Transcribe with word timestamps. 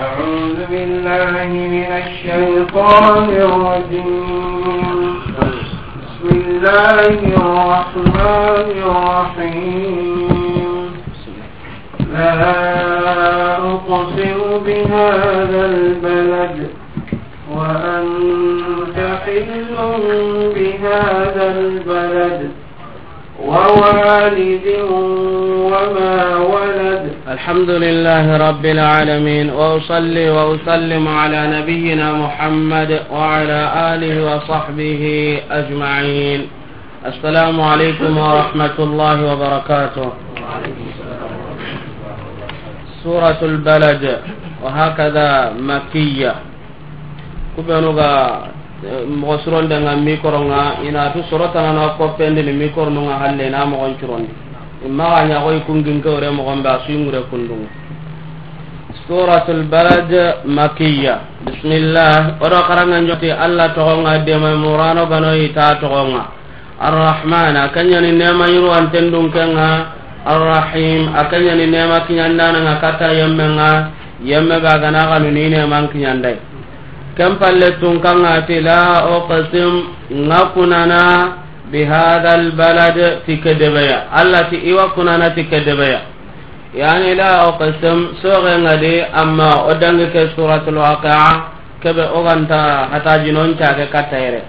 أعوذ 0.00 0.58
بالله 0.70 1.32
من 1.48 1.88
الشيطان 2.02 3.28
الرجيم. 3.48 5.20
بسم 6.04 6.26
الله 6.28 7.20
الرحمن 7.40 8.68
الرحيم. 8.84 10.20
لا 12.12 12.48
أقسم 13.72 14.40
بهذا 14.66 15.62
البلد 15.74 16.58
وأنت 17.56 18.98
حل 19.24 19.76
بهذا 20.54 21.44
البلد. 21.58 22.42
ووالد 23.50 24.66
وما 25.72 26.36
ولد. 26.54 27.02
الحمد 27.28 27.70
لله 27.70 28.26
رب 28.48 28.64
العالمين 28.64 29.50
وأصلي 29.50 30.30
وأسلم 30.30 31.08
على 31.08 31.40
نبينا 31.56 32.12
محمد 32.12 32.90
وعلى 33.12 33.60
آله 33.94 34.14
وصحبه 34.28 35.02
أجمعين. 35.50 36.40
السلام 37.06 37.60
عليكم 37.60 38.18
ورحمة 38.18 38.76
الله 38.78 39.16
وبركاته. 39.32 40.08
سورة 43.04 43.40
البلد 43.42 44.04
وهكذا 44.62 45.52
مكية. 45.60 46.34
كبنوغا 47.56 48.49
mogo 49.20 49.38
sirondenga 49.44 49.96
micronga 49.96 50.80
inatu 50.88 51.22
sorotanana 51.30 51.88
koppendini 51.98 52.52
micronunga 52.52 53.14
halle 53.20 53.46
ina 53.48 53.66
mogon 53.66 53.94
curondi 54.00 54.32
imaga 54.86 55.24
ñagoy 55.28 55.60
kunginkewre 55.66 56.30
mogonɓe 56.30 56.68
a 56.68 56.78
suingure 56.86 57.20
kundunga 57.30 57.68
سورة 59.10 59.46
البلد 59.58 60.12
مكية 60.46 61.14
بسم 61.46 61.70
الله 61.82 62.14
ورقرنا 62.42 62.96
نجتي 63.00 63.30
الله 63.46 63.66
تغنى 63.78 64.14
دم 64.26 64.44
مرانو 64.62 65.04
بنوي 65.12 65.48
تا 65.56 65.66
تغنى 65.82 66.22
الرحمن 66.88 67.54
أكن 67.66 67.86
يعني 67.94 68.10
نعم 68.22 68.40
يرو 68.54 68.70
أن 68.78 68.86
تندون 68.92 69.26
كنها 69.34 69.72
الرحيم 70.34 71.02
أكن 71.22 71.40
يعني 71.48 71.64
نعم 71.74 71.92
كن 72.06 72.14
يندانا 72.22 72.72
كتا 72.82 73.08
يمنا 73.20 73.70
يمنا 74.30 74.56
غانا 74.64 75.00
غنوني 75.10 75.44
نعم 75.54 75.72
كن 75.90 76.00
يندانا 76.06 76.49
كم 77.20 77.32
فلتون 77.40 77.96
كان 78.04 78.18
لا 78.68 78.82
أقسم 79.16 79.72
نكوننا 80.32 81.04
بهذا 81.72 82.30
البلد 82.40 82.98
تكدبيا 83.28 83.98
التي 84.22 84.56
إيوا 84.66 84.86
كننا 84.96 85.28
كدبيا. 85.52 86.00
يعني 86.82 87.14
لا 87.20 87.30
أقسم 87.48 87.98
سوغنا 88.22 88.74
دي 88.82 88.94
أما 89.22 89.50
أدنك 89.70 90.14
سورة 90.36 90.64
الواقعة 90.72 91.32
كبه 91.84 92.06
أغنتا 92.18 92.62
حتى 92.92 93.12
جنون 93.24 93.50
تاكي 93.58 93.86
كتيري 93.94 94.42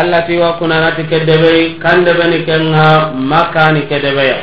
allati 0.00 0.36
wa 0.36 0.52
في 0.60 0.64
إيوة 0.64 0.90
كدبيا 1.10 1.80
كان 1.82 2.04
دبني 2.04 2.38
makani 2.44 3.16
مكان 3.16 3.74
كدبيا. 3.90 4.38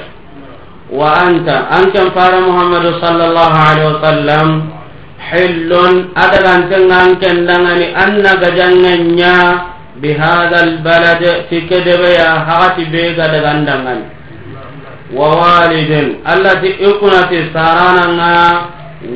وأنت 0.91 1.49
أنت 1.49 1.97
فار 1.97 2.33
محمد 2.49 2.85
صلى 3.01 3.23
الله 3.29 3.51
عليه 3.67 3.85
وسلم 3.85 4.49
hillun 5.31 6.13
adagantengan 6.13 7.17
kendangani 7.17 7.93
anna 7.97 8.31
gajangenya 8.37 9.35
bihada 9.97 10.57
albalad 10.61 11.49
ti 11.49 11.65
kedebeya 11.65 12.45
hakati 12.45 12.85
be 12.91 13.15
gadagandangani 13.15 14.05
wa 15.15 15.29
walidin 15.39 16.19
allati 16.25 16.67
ikunati 16.77 17.49
sarananga 17.53 18.35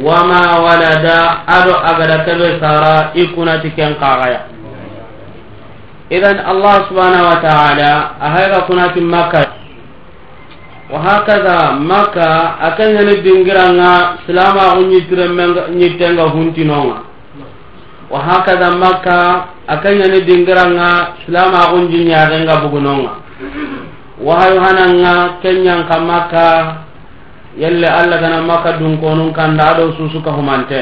wama 0.04 0.42
walada 0.66 1.48
ado 1.48 1.74
agada 1.78 2.24
kebe 2.26 2.60
sara 2.62 3.12
ikunati 3.14 3.70
ken 3.76 3.96
kagaya 4.00 4.48
idan 6.10 6.40
allah 6.42 6.90
subhanahu 6.90 7.26
wa 7.26 7.38
ta'ala 7.44 7.92
ahayga 8.22 8.66
kunati 8.66 9.02
makkah 9.02 9.59
وهكذا 10.94 11.58
مكة 11.94 12.30
أكن 12.68 12.96
دينغرانا 13.26 13.92
سلاما 14.28 14.66
نيتنغا 15.80 16.26
هونتينونا 16.36 16.98
وهكذا 18.14 18.70
مكة 18.86 19.20
أكن 19.74 20.02
دينغرانا 20.30 20.90
سلاما 21.28 21.62
نيتنغا 21.84 22.56
بوغنونا 22.64 23.14
وهاي 24.26 24.54
هانانا 24.64 25.14
كنيان 25.44 25.82
كمكة 25.90 26.48
يلي 27.64 27.88
الله 28.00 28.18
غنا 28.24 28.40
مكة 28.52 28.72
دونكونون 28.82 29.30
كان 29.38 29.52
دادو 29.60 29.92
سوسوكا 29.98 30.32
همانتي 30.38 30.82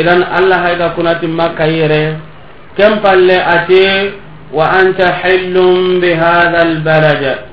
إذن 0.00 0.20
الله 0.38 0.56
هيدا 0.66 0.88
كنات 0.96 1.22
مكة 1.40 1.64
يري. 1.64 2.04
كم 2.78 2.92
قال 3.04 3.30
أتي 3.30 3.86
وأنت 4.52 5.00
حل 5.20 5.54
بهذا 6.02 6.60
البلد؟ 6.68 7.49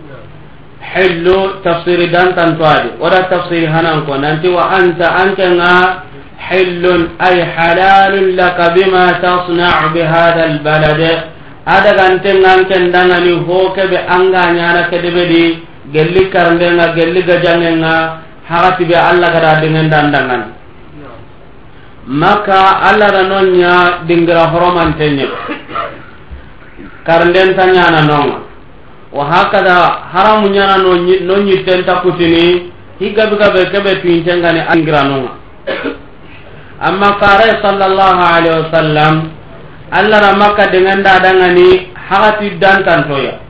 حل 0.92 1.26
تفسير 1.66 2.00
دان 2.14 2.28
تنتوادي 2.38 2.90
ولا 3.02 3.22
تفسير 3.34 3.64
هنانكو 3.76 4.14
ننتي 4.24 4.48
وأنت 4.58 5.02
أنت 5.24 5.40
حل 6.48 6.84
أي 7.28 7.38
حلال 7.56 8.14
لك 8.40 8.60
بما 8.76 9.06
تصنع 9.26 9.76
بهذا 9.94 10.44
البلد 10.52 11.02
ada 11.76 11.92
ganten 12.00 12.40
nan 12.40 12.60
ken 12.70 12.96
dangani 12.96 13.34
ho 13.46 13.76
ke 13.76 13.84
be 13.92 14.00
anga 14.16 14.44
nyana 14.56 14.88
ke 14.90 14.98
de 15.04 15.10
bedi 15.12 15.44
gelli 15.96 16.24
karnde 16.34 16.68
nga 16.78 16.86
gelli 16.96 17.22
gajange 17.30 17.72
nga 17.84 17.96
hakati 18.50 18.84
be 18.90 18.96
alla 19.10 19.28
gara 19.36 19.52
dengan 19.60 19.92
dandangan 19.92 20.44
maka 22.08 22.62
alla 22.88 23.08
ranonya 23.12 23.76
dingra 24.08 24.48
horoman 24.48 24.96
tenye. 24.96 25.28
Karnde 27.04 27.52
tanya 27.56 27.92
na 27.92 28.47
wa 29.18 29.26
hakada 29.26 29.74
haramu 30.14 30.48
nyana 30.54 30.78
no 30.78 30.94
no 31.26 31.36
nyiten 31.42 31.82
takutini 31.90 32.70
higa 33.02 33.26
biga 33.34 33.50
be 33.50 33.66
kebe 33.74 33.96
pintenga 34.06 34.54
ne 34.54 34.62
angirano 34.70 35.30
amma 36.78 37.10
kare 37.18 37.58
sallallahu 37.66 38.22
alaihi 38.22 38.58
wasallam 38.62 39.16
Allah 39.90 40.20
ra 40.22 40.32
maka 40.38 40.70
dengan 40.70 41.02
dadangani 41.02 41.90
hakati 41.98 42.62
dan 42.62 42.86
tantoya 42.86 43.42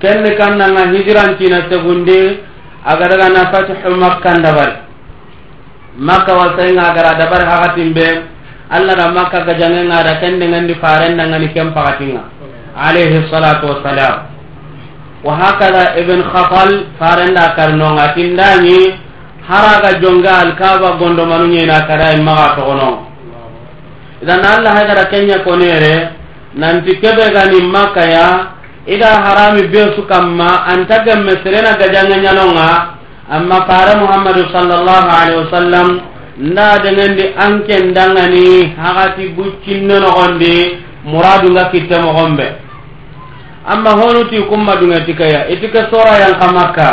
kenne 0.00 0.30
kanna 0.40 0.72
nga 0.72 0.84
hijran 0.94 1.36
tina 1.36 1.68
segunde 1.68 2.40
agar 2.88 3.10
ga 3.12 3.28
na 3.28 3.52
fatihu 3.52 3.92
makka 3.92 4.40
dabar 4.40 4.70
maka 6.00 6.32
wasai 6.32 6.72
nga 6.72 6.96
agar 6.96 7.18
dabar 7.20 7.44
hakatin 7.44 7.92
be 7.92 8.08
Allah 8.72 8.94
ra 8.96 9.12
maka 9.12 9.44
ga 9.44 9.52
jangen 9.60 9.92
nga 9.92 10.00
da 10.00 10.16
kenne 10.16 10.48
ngandi 10.48 10.80
عليه 12.78 13.12
الصلاة 13.22 13.60
والسلام. 13.70 14.16
وهكذا 15.24 15.84
ابن 16.00 16.18
خفل 16.32 16.70
فارن 17.00 17.36
كرنو 17.56 17.88
لكن 18.00 18.36
داني 18.36 18.80
حرق 19.48 19.84
جنجا 20.02 20.34
الكابة 20.46 20.88
قندو 21.00 21.24
منو 21.30 21.46
نينا 21.52 21.78
كرائم 21.88 22.20
مغاتغنو 22.28 22.90
إذا 24.22 24.34
نالا 24.44 24.70
هذا 24.78 24.92
ركنيا 25.02 25.38
كونيري 25.46 25.96
نانتي 26.60 26.92
كبغاني 27.02 27.58
مكايا 27.76 28.28
إذا 28.94 29.10
حرامي 29.24 29.62
بيرسو 29.72 30.02
كما 30.10 30.50
أنت 30.74 30.90
كم 31.06 31.18
مسرنا 31.28 31.70
نونغا 32.38 32.70
أما 33.36 33.58
فار 33.68 33.88
محمد 34.02 34.38
صلى 34.56 34.74
الله 34.80 35.04
عليه 35.18 35.36
وسلم 35.42 35.88
na 36.38 36.78
dengan 36.78 37.18
di 37.18 37.34
angken 37.34 37.90
dangani 37.90 38.70
hagati 38.78 39.34
bucin 39.34 39.90
nono 39.90 40.06
kondi 40.14 40.78
muradu 41.02 41.50
nga 41.50 41.66
kita 41.74 41.98
amma 43.68 43.90
honuti 43.92 44.40
kumma 44.48 44.76
dunga 44.80 45.04
tikaya 45.04 45.48
itika 45.52 45.92
sora 45.92 46.24
yang 46.24 46.40
ka 46.40 46.48
makka. 46.52 46.90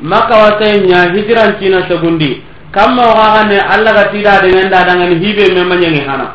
Makka 0.00 0.34
wasaynya 0.36 1.12
hijiran 1.12 1.60
cina 1.60 1.84
segundi. 1.88 2.40
Kamma 2.72 3.02
wakane 3.02 3.58
allah 3.60 3.92
ga 3.92 4.04
tida 4.12 4.40
dengan 4.40 4.68
dadangani 4.72 5.16
hibe 5.20 5.52
memanyangi 5.52 6.00
hana 6.04 6.28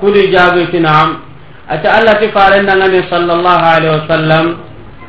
kudi 0.00 0.30
jagiti 0.30 0.78
naam. 0.82 1.22
Ata 1.70 1.96
allah 2.02 2.14
ti 2.18 2.28
farendangani 2.34 3.06
sallallahu 3.10 3.62
alaihi 3.64 3.94
wasallam 4.04 4.44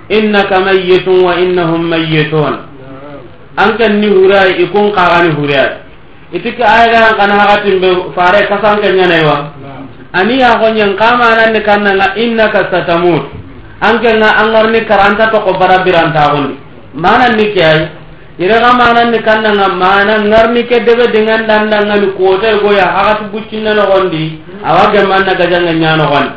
innaka 0.10 0.62
mayyitun 0.62 1.18
wa 1.26 1.34
innahum 1.42 1.82
mayyitun. 1.90 2.54
Anken 3.58 4.00
ni 4.04 4.08
hurai 4.12 4.60
ikun 4.62 4.92
kagani 4.94 5.32
hurai 5.34 5.86
itike 6.36 6.60
ayagaran 6.64 7.16
kana 7.16 7.34
hakatin 7.40 7.80
be 7.80 7.90
fare 8.12 8.44
kasankenyanawa 8.52 9.55
ani 10.16 10.40
ya 10.40 10.56
gonyan 10.56 10.96
kama 10.96 11.36
nan 11.36 11.52
ne 11.52 11.92
na 12.00 12.08
innaka 12.16 12.72
satamut. 12.72 13.46
Anke 13.84 14.08
na 14.16 14.40
angarni 14.40 14.88
karanta 14.88 15.28
to 15.32 15.40
ko 15.44 15.52
bara 15.60 15.84
biranta 15.84 16.32
gondi 16.32 16.56
manan 16.96 17.36
ni 17.36 17.52
kiyai? 17.52 17.92
Ire 18.40 18.56
ga 18.64 18.72
manan 18.72 19.12
ni 19.12 19.20
kannanga 19.20 19.68
manan 19.76 20.32
ngarni 20.32 20.64
ke 20.64 20.80
debe 20.88 21.12
dengan 21.12 21.44
dandanga 21.44 22.00
ni 22.00 22.08
te 22.16 22.50
go 22.64 22.72
ya 22.72 22.88
aga 22.96 23.14
tu 23.20 23.24
buccinna 23.36 23.76
no 23.76 23.84
gondi 23.92 24.40
awa 24.64 24.92
ge 24.96 25.04
manna 25.04 25.36
ga 25.36 25.46
jang 25.52 25.68
nya 25.76 25.96
no 26.00 26.08
gondi 26.08 26.32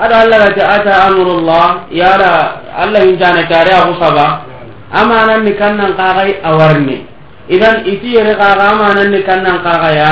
ada 0.00 0.14
Allah 0.24 0.48
ta 0.56 0.64
ata 0.80 0.92
amrulllah 1.12 1.88
ya 1.92 2.16
ra 2.16 2.32
Allah 2.72 3.00
hinjana 3.04 3.44
tare 3.48 3.72
aku 3.76 3.92
husaba 3.96 4.44
amanan 4.92 5.44
ni 5.44 5.52
kannan 5.60 5.92
awar 5.96 6.28
awarni. 6.44 7.04
Idan 7.52 7.84
iti 7.84 8.16
yere 8.16 8.32
ga 8.36 8.56
amanan 8.72 9.12
ni 9.12 9.20
kannan 9.28 9.60
kaga 9.60 9.90
ya 9.92 10.10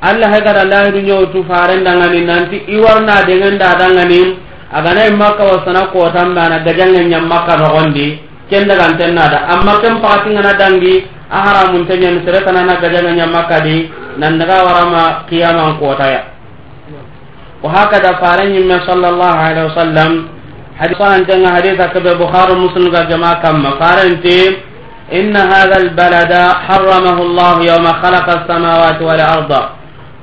allah 0.00 0.28
hegada 0.34 0.64
lahidu 0.64 1.00
ñowtu 1.08 1.44
farendangani 1.48 2.20
nanti 2.24 2.56
i 2.68 2.76
warna 2.78 3.24
dengenda 3.24 3.74
dangani 3.80 4.36
aganayi 4.72 5.12
makka 5.16 5.44
wasana 5.44 5.86
kotanɓe 5.92 6.40
ana 6.40 6.58
gajange 6.64 7.04
ñam 7.10 7.24
makka 7.28 7.56
noxondi 7.56 8.20
ken 8.50 8.68
dagantennada 8.68 9.38
amma 9.54 9.80
ken 9.82 10.00
pakatingana 10.02 10.52
dangi 10.58 11.06
a 11.30 11.38
haramunte 11.44 11.94
ñani 11.98 12.20
seretanana 12.24 12.76
gajange 12.82 13.12
ñam 13.16 13.30
makka 13.30 13.60
di 13.60 13.90
nan 14.18 14.38
daga 14.38 14.64
warama 14.64 15.24
qiyaman 15.28 15.78
kotaya 15.78 16.36
وهكذا 17.62 18.12
فارن 18.22 18.52
من 18.68 18.78
صلى 18.86 19.08
الله 19.08 19.34
عليه 19.46 19.64
وسلم 19.64 20.10
حديث 20.80 21.00
عن 21.00 21.24
حديث 21.56 21.78
كبير 21.94 22.14
بخاري 22.20 22.52
مسلم 22.54 22.92
جماعة 23.10 23.42
كما 23.42 23.70
فارن 23.80 24.12
إن 25.12 25.36
هذا 25.36 25.76
البلد 25.82 26.32
حرمه 26.66 27.18
الله 27.26 27.54
يوم 27.72 27.86
خلق 28.02 28.26
السماوات 28.38 28.98
والأرض 29.02 29.52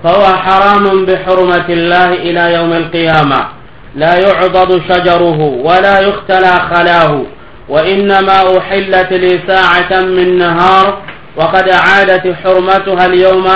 فهو 0.05 0.25
حرام 0.25 1.05
بحرمة 1.07 1.69
الله 1.69 2.13
إلى 2.13 2.55
يوم 2.55 2.73
القيامة. 2.73 3.49
لا 3.95 4.15
يعضد 4.15 4.83
شجره 4.89 5.41
ولا 5.41 6.01
يختلى 6.01 6.53
خلاه 6.75 7.23
وإنما 7.69 8.59
أحلت 8.59 9.13
لي 9.13 9.41
ساعة 9.47 10.01
من 10.01 10.39
نهار 10.39 10.99
وقد 11.37 11.69
عادت 11.69 12.35
حرمتها 12.45 13.07
اليوم 13.07 13.47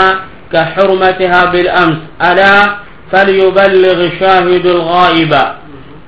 كحرمتها 0.52 1.44
بالأمس. 1.44 1.96
ألا؟ 2.22 2.76
فليبلغ 3.12 4.10
شاهد 4.20 4.66
الغائب. 4.66 5.34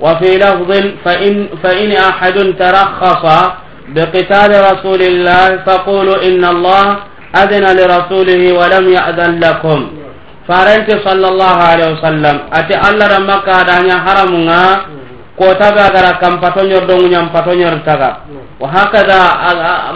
وفي 0.00 0.36
لفظ 0.36 0.70
فإن, 1.04 1.48
فإن 1.62 1.92
أحد 1.92 2.54
ترخص 2.58 3.50
بقتال 3.88 4.72
رسول 4.72 5.02
الله 5.02 5.62
فقولوا 5.66 6.22
إن 6.22 6.44
الله 6.44 6.96
أذن 7.36 7.76
لرسوله 7.76 8.52
ولم 8.52 8.92
يأذن 8.92 9.40
لكم. 9.40 10.03
farante 10.46 10.94
sallallahu 11.04 11.60
alaihi 11.60 11.92
wasallam. 11.98 12.36
Ati 12.52 12.74
allah 12.76 13.06
da 13.08 13.20
makka 13.20 13.64
da 13.64 13.76
nya 13.82 13.96
haramunga 14.04 14.64
mm-hmm. 14.88 15.36
ko 15.36 15.46
taga 15.56 15.90
gara 15.92 16.12
kam 16.20 16.40
patonyor 16.40 16.84
dongu 16.86 17.08
nyam 17.08 17.32
patonyor 17.32 17.80
taga. 17.84 18.24
Mm-hmm. 18.28 18.60
Wa 18.60 18.68
hakada 18.70 19.20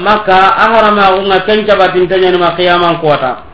makka 0.02 0.38
aharama 0.56 1.16
unga 1.20 1.38
kenja 1.46 1.76
batin 1.76 2.08
tanya 2.08 2.32
ni 2.34 2.38
makiyaman 2.40 2.98
kota 3.00 3.44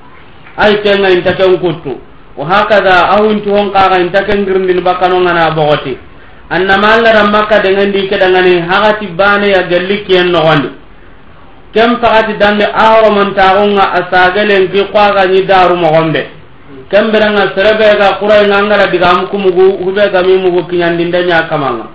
ay 0.57 0.81
tenga 0.83 1.11
inta 1.11 1.35
ken 1.35 1.59
kuttu. 1.59 1.99
Wa 2.39 2.45
hakada 2.47 3.15
ahun 3.19 3.43
tu 3.43 3.51
hon 3.51 3.71
kaga 3.75 4.01
inta 4.01 4.23
ken 4.25 4.47
girndin 4.47 4.81
bakano 4.83 5.19
ngana 5.23 5.53
bogoti. 5.55 5.99
Annama 6.51 6.99
allah 7.01 7.13
da 7.21 7.25
makka 7.27 7.59
dengan 7.63 7.91
di 7.91 8.07
kedangani 8.09 8.63
hakati 8.63 9.07
bane 9.13 9.49
ya 9.51 9.65
galli 9.67 10.05
gallikiyen 10.07 10.29
no 10.31 10.41
gondi 10.45 10.85
kem 11.75 11.99
pagati 11.99 12.39
dange 12.39 12.63
ahoromantaxunga 12.71 13.83
a 13.83 14.01
sagelen 14.07 14.71
ki 14.71 14.87
kwaga 14.95 15.27
ni 15.27 15.43
daru 15.43 15.75
mogonɓe 15.77 16.23
kemberenga 16.91 17.55
serebega 17.57 18.19
kurai 18.21 18.47
nangara 18.49 18.87
digamu 18.93 19.29
kumugu 19.29 19.85
hubega 19.85 20.23
mi 20.23 20.37
mugu 20.37 20.65
kinyandinda 20.69 21.23
nya 21.23 21.49
kamanga 21.49 21.87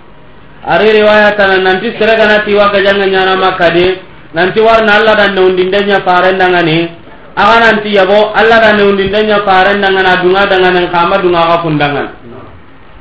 ari 0.66 0.92
riwaya 1.00 1.32
tana 1.38 1.58
nanti 1.58 1.94
serega 1.98 2.26
na 2.26 2.38
nati 2.38 2.54
waga 2.54 2.80
janga 2.82 3.06
nyana 3.06 3.36
makade 3.36 4.00
nanti 4.34 4.60
war 4.60 4.82
na 4.84 4.98
alla 4.98 5.14
dan 5.14 5.34
neundinda 5.34 5.80
nya 5.80 6.00
pare 6.02 6.32
nanga 6.36 6.62
ni 6.62 6.88
aga 7.36 7.56
nanti 7.64 7.94
yabo 7.94 8.34
alla 8.34 8.58
dan 8.60 8.76
neundinda 8.76 9.22
nya 9.22 9.38
pare 9.46 9.78
nanga 9.78 10.02
na 10.02 10.16
dunga 10.22 10.42
dangan 10.46 10.72
nang 10.74 10.88
kama 10.90 11.16
dunga 11.22 11.42
ga 11.48 11.56
kundangan 11.62 12.08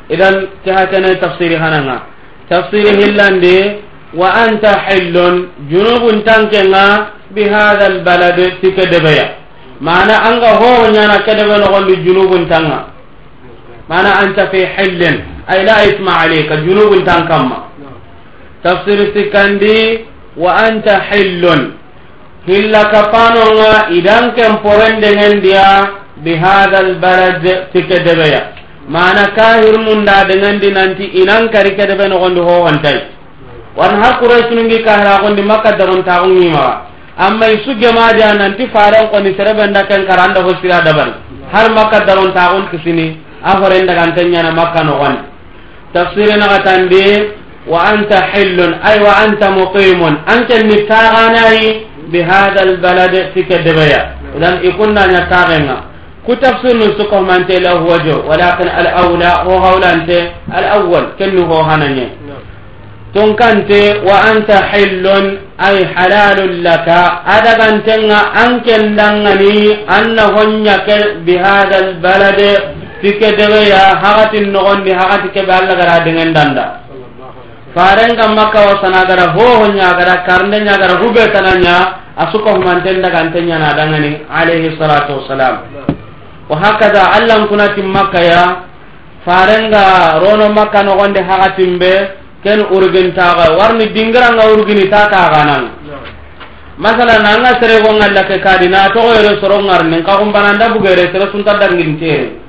idan 0.10 0.36
kehatene 0.64 1.16
tafsiri 1.20 1.56
hananga 1.58 2.06
tafsiri 2.50 2.96
hillande 3.02 3.82
wa 4.14 4.30
anta 4.46 4.74
hillun 4.90 5.50
junubun 5.70 6.24
tankenga 6.26 7.14
hadzal 7.36 8.02
balad 8.02 8.38
tikadebaya 8.62 9.38
mana 9.80 10.16
anga 10.30 10.52
ho 10.60 10.88
nyana 10.92 11.24
kedebe 11.24 11.56
no 11.60 11.68
gondi 11.72 11.96
junubun 12.04 12.48
tanga. 12.50 12.92
Mana 13.88 14.20
anta 14.22 14.48
fi 14.52 14.66
hillin. 14.66 15.24
Ay 15.48 15.66
la 15.66 15.84
isma 15.88 16.12
alayka 16.28 16.58
junubun 16.62 17.04
tan 17.06 17.28
kamma 17.28 17.70
tafsir 18.64 19.12
sikandi 19.16 20.06
wa 20.36 20.56
anta 20.68 21.00
hillun. 21.10 21.74
Hilla 22.46 22.90
kapano 22.92 23.44
nga 23.60 23.90
idan 23.92 24.34
kem 24.36 24.60
porende 24.64 25.10
ngendia 25.16 26.00
bi 26.24 26.36
hadha 26.36 26.96
balad 27.00 27.44
tikedebe 27.72 28.60
mana 28.90 29.32
kahir 29.38 29.78
munda 29.80 30.26
dengan 30.26 30.58
dinanti 30.58 31.06
inan 31.22 31.48
kari 31.54 31.78
kedebe 31.78 32.10
no 32.10 32.18
gondi 32.20 32.42
ho 32.42 32.66
wantai 32.66 32.98
wan 33.78 34.02
ha 34.02 34.18
quraish 34.18 34.50
kahra 34.84 35.22
gondi 35.22 35.46
makka 35.46 35.78
dagon 35.78 36.02
taungi 36.04 36.50
ma 36.50 36.90
amma 37.20 37.46
isu 37.52 37.76
gemadia 37.76 38.32
nanti 38.34 38.64
faren 38.72 39.12
koni 39.12 39.36
serebenda 39.36 39.84
ken 39.86 40.08
karanda 40.08 40.40
ho 40.42 40.52
sira 40.62 40.80
dabari 40.88 41.14
har 41.52 41.68
makka 41.76 42.08
dagontaxun 42.08 42.72
kisini 42.72 43.20
a 43.44 43.60
horendagantenyana 43.60 44.52
makka 44.56 44.84
nogondi 44.88 45.30
tafsiri 45.94 46.38
naxatandi 46.40 47.06
wa 47.68 47.80
anta 47.86 48.26
hillun 48.34 48.78
ay 48.84 48.98
wa 49.02 49.14
anta 49.26 49.52
muqimun. 49.52 50.14
Ankenni 50.26 50.86
taxanayi 50.88 51.86
bihada 52.10 52.62
albalad 52.66 53.14
tike 53.34 53.58
debeya 53.66 54.16
idan 54.38 54.62
ikunna 54.64 55.08
nya 55.10 55.26
tagenga. 55.30 55.78
Ku 56.26 56.36
tafsir 56.38 56.76
nu 56.78 56.94
suko 56.98 57.22
mante 57.26 57.58
la 57.60 57.80
huwajo 57.80 58.26
walakin 58.30 58.70
al 58.70 58.88
awla 58.88 59.44
ho 59.46 59.54
hawlante 59.58 60.34
al 60.54 60.66
awwal 60.82 61.16
kennu 61.18 61.46
ho 61.46 61.64
hananye. 61.64 62.10
Tun 63.14 63.34
kante 63.36 64.02
wa 64.06 64.22
anta 64.30 64.70
hillun 64.74 65.49
ay 65.60 65.78
halalun 65.92 66.64
laka 66.64 67.20
adagantenga 67.28 68.20
an 68.32 68.64
kellangani 68.64 69.84
anna 69.92 70.32
honyake 70.32 71.20
bihada 71.28 71.78
albalade 71.84 72.52
tike 73.04 73.30
deweya 73.36 74.00
hakatin 74.00 74.52
nogondi 74.56 74.92
hakati 74.96 75.28
kebe 75.36 75.52
allah 75.52 75.76
gara 75.76 76.00
dengen 76.08 76.32
danda 76.32 76.66
farenga 77.76 78.26
makka 78.40 78.60
wasanagara 78.72 79.36
hohonyagara 79.36 80.24
karndenyagara 80.28 80.96
hubetananya 81.04 81.76
asuka 82.16 82.56
humanten 82.56 83.04
dagantenya 83.04 83.60
na 83.60 83.76
dangani 83.76 84.24
alayhi 84.32 84.76
salatu 84.80 85.20
wassalam 85.24 85.56
wa 86.48 86.56
hakaza 86.56 87.04
allan 87.20 87.48
kunatin 87.52 87.88
makka 87.88 88.20
ya 88.24 88.44
farenga 89.28 90.20
rono 90.24 90.48
makka 90.56 90.84
nogondi 90.88 91.20
hakatin 91.20 91.76
be 91.80 92.19
ken 92.44 92.60
urgintaga 92.72 93.56
warni 93.60 93.92
dingiranga 93.92 94.48
urgini 94.56 94.88
ta 94.90 95.12
taganan 95.12 95.76
masala 96.80 97.20
nanga 97.20 97.52
anga 97.52 97.60
sere 97.60 98.40
kadi 98.40 98.68
na 98.72 98.88
to 98.96 99.00
yere 99.16 99.36
soro 99.44 99.60
ngarne 99.60 100.00
ka 100.04 100.18
ko 100.18 100.26
bugere 100.80 101.12
sere 101.12 101.28
sunta 101.32 101.60
dangintere 101.60 102.40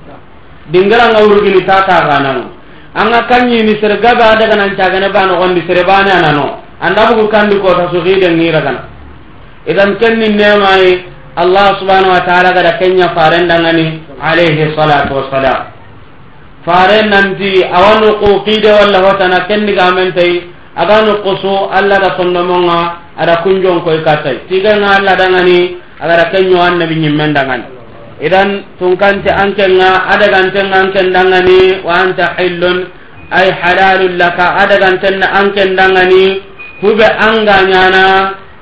dingiranga 0.70 1.20
urgini 1.26 1.64
ta 1.66 1.82
taganan 1.88 2.50
anga 2.94 3.26
kanyi 3.26 3.62
ni 3.66 3.75
sere 3.82 3.99
gaba 3.99 4.38
daga 4.38 4.54
nan 4.56 4.76
tagane 4.78 5.11
bano 5.11 5.38
gondi 5.42 5.62
sere 5.66 5.82
bana 5.82 6.20
nano 6.23 6.62
anda 6.80 7.11
bugu 7.11 7.26
kandi 7.28 7.59
kota 7.59 7.87
ta 7.87 7.90
sugi 7.90 8.18
de 8.23 8.28
ngira 8.30 8.62
kana 8.62 8.82
idan 9.66 9.99
kenni 9.99 10.30
nemai 10.38 11.02
allah 11.35 11.75
subhanahu 11.82 12.14
wa 12.14 12.23
ta'ala 12.23 12.50
gada 12.54 12.78
kenya 12.78 13.11
farendangani 13.14 14.02
alayhi 14.23 14.75
salatu 14.75 15.14
wassalam. 15.18 15.69
Faren 16.67 17.09
nanti 17.09 17.64
awanu 17.64 18.21
ku 18.21 18.31
qide 18.45 18.69
walla 18.69 18.99
hotana 19.05 19.47
kenni 19.49 19.73
gamentai 19.73 20.45
aga 20.76 20.97
nukusu 21.09 21.69
allah 21.73 21.99
da 21.99 22.11
sondomonga 22.17 22.81
ada 23.17 23.43
kunjon 23.43 23.81
koy 23.85 24.00
katai 24.05 24.45
tiga 24.49 24.76
nga 24.81 25.00
allah 25.00 25.14
dangani 25.17 25.76
agada 26.00 26.31
kenyo 26.33 26.59
annabi 26.61 26.97
nyimmen 27.00 27.33
dangani 27.37 27.64
idan 28.21 28.64
tunkante 28.79 29.33
ankenga 29.33 30.09
adagantenga 30.12 30.76
anken 30.85 31.09
dangani 31.17 31.81
wa 31.85 31.93
anta 32.05 32.37
hillun 32.37 32.79
ay 33.33 33.49
halalun 33.50 34.14
laka 34.21 34.47
adagantenna 34.62 35.26
anken 35.40 35.73
dangani 35.76 36.45
hube 36.85 37.07
anga 37.29 37.57
nyana 37.64 38.05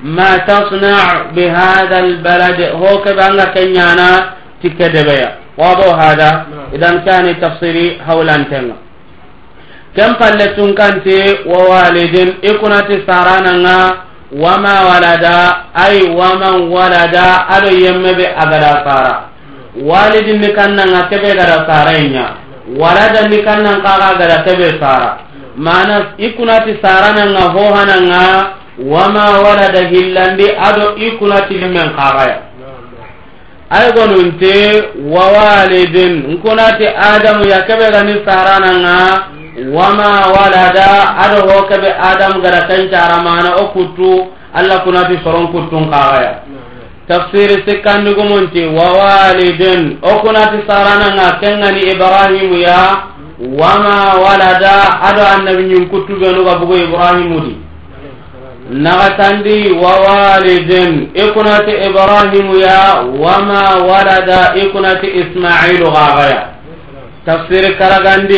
ma 0.03 0.39
tasna 0.47 1.27
bihada 1.35 1.97
albalad 2.07 2.59
ho 2.79 3.03
kebe 3.03 3.19
anga 3.21 3.51
kenyana 3.55 4.38
تكة 4.63 4.87
دبيا 4.87 5.29
واضح 5.57 5.87
هذا 6.05 6.45
إذا 6.75 6.89
كان 7.07 7.25
تفسيري 7.41 7.87
حول 8.07 8.29
أنتنا 8.29 8.75
كم 9.97 10.11
فلتون 10.19 10.73
كانت 10.79 11.07
ووالد 11.51 12.15
إكنات 12.49 12.89
سارانا 13.07 13.77
وما 14.43 14.75
ولد 14.91 15.25
أي 15.85 15.95
ومن 16.19 16.53
ولد 16.77 17.15
أدو 17.55 17.71
يمبي 17.85 18.27
أبدا 18.43 18.71
سارا 18.85 19.15
والد 19.91 20.27
نكنا 20.43 21.01
كبه 21.11 21.31
غدا 21.39 21.57
سارينيا 21.69 22.27
ولد 22.83 23.15
نكنا 23.33 23.71
قاقا 23.85 24.09
غدا 24.19 24.37
تبه 24.45 24.71
سارا 24.81 25.11
معنى 25.67 25.95
إكنات 26.27 26.65
سارانا 26.83 27.41
هوهنا 27.55 27.97
وما 28.93 29.27
ولد 29.45 29.75
هلندي 29.93 30.47
أدو 30.67 30.85
إكنات 31.07 31.49
لمن 31.61 31.87
قاقايا 31.97 32.48
ay 33.69 33.91
gonunte 33.93 34.83
wawalidin. 35.13 36.13
Nkunati 36.33 36.85
adamu 36.87 37.47
ya 37.47 37.59
keɓe 37.67 37.91
gani 37.91 38.13
sarananga 38.25 38.97
wama 39.73 40.09
walada 40.35 40.87
aɗo 41.23 41.39
ho 41.49 41.57
keɓe 41.69 41.89
adamu 42.11 42.41
gada 42.41 42.61
kencaramana 42.67 43.55
o 43.61 43.67
kuttu 43.73 44.27
allah 44.53 44.83
kunati 44.83 45.19
soron 45.23 45.47
kuttun 45.53 45.89
kaxaya 45.91 46.33
tafsiri 47.07 47.63
sikkandigumunti 47.67 48.61
wawalidin. 48.65 49.97
O 50.01 50.19
kunati 50.19 50.57
sarananga 50.67 51.37
kengani 51.41 51.81
ibrahimu 51.93 52.55
ya 52.57 52.79
wama 53.59 54.13
walada 54.25 54.73
aɗo 55.07 55.21
annabi 55.35 55.63
ñin 55.63 55.89
kuttuɓenuga 55.89 56.55
bugo 56.59 56.75
ibrahimudi 56.77 57.68
di 58.69 58.75
nagatandi 58.77 59.71
wawalidin 59.81 61.09
ikunati 61.13 61.71
ibrahimu 61.71 62.55
ya 62.59 62.95
wama 63.19 63.61
walada. 63.89 64.53
Ikunati 64.55 65.07
ismailu 65.07 65.91
xaxaya 65.91 66.47
tafsir 67.25 67.77
karagandi 67.77 68.37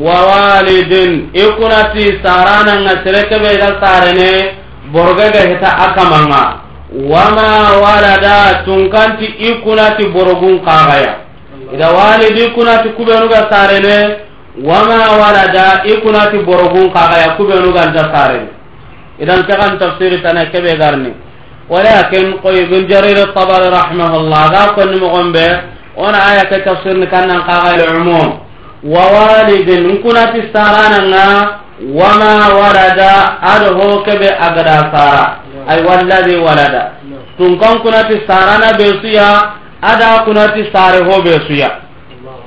wawalidin 0.00 1.30
ikunati 1.34 2.18
sarananga 2.22 3.02
serekeɓe 3.04 3.50
ga 3.60 3.70
sarene 3.82 4.54
borogega 4.92 5.40
heta 5.48 5.78
akamanga. 5.78 6.44
Wama 7.10 7.72
walada. 7.82 8.62
Tunkanti 8.64 9.24
ikunati 9.24 10.06
borogun 10.08 10.60
kaxaya 10.64 11.14
ida 11.74 11.90
walidi 11.90 12.44
ikunati 12.44 12.88
kuɓenuga 12.88 13.50
sarene 13.50 14.16
wama 14.64 14.98
walada. 15.20 15.82
Ikunati 15.84 16.38
borogun 16.38 16.92
kaxaya 16.92 17.34
kuɓenuganta 17.36 18.02
sarene. 18.14 18.61
idan 19.20 19.44
tagan 19.48 19.76
tafsir 19.78 20.22
tana 20.22 20.48
kebe 20.48 20.72
garni 20.78 21.12
walakin 21.68 22.38
qoy 22.42 22.64
bin 22.70 22.88
jarir 22.88 23.18
at-tabari 23.28 23.68
rahimahullah 23.68 24.42
ga 24.54 24.64
kon 24.74 24.90
mo 25.00 25.08
gombe 25.12 25.46
ona 25.96 26.18
aya 26.32 26.44
ka 26.48 26.58
tafsir 26.64 26.96
ni 26.96 27.06
kannan 27.06 27.44
qaga 27.44 27.76
al-umum 27.92 28.40
wa 28.84 29.04
walidin 29.12 30.00
kuna 30.02 30.32
ti 30.32 30.40
sarana 30.52 30.98
nga 31.12 31.26
wama 31.92 32.32
warada 32.56 33.12
adho 33.42 34.02
kebe 34.06 34.28
agada 34.32 34.88
sara 34.92 35.24
ay 35.68 35.84
walladhi 35.84 36.36
walada 36.40 36.96
tun 37.36 37.58
kan 37.60 37.78
kuna 37.84 38.08
ti 38.08 38.16
sarana 38.26 38.72
besuya 38.78 39.28
ada 39.82 40.24
kuna 40.24 40.52
ti 40.56 40.64
sare 40.72 41.04
ho 41.04 41.20
besuya 41.22 41.68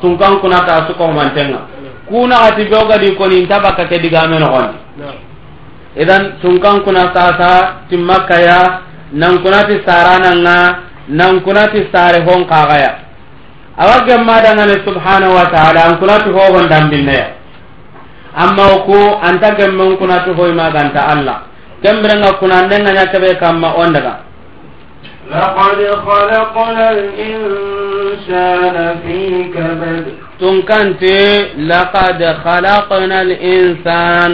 tun 0.01 0.17
kan 0.17 0.39
kuna 0.41 0.65
ta 0.65 0.87
su 0.87 0.93
ko 0.97 1.07
mantenga 1.13 1.61
kuna 2.09 2.41
ati 2.49 2.65
boga 2.69 2.97
di 2.97 3.15
ko 3.15 3.25
tabaka 3.47 3.85
ke 3.87 3.97
digame 4.01 4.39
no 4.39 4.49
idan 5.96 6.38
tun 6.40 6.60
kan 6.62 6.80
kuna 6.86 7.10
sasa 7.14 7.82
timmakkaya 7.90 8.80
nankunati 9.12 9.82
sarananga 9.86 10.78
nankunati 11.08 11.90
sare 11.90 12.22
hon 12.22 12.46
kaxaya 12.46 12.90
awa 13.76 14.04
gemmadangane 14.06 14.76
subhanahu 14.86 15.34
wa 15.34 15.46
taala 15.50 15.80
an 15.90 15.98
kunati 15.98 16.30
hohon 16.30 16.68
dambinneya 16.70 17.26
amma 18.34 18.64
oku 18.78 18.98
anta 19.22 19.54
gemmen 19.58 19.96
kunati 19.98 20.30
hoymaganta 20.30 21.00
allah 21.10 21.38
kembirenga 21.82 22.32
kunandenga 22.38 22.92
ñakeɓe 22.94 23.34
kamma 23.40 23.68
on 23.74 23.92
daga 23.92 24.14
لقد 25.30 25.78
خلقنا 26.06 26.90
الإنسان 26.90 28.76
في 29.06 29.20
كبد 29.54 30.04
تنكنت 30.40 31.02
لقد 31.58 32.20
خلقنا 32.44 33.22
الإنسان 33.22 34.30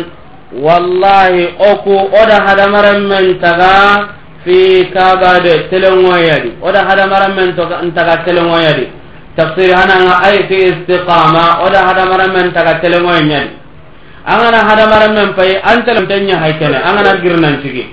wallahi 0.56 1.56
oku 1.60 1.96
oda 2.12 2.44
hadamaren 2.48 3.08
men 3.08 3.40
taga 3.40 4.20
fi 4.44 4.86
kabade 4.92 5.70
telengoyadi. 5.72 6.60
Oda 6.62 6.84
hadamaren 6.84 7.36
men 7.36 7.56
taga 7.94 8.26
telengoyadi. 8.26 8.88
Tafsir 9.36 9.72
hananga 9.72 10.20
ay 10.28 10.48
fi 10.50 10.58
istiqama 10.72 11.64
oda 11.64 11.88
hadamaren 11.88 12.32
men 12.36 12.48
taga 12.52 12.82
telengoyadi 12.84 13.62
angana 14.26 14.60
hadamaren 14.70 15.34
pay 15.36 15.58
antelemtenya 15.64 16.38
haykene 16.38 16.78
angana 16.78 17.18
girnancigi 17.24 17.84
cigi 17.84 17.86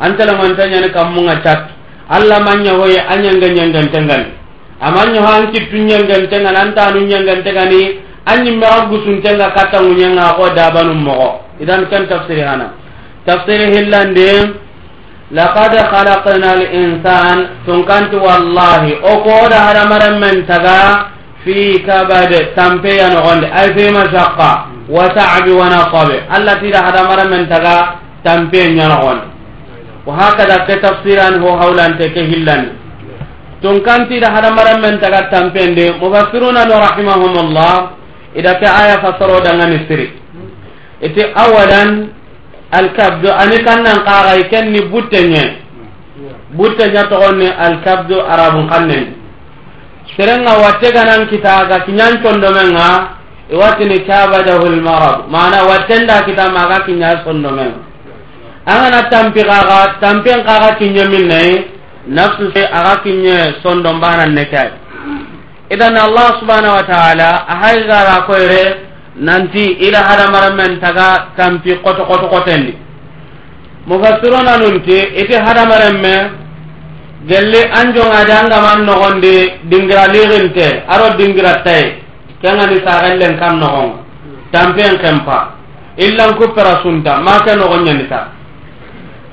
kammunga 0.00 0.56
tenya 0.56 0.80
allah 0.80 0.92
kamunga 0.92 1.42
chat. 1.44 1.60
Alla 2.08 2.38
manya 2.38 2.72
hoye 2.78 3.02
anyanga 3.02 3.48
nyanga 3.50 3.82
tengani 3.90 4.30
antanu 6.62 7.00
nyanga 7.02 7.42
tengani 7.42 7.98
anyi 8.26 8.50
mera 8.58 8.86
gusuntenga 8.90 9.54
katta 9.54 9.78
ŋuñenga 9.86 10.34
ko 10.36 10.44
dabanum 10.56 10.98
mogo 11.06 11.30
idan 11.62 11.86
ken 11.90 12.06
tafsiri 12.10 12.42
hana. 12.42 12.74
Tafsiri 13.26 13.66
hillande 13.74 14.30
laqad 15.30 15.72
khalaqna 15.90 16.48
al-insan 16.58 17.38
tunkanti 17.66 18.16
wallahi 18.18 18.98
o 19.02 19.12
kooda 19.22 19.58
hadamaren 19.70 20.18
men 20.18 20.36
taga 20.46 21.10
fi 21.46 21.78
kabade 21.86 22.54
tampeya 22.58 23.08
nogonde 23.14 23.46
ay 23.50 23.70
fi 23.78 23.84
mashaqqa 23.94 24.50
wa 24.90 25.06
ta'bi 25.14 25.50
wa 25.54 25.66
nasabe. 25.70 26.16
Allah 26.30 26.54
tida 26.62 26.82
hadamaren 26.82 27.30
men 27.30 27.46
taga 27.48 28.02
tampe 28.26 28.58
ñanogonde 28.74 29.26
wa 30.06 30.14
hakada 30.18 30.66
ke 30.66 30.78
tafsiran 30.82 31.38
ho 31.42 31.50
hawlante 31.58 32.10
ke 32.14 32.22
hillande. 32.26 32.74
Tunkanti 33.62 34.18
da 34.20 34.30
hadamaren 34.34 34.78
men 34.82 34.98
taga 34.98 35.30
tampende 35.30 35.94
mufassiruna 36.02 36.66
no 36.66 36.76
rahimahumullah 36.78 37.74
ida 38.36 38.54
ke 38.60 38.66
aya 38.68 39.00
fasaro 39.00 39.40
dangani 39.40 39.88
siri 39.88 40.12
iti 41.00 41.22
awalan 41.34 42.12
alkabdu 42.70 43.28
ani 43.32 43.58
kannan 43.64 44.04
kaxay 44.04 44.40
kenni 44.52 44.80
butteñe 44.92 45.44
butteña 46.56 47.08
togonni 47.08 47.48
alkabdu 47.48 48.20
arabun 48.20 48.68
kannen 48.68 49.04
serenga 50.16 50.52
watte 50.62 50.88
ganan 50.92 51.28
kita 51.32 51.64
kitaga 51.66 51.84
kiñan 51.88 52.20
condomenga 52.22 53.16
iwatini 53.52 53.98
kabadahu 54.08 54.66
lmarad 54.76 55.28
mana 55.32 55.64
wattenda 55.64 56.22
kita 56.28 56.52
maga 56.52 56.84
kiña 56.86 57.24
sondomenga 57.24 57.80
angana 58.66 59.02
tampi 59.10 59.42
kaga 59.44 59.96
tampen 60.00 60.44
kaga 60.44 60.74
kiñe 60.78 61.04
minnayi 61.08 61.54
nafsu 62.08 62.50
se 62.54 62.62
aga 62.66 63.00
kiñe 63.02 63.62
sondon 63.62 64.00
banan 64.00 64.34
nekay 64.34 64.70
idan 65.70 65.96
allah 65.96 66.38
subhanahu 66.40 66.76
wa 66.78 66.84
ta'ala 66.86 67.30
ahay 67.50 67.86
gara 67.86 68.22
koyre 68.26 68.64
nanti 69.18 69.80
ila 69.86 69.98
hadamaramen 70.06 70.78
taga 70.80 71.32
tampi 71.36 71.76
koto 71.82 72.04
koto 72.06 72.28
kotendi. 72.28 72.74
Mufassirona 73.86 74.58
nunti 74.58 74.98
iti 75.14 75.34
hadamaremme 75.34 76.14
gelli 77.26 77.62
anjongadi 77.70 78.32
angaman 78.34 78.82
nogondi 78.86 79.62
dingira 79.70 80.06
liginte 80.10 80.82
aro 80.90 81.14
dingira 81.18 81.62
tay 81.62 82.02
kengani 82.42 82.82
saxellen 82.86 83.38
kam 83.38 83.58
nogonga. 83.62 84.02
Tampen 84.52 84.98
kempa. 85.02 85.56
Illan 85.96 86.36
illankupera 86.36 86.82
sunta 86.84 87.18
make 87.24 87.56
nogonñanita 87.56 88.28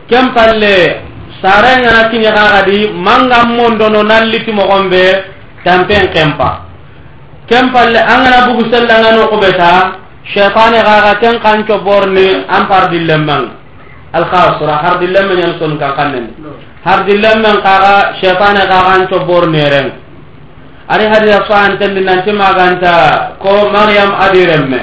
ken 0.07 0.31
palle 0.33 1.03
sarengana 1.43 2.07
kiñaxaxadi 2.11 2.87
mangam 2.95 3.47
mondono 3.59 4.03
nalliti 4.03 4.51
mogonɓe 4.51 5.03
tampen 5.63 6.11
kempa. 6.13 6.67
Kempalle 7.47 7.99
angana 7.99 8.47
bugu 8.47 8.71
sellangano 8.71 9.27
kubeta 9.27 9.99
shaytan 10.31 10.71
gaga 10.79 11.19
ken 11.19 11.35
kanco 11.43 11.83
borni 11.83 12.45
an 12.47 12.67
par 12.67 12.87
dillembang 12.91 13.51
al 14.13 14.25
khasra 14.31 14.99
son 15.59 15.77
kan 15.79 15.93
kannen. 15.95 16.25
Hardillemmen 16.83 17.63
kaga 17.63 18.15
shaytan 18.19 18.55
gaga 18.55 18.79
an 18.95 20.03
ari 20.87 21.05
hadiya 21.07 21.47
soantendi 21.47 22.03
nanti 22.03 22.31
maganta 22.35 23.35
ko 23.39 23.71
mariam 23.71 24.11
adiremme 24.19 24.81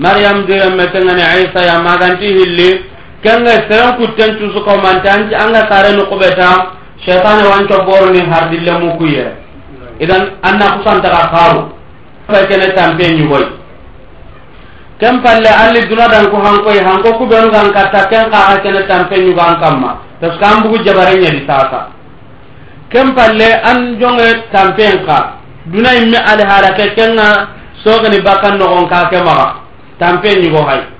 mariam 0.00 0.46
diremme 0.48 0.84
tengani 0.88 1.44
isa 1.44 1.60
ya 1.60 1.76
maganti 1.84 2.24
hilli 2.24 2.88
kenge 3.20 3.68
seren 3.68 4.00
kutten 4.00 4.40
cusukomante 4.40 5.08
anga 5.12 5.68
kare 5.68 5.92
no 5.92 6.08
kubeta 6.08 6.72
shaytan 7.04 7.44
wan 7.44 7.68
borni 7.84 8.20
hardillemu 8.24 8.96
kuyere. 8.96 9.47
idan 10.00 10.38
anna 10.42 10.66
kusantaka 10.78 11.30
xaaru 11.32 11.62
fe 12.30 12.46
kene 12.48 12.66
tampe 12.74 13.04
ñugoy. 13.16 13.44
Ken 15.00 15.22
palle 15.22 15.48
alli 15.48 15.80
duna 15.88 16.08
danku 16.08 16.36
hankoy 16.36 16.78
hanko 16.82 17.18
kubenu 17.18 17.50
gan 17.50 17.70
katta 17.72 18.08
ken 18.10 18.30
xaxa 18.32 18.60
kene 18.62 18.82
tampe 18.88 19.14
ñugan 19.18 19.60
kamma. 19.60 19.98
Parce 20.20 20.36
que 20.38 20.44
an 20.44 20.62
bugu 20.62 20.82
jabare 20.84 21.14
ñadi 21.20 21.46
sasa 21.46 21.88
ken 22.90 23.14
palle 23.14 23.48
an 23.62 23.98
jonge 24.00 24.28
tampen 24.52 25.04
ka 25.06 25.34
duna 25.66 25.94
imme 25.94 26.18
alihala 26.30 26.74
ke 26.74 26.94
kenga 26.96 27.48
sogeni 27.84 28.20
bakkan 28.22 28.58
noxon 28.58 28.88
ka 28.88 29.08
ke 29.10 29.18
maxa. 29.22 29.54
Tampe 29.98 30.28
ñugo 30.42 30.62
hay. 30.66 30.97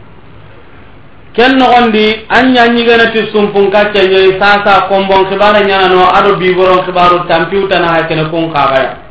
ken 1.38 1.54
nogondi 1.56 2.26
an 2.28 2.50
ñañigenati 2.52 3.30
sumpun 3.32 3.70
kaccañoyi 3.70 4.34
sasa 4.42 4.88
kombon 4.90 5.30
xibara 5.30 5.60
ñanano 5.62 6.02
aɗo 6.18 6.34
biboron 6.36 6.82
xibaru 6.84 7.26
tampiutana 7.30 7.86
ha 7.94 8.06
kene 8.08 8.24
kun 8.30 8.50
kaxaya 8.52 9.06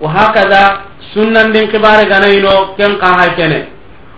wa 0.00 0.08
hakada 0.12 0.86
sunnandin 1.16 1.68
xibare 1.72 2.04
ganayino 2.08 2.76
ken 2.76 2.98
ka 3.00 3.32
kene. 3.36 3.68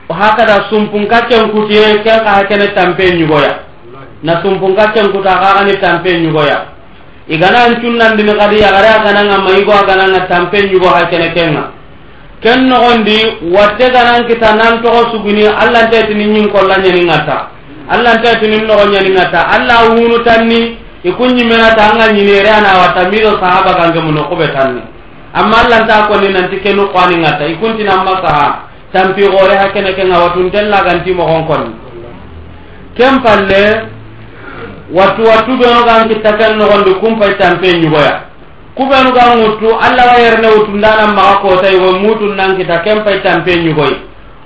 Wa 0.09 0.17
hakada 0.17 0.67
sumpun 0.71 1.07
kaccen 1.07 1.51
kutiye 1.55 2.03
ken 2.03 2.19
ka 2.25 2.43
kene 2.49 2.75
tampe 2.75 3.05
ñugoya. 3.15 3.63
Na 4.23 4.43
sumpun 4.43 4.75
kaccen 4.75 5.13
kuta 5.13 5.31
xaxani 5.39 5.79
tampe 5.81 6.11
ñugoya. 6.21 6.59
Igana 7.29 7.59
an 7.69 7.81
cunnandini 7.81 8.33
xadi 8.39 8.57
yaxare 8.59 8.89
a 8.89 9.05
gananga 9.05 9.39
mayigo 9.39 9.73
a 9.73 9.85
gananga 9.87 10.27
tampe 10.29 10.59
ñugo 10.71 10.89
ha 10.89 11.07
kene 11.07 11.33
kenga. 11.35 11.78
ken 12.43 12.69
nogondi 12.71 13.19
watte 13.51 13.91
ganan 13.91 14.27
kita 14.31 14.55
nan 14.55 14.83
togo 14.83 15.11
suguni 15.11 15.47
allah 15.47 15.87
ntetini 15.91 16.25
ñin 16.27 16.49
kolla 16.55 16.79
ñeningata 16.79 17.51
allah 17.91 18.15
ntetini 18.19 18.63
nogo 18.63 18.87
ñeningata 18.87 19.41
allah 19.51 19.91
wunu 19.91 20.23
tanni 20.23 20.79
ikunñimenata 21.03 21.83
anga 21.93 22.13
ñinere 22.15 22.47
ana 22.51 22.79
watta 22.79 23.09
mido 23.11 23.35
sahaba 23.43 23.75
gange 23.75 24.01
muno 24.01 24.23
kuɓe 24.31 24.47
tanni 24.55 24.83
amma 25.35 25.57
allah 25.67 25.83
nta 25.85 26.07
koni 26.07 26.29
nanti 26.33 26.57
kenu 26.63 26.87
koaningata 26.95 27.47
ikuntinanma 27.47 28.23
saha 28.23 28.49
tampi 28.93 29.23
gore 29.27 29.57
ha 29.59 29.69
kene 29.75 29.93
kenga 29.95 30.19
watuntellaganti 30.19 31.13
mogon 31.13 31.43
konni. 31.47 31.71
ken 32.97 33.19
palle 33.23 33.83
wattu 34.95 35.23
wattu 35.27 35.53
ɓenogan 35.59 36.09
kitta 36.09 36.33
ken 36.39 36.57
nogondi 36.57 36.95
kumpay 37.03 37.35
tampe 37.39 37.67
ñugoya 37.83 38.28
kubenu 38.79 39.11
ga 39.11 39.35
ŋuttu 39.35 39.69
alla 39.75 40.03
wa 40.15 40.17
yerne 40.23 40.49
wutundana 40.55 41.11
maga 41.11 41.43
kotaygo 41.43 41.99
mutunnan 41.99 42.55
kita 42.55 42.79
ken 42.87 43.03
pay 43.03 43.19
tampe 43.27 43.51
ñugoy 43.59 43.91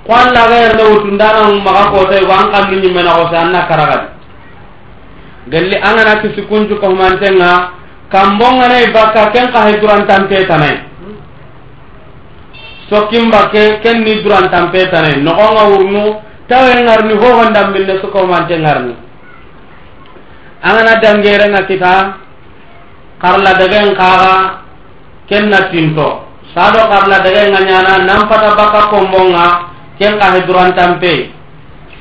ko 0.05 0.11
alla 0.17 0.41
ga 0.49 0.57
yerne 0.65 0.83
wutundana 0.89 1.53
maga 1.61 1.85
kotaygo 1.93 2.33
an 2.33 2.49
kandu 2.49 2.81
ñimmenagose 2.81 3.35
an 3.37 3.51
na 3.53 3.69
karagadi. 3.69 4.07
Gelli 5.53 5.77
angana 5.77 6.17
kisi 6.25 6.41
kuncu 6.49 6.79
kohumantenga 6.81 7.69
kambonganay 8.09 8.89
bakka 8.89 9.29
ken 9.35 9.51
kahe 9.53 9.77
kahay 9.77 9.81
durantanpetanay 9.81 10.75
sokkin 12.89 13.29
bakke 13.29 13.83
ken 13.85 14.01
ni 14.01 14.23
durantanpetanay 14.25 15.21
nogonga 15.21 15.63
wurnu 15.69 16.05
tawe 16.49 16.71
ngarni 16.83 17.13
hohon 17.21 17.53
dambinne 17.53 18.01
sukohumantengarni 18.01 18.95
angana 20.63 20.95
dangerenga 21.03 21.61
kita 21.69 22.22
karla 23.23 23.51
dagen 23.55 23.95
kaga 23.95 24.59
kenna 25.31 25.71
tinto. 25.71 26.27
Sado 26.51 26.83
karla 26.91 27.23
dagen 27.23 27.55
nga 27.55 27.61
nyana 27.63 28.03
nampata 28.03 28.51
baka 28.59 28.91
kombonga 28.91 29.47
ken 29.95 30.19
ka 30.19 30.35
hedran 30.35 30.75
tampe. 30.75 31.31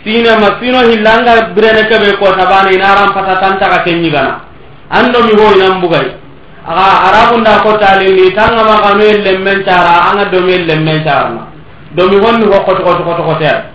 Sina 0.02 0.34
ma 0.42 0.58
hilanga 0.58 1.54
brene 1.54 1.86
kebe 1.86 2.18
ko 2.18 2.34
tabani 2.34 2.74
naram 2.74 3.14
pata 3.14 3.38
tanta 3.38 3.70
ka 3.70 3.78
kenyi 3.86 4.10
gana. 4.10 4.42
Ando 4.90 5.22
mi 5.22 5.38
ho 5.38 5.54
inam 5.54 5.78
bugai 5.78 6.18
aga 6.66 6.86
arabu 7.10 7.42
nda 7.42 7.58
ko 7.62 7.74
tali 7.78 8.06
ni 8.14 8.30
tanga 8.34 8.62
ma 8.62 8.78
kanu 8.86 9.02
lemmen 9.02 9.64
cara 9.66 10.10
anga 10.10 10.30
do 10.30 10.40
mi 10.46 10.62
lemmen 10.62 11.02
cara 11.02 11.50
do 11.90 12.06
mi 12.06 12.16
honni 12.22 12.46
ko 12.46 12.58
ko 12.62 12.72
ko 12.78 13.02
ko 13.02 13.22
ko 13.26 13.34
ter 13.42 13.66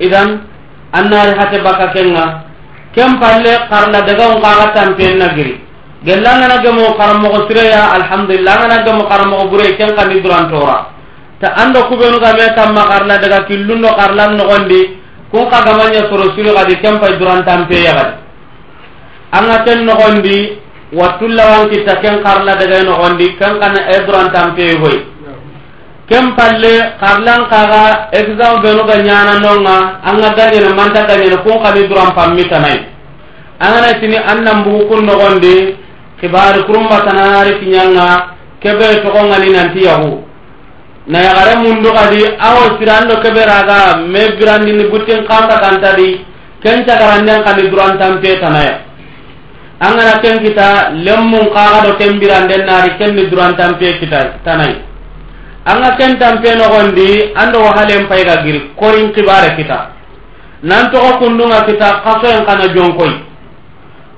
idan 0.00 0.44
annari 0.92 1.32
hate 1.40 1.64
baka 1.64 1.88
kenga 1.96 2.44
kem 2.92 3.16
palle 3.16 3.52
karla 3.72 4.04
daga 4.04 4.24
on 4.28 4.42
kaga 4.44 4.66
tampe 4.76 5.08
na 5.16 5.28
giri 5.32 5.63
gella 6.04 6.30
ngana 6.36 6.60
gemo 6.60 6.92
karamogo 7.00 7.48
sireya 7.48 7.96
alhamdulillah 7.96 8.54
ngana 8.60 8.76
gemo 8.84 9.02
karamogo 9.08 9.48
bure 9.48 9.72
ken 9.80 9.96
kandi 9.96 10.20
durantora 10.20 10.92
ta 11.40 11.48
ando 11.56 11.88
kubenu 11.88 12.20
game 12.20 12.46
kamma 12.54 12.84
karla 12.92 13.16
daga 13.18 13.48
killundo 13.48 13.88
karlan 13.96 14.36
nogondi 14.36 15.00
kun 15.32 15.48
ka 15.48 15.64
gamanya 15.64 16.04
soro 16.12 16.28
suru 16.36 16.52
kadi 16.52 16.76
ken 16.84 17.00
pay 17.00 17.16
durantampeya 17.16 17.92
kadi 17.96 18.14
anga 19.32 19.56
ken 19.64 19.80
nogondi 19.88 20.60
wattullawan 20.92 21.72
kitta 21.72 21.96
ken 22.04 22.20
karla 22.20 22.52
daga 22.52 22.84
nogondi 22.84 23.26
ken 23.40 23.56
kana 23.56 23.80
e 23.88 23.96
durantampeye 24.04 24.76
hoy 24.84 24.96
ken 26.04 26.36
palle 26.36 26.74
karlan 27.00 27.48
kaga 27.48 28.12
exam 28.12 28.60
benu 28.60 28.84
ga 28.84 28.96
ñana 29.00 29.40
nonga 29.40 30.04
anga 30.04 30.36
gañene 30.36 30.68
manta 30.76 31.08
gañene 31.08 31.40
kun 31.40 31.64
kadi 31.64 31.88
duran 31.88 32.12
pammitanay 32.12 32.92
angana 33.56 33.96
tini 34.00 34.16
an 34.20 34.44
nan 34.44 34.64
bugu 34.68 34.84
kun 34.88 35.02
nogondi 35.08 35.80
kibari 36.20 36.62
kurumbatananari 36.64 37.58
kiñanga 37.60 38.34
kebe 38.60 39.02
togongani 39.02 39.50
nanti 39.52 39.84
yahu. 39.84 40.24
Na 41.06 41.18
yagare 41.20 41.54
mundu 41.60 41.92
kadi 41.92 42.24
awo 42.38 42.78
sirando 42.78 43.20
kebe 43.20 43.44
raga 43.44 43.96
me 44.00 44.36
birandini 44.38 44.88
butten 44.90 45.26
kanka 45.28 45.60
kantadi 45.60 46.24
ken 46.62 46.84
cagaranden 46.86 47.44
kani 47.44 47.68
durantanpe 47.70 48.40
tanaya. 48.40 48.80
Angana 49.80 50.22
ken 50.22 50.38
kita 50.40 50.94
lemmun 50.94 51.52
kaga 51.52 51.86
do 51.86 51.96
ken 51.98 52.18
biranden 52.20 52.64
nari 52.64 52.96
kenni 52.98 53.28
durantanpe 53.28 53.98
kita 54.00 54.40
tanay 54.44 54.80
anga 55.66 55.96
ken 55.98 56.16
tampe 56.18 56.54
nogondi 56.56 57.32
ando 57.34 57.58
wahalen 57.60 58.06
payga 58.08 58.42
giri 58.44 58.70
korin 58.76 59.12
kibare 59.12 59.56
kita. 59.56 59.90
Nan 60.62 60.88
togo 60.90 61.18
kundunga 61.20 61.66
kita 61.68 62.00
kasoen 62.00 62.46
kana 62.46 62.72
jonkoy 62.72 63.12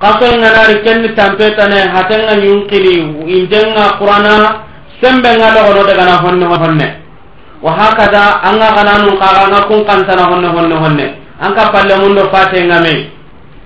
kasoy 0.01 0.37
nganari 0.39 0.83
kenni 0.85 1.09
tampetane 1.17 1.79
hatenga 1.95 2.35
ñunkiri 2.43 2.95
intenga 3.39 3.97
qurana 3.99 4.35
sembe 5.01 5.29
nga 5.37 5.49
dogono 5.55 5.83
dagana 5.89 6.17
honne 6.25 6.47
honne. 6.47 6.89
Wa 7.63 7.73
hakada 7.73 8.43
anga 8.45 8.69
gananun 8.77 9.17
kaga 9.21 9.41
anga 9.49 9.61
kun 9.69 9.85
kantana 9.85 10.25
honne 10.31 10.49
honne 10.49 10.75
honne. 10.77 11.07
Anka 11.41 11.73
palle 11.73 11.95
mundo 12.01 12.29
fatenga 12.33 12.81
me 12.81 13.11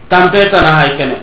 tampetana 0.09 0.71
hay 0.79 0.90
kene. 0.97 1.16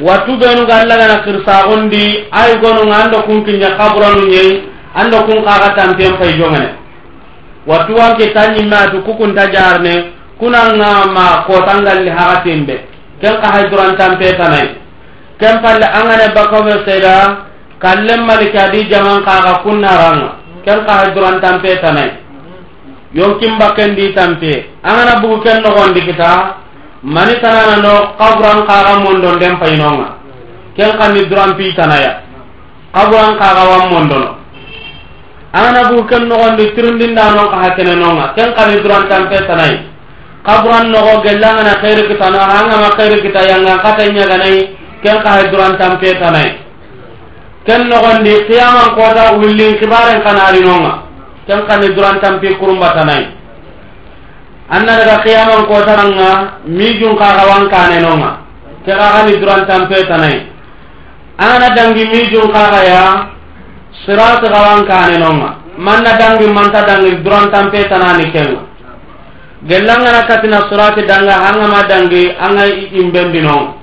Wattu 0.00 0.36
benu 0.36 0.66
gallagana 0.68 1.24
kirsagondi 1.24 2.28
ay 2.32 2.60
gonu 2.60 2.84
nga 2.88 2.96
ando 3.04 3.22
kun 3.24 3.40
kunkiña 3.44 3.76
kaburanu 3.80 4.28
ñeyi 4.28 4.62
ando 4.94 5.18
kun 5.24 5.40
kaga 5.44 5.72
tampen 5.76 6.16
fay 6.20 6.36
jongene 6.38 6.68
wattu 7.66 7.94
wanke 7.96 8.26
ta 8.32 8.52
ñimme 8.52 8.76
atu 8.76 9.02
kukunta 9.02 9.46
jarne 9.52 10.04
kunanga 10.38 11.04
ma 11.14 11.44
kotangalli 11.46 12.10
hakatin 12.10 12.66
be 12.66 12.76
ken 13.20 13.34
ka 13.40 13.48
hayduran 13.54 13.96
tampe 13.96 14.28
tanai. 14.36 14.76
Ken 15.40 15.60
palle 15.64 15.86
angana 15.88 16.32
bakawe 16.32 16.74
seda 16.84 17.46
kallem 17.80 18.24
malika 18.24 18.68
di 18.72 18.88
jaman 18.88 19.24
kaga 19.24 19.60
kunna 19.64 19.92
ranga 19.96 20.30
ken 20.64 20.84
ka 20.84 20.92
hayduran 21.00 21.40
tampe 21.40 21.80
tanai. 21.80 22.10
Yonkin 23.16 23.56
bakken 23.56 23.96
di 23.96 24.12
tampe 24.12 24.52
angana 24.84 25.20
bugu 25.20 25.40
ken 25.40 25.62
nogondi 25.64 26.04
kita 26.04 26.60
mani 27.02 27.40
tanana 27.40 27.76
no 27.80 27.94
kabran 28.20 28.64
kaga 28.68 29.00
mondon 29.00 29.40
den 29.40 29.56
painonga. 29.56 30.08
Ken 30.76 30.92
kanni 31.00 31.24
duran 31.24 31.56
pi 31.56 31.72
tanaya 31.72 32.20
kabran 32.92 33.36
kaga 33.40 33.64
wan 33.64 33.84
mondono 33.92 34.30
angana 35.56 35.88
bugu 35.88 36.04
ken 36.08 36.28
nogondi 36.28 36.72
tirindinda 36.76 37.32
kaha 37.32 37.72
kene 37.76 37.94
nonga 37.96 38.36
ken 38.36 38.52
kanni 38.52 38.80
duran 38.84 39.08
tampe 39.08 39.40
tanai. 39.48 39.95
kaburan 40.46 40.94
nogo 40.94 41.20
gellangana 41.26 41.74
khairi 41.82 42.06
kitano 42.06 42.38
angama 42.38 42.94
khairi 42.94 43.18
kita 43.18 43.42
yangan 43.50 43.82
kata 43.82 44.06
ñaganai 44.14 44.58
ken 45.02 45.18
kahe 45.22 45.50
durantampe 45.50 46.14
tanai. 46.22 46.50
Ken 47.66 47.90
nogondi 47.90 48.46
qiyaman 48.46 48.94
kota 48.94 49.34
wullin 49.34 49.74
kibaren 49.82 50.22
kanarinonga 50.22 51.02
ken 51.50 51.66
kani 51.66 51.88
durantampi 51.98 52.54
kurumbatanai 52.62 53.26
anna 54.70 54.92
daga 54.98 55.22
qiyaman 55.26 55.66
kotaranga 55.66 56.30
mijun 56.66 57.18
kagawan 57.18 57.66
kanenonga 57.66 58.30
ke 58.86 58.92
xaxani 58.94 59.34
durantampe 59.42 59.98
tanai. 60.06 60.46
Angana 61.42 61.74
dangi 61.74 62.04
mijun 62.06 62.48
kagaya 62.54 63.34
sirat 64.06 64.46
gawan 64.46 64.86
kanenonga 64.86 65.50
manna 65.76 66.14
dangi 66.14 66.46
manta 66.54 66.86
dangi 66.86 67.18
durantampe 67.26 67.82
tanani 67.90 68.30
kenga. 68.30 68.75
gellangana 69.68 70.26
katina 70.26 70.58
surati 70.70 71.02
danga 71.06 71.32
hangama 71.44 71.82
dangi 71.88 72.30
anga 72.40 72.64
imbendino 73.00 73.74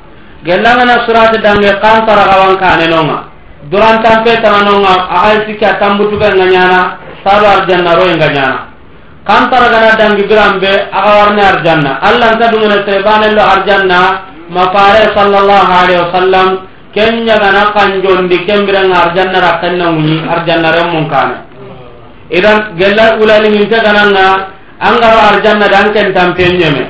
gellangana 0.46 1.06
surati 1.06 1.38
dange 1.42 1.72
kansaragawan 1.84 2.56
kanenonga 2.60 3.18
durantanpe 3.72 4.42
tananonga 4.44 4.94
ahay 5.10 5.46
sikki 5.48 5.66
a 5.66 5.74
tambutugenga 5.80 6.46
ñana 6.52 6.80
sado 7.24 7.46
arjanna 7.48 7.96
royenga 7.96 8.28
ñana 8.34 8.74
kantaragana 9.28 9.96
dangi 9.96 10.24
biranbe 10.28 10.72
aga 10.92 11.12
warne 11.20 11.42
arjanna. 11.42 11.92
Allanta 12.04 12.52
dungene 12.52 12.84
sebanello 12.88 13.42
arjanna 13.42 14.00
mafare 14.52 15.04
sallallahu 15.16 15.72
alaihi 15.82 16.02
wasallam 16.04 16.48
ken 16.94 17.24
ñagana 17.26 17.72
kanjondi 17.76 18.38
kembirenga 18.46 18.96
arjanna 19.08 19.40
rakkennanguñi 19.48 20.18
arjanna 20.28 20.70
ren 20.76 21.08
kane. 21.10 21.36
Idan 22.32 22.76
gella 22.78 23.16
ulalingintegananga 23.22 24.28
angaro 24.80 25.20
arjanna 25.34 25.68
dan 25.68 25.94
ken 25.94 26.14
tampen 26.14 26.58
nyeme. 26.58 26.86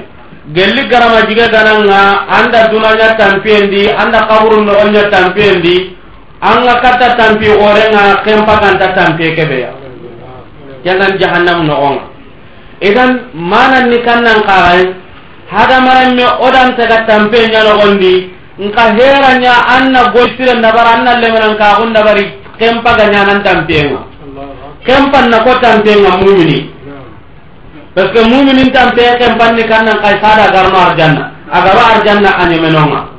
Gelli 0.53 0.87
garama 0.91 1.23
jiga 1.23 1.47
dananga 1.47 2.27
anda 2.27 2.67
dunanya 2.67 3.15
tampendi 3.15 3.87
anda 3.87 4.27
kaburu 4.27 4.59
no 4.67 4.75
onya 4.75 5.07
tampendi 5.07 5.95
anga 6.43 6.83
kata 6.83 7.15
tampi 7.15 7.47
orenga 7.47 8.19
kempa 8.27 8.59
kanta 8.59 8.91
tampe 8.91 9.31
kebe 9.35 9.63
ya. 9.63 9.71
Jangan 10.83 11.15
jahannam 11.15 11.63
no 11.63 11.75
onga 11.79 12.13
idan 12.83 13.31
manan 13.31 13.87
ni 13.87 14.03
kannan 14.03 14.43
kaay 14.43 14.83
hada 15.47 15.79
maran 15.79 16.19
odan 16.19 16.75
taga 16.75 17.07
tampe 17.07 17.39
nya 17.47 17.63
no 17.63 17.79
gondi 17.79 18.27
nka 18.59 18.83
heranya 18.99 19.55
anna 19.79 20.11
goistire 20.11 20.59
nabara 20.59 20.99
anna 20.99 21.23
lemenan 21.23 21.55
ka 21.55 21.79
gunda 21.79 22.03
bari 22.03 22.27
kempa 22.59 22.91
ganya 22.99 23.31
nan 23.31 23.39
tampe 23.47 23.79
kempa 24.83 25.19
na 25.31 25.39
ko 25.39 25.55
tampe 25.63 25.95
mu'mini. 25.95 26.59
parce 27.95 28.09
que 28.09 28.21
muminin 28.25 28.71
tan 28.73 28.91
pe 28.95 29.05
ken 29.19 29.37
panni 29.37 29.63
kannan 29.63 30.01
kay 30.01 30.17
sada 30.21 30.49
garno 30.51 30.77
arjanna. 30.77 31.31
Agaro 31.51 31.79
arjanna 31.79 32.29
anyemenonga 32.41 33.13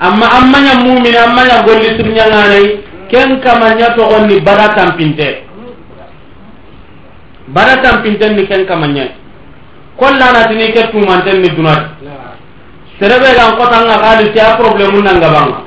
amma 0.00 0.26
ammaña 0.26 0.74
mumin 0.82 1.16
ammaña 1.16 1.62
golli 1.62 1.96
surnyanganai 1.96 2.80
ken 3.08 3.40
kamaña 3.40 3.94
togonni 3.94 4.40
bada 4.40 4.74
tampinte. 4.74 5.44
Bada 7.48 7.80
tampinten 7.82 8.36
ni 8.36 8.46
ken 8.46 8.66
kamanya 8.66 9.14
kollanatini 9.96 10.72
ke 10.74 10.90
tumanten 10.90 11.40
ni 11.40 11.48
dunat. 11.54 11.96
Serebe 12.98 13.30
gan 13.36 13.56
kotanga 13.56 13.96
kali 14.02 14.32
ti 14.32 14.40
a 14.40 14.56
problemu 14.56 15.00
nangabanga. 15.02 15.64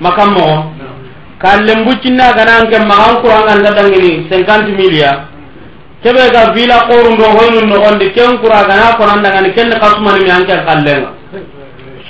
Makam 0.00 0.32
mogo. 0.32 0.58
Kallembuccinna 1.38 2.34
gananke 2.34 2.78
magan 2.82 3.22
kuranganda 3.22 3.70
dangini 3.70 4.26
50 4.26 4.74
milliard 4.74 5.27
keɓe 6.02 6.30
ga 6.32 6.52
vila 6.54 6.76
qorundo 6.88 7.24
hoynu 7.36 7.60
nogondi 7.66 8.12
ken 8.12 8.38
kuragana 8.38 8.94
konandangani 8.98 9.52
kenni 9.54 9.74
kasumanimi 9.80 10.30
anken 10.30 10.60
kallenga. 10.66 11.10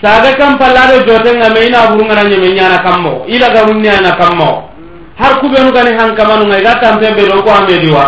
Saga 0.02 0.30
kam 0.38 0.58
pallado 0.58 1.02
jotenga 1.06 1.48
me 1.54 1.66
ina 1.66 1.86
burungana 1.90 2.22
ñana 2.24 2.78
kam 2.84 2.92
kammogo 2.92 3.24
ilagarunniana 3.28 4.10
kam 4.16 4.30
kammogo 4.38 4.62
har 5.18 5.32
kuɓenu 5.40 5.72
gani 5.72 5.96
hankamanunga 5.98 6.58
iga 6.60 6.74
tampen 6.80 7.14
ɓe 7.16 7.22
ɗon 7.28 7.42
ko 7.42 7.50
amediwa. 7.50 8.04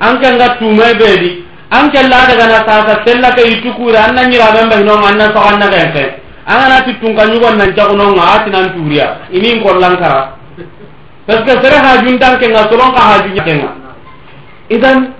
Anke 0.00 0.28
nga 0.34 0.48
tume 0.58 0.86
ɓeedi 0.98 1.30
anke 1.70 2.00
ladagana 2.02 2.58
sasa 2.66 3.02
sellake 3.06 3.42
ittukure 3.52 3.96
an 3.98 4.14
na 4.14 4.24
ñiramen 4.26 4.68
ɓehinonga 4.70 5.06
an 5.08 5.16
na 5.18 5.26
sogo 5.34 5.48
fe 5.94 6.22
anganati 6.46 6.94
tunka 7.00 7.26
ñugon 7.26 7.56
nan 7.58 7.72
cagunonga 7.74 8.22
atinan 8.34 8.74
turiya 8.74 9.06
inin 9.32 9.62
kollankara 9.62 10.34
parce 11.26 11.42
que 11.44 11.52
sere 11.62 11.76
hajuntankenga 11.78 12.66
soronka 12.70 13.00
hajuñakenga 13.00 13.81
idan 14.70 15.14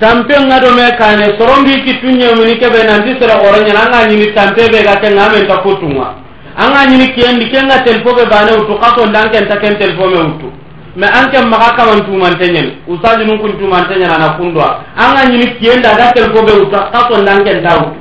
tampe 0.00 0.34
nga 0.46 0.58
do 0.60 0.70
me 0.74 0.86
kane 0.96 1.26
sorombi 1.38 1.82
kitunye 1.84 2.34
muni 2.34 2.56
ke 2.58 2.68
be 2.72 2.80
nan 2.88 3.04
disra 3.04 3.36
oranya 3.42 3.84
nga 3.88 4.06
nyini 4.08 4.32
tampe 4.32 4.68
be 4.72 4.82
ga 4.82 4.96
tenga 5.00 5.28
men 5.32 5.46
ta 5.46 5.58
kutunga. 5.60 6.14
Anga 6.56 6.86
nyini 6.86 7.12
kiendi 7.14 7.50
kenga 7.50 7.84
telfo 7.84 8.14
be 8.14 8.24
bane 8.26 8.52
utu 8.56 8.78
kaso 8.80 9.06
ndanke 9.06 9.46
ta 9.46 9.56
ken 9.60 9.76
telfo 9.78 10.06
me 10.08 10.18
utu. 10.18 10.48
Me 10.96 11.06
anke 11.06 11.38
maka 11.46 11.76
ka 11.76 11.84
man 11.84 12.00
tu 12.04 12.12
man 12.16 12.34
tenyen 12.38 12.80
usaji 12.88 13.24
nun 13.24 13.38
kun 13.38 13.58
tu 13.58 13.66
man 13.66 13.86
tenyen 13.88 14.10
ana 14.10 14.34
kundwa. 14.40 14.84
Anga 14.96 15.28
nyini 15.30 15.46
kienda 15.60 15.94
ga 15.96 16.12
telfo 16.12 16.42
be 16.46 16.52
utu 16.52 16.76
kaso 16.92 17.20
ndanke 17.22 17.60
ta 17.62 17.76
utu. 17.76 18.00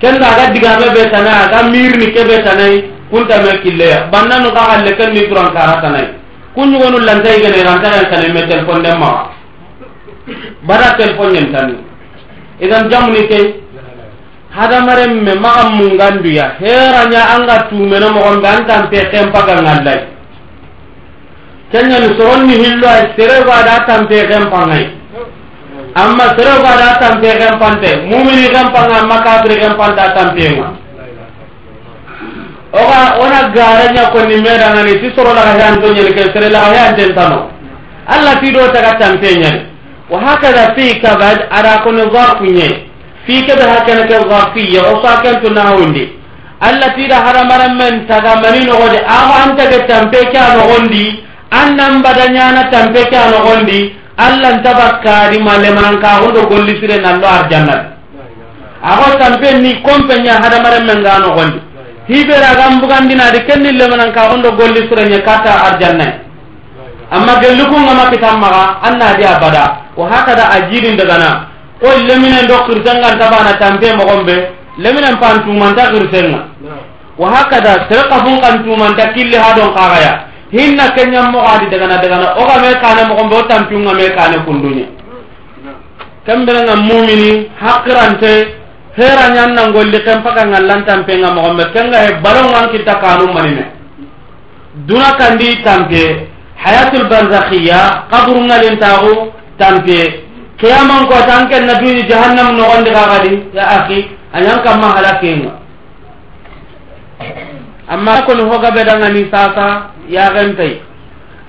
Kenda 0.00 0.28
ga 0.36 0.50
diga 0.50 0.76
be 0.80 0.88
be 0.96 1.10
tana 1.10 1.48
ga 1.52 1.62
mirni 1.68 2.08
ke 2.12 2.24
be 2.24 2.40
tanai 2.42 2.84
kunta 3.10 3.36
me 3.44 3.60
kille 3.62 4.08
banna 4.10 4.40
no 4.40 4.50
ga 4.50 4.60
halle 4.72 4.96
ken 4.96 5.12
mi 5.12 5.26
duran 5.28 5.52
kara 5.52 5.76
tanai 5.80 6.23
kuñugonu 6.54 6.98
lantay 7.02 7.42
gene 7.42 7.60
rantaran 7.66 8.06
kaneme 8.10 8.42
téléphone 8.48 8.82
den 8.82 8.98
maxa 8.98 9.30
bara 10.62 10.88
téléphone 10.98 11.32
ñen 11.34 11.52
tanni 11.52 11.76
idan 12.60 12.88
jamuni 12.90 13.26
ke 13.28 13.38
hadamaren 14.56 15.12
me 15.24 15.34
maxa 15.34 15.68
munganduya 15.74 16.46
heraña 16.60 17.22
anga 17.34 17.56
tumene 17.68 18.08
moxonɓe 18.14 18.48
antan 18.48 18.82
pexen 18.90 19.32
pagangallay 19.34 20.00
keñani 21.72 22.08
soronni 22.16 22.54
hillo 22.62 22.86
ay 22.88 23.02
seregoada 23.18 23.82
tampexen 23.86 24.46
pangay 24.52 24.84
amma 25.94 26.26
seregoada 26.38 26.88
tampexen 27.02 27.54
pante 27.58 27.90
mumini 28.08 28.46
xen 28.54 28.68
panga 28.74 28.96
amma 29.02 29.16
kafiri 29.26 29.56
xen 29.60 29.74
a 29.74 30.06
tampenga 30.16 30.83
oga 32.74 33.00
ona 33.22 33.40
garanya 33.54 34.10
konni 34.10 34.36
medangani 34.42 34.98
ti 35.00 35.08
sorolaga 35.14 35.54
yantoñeni 35.62 36.10
ke 36.16 36.24
serelaga 36.34 36.74
heantentano 36.74 37.40
allah 38.14 38.34
ti 38.42 38.50
do 38.50 38.66
taga 38.74 38.98
tampeñani 38.98 39.60
wa 40.10 40.18
hakada 40.20 40.74
fi 40.74 40.98
kabad 41.00 41.46
ada 41.54 41.78
koni 41.86 42.02
zarfuñe 42.14 42.68
fi 43.26 43.34
kebe 43.46 43.62
hakene 43.62 44.02
ke 44.10 44.16
zarfiya 44.30 44.80
o 44.90 44.98
so 45.02 45.06
akentu 45.06 45.54
nahundi 45.54 46.04
allah 46.60 46.90
tiida 46.98 47.22
hadamaren 47.22 47.78
men 47.78 47.94
taga 48.10 48.42
mani 48.42 48.66
nogodi 48.66 48.98
aho 49.06 49.32
an 49.42 49.50
tage 49.56 49.78
tampe 49.86 50.20
ke 50.34 50.38
a 50.38 50.58
nogondi 50.58 51.04
an 51.54 51.76
nan 51.78 52.02
badañana 52.02 52.70
tampe 52.74 53.06
ke 53.10 53.14
a 53.16 53.30
nogondi 53.30 53.94
allah 54.18 54.50
ntaba 54.58 54.98
kaadi 55.04 55.38
gollisire 56.50 56.98
nallo 57.06 57.26
arjannat 57.38 57.82
aho 58.82 59.06
tampe 59.22 59.48
ni 59.62 59.78
kompeña 59.86 60.42
hadamaren 60.42 60.84
men 60.90 61.02
ga 61.06 61.18
nogondi. 61.22 61.73
hibera 62.08 62.54
gam 62.56 62.80
bugandina 62.80 63.30
di 63.32 63.40
kenni 63.48 63.72
lemanan 63.72 64.12
ka 64.12 64.32
ondo 64.32 64.52
golli 64.52 64.84
surenya 64.88 65.20
kata 65.24 65.72
arjanna 65.72 66.24
amma 67.10 67.40
gelli 67.40 67.64
ku 67.64 67.76
ngama 67.76 68.10
kitamma 68.12 68.80
anna 68.82 69.14
di 69.16 69.24
abada 69.24 69.84
wa 69.96 70.10
hakada 70.10 70.50
ajirin 70.58 70.96
daga 70.98 71.16
na. 71.18 71.30
Ko 71.80 71.86
lemine 71.90 72.42
ndo 72.42 72.64
kirtanga 72.66 73.14
tabana 73.18 73.54
tampe 73.58 73.92
mo 73.94 74.04
gombe 74.04 74.50
lemine 74.78 75.16
pantu 75.20 75.52
manta 75.52 75.90
kirtanga 75.92 76.40
wa 77.18 77.28
hakada 77.30 77.86
sirqa 77.88 78.16
fun 78.24 78.40
kan 78.40 78.64
tu 78.64 78.74
manta 78.76 79.12
kille 79.14 79.36
hadon 79.38 79.70
kagaya 79.74 80.26
hinna 80.50 80.90
kenya 80.96 81.22
mo 81.30 81.40
adi 81.44 81.66
daga 81.70 81.86
na 81.86 81.96
daga 82.02 82.16
na 82.18 82.26
o 82.36 82.42
ga 82.46 82.56
me 82.62 82.70
kana 82.80 83.08
mo 83.08 83.14
gombe 83.16 83.34
o 83.36 83.42
tampi 83.46 83.74
ngame 83.76 84.06
kana 84.16 84.36
kundunya. 84.44 84.86
Kambere 86.24 86.64
ngam 86.64 86.88
mu'mini 86.88 87.52
hakrante 87.60 88.63
hera 88.96 89.26
nyanna 89.34 89.68
ngolli 89.70 89.98
kan 90.06 90.22
paka 90.22 90.46
ngallan 90.46 90.86
tampenga 90.86 91.34
mo 91.34 91.42
gombe 91.42 91.64
kenga 91.74 91.98
he 92.06 92.10
balon 92.22 92.48
wan 92.54 92.70
kita 92.70 92.94
kanu 93.02 93.26
manine. 93.34 93.64
Duna 94.86 95.14
kandi 95.18 95.62
tampe 95.62 96.30
hayatul 96.58 97.06
barzakhiya 97.10 98.06
qabru 98.10 98.38
ngalin 98.46 98.78
tagu 98.78 99.30
tampe 99.58 100.24
keyaman 100.58 101.06
ko 101.10 101.16
tanke 101.26 101.58
na 101.62 101.74
duni 101.78 102.06
jahannam 102.06 102.54
no 102.54 102.64
gonde 102.70 102.90
ga 102.94 103.04
gadi 103.18 103.34
ya 103.54 103.64
akhi 103.82 103.98
anyan 104.34 104.58
kam 104.62 104.80
ma 104.80 104.94
halakenga 104.94 105.52
amma 107.90 108.22
ko 108.26 108.32
no 108.34 108.50
hoga 108.50 108.70
be 108.74 108.82
ni 109.14 109.26
sasa 109.30 109.90
ya 110.08 110.30
gentai 110.34 110.80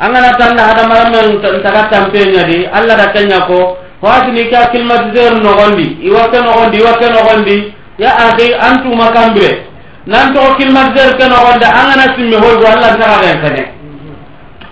angana 0.01 0.33
tanda 0.37 0.63
hada 0.73 0.83
maramen 0.89 1.39
taga 1.41 1.89
tampe 1.89 2.19
nyadi 2.25 2.65
alla 2.67 2.93
da 2.97 3.07
kenya 3.13 3.45
ko 3.47 3.77
howatini 4.01 4.45
ka 4.51 4.67
climatiseur 4.71 5.33
nogondi 5.43 5.97
iwakke 6.07 6.39
nogondi 6.39 6.77
iwakke 6.77 7.07
nogondi. 7.09 7.73
Ya 7.97 8.11
ahi 8.17 8.53
antuma 8.59 9.07
kambire 9.11 9.63
nantogo 10.07 10.55
climatiseur 10.55 11.17
ke 11.17 11.25
nogonde 11.29 11.65
angana 11.65 12.05
simme 12.15 12.35
hoygo 12.43 12.67
allantaxaken 12.67 13.41
kene 13.41 13.63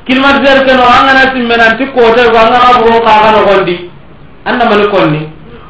climatiseur 0.08 0.66
ke 0.66 0.74
nogo 0.76 0.92
angana 1.00 1.24
simme 1.34 1.56
nanti 1.58 1.86
kotaygo 1.96 2.38
angana 2.38 2.80
buron 2.80 3.02
kaga 3.08 3.32
nogondi. 3.38 3.76
Andamani 4.46 4.88
konni. 4.92 5.22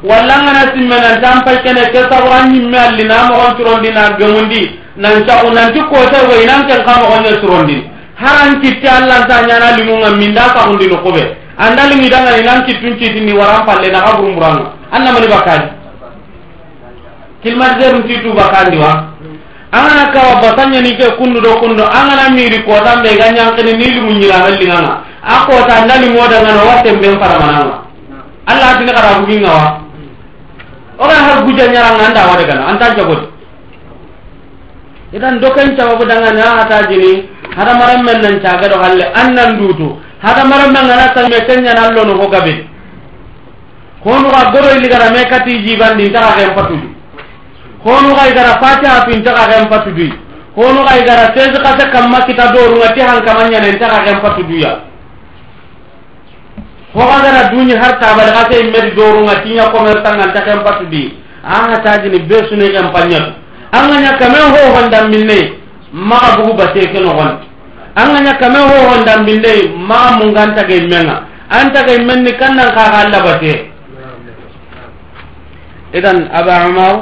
Walla 0.02 0.34
angana 0.34 0.62
simme 0.74 0.96
nanti 1.04 1.24
an 1.26 1.40
pay 1.46 1.56
kene 1.62 1.82
ke 1.92 2.00
sabura 2.10 2.42
ñimme 2.50 2.74
alli 2.78 3.04
na 3.04 3.24
mogon 3.30 3.54
curondi 3.56 3.90
na 3.92 4.10
gemundi 4.18 4.62
nan 4.96 5.24
caku 5.26 5.50
nanti 5.54 5.80
kotaygo 5.80 6.34
inanken 6.42 6.84
ka 6.84 6.92
mogonñe 7.00 7.32
surondi 7.40 7.76
haran 8.16 8.60
kitti 8.60 8.86
allanta 8.86 9.42
ñana 9.46 9.76
limunga 9.76 10.10
min 10.16 10.34
da 10.34 10.42
kaxundini 10.54 10.96
kuɓe 10.96 11.22
anda 11.58 11.86
lingi 11.86 12.10
danga 12.10 12.34
ni 12.36 12.42
nanti 12.42 12.74
kitun 12.74 12.98
kiti 12.98 13.20
ni 13.20 13.32
waran 13.32 13.62
palle 13.66 13.86
na 13.90 14.02
kaburu 14.02 14.32
murano 14.34 14.72
anna 14.90 15.12
mani 15.14 15.28
bakani 15.30 15.66
kilmar 17.42 17.78
zeru 17.78 18.02
kitu 18.02 18.34
bakani 18.34 18.78
wa 18.82 19.14
anana 19.74 20.10
ka 20.14 20.38
batanya 20.42 20.80
ni 20.82 20.94
ke 20.94 21.06
kundu 21.18 21.40
do 21.42 21.58
kundu. 21.58 21.82
Angana 21.82 22.30
miri 22.34 22.62
ko 22.62 22.78
tambe 22.82 23.10
ganya 23.18 23.50
kene 23.58 23.74
ni 23.78 23.86
limu 23.90 24.10
nyira 24.18 24.46
halli 24.46 24.66
nana 24.66 25.02
ako 25.22 25.66
ta 25.66 25.84
ndani 25.84 26.10
moda 26.14 26.42
ngana 26.42 26.62
wate 26.62 26.90
mbem 26.94 27.18
para 27.18 27.38
mananga 27.38 27.76
alla 28.46 28.78
tini 28.78 28.92
kara 28.94 29.18
buginga 29.22 29.50
wa 29.50 29.66
ora 30.98 31.14
har 31.14 31.38
guja 31.44 31.66
nyarang 31.70 32.00
anda 32.06 32.22
wada 32.26 32.44
kana 32.46 32.62
anta 32.70 32.94
jabot 32.94 33.22
idan 35.14 35.38
dokan 35.42 35.74
cawa 35.76 35.94
budanga 35.98 36.30
na 36.34 36.62
hata 36.62 36.86
jini 36.90 37.26
hada 37.56 37.72
maram 37.74 38.02
men 38.04 38.18
nan 38.22 38.34
caga 38.42 38.66
do 38.68 38.76
halle 38.78 39.04
annan 39.14 39.58
dutu. 39.58 39.98
hada 40.24 40.42
maramba 40.48 40.80
ngana 40.88 41.06
tan 41.14 41.28
me 41.28 41.38
kenya 41.44 41.72
nan 41.76 41.92
lo 41.94 42.02
no 42.08 42.16
ko 42.18 42.26
gabe 42.32 42.64
honu 44.04 44.28
ga 44.32 44.42
goro 44.56 44.72
ni 44.80 44.88
gara 44.88 45.10
me 45.12 45.20
kati 45.28 45.60
jibandi 45.68 46.08
ta 46.12 46.32
ga 46.32 46.42
empatu 46.48 46.76
honu 47.84 48.10
ga 48.16 48.24
gara 48.32 48.56
fata 48.62 48.88
apin 49.04 49.20
ta 49.22 49.32
ga 49.36 49.60
empatu 49.60 49.92
di 49.92 50.08
honu 50.56 50.80
ga 50.88 50.96
gara 51.04 51.28
tez 51.36 51.52
ka 51.60 51.76
ta 51.76 51.88
kamma 51.92 52.24
kita 52.24 52.52
doru 52.56 52.80
ngati 52.80 53.00
han 53.04 53.20
kamanya 53.20 53.60
nan 53.60 53.76
ta 53.78 53.88
ga 53.92 54.10
empatu 54.16 54.42
di 54.48 54.60
ya. 54.64 54.72
Ho 56.96 57.00
ga 57.04 57.18
gara 57.20 57.42
dunya 57.52 57.76
har 57.76 58.00
ta 58.00 58.16
bar 58.16 58.32
ga 58.32 58.48
te 58.48 58.62
me 58.64 58.80
doru 58.96 59.24
ngati 59.28 59.48
nya 59.52 59.68
ko 59.70 59.82
mer 59.84 60.00
tangan 60.00 60.32
ta 60.32 60.40
ga 60.40 60.52
empatu 60.56 60.88
di 60.88 61.12
an 61.44 61.68
ta 61.84 62.00
jini 62.00 62.24
besu 62.24 62.56
ne 62.56 62.72
ga 62.72 62.80
empanya 62.80 63.20
an 63.76 63.90
ga 63.92 63.96
nya 64.00 64.12
kamen 64.16 64.56
ho 64.56 64.72
handa 64.72 65.04
minne 65.04 65.60
ma 65.92 66.16
ga 66.16 66.36
bugu 66.40 66.56
bate 66.56 66.88
ke 66.92 66.96
no 67.00 67.12
wanti 67.12 67.52
anganya 67.94 68.34
kame 68.38 68.58
ho 68.58 68.76
honda 68.90 69.22
binde 69.24 69.70
ma 69.78 70.18
menga. 70.18 71.16
Anta 71.50 71.84
menni 71.86 72.32
kannan 72.40 72.72
ka 72.74 72.84
ga 73.10 73.74
idan 75.94 76.26
aba 76.34 76.66
umar 76.68 76.94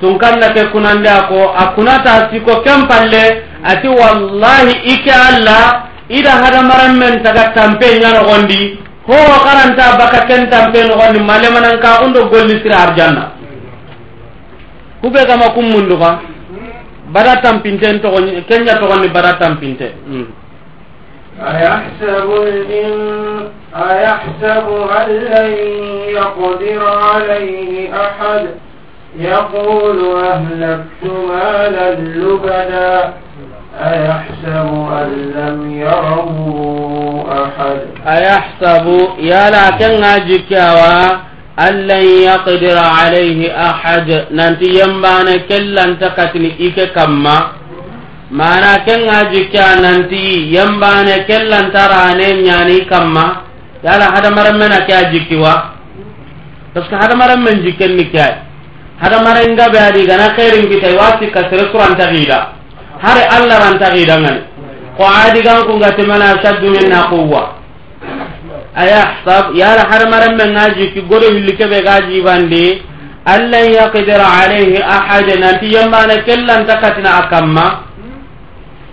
tun 0.00 0.16
kanna 0.18 0.48
ke 0.56 0.72
kunande 0.72 1.04
ako 1.08 1.52
kunata 1.76 2.32
siko 2.32 2.64
kempalle 2.64 3.44
ati 3.60 3.84
wallahi 3.88 4.72
ike 4.96 5.12
Allah 5.12 5.92
ida 6.08 6.32
hadamaran 6.40 6.96
men 6.96 7.20
taga 7.20 7.52
tampe 7.52 8.00
ñanogondi 8.00 8.24
gondi 8.24 8.60
ho 9.04 9.18
karanta 9.44 10.00
baka 10.00 10.24
ken 10.24 10.48
tampe 10.48 10.80
nogondi 10.88 11.20
gondi 11.20 11.20
male 11.20 11.48
undo 12.04 12.20
golli 12.32 12.56
sira 12.64 12.88
arjanna. 12.88 13.32
Kube 15.04 15.20
gama 15.28 15.52
kum 15.52 15.68
bada 17.14 17.38
tampinten 17.38 18.02
togo 18.02 18.18
kenya 18.50 18.74
togonni 18.82 19.08
bada 19.08 19.38
tampinte 19.38 19.94
mm. 20.06 20.44
أيحسب 21.42 22.30
الإن 22.42 22.94
أيحسب 23.76 24.66
أن 25.00 25.10
لن 25.10 25.52
يقدر 26.08 26.86
عليه 26.86 27.90
أحد. 28.06 28.46
يقول 29.18 30.16
أهلكت 30.24 31.02
مالا 31.28 31.94
لبدا. 31.94 33.12
أيحسب 33.80 34.68
أن 35.00 35.32
لم 35.36 35.80
يره 35.80 36.30
أحد. 37.44 37.80
أيحسب 38.06 38.86
يا 39.18 39.50
لكن 39.50 40.04
أجكوا 40.04 41.33
أن 41.59 41.73
لن 41.87 42.03
يقدر 42.29 42.77
عليه 42.77 43.39
أحد 43.69 44.07
ننتي 44.31 44.69
ينبان 44.79 45.27
كلا 45.49 45.85
تكتني 46.01 46.49
إيك 46.59 46.79
كما 46.95 47.37
mana 48.29 48.85
ken 48.85 49.09
ga 49.09 49.25
jikka 49.33 49.81
nanti 49.81 50.53
yambane 50.53 51.25
kellantaraane 51.25 52.45
ñani 52.45 52.85
kamma 52.85 53.41
yala 53.83 54.05
hadamaren 54.13 54.53
mena 54.57 54.85
ke 54.85 54.93
a 54.93 55.09
jikkiwa 55.11 55.53
parce 56.73 56.87
que 56.89 56.95
hadamaren 56.95 57.41
men 57.41 57.57
jikkenni 57.65 58.05
ke 58.13 58.21
ay 58.21 58.35
hadamaren 59.01 59.53
ngabe 59.57 59.79
adi 59.81 60.05
gana 60.05 60.29
xeerinkita 60.37 60.89
iwa 60.93 61.17
sikka 61.19 61.49
sere 61.49 61.71
surantaxiida 61.73 62.53
hare 63.01 63.23
allah 63.33 63.57
rantaxiidangani 63.65 64.41
ko 64.97 65.03
adigankungatimana 65.09 66.37
saddu 66.45 66.69
minna 66.69 67.09
quwa 67.09 67.41
ayahsab 68.76 69.54
yala 69.54 69.82
hadamaren 69.90 70.36
men 70.36 70.54
ga 70.54 70.74
jikki 70.74 71.00
godo 71.08 71.26
hilli 71.34 71.56
keɓe 71.56 71.78
ga 71.84 72.00
jibandi 72.08 72.82
allan 73.24 73.66
yaqdira 73.72 74.26
alayhi 74.42 74.82
ahada 74.82 75.34
nanti 75.40 75.66
yambane 75.74 76.16
kellantakatina 76.26 77.10
a 77.20 77.22
kamma 77.30 77.66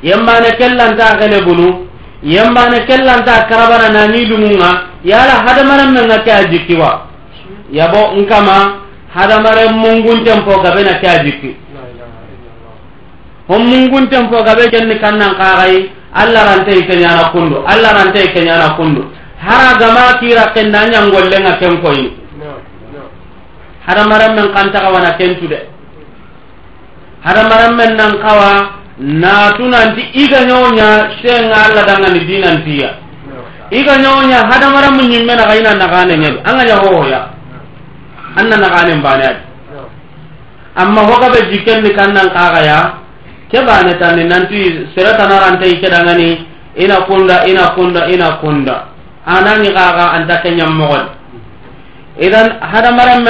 yembane 0.04 0.50
kellanta 0.58 1.18
gele 1.20 1.42
bunu. 1.46 1.88
Yembane 2.24 2.86
kellanta 2.86 3.48
karabana 3.50 3.90
nani 3.90 4.26
dumunga. 4.30 4.72
Yala 5.04 5.42
hadamaren 5.46 5.92
men 5.94 6.06
ngake 6.06 6.32
a 6.32 6.44
jikkiwa 6.52 7.02
yabo 7.72 8.14
nkama 8.22 8.78
hadamaren 9.16 9.74
mungunten 9.74 10.44
po 10.46 10.62
gabe 10.62 10.84
na 10.84 11.00
ke 11.00 11.08
a 11.08 11.24
jikki 11.24 11.56
hon 13.48 13.64
mungunten 13.64 14.30
po 14.30 14.44
gabe 14.44 14.70
jenni 14.72 15.00
kannan 15.00 15.34
kaxayi 15.40 15.90
allah 16.14 16.44
rantei 16.46 16.84
keñana 16.86 17.32
kundu 17.32 17.64
allah 17.66 17.92
rantei 17.98 18.28
keñana 18.36 18.76
kundu. 18.78 19.04
hara 19.42 19.74
gama 19.82 20.22
kira 20.22 20.54
kenda 20.54 20.86
ñangollenga 20.86 21.58
ken 21.58 21.82
koyin 21.82 22.22
hadamaren 23.88 24.36
men 24.38 24.48
kantakawana 24.54 25.18
kentu 25.18 25.48
de. 25.50 25.60
Hadamaren 27.26 27.74
men 27.76 27.92
nan 27.98 28.14
kawa 28.22 28.52
natunanti 29.02 30.14
iga 30.14 30.46
ñoña 30.46 31.18
senga 31.26 31.58
allah 31.66 31.84
dangani 31.90 32.22
dinantiya 32.26 32.90
iga 33.74 33.98
ñoña 33.98 34.46
hadamaren 34.46 34.94
mu 34.94 35.04
ñimme 35.10 35.34
naga 35.34 35.54
ina 35.58 35.74
nagane 35.74 36.14
ñebe 36.22 36.40
anga 36.46 36.64
ña 36.70 36.76
hohoya 36.78 37.22
anna 38.38 38.56
nagane 38.62 38.94
mbane 39.02 39.24
adi 39.26 39.44
amma 40.78 41.02
hogabe 41.02 41.50
jikkenni 41.50 41.90
kannan 41.98 42.30
kagaya 42.30 43.02
ke 43.50 43.58
bane 43.66 43.98
tani 43.98 44.24
nanti 44.30 44.86
seretanaranta 44.94 45.66
ke 45.66 45.88
dangani 45.90 46.46
ina 46.78 47.02
kunda 47.10 47.46
ina 47.50 47.74
kunda 47.74 48.06
ina 48.08 48.38
kunda. 48.38 48.91
anani 49.26 49.70
xaxa 49.76 50.06
anta 50.18 50.36
kenyam 50.44 50.74
mogon 50.74 51.06
idan 52.20 52.48
hada 52.62 52.92
maran 52.92 53.24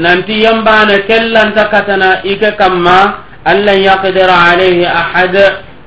nanti 0.00 0.34
yambane 0.44 1.06
kellanta 1.08 1.68
katana 1.72 2.22
ike 2.24 2.56
kamma 2.58 3.24
allan 3.44 3.78
yaqdira 3.88 4.36
alayhi 4.52 4.86
ahad 4.86 5.34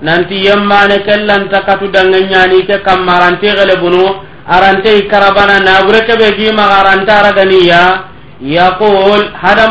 nanti 0.02 0.46
yambana 0.48 0.98
kellan 1.08 1.50
takatu 1.54 1.92
danganyani 1.94 2.64
ike 2.64 2.78
kamma 2.86 3.20
ranti 3.22 3.48
gelebuno 3.58 4.24
arante 4.48 5.08
karabana 5.12 5.60
nabure 5.62 6.02
keɓe 6.08 6.28
gima 6.38 6.64
garanta 6.72 7.14
araganiya 7.22 7.84
yaqul 8.42 9.22
hada 9.42 9.66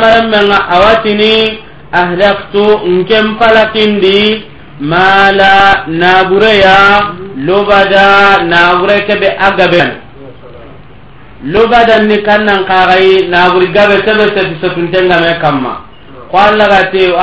awatini 0.74 1.58
ahlaktu 1.92 2.64
nken 2.86 3.34
palakindi 3.38 4.49
mala 4.80 5.84
nabureya 5.86 7.12
lobada 7.36 8.40
nabure 8.48 9.04
kebe 9.06 9.28
agaben. 9.36 10.00
Lobadan 11.44 12.08
ni 12.08 12.20
kannan 12.24 12.64
kaxay 12.68 13.28
naburi 13.28 13.72
gabe 13.72 14.00
sebe 14.04 14.28
seti 14.36 14.56
setuntengame 14.60 15.40
kamma. 15.40 15.88
Ko 16.32 16.36
allah 16.36 16.68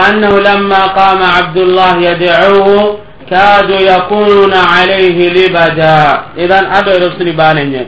annahu 0.05 0.37
lamma 0.41 0.93
qama 0.93 1.27
abdullah 1.41 1.97
yadcuhu 2.01 2.97
kadu 3.29 3.77
yakununa 3.77 4.57
alayhi 4.81 5.29
libada. 5.33 6.33
Idan 6.37 6.65
adoyro 6.65 7.13
suni 7.17 7.33
banenye. 7.33 7.87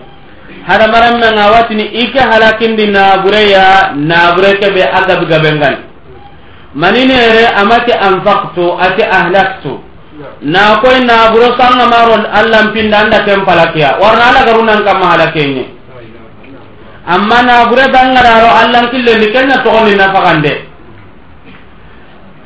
Hadamaranmenga 0.69 1.49
watini 1.49 1.85
ike 1.97 2.19
halakindi 2.19 2.87
nabureya 2.93 3.93
nabure 3.97 4.53
kebe 4.61 4.81
agabi 4.85 5.25
gaben 5.25 5.57
gani 5.59 5.88
أغب 6.76 6.90
غبنغان 6.90 7.14
manine 7.14 7.14
re 7.36 7.46
amati 7.62 7.92
anfaqtu 7.92 8.64
ati 8.82 9.02
ahlaktu 9.18 9.78
na 10.42 10.76
koy 10.82 10.98
na 11.06 11.30
buro 11.30 11.54
sanga 11.58 11.86
maro 11.86 12.14
allah 12.18 12.72
pinda 12.74 12.98
anda 13.06 13.22
kem 13.24 13.46
palakia 13.46 13.94
warna 14.02 14.24
ala 14.30 14.40
garunan 14.46 14.80
kam 14.86 14.98
halakenye 15.02 15.64
amma 17.06 17.42
na 17.46 17.66
bure 17.70 17.86
bangaro 17.94 18.50
allah 18.62 18.82
kille 18.90 19.12
likenya 19.22 19.62
to 19.62 19.70
ni 19.86 19.94
na 19.94 20.10
fakande 20.14 20.54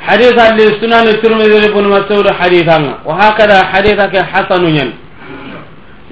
حديث 0.09 0.33
لسنن 0.57 1.07
الترمذي 1.15 1.69
بن 1.75 1.85
مسعود 1.97 2.27
حديثا 2.41 2.79
وهكذا 3.05 3.59
حديثك 3.73 4.15
حسن 4.33 4.63
ين 4.79 4.89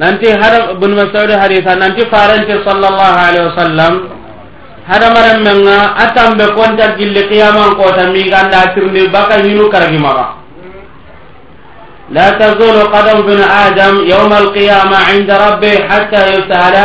ننتي 0.01 0.29
هذا 0.43 0.73
بن 0.83 0.91
مسعود 1.01 1.31
حديثا 1.43 1.73
ننتي 1.81 2.03
فارنت 2.13 2.51
صلى 2.69 2.87
الله 2.93 3.13
عليه 3.27 3.43
وسلم 3.49 3.93
هذا 4.91 5.07
مرم 5.17 5.39
من 5.47 5.69
أتم 6.05 6.31
بكون 6.41 6.71
تجل 6.79 7.17
قياما 7.31 7.65
قوتا 7.79 8.05
ميغان 8.15 8.47
لا 8.55 8.63
ترمي 8.75 9.03
بقى 9.15 9.35
هنو 9.47 9.65
كرغي 9.73 9.99
مغا 10.07 10.27
لا 12.17 12.27
تزول 12.41 12.79
قدم 12.95 13.19
بن 13.29 13.41
آدم 13.67 13.95
يوم 14.15 14.33
القيامة 14.43 14.97
عند 15.11 15.31
ربي 15.45 15.73
حتى 15.91 16.21
يسأل 16.35 16.77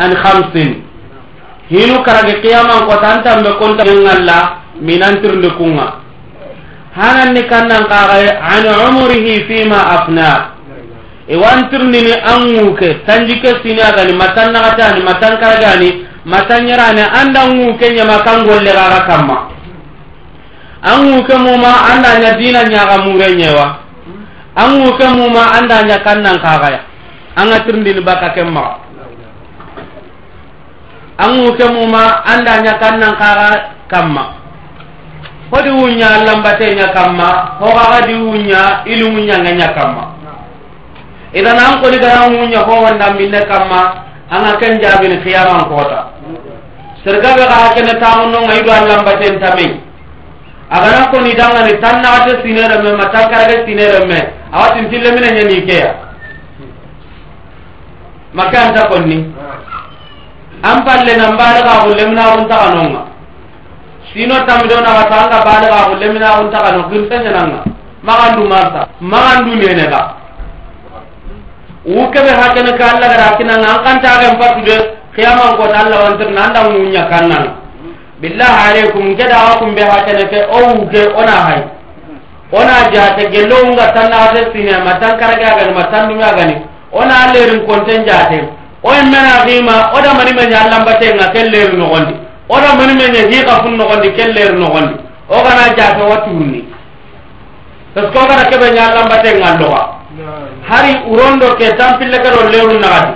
عن 0.00 0.10
خمس 0.22 0.54
هنو 1.74 1.96
كرغي 2.06 2.32
قياما 2.44 2.76
قوتا 2.88 3.08
أنتم 3.14 3.38
بكون 3.46 3.70
تجل 3.78 4.06
الله 4.16 4.42
من 4.88 4.98
أنتر 5.10 5.32
لكونا 5.44 5.88
hananni 6.96 7.42
kannan 7.50 7.84
kaxaye 7.90 8.30
an 8.54 8.64
umrihi 8.86 9.44
fima 9.50 9.78
afna 9.98 10.54
iwantirnini 11.28 12.14
an 12.22 12.40
ŋuke 12.54 12.88
tanjike 13.06 13.50
sini 13.62 13.82
agani 13.82 14.12
matan 14.14 14.52
naxatani 14.54 15.02
matan 15.02 15.34
karagani 15.42 15.90
matanyarane 16.29 17.03
anda 17.09 17.49
nguke 17.49 17.89
nyama 17.89 18.21
kangolle 18.21 18.69
gara 18.69 19.01
kamma. 19.09 19.37
Anguke 20.79 21.35
muma 21.35 21.91
anda 21.91 22.21
nya 22.23 22.31
dina 22.39 22.63
nyaga 22.63 23.03
mure 23.03 23.35
nyewa. 23.35 23.67
Anguke 24.55 25.03
muma 25.11 25.51
anda 25.57 25.83
nya 25.83 25.99
kannan 26.05 26.39
kagaya. 26.39 26.85
Anga 27.35 27.59
tirndini 27.67 27.99
baka 27.99 28.31
kemma. 28.31 28.79
Anguke 31.19 31.65
muma 31.67 32.23
anda 32.23 32.63
nya 32.63 32.79
kannan 32.79 33.11
kaga 33.19 33.75
kamma. 33.91 34.25
Hodi 35.51 35.69
wunya 35.73 36.23
lambate 36.23 36.71
nya 36.77 36.93
kamma. 36.95 37.59
Hoga 37.59 38.05
di 38.07 38.13
wunya 38.15 38.85
ilu 38.87 39.11
wunya 39.11 39.35
nya 39.43 39.75
kamma. 39.75 40.15
Idan 41.35 41.59
an 41.59 41.83
ko 41.83 41.91
digara 41.91 42.31
wunya 42.31 42.63
ho 42.63 42.73
wanda 42.87 43.11
minne 43.19 43.41
kamma. 43.51 43.81
anga 44.31 44.57
ken 44.61 44.79
jabini 44.81 45.17
qiyaman 45.25 45.65
kota 45.69 46.13
serga 47.03 47.29
be 47.37 47.43
gaa 47.49 47.73
kene 47.75 47.93
tamuno 47.99 48.39
ngai 48.45 48.61
do 48.63 48.71
Allah 48.71 49.01
baten 49.03 49.39
tabe 49.39 49.67
agana 50.69 51.09
ko 51.11 51.17
ni 51.21 51.33
danga 51.33 51.65
ni 51.65 51.73
tanna 51.81 52.09
ate 52.21 52.41
sinere 52.45 52.77
me 52.83 52.91
matakara 52.93 53.49
ke 53.49 53.65
sinere 53.65 54.05
me 54.05 54.19
awatin 54.53 54.89
tille 54.89 55.09
mena 55.15 55.29
nyani 55.33 55.65
ke 55.65 55.75
ya 55.81 55.91
makan 58.33 58.73
ta 58.75 58.85
konni 58.85 59.17
am 60.61 60.85
palle 60.85 61.13
nambare 61.17 61.61
ka 61.65 61.81
ko 61.83 61.89
lemna 61.97 62.23
on 62.37 62.45
ta 62.47 62.57
kanonga 62.69 63.01
sino 64.13 64.35
tamdo 64.45 64.77
na 64.85 64.91
watanga 65.01 65.41
bare 65.41 65.67
ka 65.73 65.89
ko 65.89 65.93
lemna 65.97 66.37
on 66.37 66.51
ta 66.53 66.59
kanon 66.61 66.85
kirtanya 66.93 67.31
nanga 67.33 67.61
magandu 68.05 68.45
marta 68.45 68.85
magandu 69.01 69.55
ne 69.57 69.73
ne 69.73 69.85
ka 69.89 70.18
keɓe 71.85 72.09
kebe 72.13 72.29
hakene 72.41 72.71
ka 72.77 72.85
allah 72.95 73.07
gara 73.09 73.37
kinanga 73.37 73.67
an 73.71 73.83
kanta 73.83 74.19
gen 74.21 74.35
patude 74.39 74.75
qiyaman 75.15 75.55
ko 75.57 75.63
ta 75.67 75.79
allah 75.85 75.99
wantirna 76.03 76.41
anda 76.45 76.69
munya 76.69 77.03
kannanga 77.09 77.51
billah 78.21 78.53
aleykum 78.69 79.05
ngeda 79.15 79.35
hakum 79.35 79.75
be 79.75 79.81
hakene 79.81 80.23
ke 80.29 80.39
o 80.51 80.59
wuke 80.75 81.01
ona 81.15 81.35
hay 81.47 81.61
ona 82.51 82.91
jate 82.93 83.29
gello 83.31 83.55
unga 83.63 83.91
tanna 83.95 84.15
hate 84.27 84.51
sine 84.51 84.75
matan 84.83 85.17
karaga 85.19 85.55
gani 85.59 85.73
matan 85.73 86.09
ɗume 86.09 86.23
agani 86.23 86.55
ona 86.91 87.31
lerin 87.33 87.65
konten 87.65 88.05
jate 88.05 88.59
o 88.83 88.89
mena 88.91 89.43
xima 89.45 89.91
oda 89.93 90.13
mani 90.13 90.33
men 90.33 90.53
allah 90.53 90.85
bate 90.85 91.13
nga 91.15 91.27
keller 91.31 91.73
no 91.77 91.91
oda 92.49 92.75
mani 92.75 92.93
meñe 92.95 93.27
hi 93.31 93.43
fun 93.45 93.75
no 93.77 93.85
gondi 93.87 94.11
keller 94.13 94.53
no 94.55 94.67
gondi. 94.67 94.95
O 95.29 95.43
kana 95.43 95.75
jate 95.77 96.01
watunni 96.01 96.63
tas 97.93 98.05
ko 98.13 98.19
kana 98.27 98.49
kebe 98.49 98.71
nya 98.73 98.87
allah 98.89 99.05
bate 99.09 99.29
nga 99.39 99.59
lowa. 99.59 99.83
hari 100.69 100.93
urondo 101.09 101.55
ke 101.57 101.73
tampille 101.77 102.17
kado 102.21 102.49
leru 102.49 102.79
nagati. 102.79 103.13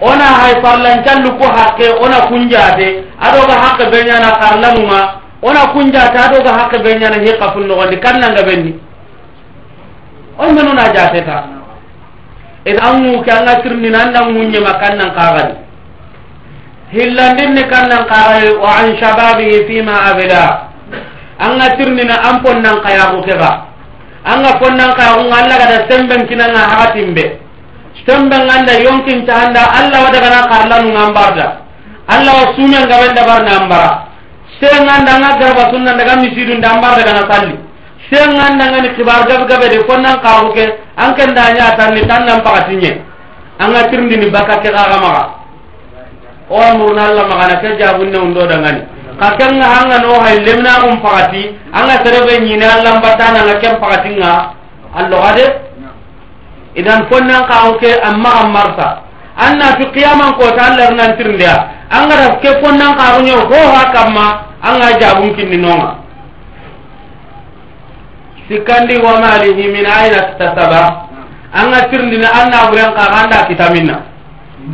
Ona 0.00 0.24
hay 0.40 0.62
farlancallu 0.62 1.30
ko 1.38 1.46
hakke 1.50 1.90
ona 2.00 2.26
kunjate 2.30 3.04
adoga 3.18 3.54
hakke 3.58 3.90
beñana 3.90 4.30
karlanunga 4.38 5.00
ona 5.42 5.66
kunjate 5.74 6.14
adoga 6.18 6.52
hakke 6.54 6.78
beñana 6.82 7.18
hika 7.18 7.52
funnogondi 7.52 7.96
kannanga 7.98 8.42
ɓenni 8.46 8.72
on 10.38 10.54
menona 10.54 10.84
jateta 10.94 11.44
ed 12.64 12.78
an 12.78 12.94
anguke 13.02 13.28
anga 13.30 13.62
sirnina 13.62 13.98
anda 14.06 14.20
guñema 14.22 14.78
kannan 14.78 15.10
kagadi 15.14 15.54
hillandinni 16.94 17.62
kannan 17.66 18.06
kagadi 18.06 18.54
wa 18.54 18.70
an 18.78 18.96
shababihi 19.02 19.66
fima 19.66 19.94
abila 20.14 20.70
anga 21.38 21.74
sirnina 21.76 22.14
an 22.22 22.38
ponnan 22.42 22.78
kayaku 22.86 23.18
kega 23.26 23.67
anga 24.32 24.52
konnan 24.60 24.92
ka 24.98 25.16
on 25.16 25.32
Allah 25.32 25.56
kada 25.62 25.78
semben 25.88 26.28
kinanga 26.28 26.62
hatim 26.76 27.14
be 27.16 27.24
semben 28.06 28.44
anda 28.44 28.74
yonkin 28.84 29.24
ta 29.26 29.48
anda 29.48 29.62
Allah 29.78 29.98
wada 30.04 30.18
kana 30.20 30.40
karlan 30.52 30.82
ngambarda 30.92 31.46
Allah 32.08 32.32
wa 32.40 32.46
sunya 32.56 32.84
ngaben 32.88 33.12
da 33.16 33.22
bar 33.28 33.40
nambara 33.44 34.08
sen 34.60 34.88
anda 34.88 35.12
nga 35.20 35.30
garba 35.38 35.64
sunna 35.70 35.92
daga 35.94 36.16
misidun 36.18 36.58
dambar 36.60 36.98
daga 36.98 37.12
na 37.14 37.24
salli. 37.30 37.54
Sen 38.10 38.32
anda 38.34 38.64
nga 38.72 38.80
ni 38.80 38.90
kibar 38.96 39.28
gab 39.28 39.44
gabe 39.46 39.68
de 39.70 39.78
konnan 39.86 40.18
ka 40.24 40.40
huke 40.42 40.64
an 40.96 41.14
kan 41.14 41.30
da 41.36 41.52
nya 41.54 41.76
tan 41.76 41.94
ni 41.94 42.02
tan 42.08 42.24
nan 42.26 42.40
pakatinye. 42.42 42.98
Anga 43.60 43.86
tirndi 43.90 44.16
ni 44.16 44.30
baka 44.30 44.58
ke 44.64 44.70
ga 44.72 44.88
ga 44.88 44.98
ma 44.98 45.10
o 46.48 46.56
amruna 46.56 47.12
Allah 47.12 47.24
magana 47.28 47.60
ke 47.60 47.76
jabunne 47.78 48.16
undo 48.18 48.46
daga 48.48 48.72
ni 48.72 48.80
ka 49.18 49.34
kenga 49.34 49.66
hanga 49.66 49.98
no 49.98 50.22
hay 50.22 50.38
lemna 50.46 50.86
um 50.86 51.02
pagati 51.02 51.50
anga 51.74 51.98
serebe 52.06 52.38
nyine 52.46 52.62
Allah 52.62 53.02
batana 53.02 53.42
nga 53.42 53.58
kem 53.58 53.74
pagati 53.82 54.14
nga 54.14 54.54
allo 54.94 55.18
ade? 55.20 55.46
Idan 56.78 57.10
konna 57.10 57.42
ka 57.50 57.74
oke 57.74 57.90
amma 57.98 58.46
amarta 58.46 59.02
anna 59.34 59.74
fi 59.74 59.84
qiyaman 59.90 60.38
ko 60.38 60.54
ta 60.54 60.70
Allah 60.70 60.94
nan 60.94 61.18
tirndiya 61.18 61.54
anga 61.90 62.14
da 62.14 62.28
ke 62.38 62.50
konna 62.62 62.94
ka 62.94 63.18
o 63.18 63.20
ho 63.26 63.60
ha 63.74 63.82
kamma 63.90 64.26
anga 64.62 64.94
jabun 65.02 65.34
kinni 65.34 65.58
nonga. 65.58 65.98
Sikandi 68.48 68.96
wa 69.02 69.20
malihi 69.20 69.68
min 69.68 69.84
aina 69.84 70.32
tasaba. 70.40 71.04
Anga 71.52 71.88
tirndina 71.90 72.28
anna 72.32 72.68
buran 72.70 72.92
ka 72.94 73.04
anda 73.24 73.44
kitaminna 73.48 74.17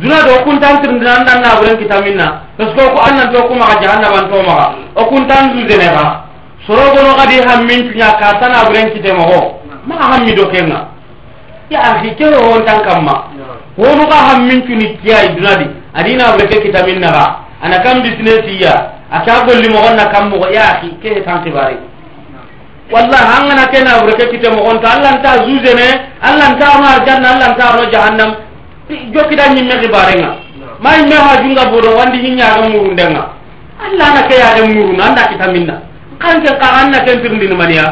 duna 0.01 0.17
do 0.27 0.43
kuntan 0.43 0.81
tirndina 0.83 1.23
an 1.23 1.39
na 1.39 1.55
buren 1.55 1.77
kitaminna 1.79 2.41
parce 2.57 2.73
que 2.75 2.83
ko 2.83 2.99
annan 2.99 3.31
to 3.31 3.39
kumaxa 3.47 3.79
jahannabantomaxa 3.81 4.67
o 4.95 5.05
kuntan 5.07 5.55
dudenexa 5.55 6.25
sorogono 6.67 7.15
xadi 7.15 7.39
hammin 7.47 7.91
cuña 7.91 8.11
karta 8.19 8.49
naburen 8.49 8.91
kitemoxo 8.91 9.61
maxa 9.87 10.05
hammi 10.11 10.33
do 10.35 10.47
kenga 10.51 10.87
ya 11.69 11.79
axi 11.79 12.15
kewe 12.15 12.35
wontan 12.35 12.83
kamma 12.83 13.31
honuxa 13.77 14.17
hammin 14.27 14.61
cuni 14.67 14.97
kiyai 14.99 15.35
dunadi 15.35 15.67
adi 15.93 16.15
nabureke 16.15 16.59
kitaminnaxa 16.59 17.25
ana 17.63 17.79
kam 17.79 18.03
bisinesiya 18.03 18.73
a 19.11 19.23
ke 19.23 19.31
a 19.31 19.45
golli 19.47 19.69
moxonna 19.71 20.11
kam 20.11 20.29
moxo 20.29 20.51
ya 20.51 20.75
axi 20.75 20.91
ke 20.99 21.23
tan 21.23 21.39
xibari 21.43 21.79
walla 22.91 23.17
hangana 23.17 23.63
gana 23.63 23.71
ke 23.71 23.79
nabureke 23.79 24.27
kite 24.27 24.51
moxonto 24.51 24.87
an 24.87 24.99
lanta 25.01 25.31
zuzene 25.47 25.87
an 26.19 26.33
lantarno 26.35 26.85
arjanna 26.85 27.27
an 27.31 27.39
lantarno 27.39 27.83
jahannam. 27.91 28.44
jokida 29.13 29.47
ñimme 29.53 29.75
xibarenga. 29.81 30.29
Ma 30.79 30.89
yimme 30.97 31.15
hajunga 31.15 31.65
bodo 31.71 31.89
wandi 31.97 32.17
ñiñaga 32.19 32.69
murundenga. 32.69 33.23
Alla 33.85 34.05
na 34.15 34.21
ke 34.27 34.35
yaga 34.39 34.65
muruna 34.67 35.03
anda 35.05 35.27
kitaminna 35.27 35.75
kanke 36.19 36.47
ka 36.59 36.67
anna 36.81 36.99
ken 37.05 37.19
pirndini 37.21 37.55
maniya. 37.55 37.85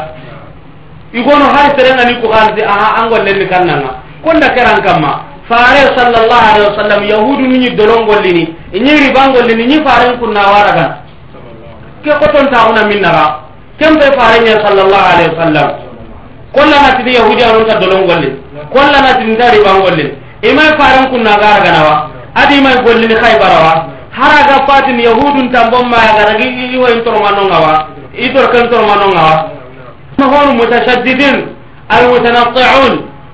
Igono 1.14 1.46
hay 1.54 1.70
serengani 1.78 2.16
ni 2.16 2.22
kuxansi 2.22 2.62
aha 2.66 3.04
angollenni 3.04 3.46
kannanga. 3.48 3.92
Konda 4.24 4.50
keran 4.56 4.82
kamma. 4.82 5.12
Fare 5.50 5.84
sallallahu 5.98 6.46
alaihi 6.50 6.68
wasallam 6.72 7.02
yahudu 7.04 7.44
ni 7.48 7.70
dolon 7.76 8.06
gollini 8.08 8.56
ni 8.72 8.80
ñi 8.80 9.12
gollini 9.12 9.66
ni 9.68 9.84
fare 9.86 10.18
kunna 10.18 10.42
waragan. 10.42 10.92
Ke 12.04 12.12
kotontaxuna 12.20 12.86
minnara. 12.88 13.44
Kem 13.78 13.96
be 14.00 14.08
fare 14.18 14.40
ni 14.42 14.52
sallallahu 14.64 15.08
alaihi 15.14 15.30
wasallam. 15.36 15.70
Kolla 16.54 16.78
na 16.86 17.12
yahudi 17.12 17.44
anonta 17.44 17.80
dolongollin 17.80 18.38
kollanatini 18.72 19.36
gollini 19.36 19.36
kolla 19.36 19.38
ta 19.38 19.52
riban 19.52 20.23
imay 20.44 20.72
faren 20.78 21.08
kunna 21.10 21.40
garaganawa 21.40 21.96
adi 22.36 22.60
may 22.60 22.76
gollini 22.84 23.16
haybarawa 23.16 23.88
haraga 24.12 24.68
fatin 24.68 25.00
yahudun 25.00 25.48
tambon 25.56 25.88
mayagaragi 25.88 26.76
iwoyin 26.76 27.00
tormanongawa 27.08 27.88
itor 28.12 28.52
ken 28.52 28.68
tormanongawa 28.70 29.50
honu 30.20 30.52
mutashaddidin 30.60 31.48
almutanatiun 31.90 32.94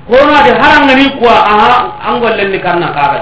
hono 0.09 0.31
adi 0.37 0.51
harangani 0.61 1.09
kuwa 1.17 1.35
aha 1.45 1.71
an 2.07 2.19
gollenni 2.19 2.59
kanna 2.59 2.87
kaga. 2.93 3.21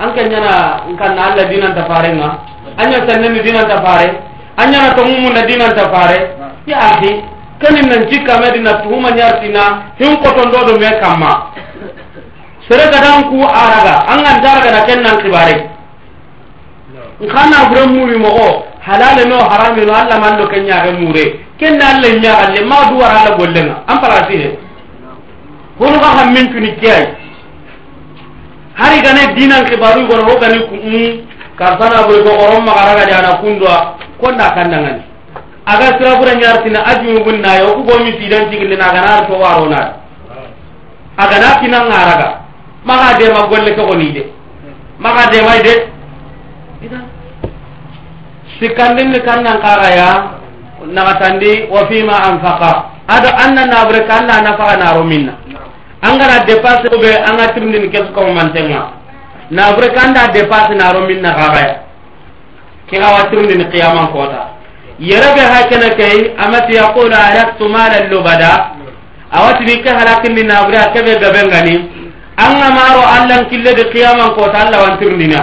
An 0.00 0.14
ke 0.14 0.22
ñana 0.28 0.80
kanna 0.98 1.20
allah 1.30 1.44
dinanta 1.50 1.84
farenga 1.86 2.28
aña 2.78 2.98
sanneni 3.08 3.40
dinanta 3.42 3.82
fare 3.84 4.06
añana 4.56 4.94
tongumunda 4.94 5.42
dinanta 5.46 5.90
fare 5.94 6.18
ya 6.66 6.78
ahi 6.78 7.22
kenin 7.60 7.86
nan 7.88 8.08
cikkamedina 8.10 8.72
tuhuma 8.82 9.10
ñartina 9.10 9.92
hin 9.98 10.16
kotondoɗo 10.22 10.78
me 10.80 10.90
kamma. 11.00 11.32
sere 12.70 12.86
gadan 12.94 13.26
ku 13.26 13.42
araga. 13.42 14.06
An 14.06 14.22
gan 14.22 14.38
daraga 14.38 14.70
na 14.70 14.80
kennan 14.86 15.16
kibare. 15.18 15.56
Nkana 17.20 17.66
bure 17.68 17.84
muri 17.90 18.16
mogo 18.16 18.38
oh, 18.38 18.54
halale 18.80 19.26
no 19.28 19.42
harami 19.42 19.84
no 19.84 19.92
alla 19.92 20.16
man 20.22 20.38
do 20.38 20.46
kenya 20.46 20.86
ga 20.86 20.92
mure. 20.94 21.42
Kenna 21.58 21.98
alla 21.98 22.08
nya 22.14 22.32
alle 22.46 22.62
ma 22.64 22.86
du 22.88 22.96
wara 22.96 23.26
alla 23.26 23.36
gollenga 23.36 23.82
am 23.90 23.98
parasi 24.00 24.36
he. 24.38 24.58
Hono 25.82 25.98
ga 25.98 26.10
ham 26.16 26.32
min 26.32 26.46
tuni 26.54 26.72
kiyai. 26.78 27.10
Hari 28.78 29.02
gane 29.02 29.34
dinan 29.34 29.66
kibaru 29.66 30.06
gono 30.06 30.22
ho 30.30 30.38
gani 30.38 30.58
ku 30.70 30.74
um 30.78 31.26
karsana 31.58 32.06
bure 32.06 32.22
go 32.22 32.30
orom 32.38 32.64
ma 32.64 32.72
garaga 32.72 33.04
jana 33.10 33.36
kundwa 33.42 33.98
konna 34.22 34.54
kandangan 34.56 35.02
aga 35.66 35.86
sira 35.98 36.16
bure 36.16 36.32
nyartina 36.38 36.86
ajmu 36.86 37.20
bunna 37.24 37.58
yo 37.60 37.74
ku 37.74 37.82
go 37.84 37.98
mi 37.98 38.14
sidan 38.16 38.48
tigilina 38.48 38.94
ga 38.94 39.02
nar 39.04 39.26
to 39.26 39.34
waro 39.36 39.66
na. 39.68 39.98
Aga 41.20 41.36
na 41.36 41.60
kinan 41.60 41.84
ngaraga 41.90 42.39
maga 42.84 43.18
dema 43.18 43.46
golle 43.46 43.70
ke 43.70 43.76
togoni 43.76 44.12
de 44.12 44.22
maga 44.98 45.30
demay 45.30 45.60
de 45.62 45.74
sikkandinni 48.60 49.20
kannan 49.24 49.60
karaya 49.60 50.40
nagatandi 50.86 51.68
wa 51.68 51.84
fima 51.88 52.16
anfaqa. 52.24 52.72
Ado 53.08 53.28
anna 53.28 53.66
nabre 53.66 54.06
kanna 54.06 54.40
nafaga 54.40 54.76
naro 54.76 55.04
minna. 55.04 55.34
Angana 56.02 56.44
dépasse 56.46 56.88
ɓe 56.88 57.10
anga 57.28 57.52
tirndini 57.52 57.90
kesukamomantenga 57.90 58.92
nabre 59.50 59.88
kanda 59.92 60.28
dépasse 60.32 60.74
naro 60.74 61.06
minna 61.06 61.34
kakaya 61.34 61.82
ke 62.88 62.96
wa 62.98 63.28
tirndini 63.30 63.64
qiyaman 63.70 64.08
kota. 64.12 64.48
Yerebe 64.98 65.40
ha 65.40 65.68
kene 65.68 65.90
kei 65.96 66.32
amati 66.38 66.74
yaqulu 66.76 67.12
alaktu 67.14 67.68
mala 67.68 68.06
lubada. 68.08 68.72
Awatini 69.32 69.82
ke 69.82 69.88
halakindi 69.90 70.42
nabre 70.44 70.76
a 70.76 70.92
keɓe 70.92 71.20
gabengani. 71.20 71.99
Anga 72.46 72.68
maro 72.78 73.02
allan 73.16 73.42
kille 73.50 73.70
de 73.78 73.84
qiyaman 73.92 74.30
kota 74.38 74.58
allah 74.64 74.80
wantirndina 74.86 75.42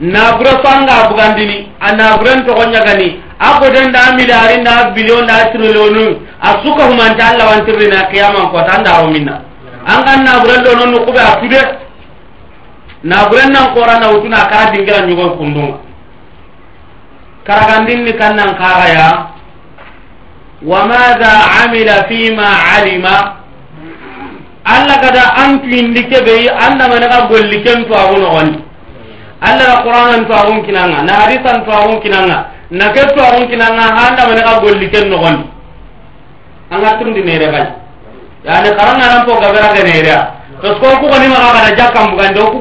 nabure 0.00 0.52
so 0.62 0.68
anga 0.68 1.08
bugandini 1.08 1.68
a 1.80 1.92
naburen 1.96 2.44
togo 2.46 2.64
ñagani 2.72 3.08
a 3.40 3.58
goden 3.60 3.92
da 3.92 4.12
milari 4.16 4.60
nda 4.60 4.90
billion 4.94 5.24
nda 5.24 5.50
trillionu 5.52 6.04
a 6.42 6.48
suka 6.62 6.84
humante 6.90 7.22
allah 7.22 7.46
wantirndina 7.50 8.06
qiyaman 8.12 8.50
kota 8.52 8.72
andaro 8.78 9.08
minna 9.10 9.40
angan 9.86 10.20
naburen 10.24 10.62
ɗo 10.64 10.70
non 10.78 10.90
nukuɓe 10.92 11.20
a 11.20 11.32
tude 11.40 11.60
naburen 13.04 13.52
nan 13.52 13.74
kora 13.74 13.98
nawtuna 14.00 14.46
kara 14.50 14.70
dingira 14.72 15.06
ñugoy 15.06 15.30
kundunga. 15.38 15.78
Karagandinni 17.46 18.12
kannan 18.18 18.58
kaxaya 18.58 19.30
wa 20.62 20.84
mada 20.84 21.32
amila 21.64 22.04
fima 22.08 22.48
alima. 22.76 23.14
allah 24.68 24.96
gada 25.00 25.24
an 25.42 25.60
tuindi 25.64 26.02
keɓeyi 26.10 26.48
andamanaga 26.66 27.26
golli 27.28 27.62
ken 27.64 27.84
twagu 27.88 28.20
nogondi 28.20 28.58
alla 29.40 29.64
na 29.70 29.76
qur'anan 29.82 30.22
twagun 30.28 30.60
kinanga 30.66 31.02
na 31.08 31.12
hadisan 31.24 31.64
twagun 31.64 32.00
kinanga 32.04 32.38
na 32.70 32.92
ke 32.92 33.00
twagun 33.16 33.48
kinanga 33.48 33.82
ha 33.96 34.02
andamanaga 34.12 34.60
golli 34.60 34.90
ken 34.92 35.08
nogondi 35.08 35.44
anga 36.70 36.90
tundi 37.00 37.22
nere 37.24 37.48
kay 37.54 37.66
yani 38.44 38.68
karanga 38.76 39.06
nan 39.08 39.20
po 39.26 39.40
gabera 39.40 39.72
ga 39.74 39.82
nere 39.88 40.16
to 40.60 40.68
ko 40.80 40.86
ku 41.00 41.06
koni 41.08 41.26
ma 41.32 41.52
ga 41.56 41.72
da 41.72 41.86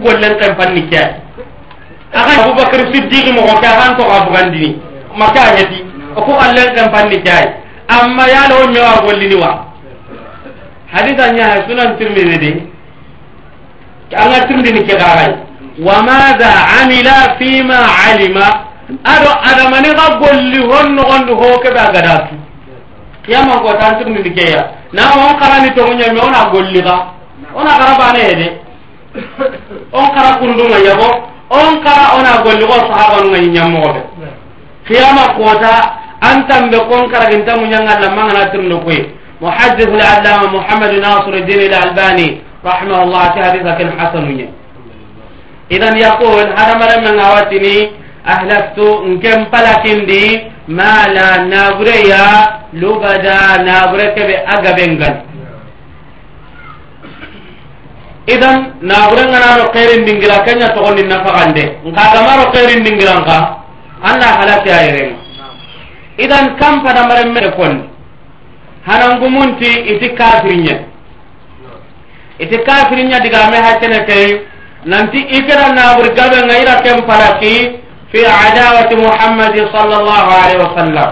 gollen 0.05 0.33
ken 0.39 0.55
panni 0.55 0.87
ke 0.87 1.03
aka 2.13 2.31
Abu 2.39 2.55
Bakar 2.55 2.81
Siddiq 2.93 3.25
ke 3.27 3.31
ko 3.35 3.53
ka 3.59 3.69
han 3.83 3.97
to 3.99 4.03
ga 4.07 4.23
bugan 4.25 4.47
dini 4.55 4.79
maka 5.17 5.59
yati 5.59 5.83
panni 6.93 7.19
ke 7.21 7.29
ay. 7.31 7.47
Amma 7.87 8.27
ya 8.27 8.47
lo 8.51 8.67
nyawa 8.67 8.99
golli 9.07 9.31
wa. 9.35 9.51
hadisa 10.93 11.31
ñaha 11.33 11.67
sunan 11.67 11.97
tirmidhi 11.97 12.37
di 12.37 12.51
anga 14.15 14.47
tirmidhi 14.47 14.83
ke 14.87 14.95
garay 14.95 15.33
wa 15.79 16.01
madha 16.03 16.51
amila 16.81 17.35
fima 17.39 17.79
alima 18.09 18.45
aɗo 19.03 19.29
adamani 19.49 19.89
ga 19.95 20.07
golli 20.19 20.59
honno 20.63 21.01
gondo 21.03 21.35
ho 21.35 21.59
keɓe 21.63 21.79
a 21.79 21.91
gadatu 21.93 22.35
yama 23.27 23.59
ko 23.61 23.73
tan 23.79 23.97
tirmidhi 23.99 24.31
ke 24.33 24.45
na 24.93 25.03
on 25.11 25.35
karani 25.39 25.69
toguñami 25.75 26.19
ona 26.19 26.49
golli 26.51 26.81
ga 26.81 26.95
ona 27.55 27.71
karaba 27.79 27.97
bane 28.13 28.35
de. 28.35 28.47
On 29.93 30.07
kara 30.15 30.37
kundunga 30.37 30.77
yabo. 30.79 31.09
On 31.49 31.81
kara 31.83 32.15
ona 32.19 32.41
golli 32.43 32.65
go 32.65 32.73
sahaba 32.87 33.23
no 33.23 33.37
nyammo 33.37 33.83
kiyama 34.87 35.33
kota 35.35 35.93
antambe 36.21 36.77
kon 36.87 37.09
kara 37.11 37.29
gintamu 37.31 37.65
nyanga 37.67 37.99
محدث 39.41 39.87
العلامة 39.87 40.45
محمد 40.57 40.91
ناصر 41.05 41.33
الدين 41.33 41.59
الألباني 41.69 42.29
رحمه 42.65 43.03
الله 43.03 43.23
تحدث 43.27 43.65
كان 43.77 43.89
حسن 43.99 44.25
إذا 45.71 45.89
يقول 46.07 46.45
هذا 46.59 46.73
ما 46.79 46.85
لم 46.95 47.15
نعرفني 47.19 47.77
أهلفت 48.33 48.77
نكم 49.11 49.39
بلكن 49.53 49.97
دي 50.09 50.23
ما 50.67 50.93
لا 51.15 51.29
نابريا 51.53 52.25
لبدا 52.81 53.41
نابريك 53.69 54.17
بأقبنغل 54.29 55.15
إذا 58.33 58.51
نابرنا 58.91 59.37
نارو 59.45 59.65
قيرين 59.75 60.01
دينجلا 60.05 60.37
كنيا 60.45 60.67
تقولي 60.75 61.03
نفقان 61.11 61.49
دي. 61.57 61.65
نكاد 61.85 62.15
ما 62.27 62.33
رو 62.39 62.45
قيرين 62.55 62.83
دينجلا 62.85 63.13
نكا 63.19 63.39
أنا 64.11 64.27
حلاك 64.37 64.67
يا 64.67 65.15
إذا 66.23 66.37
كم 66.59 66.73
فدا 66.83 67.01
مرمي 67.09 67.39
hanangumunti 68.87 69.67
iti 69.93 70.09
kafirinya 70.15 70.77
iti 72.39 72.57
kafirinya 72.63 73.19
digame 73.19 73.57
hakkene 73.59 73.99
kei 74.07 74.29
nanti 74.85 75.19
ikira 75.37 75.75
nabur 75.75 76.07
gabe 76.15 76.39
nga 76.47 76.55
ira 76.61 76.75
ken 76.81 77.03
palaki 77.03 77.83
fi 78.11 78.19
adawati 78.23 78.95
muhammadi 78.95 79.59
sallallahu 79.75 80.29
alaihi 80.31 80.63
wasallam. 80.63 81.09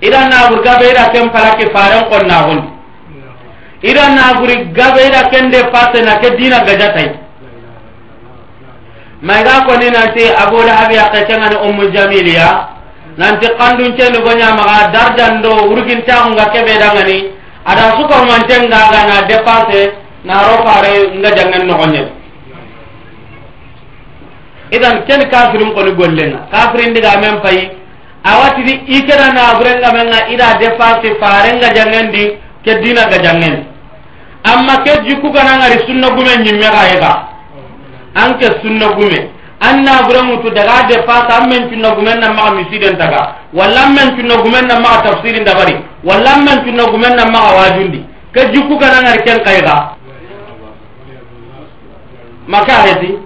Ira 0.00 0.20
nabur 0.32 0.64
gabe 0.64 0.88
ira 0.88 1.12
ken 1.12 1.28
palaki 1.28 1.68
faren 1.74 2.08
konnagundi 2.08 2.80
ira 3.82 4.08
naburi 4.12 4.72
gabe 4.72 5.00
ira 5.08 5.28
kende 5.32 5.60
pase 5.72 6.00
na 6.04 6.16
ke 6.20 6.36
dina 6.36 6.64
gajatai. 6.64 7.16
Maiga 9.20 9.68
koni 9.68 9.90
nanti 9.92 10.24
abu 10.32 10.56
lahabi 10.64 10.96
aketengani 10.96 11.56
ummu 11.68 11.92
jamiliya 11.92 12.79
nanti 13.16 13.46
kandun 13.58 13.96
cenni 13.98 14.18
go 14.22 14.30
ñamaxa 14.40 14.90
darjando 14.92 15.50
wurgintaxunga 15.70 16.44
keɓedangani 16.52 17.18
ada 17.64 17.96
sukarmantengaga 17.96 19.00
na 19.08 19.16
dépasse 19.28 19.92
naro 20.24 20.64
fare 20.64 20.92
nga 21.18 21.30
jangen 21.36 21.66
noxoñen 21.66 22.06
idan 24.72 25.04
ken 25.06 25.28
kafirin 25.30 25.72
koni 25.74 25.92
gollenga 25.94 26.40
kafirin 26.52 26.94
diga 26.94 27.18
men 27.20 27.40
payi 27.42 27.70
awatidi 28.24 28.72
ikena 28.86 29.32
naburenga 29.32 29.92
menga 29.92 30.28
ida 30.32 30.54
dépense 30.60 31.08
fare 31.20 31.50
nga 31.58 31.68
jangen 31.74 32.10
di 32.12 32.24
ke 32.64 32.72
dina 32.82 33.04
ga 33.10 33.18
jangen 33.22 33.64
amma 34.44 34.80
ke 34.84 34.92
jikkuganangari 35.08 35.84
sunna 35.86 36.08
gume 36.16 36.32
ñimme 36.44 36.68
xayega 36.76 37.12
anke 38.14 38.46
sunna 38.62 38.88
gume 38.96 39.20
anna 39.60 40.02
buramutu 40.06 40.50
daga 40.50 40.86
dépense 40.88 41.32
an 41.32 41.48
men 41.48 41.68
cunna 41.70 41.90
gumen 41.94 42.18
na 42.20 42.32
maxa 42.32 42.54
misiden 42.54 42.96
taga 42.98 43.36
walla 43.52 43.80
an 43.86 43.94
men 43.94 44.16
cunna 44.16 44.36
gumen 44.42 44.66
na 44.66 44.80
maxa 44.80 45.02
tafsiri 45.02 45.40
ndabari 45.40 45.76
walla 46.04 46.30
an 46.34 46.44
men 46.44 46.58
cunna 46.64 46.84
gumen 46.90 47.14
na 47.16 47.24
maxa 47.26 47.56
wajundi. 47.56 48.04
Ke 48.34 48.40
jukku 48.54 48.78
ganangari 48.78 49.22
ken 49.26 49.40
kayga 49.44 49.96
make 52.48 52.72
areti 52.72 53.18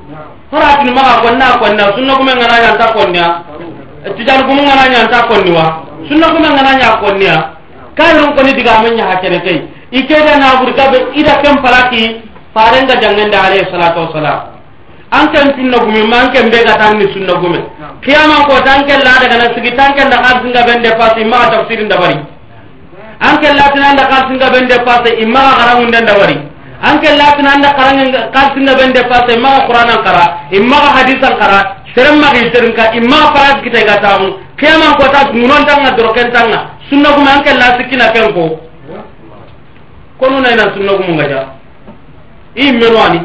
horatini 0.51 0.91
maxa 0.93 1.20
konna 1.22 1.47
konna. 1.62 1.85
Sunna 1.97 2.14
gumen 2.16 2.37
ngana 2.37 2.57
ñanta 2.62 2.93
konnia 2.93 3.26
tijan 4.12 4.45
gumu 4.45 4.62
ngana 4.62 4.85
ñanta 4.93 5.24
konniwa 5.28 5.64
sunna 6.09 6.28
gumen 6.28 6.53
ngana 6.53 6.72
ña 6.76 6.89
konnia 7.01 7.37
kayiron 7.97 8.37
koni 8.37 8.53
digame 8.53 8.91
ñaha 8.97 9.16
kene 9.24 9.41
kay 9.41 9.59
i 9.91 10.03
keda 10.07 10.37
naburi 10.37 10.72
gabe 10.76 10.99
ida 11.16 11.41
ken 11.43 11.57
palaki 11.64 12.20
farenga 12.55 13.01
jangende 13.01 13.35
alayhi 13.37 13.64
salatu 13.72 14.01
wasalam 14.05 14.53
anken 15.20 15.46
sunna 15.56 15.78
gumi 15.84 16.02
ma 16.06 16.16
anken 16.26 16.50
be 16.50 16.58
gatan 16.66 16.98
ni 16.98 17.06
sunna 17.14 17.34
gumi 17.42 17.60
kiyama 18.04 18.44
ko 18.48 18.60
tanken 18.64 19.00
la 19.06 19.14
daga 19.22 19.36
na 19.40 19.46
sigi 19.54 19.72
tanken 19.76 20.08
da 20.10 20.18
kan 20.24 20.36
singa 20.44 20.62
bende 20.68 20.90
pasi 21.00 21.24
ma 21.24 21.48
tafsirin 21.52 21.88
da 21.88 21.96
bari. 21.96 22.18
Anken 23.20 23.56
la 23.56 23.66
tinan 23.72 23.96
da 23.96 24.04
kan 24.12 24.22
singa 24.28 24.48
bende 24.52 24.76
pasi 24.84 25.10
imma 25.24 25.42
garangun 25.58 25.90
den 25.90 26.04
da 26.06 26.14
bari. 26.20 26.36
Anken 26.90 27.14
la 27.16 27.28
tinan 27.36 27.60
da 27.64 27.70
kan 27.78 27.96
kan 28.34 28.46
singa 28.54 28.74
bende 28.80 29.02
pasi 29.08 29.34
ma 29.40 29.52
qur'anan 29.66 30.00
kara 30.04 30.24
imma 30.52 30.80
hadisan 31.00 31.34
kara 31.40 31.60
serem 31.94 32.20
ma 32.20 32.28
giserin 32.36 32.74
ka 32.76 32.92
imma 32.92 33.20
faras 33.34 33.58
kita 33.64 33.80
ga 33.88 33.96
tamu. 34.04 34.28
Kiyama 34.60 34.94
ko 35.00 35.04
ta 35.14 35.20
munon 35.32 35.64
tanga 35.66 35.90
dro 35.96 36.12
ken 36.12 36.30
tanga. 36.30 36.60
Sunna 36.90 37.08
gumi 37.16 37.28
anken 37.30 37.56
la 37.58 37.68
sikina 37.78 38.12
ken 38.12 38.32
ko 38.34 38.60
kono 40.18 40.40
na 40.40 40.52
ina 40.52 40.62
sunna 40.74 40.92
gumi 40.92 41.12
ngaja 41.16 41.40
i 42.54 42.72
menwani 42.72 43.20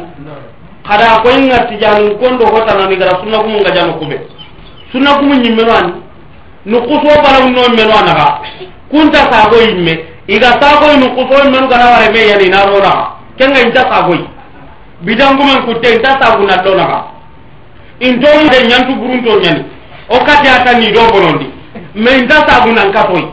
kada 0.88 1.20
ko 1.22 1.28
ngarti 1.30 1.76
janu 1.80 2.16
kondo 2.18 2.46
hota 2.46 2.74
na 2.78 2.88
migara 2.88 3.18
sunna 3.20 3.38
kumu 3.38 3.60
nga 3.60 3.70
janu 3.70 3.94
kube 3.98 4.18
sunna 4.92 5.14
kumu 5.18 5.34
ñimmeno 5.34 5.72
ani. 5.72 5.92
Nu 6.66 6.80
kuso 6.82 7.22
bala 7.22 7.40
no 7.50 7.68
meno 7.76 7.92
anaga. 7.96 8.40
Kunta 8.90 9.18
sa 9.30 9.48
go 9.50 9.56
yimme 9.56 10.04
iga 10.28 10.50
sa 10.60 10.80
go 10.80 10.96
nu 10.98 11.08
kuso 11.16 11.44
meno 11.50 11.68
kana 11.68 11.84
ware 11.90 12.10
me 12.12 12.20
yani 12.28 12.48
na 12.48 12.64
rora 12.66 13.16
kenga 13.38 13.60
inta 13.60 13.80
sa 13.80 14.02
go 14.02 14.12
sagoy 14.12 14.20
bidangumen 15.02 15.62
kutte 15.66 15.94
inta 15.94 16.10
sa 16.20 16.36
go 16.36 16.44
na 16.46 16.56
do 16.62 16.74
naga. 16.74 17.04
Into 18.00 18.26
de 18.50 18.66
nyantu 18.68 18.94
burunto 18.96 19.40
nyani. 19.40 19.64
O 20.08 20.18
kati 20.24 20.48
ata 20.48 20.78
ni 20.78 20.92
do 20.92 21.00
bonondi. 21.12 21.46
Me 21.94 22.10
inta 22.18 22.34
sa 22.46 22.60
sagu 22.60 22.72
nan 22.72 22.92
katoy 22.92 23.24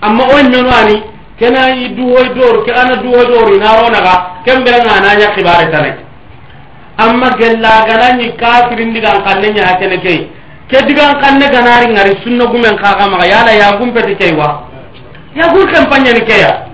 amma 0.00 0.24
o 0.24 0.36
meno 0.50 0.68
ani 0.70 1.02
kena 1.38 1.70
i 1.74 1.88
duhoy 1.96 2.28
dooru 2.34 2.62
ke 2.64 2.70
ana 2.72 2.96
duhoy 3.02 3.26
dooru 3.26 3.54
ina 3.56 3.70
ronaga 3.80 4.14
kemberenga 4.46 4.92
ananya 4.98 5.34
kibare 5.34 5.70
tane. 5.70 5.90
Amma 6.98 7.30
gellagananyi 7.38 8.36
kafirin 8.38 8.94
digan 8.94 9.22
kanne 9.26 9.48
ñaha 9.50 9.74
kene 9.78 9.98
kei. 10.00 10.30
Ke 10.70 10.86
digan 10.86 11.18
kanne 11.20 11.46
ganari 11.50 11.90
ngari 11.92 12.14
sunna 12.22 12.46
gumen 12.46 12.76
kakamaga 12.78 13.26
yala 13.26 13.52
yagum 13.52 13.90
peti 13.92 14.14
kei 14.14 14.32
wa 14.34 14.62
yagur 15.34 15.66
kempañani 15.72 16.22
keya. 16.24 16.70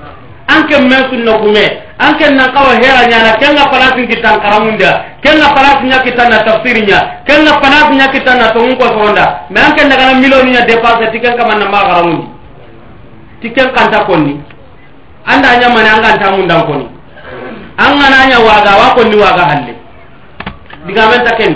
An 0.49 0.67
ken 0.69 0.85
me 0.89 0.97
sunna 1.09 1.39
gume 1.41 1.65
an 1.99 2.17
ken 2.19 2.37
nan 2.37 2.53
kawa 2.53 2.75
hera 2.77 3.09
ñana 3.09 3.37
kenga 3.41 3.65
palasin 3.73 4.09
kittan 4.09 4.41
karamunda 4.45 5.05
kenga 5.25 5.49
palasin 5.57 5.89
ña 5.89 5.99
kittan 6.05 6.29
na 6.31 6.45
tafsiri 6.45 6.83
ña 6.85 7.25
kenga 7.25 7.61
palasin 7.61 7.97
ña 7.97 8.09
kittan 8.13 8.37
na 8.39 8.53
tongun 8.53 8.77
kosonda 8.77 9.47
mais 9.49 9.65
an 9.65 9.73
ken 9.77 9.89
dagana 9.89 10.21
millioni 10.21 10.53
ña 10.53 10.67
dépense 10.69 11.09
ti 11.13 11.21
ken 11.21 11.37
kamanna 11.37 11.69
ma 11.69 11.81
karamundi 11.81 12.27
ti 13.41 13.49
ken 13.53 13.73
kanta 13.73 14.05
konni. 14.05 14.50
anda 15.27 15.49
ñamane 15.61 15.91
mane 15.91 16.09
anga 16.09 16.62
koni 16.66 16.87
anga 17.79 18.07
nanya 18.11 18.39
waga 18.41 18.73
wa 18.81 18.95
konni 18.95 19.16
waga 19.16 19.45
halle 19.51 19.75
digamenta 20.87 21.33
men 21.39 21.55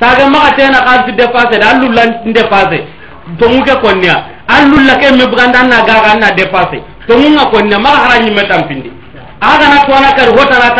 sage 0.00 0.24
maxa 0.30 0.52
tena 0.56 0.80
kan 0.84 1.04
ti 1.06 1.12
de 1.12 1.26
dan 1.58 1.80
lullan 1.80 2.10
defase 2.32 2.84
to 3.38 3.48
muke 3.48 3.70
an 4.48 4.70
lulla 4.70 4.94
ke 4.98 5.12
me 5.12 5.24
buganda 5.26 5.62
na 5.62 5.84
gaga 5.86 6.10
anna 6.12 6.30
defase. 6.34 6.82
Tongunga 7.10 7.44
konnia 7.50 7.78
maxa 7.78 8.00
xara 8.08 8.22
ñimme 8.24 8.42
tampindi 8.48 8.90
metam 8.90 8.90
pindi 8.90 8.90
aga 9.40 9.66
na 9.68 9.78
to 9.86 9.92
na 10.00 10.12
kar 10.14 10.28
hota 10.30 10.56
na 10.58 10.70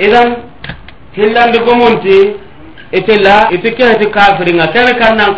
idan 0.00 0.28
hillandi 1.12 1.58
gomonti 1.58 2.16
itela 2.92 3.48
iti 3.52 3.70
keheti 3.76 4.06
kafiringa 4.10 4.66
kene 4.72 4.92
kannan 5.00 5.34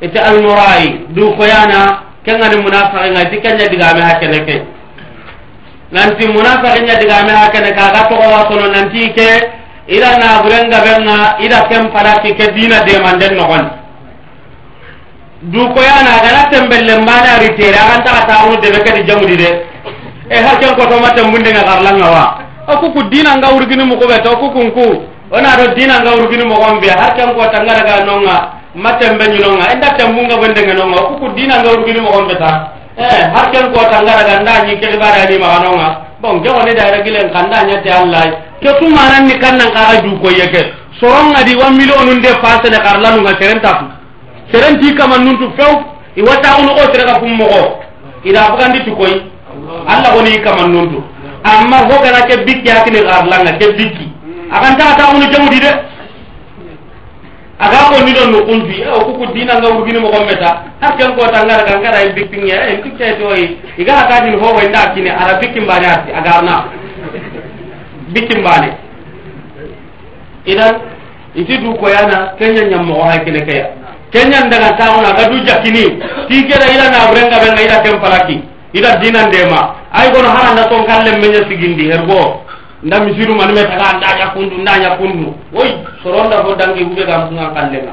ita 0.00 0.20
al 0.24 0.40
murai 0.42 1.06
du 1.12 1.34
koyana 1.36 2.08
kenga 2.24 2.48
ni 2.48 2.56
munafiqin 2.62 3.14
ga 3.14 3.24
dikanya 3.30 3.66
diga 3.68 3.94
me 3.96 4.00
hakene 4.00 4.38
ke 4.48 4.56
nanti 5.92 6.24
munafiqin 6.28 6.86
ga 6.88 6.94
diga 7.00 7.18
me 7.28 7.32
hakene 7.32 7.70
ka 7.76 7.84
ga 7.94 8.02
to 8.08 8.14
wa 8.16 8.44
to 8.48 8.56
nanti 8.72 9.12
ke 9.12 9.28
ida 9.88 10.16
na 10.18 10.40
burenga 10.42 10.78
benga 10.84 11.36
ida 11.44 11.68
kem 11.68 11.90
pala 11.92 12.16
ki 12.22 12.32
ke 12.34 12.52
dina 12.56 12.80
de 12.84 12.96
manden 13.02 13.34
no 13.36 13.44
gon 13.46 13.64
du 15.52 15.68
koyana 15.74 16.20
ga 16.24 16.30
na 16.36 16.42
tembelle 16.50 16.96
mana 17.04 17.38
ritera 17.40 17.82
kan 17.90 18.00
ta 18.04 18.24
ta 18.26 18.44
ru 18.48 18.56
de 18.60 18.70
be 18.70 18.80
ke 18.84 18.92
di 18.96 19.02
jamudi 19.04 19.36
de 19.36 19.50
e 20.28 20.36
ha 20.40 20.56
ken 20.60 20.74
ko 20.76 20.86
to 20.88 20.96
matam 21.00 21.30
bunde 21.32 21.52
ga 21.52 21.62
garlanga 21.64 22.08
wa 22.10 22.24
aku 22.72 22.92
ku 22.92 23.02
dina 23.08 23.36
nga 23.36 23.52
urgini 23.52 23.84
mu 23.84 23.96
ko 24.00 24.06
be 24.08 24.16
to 24.24 24.32
ku 24.36 24.48
kunku 24.52 25.04
ona 25.30 25.56
do 25.56 25.74
dina 25.74 26.00
nga 26.00 26.10
urgini 26.14 26.44
mo 26.44 26.54
gombe 26.58 26.88
har 26.90 27.14
kan 27.16 27.34
ko 27.34 27.42
nonga 28.06 28.36
matem 28.74 29.14
ñinonga 29.18 29.26
nyunonga 29.32 29.72
enda 29.72 29.88
tambunga 29.98 30.36
bende 30.36 30.60
nga 30.66 30.74
nonga 30.74 31.00
kuku 31.08 31.26
dina 31.36 31.62
nga 31.62 31.70
urgini 31.72 32.00
mo 32.00 32.10
gombe 32.10 32.34
ta. 32.38 32.72
Eh 32.98 33.22
har 33.34 33.50
kan 33.52 33.72
ko 33.72 33.80
tangara 33.90 34.40
nda 34.42 34.64
nyi 34.66 34.76
ke 34.80 34.98
bara 34.98 35.24
ni 35.30 35.38
nonga. 35.38 35.88
Bon 36.20 36.42
ke 36.42 36.48
woni 36.50 36.74
da 36.74 36.90
regilen 36.96 37.30
kanda 37.32 37.62
nya 37.64 37.80
te 37.82 37.90
allah. 37.90 38.26
Ke 38.60 38.74
tu 38.78 38.86
manan 38.90 39.26
ni 39.26 39.38
kan 39.38 39.56
nan 39.56 39.70
ka 39.72 40.02
ju 40.02 40.18
ko 40.20 40.28
yeke 40.30 40.80
di 41.00 41.54
1 41.56 41.76
million 41.78 42.18
nde 42.18 42.28
pasene 42.42 42.76
xar 42.76 43.00
lanunga 43.00 43.00
karla 43.00 43.16
nu 43.16 43.22
nga 43.22 43.34
serenta 43.40 43.72
serenti 44.52 44.94
kama 44.94 45.16
nuntu 45.18 45.48
few 45.56 45.72
i 46.16 46.22
wata 46.22 46.56
o 46.58 46.92
serega 46.92 47.14
fum 47.20 47.32
moxo 47.38 47.78
ida 48.24 48.50
bugandi 48.50 48.84
tu 48.84 48.92
koy 48.96 49.22
allah 49.88 50.12
woni 50.16 50.40
kama 50.42 50.66
nuntu 50.66 51.02
amma 51.44 51.88
fogana 51.88 52.26
ke 52.28 52.36
bikki 52.44 52.68
hakini 52.68 53.00
xar 53.06 53.24
langa 53.26 53.52
ke 53.58 53.72
bikki. 53.78 54.09
akan 54.50 54.72
ta 54.78 54.94
ta 54.98 55.12
mun 55.12 55.30
jawdi 55.30 55.58
de 55.60 55.72
aga 57.60 57.78
ko 57.92 57.96
do 58.00 58.12
don 58.16 58.32
ko 58.46 58.52
eh, 58.72 58.88
o 58.88 58.98
kuku 59.04 59.24
dina 59.36 59.60
nga 59.60 59.68
wurgini 59.68 60.00
mo 60.00 60.08
ko 60.10 60.24
meta 60.24 60.64
har 60.80 60.96
ken 60.96 61.12
ko 61.14 61.28
tanga 61.28 61.60
daga 61.60 61.76
ngara 61.78 62.00
en 62.08 62.12
bikkin 62.16 62.46
ya 62.46 62.72
iga 63.76 63.94
ta 64.08 64.20
din 64.24 64.40
ho 64.40 64.48
ko 64.48 64.60
nda 64.64 64.90
kini 64.94 65.10
ara 65.10 65.36
bikkin 65.40 65.66
bani 65.68 65.86
aga 65.86 66.40
na 66.42 66.54
bikkin 68.16 68.40
bani 68.42 68.70
idan 70.46 70.74
iti 71.36 71.58
du 71.60 71.74
ko 71.76 71.86
yana 71.88 72.32
kenya 72.38 72.64
nyam 72.64 72.86
mo 72.86 73.04
ha 73.04 73.18
kine 73.24 73.44
kaya 73.44 73.66
kenya 74.10 74.48
daga 74.48 74.72
tawo 74.80 75.02
na 75.04 75.12
ga 75.12 75.28
du 75.28 75.36
jakini 75.44 75.84
ti 76.28 76.48
kera 76.48 76.64
ila 76.64 76.86
na 76.90 77.12
brenga 77.12 77.38
benga 77.44 77.60
ila 77.62 77.76
kem 77.84 78.00
palaki 78.00 78.40
ida 78.72 78.96
dina 78.96 79.26
ndema. 79.26 79.74
Ay 79.92 80.10
gono 80.12 80.28
haranda 80.28 80.64
ton 80.68 80.86
kallem 80.86 81.20
menya 81.20 81.42
sigindi 81.48 81.90
herbo. 81.90 82.42
nda 82.82 83.00
misiru 83.00 83.34
manu 83.34 83.52
me 83.52 83.62
taga 83.64 83.92
nda 83.98 84.16
nya 84.16 84.26
kundu 84.32 84.56
nda 84.58 84.78
nya 84.78 84.90
kundu 84.96 85.34
oy 85.54 85.70
soronda 86.02 86.36
ko 86.44 86.54
dangi 86.54 86.84
kube 86.84 87.04
gam 87.04 87.28
sunga 87.28 87.52
kallenga. 87.54 87.92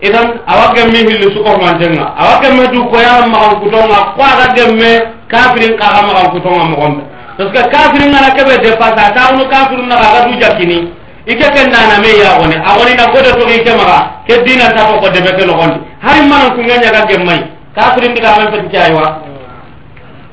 Idan 0.00 0.38
awa 0.46 0.70
gemme 0.74 0.98
hilli 0.98 1.26
suko 1.34 1.58
mantenga. 1.58 2.14
Awa 2.16 2.38
gemme 2.42 2.66
du 2.70 2.84
ko 2.86 2.96
ya 3.02 3.26
ma 3.26 3.38
ko 3.38 3.56
kutonga. 3.66 3.98
Ko 4.14 4.22
aga 4.22 4.54
gemme 4.54 4.90
kafirin 5.26 5.74
ka 5.76 5.86
ga 5.90 6.02
ma 6.06 6.12
ko 6.22 6.30
kutonga 6.38 6.64
mo 6.70 6.76
gonda 6.76 7.02
parce 7.38 7.50
que 7.52 7.68
kafirin 7.70 8.10
na 8.10 8.30
kebe 8.34 8.58
de 8.62 8.76
pasa 8.78 9.10
ta 9.10 9.34
uno 9.34 9.44
kafirin 9.50 9.88
na 9.88 9.96
ga 9.96 10.24
du 10.28 10.38
jakini. 10.38 10.92
Ike 11.26 11.50
ken 11.54 11.70
na 11.70 11.98
me 11.98 12.10
ya 12.14 12.38
woni 12.38 12.54
a 12.54 12.94
na 12.94 13.10
godo 13.12 13.30
to 13.42 13.48
ike 13.50 13.74
ma 13.74 14.22
ke 14.26 14.38
dina 14.46 14.70
ta 14.70 14.86
ko 14.86 15.08
de 15.10 15.20
be 15.20 15.34
ke 15.34 15.44
lo 15.44 15.54
gonda 15.54 15.78
hay 16.00 16.22
man 16.28 16.54
ku 16.54 16.62
nganya 16.62 16.90
ga 16.94 17.06
gemmai. 17.10 17.42
Kafirin 17.74 18.14
diga 18.14 18.38
men 18.38 18.70
pe 18.70 18.78
aywa 18.78 19.18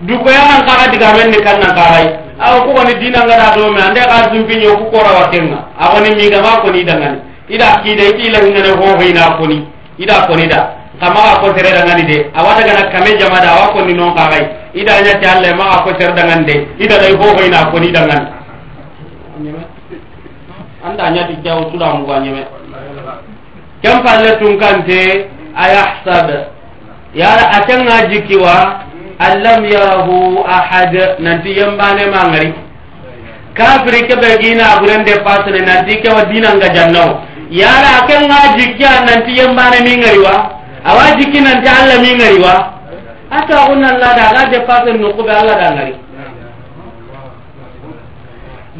du 0.02 0.14
ko 0.20 0.30
ya 0.30 0.46
nan 0.46 0.62
ka 0.68 0.74
ga 0.78 0.91
diga 0.93 1.10
men 1.18 1.32
ni 1.34 1.41
kan 1.41 1.58
nan 1.60 1.74
ka 1.74 2.24
aw 2.39 2.55
ko 2.67 2.81
ni 2.83 2.93
dina 2.99 3.23
ngara 3.23 3.55
do 3.55 3.71
me 3.71 3.79
ande 3.81 3.99
ka 4.03 4.29
zum 4.31 4.43
pinyo 4.45 4.75
ku 4.77 4.86
kora 4.91 5.11
watenga 5.23 5.59
aw 5.79 5.95
ni 6.03 6.15
mi 6.15 6.29
ga 6.29 6.41
ma 6.41 6.59
ko 6.61 6.69
ni. 6.71 6.83
Dangan 6.83 7.15
ida 7.47 7.79
ki 7.83 7.95
de 7.95 8.05
ti 8.17 8.29
la 8.31 8.39
ngene 8.43 8.71
ho 8.75 8.86
ho 8.97 9.01
ina 9.03 9.36
ko 9.38 9.45
ni. 9.47 9.63
Ida 9.97 10.27
ko 10.27 10.36
ni 10.36 10.47
da 10.47 10.75
kama 10.99 11.19
ka 11.21 11.39
ko 11.41 11.53
tere 11.53 11.71
dangan 11.71 12.03
de. 12.05 12.17
Awa 12.36 12.53
daga 12.59 12.73
na 12.75 12.83
kame 12.91 13.15
jama 13.17 13.39
da 13.39 13.49
awa 13.55 13.71
ko 13.73 13.86
ni 13.86 13.93
non 13.93 14.13
ka 14.15 14.27
gai 14.29 14.43
ida 14.73 14.99
nya 15.01 15.15
ta 15.19 15.38
alle 15.39 15.53
ma 15.55 15.69
ka 15.75 15.83
ko 15.83 15.91
tere 15.95 16.13
dangan 16.13 16.43
de. 16.45 16.55
Ida 16.77 16.97
dai 16.97 17.15
ho 17.15 17.23
ho 17.36 17.41
ina 17.43 17.69
ko 17.71 17.77
ni 17.79 17.91
dangan 17.91 18.23
anda 20.86 21.09
nya 21.09 21.23
ti 21.27 21.36
jaw 21.43 21.65
tu 21.71 21.77
da 21.77 21.93
mu 21.97 22.05
ga 22.05 22.19
nyeme 22.19 22.43
kam 23.81 24.03
palle 24.05 24.38
tun 24.38 24.57
kante 24.59 25.29
ayahsab 25.55 26.27
ya 27.15 27.29
la 27.36 27.45
atanga 27.57 28.05
jikiwa 28.11 28.86
allam 29.20 29.63
yarahu 29.66 30.43
ahad 30.43 31.20
nanti 31.24 31.55
yambane 31.55 32.05
mangari 32.11 32.51
kafiri 33.55 34.07
ke 34.11 34.16
be 34.20 34.30
gina 34.43 34.80
buren 34.84 35.03
de 35.07 35.16
pasne 35.24 35.59
nanti 35.63 36.01
ke 36.03 36.09
wa 36.11 36.20
wadina 36.20 36.51
nga 36.59 36.68
jannaw 36.76 37.09
yara 37.49 38.03
akan 38.03 38.22
nga 38.28 38.39
jikya 38.59 38.91
nanti 39.07 39.39
yambane 39.39 39.80
mingari 39.88 40.20
wa 40.20 40.36
awaji 40.84 41.32
ki 41.32 41.39
nanti 41.39 41.68
allah 41.68 41.95
alla 41.95 42.03
mingari 42.03 42.39
wa 42.43 42.55
ata 43.32 43.72
unna 43.72 43.88
allah 43.95 44.11
da 44.20 44.26
ga 44.36 44.43
de 44.51 44.59
pasne 44.68 44.91
no 44.99 45.13
ko 45.16 45.24
be 45.24 45.32
allah 45.32 45.55
da 45.55 45.68
ngari 45.72 45.95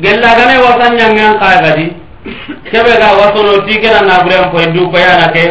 gella 0.04 0.30
gane 0.36 0.56
wasan 0.60 0.92
nyangan 1.00 1.34
ka 1.40 1.50
gadi 1.64 1.88
kebe 2.72 2.92
ga 3.00 3.10
wa 3.16 3.32
wasono 3.32 3.64
tikena 3.64 4.02
na 4.04 4.20
buren 4.28 4.52
ko 4.52 4.58
ndu 4.68 4.92
ko 4.92 4.98
yana 5.00 5.32
ke 5.32 5.46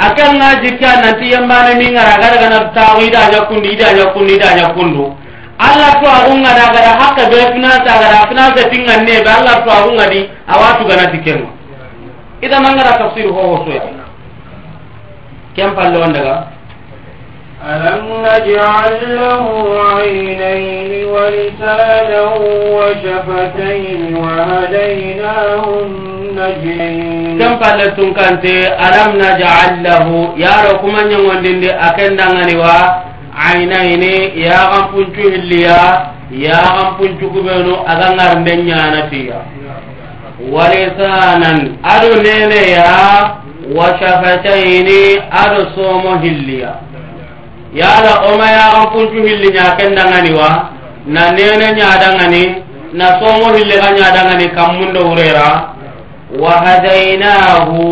akan 0.00 0.30
nga 0.40 0.48
jikka 0.64 0.90
nanti 1.04 1.28
yambane 1.32 1.76
mi 1.76 1.92
ngara 1.92 2.16
gara 2.16 2.36
gana 2.40 2.58
tawi 2.72 3.06
ida 3.12 3.28
ja 3.32 3.40
kundi 3.44 3.68
ida 3.76 3.92
ja 3.92 4.06
kundi 4.16 4.32
ida 4.40 4.56
ja 4.56 4.66
kundu 4.72 5.12
Allah 5.60 5.92
to 6.00 6.08
agunga 6.08 6.56
da 6.56 6.72
gara 6.72 6.92
hakka 6.96 7.28
be 7.28 7.36
fina 7.52 7.84
ta 7.84 7.92
gara 8.00 8.24
fina 8.32 8.48
ta 8.56 8.62
tingan 8.72 9.04
ne 9.04 9.20
ba 9.20 9.30
Allah 9.44 9.56
to 9.60 9.68
agunga 9.68 10.08
di 10.08 10.24
awatu 10.48 10.88
gana 10.88 11.12
tikenga. 11.12 11.48
Ida 12.40 12.56
mangara 12.64 12.96
tafsir 12.96 13.28
ho 13.28 13.42
ho 13.44 13.56
so 13.68 13.72
kem 15.54 15.74
pallo 15.76 16.00
daga 16.08 16.48
ألم 17.69 18.05
نجعل 18.21 19.15
له 19.15 19.45
عينين 19.95 21.05
ولسانا 21.05 22.21
وشفتين 22.77 24.15
وهديناه 24.17 25.63
النجدين 25.85 27.39
كم 27.39 27.55
قال 27.55 27.95
تنكنت 27.95 28.45
ألم 28.85 29.11
نجعل 29.17 29.83
له 29.83 30.33
يا 30.37 30.55
ركما 30.71 31.03
نيوندين 31.03 31.63
أكن 31.87 32.15
دغنيوا 32.15 32.77
عينين 33.37 34.03
يا 34.47 34.59
غم 34.71 34.85
بنتو 34.95 35.29
هليا 35.29 35.81
يا 36.31 36.59
غم 36.75 36.89
بنتو 36.99 37.29
كبنو 37.33 37.75
أغنغر 37.75 38.33
دنيانا 38.33 39.01
فيها 39.09 39.41
walisanan 40.51 41.77
ado 41.83 42.15
neneya 42.21 42.85
wa 43.75 43.87
shafataini 43.99 45.21
ado 45.31 45.65
yala 47.74 48.26
o 48.26 48.34
ma 48.38 48.48
ya 48.50 48.66
kan 48.74 48.86
kuntu 48.90 49.22
hilli 49.22 49.54
nya 49.54 49.78
ken 49.78 49.94
wa 50.34 50.74
na 51.06 51.30
nene 51.30 51.70
nya 51.78 51.98
dangani 52.02 52.62
na 52.92 53.18
songo 53.22 53.54
hilli 53.54 53.78
ga 53.78 53.90
nya 53.94 54.10
dangani 54.10 54.46
kam 54.54 54.74
mundo 54.78 55.14
urera. 55.14 55.74
Wa 56.30 56.62
hadainahu 56.62 57.82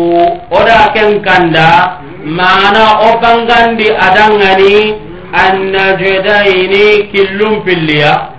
oda 0.51 0.91
ken 0.95 1.19
kanda 1.23 1.99
mana 2.23 3.03
o 3.07 3.19
bangandi 3.19 3.87
adangani 3.91 4.95
annajdaini 5.31 7.11
killum 7.11 7.63
pilliya 7.67 8.31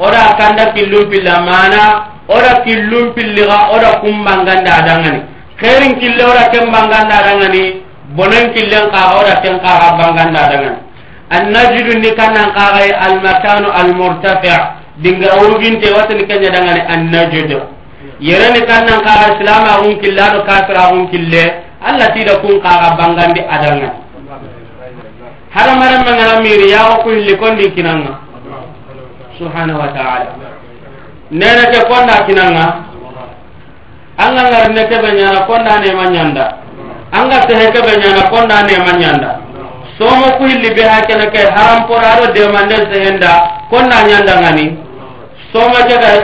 oda 0.00 0.36
kanda 0.40 0.72
killum 0.72 1.08
pilla 1.12 1.40
mana 1.44 1.82
oda 2.28 2.64
killum 2.64 3.12
pilliga 3.16 3.72
oda 3.76 4.00
kumbanganda 4.00 4.72
adangani. 4.80 5.20
Khairin 5.60 6.00
kille 6.00 6.24
oda 6.24 6.48
kembanganda 6.50 7.14
adangani 7.22 7.81
bonen 8.16 8.52
killen 8.54 8.86
kaga 8.92 9.12
oda 9.20 9.34
ken 9.42 9.56
kaga 9.64 9.88
banganda 10.00 10.42
dangan 10.52 10.76
annajidu 11.36 11.92
ni 12.02 12.10
kannan 12.18 12.48
kaga 12.56 12.80
e 12.86 12.92
almakanu 13.06 13.68
almurtafi 13.80 14.52
dingara 15.02 15.34
uruginte 15.42 15.88
watani 15.96 16.24
kenya 16.28 16.50
dangani 16.50 16.82
annajidu 16.94 17.58
yereni 18.20 18.60
kannan 18.70 19.00
kaga 19.06 19.26
islam 19.34 19.62
agun 19.74 19.94
kille 20.00 20.20
ado 20.22 20.40
kafir 20.48 20.76
agun 20.84 21.08
kille 21.10 21.44
allah 21.88 22.08
tida 22.14 22.36
kun 22.44 22.60
kaga 22.62 22.88
bangandi 23.00 23.40
adangan 23.56 24.02
hada 25.52 25.72
maran 25.76 26.00
mangana 26.08 26.40
miri 26.40 26.72
yago 26.72 27.04
ku 27.04 27.08
hilli 27.12 27.36
kondi 27.36 27.68
kinanga. 27.76 28.16
Subhanahu 29.36 29.80
wa 29.80 29.92
ta'ala. 29.92 30.32
Nene 31.30 31.64
ke 31.72 31.80
konda 31.88 32.24
kinanga. 32.24 32.66
Anga 34.16 34.42
ngarne 34.48 34.82
ke 34.88 34.96
benyana 34.96 35.44
konda 35.44 35.76
ne 35.80 35.90
manyanda. 35.92 36.61
anga 37.12 37.38
tehe 37.46 37.66
kebe 37.72 37.92
ñana 38.02 38.22
konna 38.30 38.62
nema 38.62 39.42
so 39.98 40.04
mo 40.16 40.26
ku 40.38 40.44
hilli 40.46 40.70
be 40.74 40.82
hakene 40.82 41.26
ke 41.30 41.38
harampora 41.54 42.08
aɗo 42.16 42.26
se 42.34 42.92
sehenda 42.92 43.32
konna 43.70 43.96
ñandangani 44.08 44.76
soma 45.52 45.78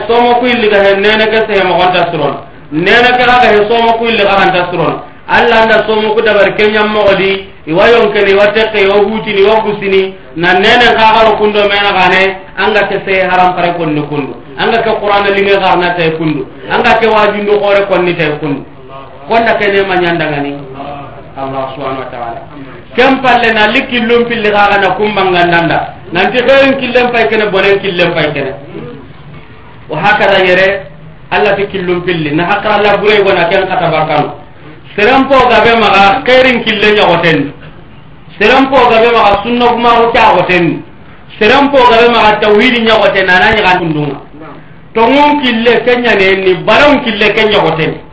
so 0.09 0.20
mo 0.22 0.34
ku 0.41 0.47
hilli 0.47 0.68
ga 0.68 0.78
gahe 0.82 0.95
nene 0.97 1.26
ke 1.28 1.39
ko 1.47 1.93
ta 1.95 2.11
suron. 2.11 2.34
Ne 2.72 2.91
ne 2.91 3.11
ke 3.16 3.24
ga 3.24 3.68
so 3.68 3.76
mo 3.84 3.93
ku 3.99 4.05
hilli 4.07 4.24
ga 4.24 4.36
ta 4.53 4.68
suron. 4.72 4.95
Allah 5.28 5.61
anda 5.62 5.84
somo 5.86 6.14
ku 6.14 6.22
dabar 6.22 6.57
keñammogodi 6.57 7.49
iwa 7.66 7.84
yonkene 7.89 8.32
ke 8.32 8.53
tekke 8.55 8.80
iwa 8.86 8.97
hutini 9.05 9.41
iwa 9.45 9.61
gusini 9.61 10.14
na 10.36 10.53
ne 10.55 10.72
ne 10.80 10.89
ka 10.97 11.12
ga 11.14 11.22
ro 11.28 11.36
kundo 11.36 11.61
me 11.68 11.76
na 11.76 11.93
ga 11.93 12.09
gane 12.09 12.36
anga 12.57 12.89
ke 12.89 12.97
sehe 13.05 13.28
harampare 13.28 13.74
konni 13.76 14.01
kundu. 14.09 14.32
Anga 14.57 14.80
ke 14.82 14.91
qur'ana 15.01 15.28
linge 15.36 15.61
garna 15.61 15.93
tay 15.95 16.16
kundu. 16.16 16.47
Anga 16.72 16.97
ke 16.99 17.07
wajindo 17.07 17.61
ko 17.61 17.68
re 17.76 17.84
kore 17.84 17.89
konni 17.93 18.14
te 18.16 18.24
kundo 18.41 18.78
gonda 19.29 19.55
kene 19.61 19.83
ma 19.87 19.95
nyandangani 19.97 20.53
allah 21.39 21.70
subhanahu 21.74 22.03
wa 22.03 22.11
ta'ala. 22.11 22.41
Kem 22.99 23.22
palle 23.22 23.49
na 23.55 23.70
likki 23.70 24.01
lum 24.03 24.24
pilli 24.26 24.51
kaga 24.51 24.76
na 24.83 24.89
kumbanga 24.99 25.45
ndanda 25.47 25.79
nanti 26.12 26.39
xeerin 26.43 26.74
killen 26.81 27.12
pay 27.14 27.29
kene 27.31 27.47
bonen 27.53 27.79
killen 27.79 28.11
pay 28.16 28.33
kene. 28.35 28.53
Wa 29.89 29.97
hakada 30.03 30.43
yere 30.43 30.91
allah 31.31 31.55
ti 31.57 31.66
killum 31.70 32.03
pilli. 32.03 32.35
Na 32.35 32.45
hakara 32.51 32.83
laburey 32.83 33.22
gona 33.22 33.47
ken 33.49 33.68
katabakano 33.70 34.35
seren 34.97 35.29
pogabe 35.31 35.72
maga 35.79 36.22
xeerin 36.26 36.64
kille 36.64 36.89
ñagotendi 36.99 37.53
seren 38.41 38.66
pogabe 38.72 39.09
maga 39.14 39.33
sunna 39.47 39.66
kumaxu 39.70 40.07
cagotendi 40.12 40.83
seren 41.39 41.70
pogabe 41.70 42.09
maga 42.14 42.33
tawhidi 42.43 42.81
ñagotendi 42.83 43.31
ana 43.31 43.55
ñagan 43.55 43.79
kundunga. 43.79 44.16
Tongun 44.95 45.39
kille 45.43 45.72
ke 45.87 45.93
ñanenni 46.03 46.55
baron 46.66 46.99
kille 47.05 47.26
ke 47.37 47.43
ñagotendi 47.53 48.07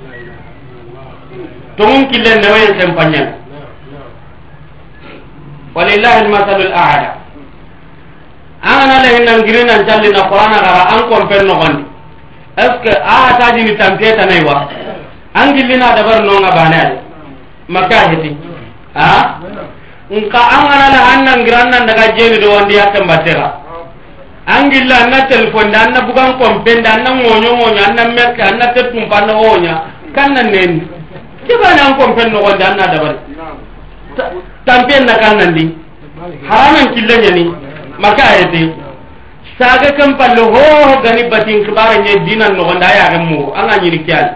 tongun 1.77 2.05
kille 2.11 2.31
newaye 2.41 2.67
sen 2.79 2.91
pañen 2.95 3.27
walillahi 5.75 6.17
almasalu 6.23 6.65
alala 6.73 7.09
angana 8.63 8.95
lehinan 9.03 9.39
girinan 9.45 9.81
callina 9.87 10.21
qur'ana 10.31 10.57
gara 10.65 10.81
an 10.93 11.01
kompen 11.09 11.45
nogondi 11.47 11.83
est 12.57 12.63
ce 12.63 12.89
que 12.89 12.97
a 12.97 13.33
tajini 13.37 13.75
tampetanai 13.77 14.43
wa? 14.45 14.67
An 15.33 15.53
gillina 15.57 15.91
dabar 15.95 16.23
nonga 16.23 16.51
bane 16.55 16.73
ade 16.79 16.97
makka 17.67 18.09
heti. 18.09 18.37
A 18.95 19.39
nka 20.09 20.39
angana 20.39 20.87
la 20.95 21.01
annan 21.13 21.85
daga 21.85 22.15
jeni 22.15 22.39
do 22.39 22.51
wandi 22.51 22.75
yakken 22.75 23.05
battega 23.07 23.59
an 24.47 24.71
anna 24.71 25.19
téléphone 25.27 25.71
da 25.71 25.79
anna 25.81 26.01
bugan 26.07 26.37
kompende 26.39 26.87
anna 26.87 27.11
ŋoño 27.11 27.51
ŋoño 27.59 27.81
anna 27.89 28.03
merke 28.15 28.41
anna 28.41 28.67
teppumpa 28.73 29.15
anna 29.17 29.33
oña 29.35 29.73
kanna 30.15 30.43
neni. 30.43 30.94
kebani 31.47 31.79
an 31.81 31.93
kompen 31.99 32.31
nogonde 32.31 32.63
anna 32.63 32.85
dabari. 32.87 33.19
Tampen 34.65 35.05
na 35.05 35.15
kan 35.17 35.37
nandi. 35.37 35.65
Haranan 36.49 36.93
killa 36.95 37.15
ñani 37.23 37.43
maka 37.99 38.23
ayete. 38.23 38.73
Saga 39.59 39.91
kam 39.97 40.17
palle 40.17 40.41
hoho 40.41 41.01
gani 41.03 41.29
batin 41.29 41.63
kibara 41.65 41.95
ñe 42.03 42.25
dinan 42.25 42.53
nogondi 42.57 42.83
a 42.85 42.91
yagen 42.99 43.23
mugo 43.29 43.53
anga 43.55 43.77
ñini 43.79 44.03
kiyali 44.03 44.31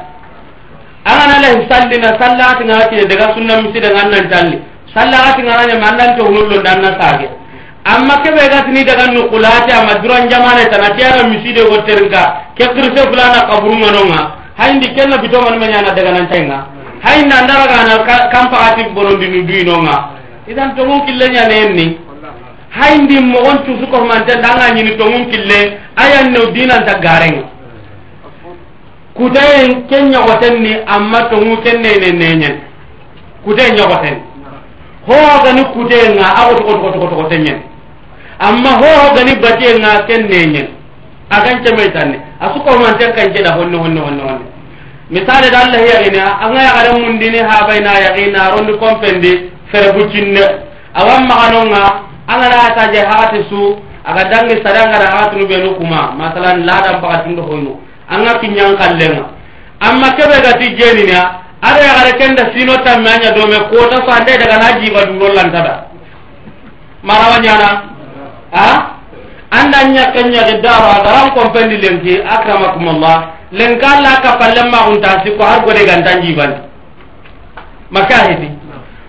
angana 1.06 1.36
lahi 1.44 1.68
sallina 1.70 2.10
sallati 2.20 2.64
ngana 2.64 3.06
daga 3.10 3.34
sunna 3.34 3.62
miside 3.62 3.90
ngannan 3.92 4.30
talli. 4.30 4.58
Sallati 4.94 5.42
ngana 5.44 5.64
ñama 5.70 5.88
andan 5.92 6.18
to 6.18 6.26
hunullo 6.26 6.60
ndan 6.62 6.84
sage. 7.00 7.28
Amma 7.86 8.22
keɓe 8.24 8.50
gatini 8.52 8.84
daga 8.86 9.08
nukulate 9.12 9.72
ama 9.74 9.96
duran 10.04 10.30
jamane 10.30 10.66
tana 10.70 10.90
keaga 10.96 11.28
miside 11.28 11.62
go 11.68 11.78
terinka 11.88 12.54
ke 12.56 12.64
kirse 12.76 13.02
fulana 13.08 13.48
kaburunganonga 13.50 14.22
hayndi 14.60 14.94
kenna 14.96 15.18
bitomanma 15.18 15.66
ñana 15.68 15.96
daga 15.96 16.12
nantaynga 16.12 16.58
hay 17.04 17.24
na 17.26 17.42
ndaraga 17.42 17.84
na 17.88 17.98
kam 18.32 18.50
pakati 18.52 18.84
bonondi 18.94 19.28
ni 19.28 19.42
duino 19.44 19.82
idan 20.48 20.76
to 20.76 20.86
mun 20.86 21.06
kille 21.06 21.30
nya 21.30 21.48
nenni 21.48 21.98
hay 22.70 22.98
ndi 22.98 23.20
mo 23.20 23.40
on 23.40 23.64
tu 23.66 23.78
su 23.80 23.88
ko 23.88 24.06
man 24.06 24.26
danga 24.26 24.74
ni 24.74 24.98
to 24.98 25.06
kille 25.32 25.78
ayan 25.96 26.32
no 26.34 26.52
dinan 26.52 26.86
ta 26.86 27.00
gareng 27.00 27.44
kutayen 29.14 29.88
kenya 29.88 30.20
ni 30.60 30.74
amma 30.88 31.30
to 31.30 31.38
mun 31.38 31.58
kenne 31.64 31.92
ne 32.02 32.12
nenyen 32.12 32.60
kutayen 33.46 33.76
nya 33.76 33.86
goten 33.86 34.18
ho 35.08 35.16
ga 35.44 35.54
ni 35.54 35.64
amma 38.40 38.70
hoogani 38.82 39.36
ga 39.42 39.52
ken 39.58 39.82
neñen. 39.82 39.84
Nga 39.84 40.04
kenne 40.08 40.28
nenyen 40.30 40.68
akan 41.30 41.64
cemaitan 41.66 42.10
honne 43.58 43.78
honne 43.78 44.00
honne 44.02 44.22
ta 44.24 44.59
misale 45.10 45.50
da 45.50 45.66
Allah 45.66 45.82
yagina 45.82 46.38
anga 46.42 46.62
ya 46.62 46.72
garan 46.78 47.02
mun 47.02 47.18
dini 47.18 47.42
ha 47.42 47.66
baina 47.66 47.98
yagina 47.98 48.54
rondi 48.54 48.78
kompendi 48.78 49.50
fere 49.74 49.90
bucinne 49.98 50.46
awan 50.94 51.26
maganonga 51.26 52.06
anga 52.30 52.48
da 52.50 52.70
ta 52.78 52.92
je 52.94 53.02
hati 53.02 53.42
su 53.50 53.82
aga 54.06 54.24
dangi 54.30 54.62
sadanga 54.62 55.02
da 55.02 55.10
hatu 55.18 55.48
be 55.50 55.58
no 55.58 55.74
kuma 55.82 56.14
masalan 56.14 56.62
ladan 56.62 57.02
baka 57.02 57.26
tindo 57.26 57.42
hoyno 57.42 57.82
anga 58.08 58.38
kinyang 58.38 58.78
kallenga 58.78 59.26
amma 59.82 60.14
kebe 60.14 60.38
ga 60.46 60.54
ti 60.62 60.78
jeni 60.78 61.10
na 61.10 61.42
ada 61.62 61.82
ya 61.82 61.92
garan 61.98 62.16
kenda 62.22 62.44
sino 62.54 62.78
tamanya 62.86 63.34
do 63.34 63.50
me 63.50 63.58
ko 63.74 63.90
ta 63.90 64.06
ande 64.14 64.38
daga 64.38 64.58
naji 64.62 64.94
ba 64.94 65.06
duro 65.10 65.34
lantada 65.34 65.90
marawa 67.02 67.42
na 67.42 67.70
ha 68.54 68.70
anda 69.58 69.90
nya 69.90 70.14
kanya 70.14 70.46
gedara 70.54 71.02
garan 71.02 71.34
kompendi 71.34 71.82
lenki 71.82 72.22
akramakumullah. 72.22 73.39
len 73.52 73.80
ka 73.82 74.00
la 74.02 74.22
ka 74.22 74.38
palle 74.38 74.62
ma 74.70 74.88
unta 74.90 75.22
si 75.26 75.32
ko 75.36 75.44
har 75.44 75.66
gode 75.66 75.86
ganta 75.86 76.22
jiban. 76.22 76.54
Maka 77.90 78.30
hedi. 78.30 78.50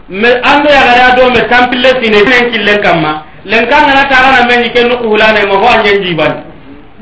Me 0.09 0.29
ando 0.43 0.69
ya 0.71 0.81
gara 0.89 1.15
do 1.17 1.29
me 1.31 1.41
tampille 1.49 1.91
sine 2.01 2.25
len 2.25 2.51
killen 2.51 2.81
kamma 2.83 3.25
len 3.45 3.67
ka 3.69 3.77
ngana 3.85 4.09
ta 4.09 4.17
ngana 4.25 4.47
men 4.49 4.71
ke 4.73 4.81
no 4.89 4.97
kuhulane 4.97 5.45
ma 5.47 5.55
ho 5.61 5.67
anjen 5.69 6.03
jiban. 6.03 6.45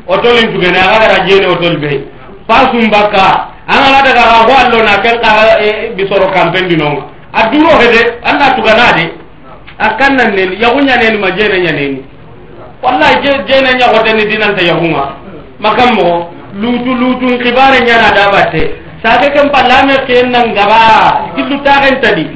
Otolin 0.08 0.50
tugene 0.52 0.78
aga 0.78 0.98
gara 0.98 1.26
jene 1.26 1.46
otol 1.46 1.78
be. 1.78 2.02
Pasum 2.48 2.90
baka 2.90 3.54
angana 3.68 4.02
daga 4.02 4.22
ga 4.22 4.42
ho 4.42 4.52
allo 4.58 4.82
na 4.82 4.98
ken 4.98 5.20
ka 5.22 5.58
e, 5.62 5.92
bisoro 5.94 6.26
kampen 6.34 6.66
dinonga 6.68 7.06
aduro 7.32 7.78
hede 7.78 8.18
anda 8.24 8.50
tugana 8.56 8.92
de. 8.98 9.12
Akan 9.78 10.16
nan 10.16 10.34
ne 10.34 10.58
ya 10.58 10.70
kunya 10.74 10.96
ne 10.96 11.16
ma 11.18 11.30
jene 11.30 11.62
nya 11.62 11.70
ne 11.72 12.02
wallahi 12.82 13.22
jene 13.46 13.78
nya 13.78 13.92
ko 13.94 14.02
tani 14.02 14.26
dinan 14.26 14.56
ta 14.58 14.62
ya 14.66 14.74
kuma 14.74 15.14
makam 15.60 15.94
mo. 15.94 16.34
lutu 16.54 16.94
lutun 16.94 17.38
kibare 17.42 17.80
ñana 17.84 18.10
da 18.16 18.30
batte 18.32 18.88
sake 19.02 19.30
ken 19.32 19.48
pallame 19.50 19.94
kennan 20.06 20.54
gaba 20.54 21.30
gillu 21.36 21.58
taxen 21.62 22.00
tadi. 22.02 22.26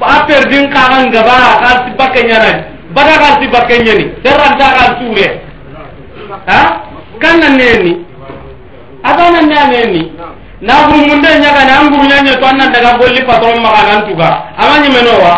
A 0.00 0.24
perdin 0.26 0.70
kaxan 0.70 1.10
gaba 1.10 1.58
xarsi 1.62 1.90
bakke 1.98 2.20
ñanadi 2.22 2.62
bada 2.94 3.14
xarsi 3.22 3.46
bakke 3.50 3.76
ñani 3.86 4.04
serranta 4.22 4.66
xar 4.78 4.90
suure. 4.98 5.26
A 6.46 6.58
kanna 7.22 7.48
neni 7.50 7.92
atana 9.02 9.40
ne 9.42 9.54
a 9.54 9.62
aneni 9.64 10.02
na 10.60 10.74
gurumunde 10.86 11.28
ñagane 11.42 11.72
an 11.78 11.90
guruñañe 11.90 12.32
to 12.40 12.46
annan 12.46 12.70
daga 12.72 12.98
golli 12.98 13.22
patron 13.26 13.62
maxanan 13.62 14.06
tuga. 14.08 14.30
Ama 14.58 14.74
ñimenowa? 14.82 15.32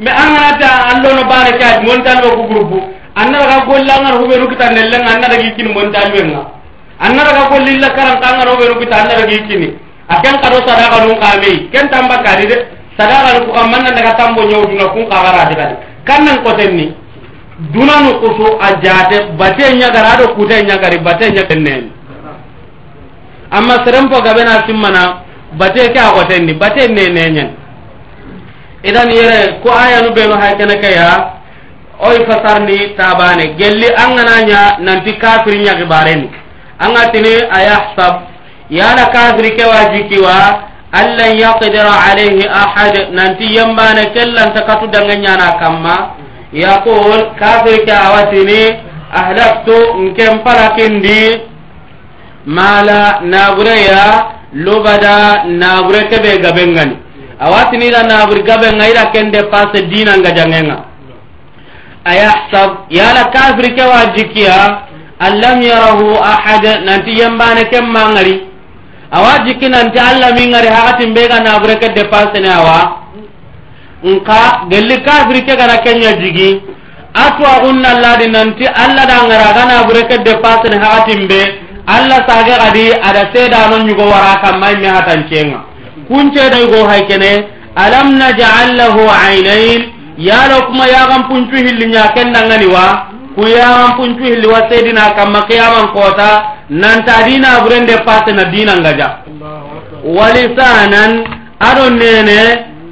Mais 0.00 0.14
anganata 0.18 0.68
allono 0.90 1.22
bare 1.30 1.52
kaadi 1.58 1.86
montalwe 1.86 2.30
ku 2.36 2.42
groupe. 2.50 2.78
Annadaga 3.14 3.64
golle 3.66 3.90
angan 3.92 4.18
huɓenu 4.18 4.48
kitannellenga 4.50 5.10
annadagi 5.14 5.54
kini 5.56 5.70
montalwenga 5.74 6.61
anna 7.02 7.22
daga 7.26 7.42
gollilla 7.50 7.88
karantanga 7.90 8.44
no 8.46 8.56
ɓenu 8.60 8.74
bita 8.80 8.96
anna 9.02 9.14
daga 9.18 9.32
ikkini 9.34 9.68
a 10.08 10.14
ken 10.22 10.36
kado 10.42 10.58
sadaka 10.66 11.04
nun 11.04 11.18
kamei 11.20 11.68
ken 11.72 11.88
tambakadi 11.90 12.46
de. 12.46 12.56
Sadaka 12.98 13.38
nu 13.38 13.46
kuka 13.46 13.66
manna 13.66 13.90
daga 13.90 14.12
tambo 14.14 14.42
ñowduna 14.44 14.86
kun 14.92 15.08
kagarati 15.08 15.54
kadi 15.56 15.74
kannan 16.04 16.44
kotenni 16.44 16.86
dunanu 17.72 18.20
kusu 18.20 18.46
a 18.60 18.68
jate 18.82 19.32
bate 19.38 19.64
ñagari 19.80 20.08
aɗo 20.12 20.34
kute 20.34 20.56
ñagari 20.68 20.98
bate 20.98 21.30
ñagenneni 21.32 21.88
amma 23.50 23.74
serenpo 23.84 24.20
gabena 24.22 24.62
simmana 24.66 25.22
bate 25.58 25.92
ke 25.92 25.98
a 25.98 26.10
kotenni 26.12 26.52
bate 26.54 26.88
neneñen 26.88 27.50
idan 28.84 29.10
yere 29.10 29.58
ko 29.62 29.70
ayanu 29.72 30.12
ɓenu 30.14 30.34
hay 30.40 30.54
kene 30.56 30.76
keya 30.80 31.40
oy 32.02 32.18
fasarni 32.26 32.94
tabane. 32.96 33.54
Gelli 33.56 33.86
an 33.96 34.16
ganaña 34.16 34.78
nanti 34.80 35.16
kafir 35.18 35.54
ñagibareni 35.64 36.28
angatini 36.86 37.34
a 37.46 37.56
ayahsab 37.58 38.14
yana 38.70 39.06
kafiri 39.14 39.50
kewajikiwa 39.56 40.36
allan 40.92 41.32
yaqdira 41.38 41.92
alayhi 42.10 42.48
ahad. 42.48 42.94
Nanti 43.12 43.44
yembane 43.56 44.12
kellanta 44.14 44.62
katu 44.66 44.86
dange 44.92 45.16
ñana 45.16 45.58
kamma. 45.60 45.96
Yaqul 46.52 47.32
kafiri 47.40 47.84
ke 47.86 47.92
awatini 47.92 48.62
ahlaktu 49.12 49.76
nken 50.04 50.44
palakindi 50.44 51.40
mala 52.46 53.20
nabureya 53.24 54.04
lubada 54.52 55.44
nabure 55.48 56.02
keɓe 56.10 56.38
gabengani. 56.44 56.96
Awatini 57.40 57.86
ida 57.88 58.02
naburi 58.04 58.42
gabenga 58.42 58.84
ida 58.90 59.06
ken 59.12 59.30
dépasse 59.32 59.82
dinanga 59.88 60.30
jangenga. 60.36 60.78
Ayahsab 62.04 62.70
yala 62.90 63.24
kafiri 63.32 63.74
kewa 63.74 64.06
jikkiya 64.16 64.91
allam 65.26 65.62
yarahu 65.62 66.18
ahad 66.18 66.64
nanti 66.86 67.14
yembane 67.20 67.64
kemma 67.70 67.92
mangari. 68.10 68.36
Awa 69.12 69.44
jikki 69.46 69.68
nanti 69.68 69.98
allah 70.00 70.32
mi 70.34 70.46
ngari 70.50 70.68
hakatin 70.68 71.14
be 71.14 71.28
ga 71.30 71.38
nabure 71.46 71.76
ke 71.78 71.88
dépense 71.94 72.38
ne 72.40 72.48
awa. 72.50 72.78
Nka 74.02 74.66
gelli 74.70 74.96
kafiri 75.06 75.42
ke 75.46 75.54
gana 75.56 75.76
kenya 75.84 76.12
jigi. 76.20 76.50
Atu 77.14 77.44
agunna 77.44 78.00
ladi 78.00 78.26
nanti 78.32 78.64
allah 78.66 79.04
da 79.06 79.22
ngara 79.28 79.48
ga 79.56 79.64
nabure 79.70 80.02
ke 80.10 80.16
dépense 80.26 80.66
ne 80.72 80.78
hakatin 80.82 81.28
be 81.28 81.40
allah 81.86 82.18
sage 82.28 82.54
gadi 82.62 82.86
ada 83.08 83.28
seda 83.34 83.68
no 83.70 83.78
nyugo 83.84 84.04
wara 84.08 84.40
kam 84.42 84.58
mai 84.60 84.74
me 84.80 84.88
hatan 84.88 85.28
kenga. 85.30 85.60
Kunce 86.08 86.50
dai 86.50 86.66
go 86.72 86.86
hay 86.88 87.06
kene 87.06 87.32
alam 87.76 88.18
naj'al 88.18 88.74
lahu 88.80 89.06
aynayn? 89.06 89.92
Yalo 90.18 90.66
kuma 90.68 90.84
ya 90.88 91.06
gam 91.08 91.28
punchu 91.28 91.56
hillinya 91.56 92.12
kennangani 92.16 92.66
wa? 92.68 93.11
kuyaman 93.34 93.96
puncu 93.96 94.24
hilli 94.24 94.46
wa 94.46 94.68
sedina 94.70 95.10
kamma 95.16 95.42
qiyaman 95.48 95.88
kota 95.92 96.30
nanta 96.70 97.22
dina 97.26 97.60
burende 97.60 97.96
pase 98.06 98.32
na 98.32 98.44
dina 98.44 98.76
ngaja. 98.76 99.08
Walisanan 100.04 101.12
ado 101.60 101.90
nene 101.90 102.40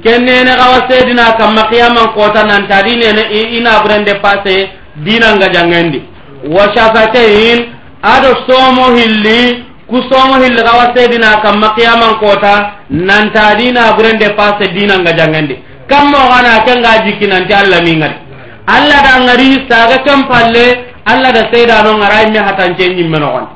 ken 0.03 0.23
nene 0.25 0.51
kawa 0.55 0.79
sedina 0.89 1.31
kamma 1.39 1.63
qiyaman 1.71 2.13
kota 2.15 2.43
nanta 2.43 2.81
dinene 2.83 3.21
ina 3.57 3.79
burende 3.81 4.13
pase 4.23 4.69
dina 4.95 5.35
ngaja 5.35 5.67
ngendi. 5.67 6.01
Wa 6.49 6.63
shafatain 6.75 7.59
ado 8.01 8.29
somo 8.49 8.95
hilli 8.95 9.63
ku 9.89 9.97
somo 10.09 10.35
hilli 10.43 10.61
kawa 10.63 10.91
sedina 10.95 11.41
kamma 11.41 11.69
qiyaman 11.77 12.15
kota 12.19 12.71
nanta 12.89 13.55
dina 13.55 13.93
burende 13.93 14.29
pase 14.33 14.71
dina 14.73 14.99
ngaja 14.99 15.27
ngendi. 15.27 15.55
Kammo 15.87 16.17
kana 16.31 16.63
kenga 16.65 17.03
jikinanti 17.05 17.53
allah 17.53 17.81
mingari 17.83 18.30
allah 18.75 18.99
da 19.07 19.13
ngari 19.25 19.49
saga 19.69 19.97
kam 20.07 20.27
palle 20.31 20.65
allah 21.05 21.31
da 21.35 21.43
seeda 21.51 21.83
no 21.83 21.97
ngarai 21.99 22.31
me 22.31 22.39
hatan 22.39 22.75
ken 22.79 22.95
nyimme 22.95 23.19
no 23.19 23.29
gon. 23.35 23.47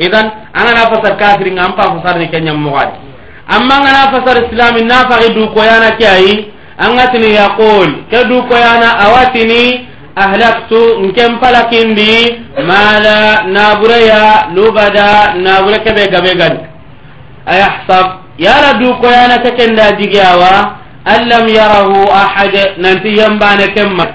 Idan 0.00 0.48
angana 0.56 0.88
fasar 0.88 1.14
kafir 1.20 1.52
ngam 1.52 1.76
pa 1.76 1.92
fasar 1.92 2.16
ni 2.16 2.32
kenyam 2.32 2.56
mo 2.56 2.72
gadi. 2.72 2.96
Amma 3.44 3.84
ngana 3.84 4.08
fasar 4.16 4.48
islam 4.48 4.74
na 4.88 5.04
fa 5.04 5.20
du 5.28 5.44
ko 5.52 5.60
yana 5.60 5.92
ki 5.92 6.00
kiai 6.00 6.32
angatini 6.80 7.36
yaqul 7.36 8.08
kadu 8.08 8.40
ko 8.48 8.56
yana 8.56 8.96
awatini 9.04 9.84
ahlaktu 10.16 11.04
nkem 11.04 11.36
palakindi 11.36 12.32
mala 12.64 13.44
nabureya 13.44 14.48
lubada 14.56 15.36
nabure 15.36 15.84
kebe 15.84 16.08
gabe 16.08 16.32
gadi. 16.32 16.64
Ayahsab 17.44 18.24
yala 18.40 18.80
du 18.80 18.96
ko 18.96 19.06
yana 19.06 19.36
tekenda 19.44 19.92
digawa 20.00 20.79
an 21.04 21.28
lam 21.28 21.48
yarahu 21.48 22.08
ahad 22.12 22.76
nanti 22.78 23.16
yambane 23.16 23.72
kemma. 23.74 24.06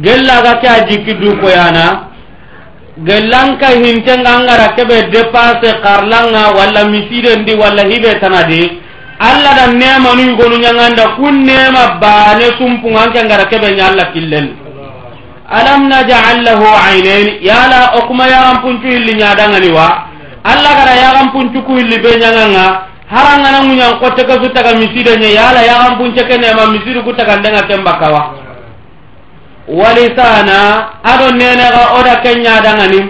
Gella 0.00 0.42
ga 0.42 0.54
ka 0.60 0.86
jikki 0.88 1.14
du 1.20 1.36
ko 1.40 1.48
yana 1.48 2.08
gellanka 3.00 3.68
hinte 3.76 4.12
ngangara 4.20 4.72
kebe 4.76 5.08
depasse 5.12 5.80
karlanga 5.82 6.52
walla 6.56 6.84
misidendi 6.88 7.54
walla 7.56 7.82
hibe 7.84 8.20
tanadi? 8.20 8.80
Allah 9.20 9.54
da 9.54 9.66
nema 9.72 10.14
nu 10.16 10.36
gonu 10.36 10.56
nyanganda 10.58 11.14
kun 11.16 11.44
nema 11.44 11.96
bane 12.00 12.46
sumpunga 12.58 13.06
ngara 13.24 13.44
kebe 13.48 13.72
nyalla 13.76 14.04
killen. 14.12 14.56
Alam 15.48 15.88
naj'al 15.88 16.40
lahu 16.44 16.64
aynayn? 16.64 17.38
Yala 17.44 17.92
okuma 18.00 18.24
yaram 18.28 18.62
puntu 18.64 18.88
illi 18.88 19.14
nyadanga 19.20 19.60
ni 19.60 19.68
wa? 19.72 20.08
Allah 20.44 20.72
gara 20.74 20.94
yaram 20.96 21.28
puntu 21.32 21.60
ku 21.62 21.76
illi 21.78 21.98
be 22.00 22.16
nyanganga? 22.18 22.91
harangana 23.12 23.60
ŋuñan 23.68 24.00
kotte 24.00 24.24
ke 24.24 24.34
suttaga 24.42 24.72
miside 24.80 25.12
ñe 25.20 25.28
yala 25.36 25.60
yagan 25.60 25.96
punce 26.00 26.22
ke 26.24 26.36
nema 26.40 26.66
misidu 26.72 27.02
kutagandenga 27.04 27.62
ken 27.68 27.84
bakkawa 27.84 28.22
walisana 29.68 30.88
ado 31.04 31.28
nenexa 31.36 31.84
oda 32.00 32.16
ke 32.24 32.32
ñadangani 32.40 33.00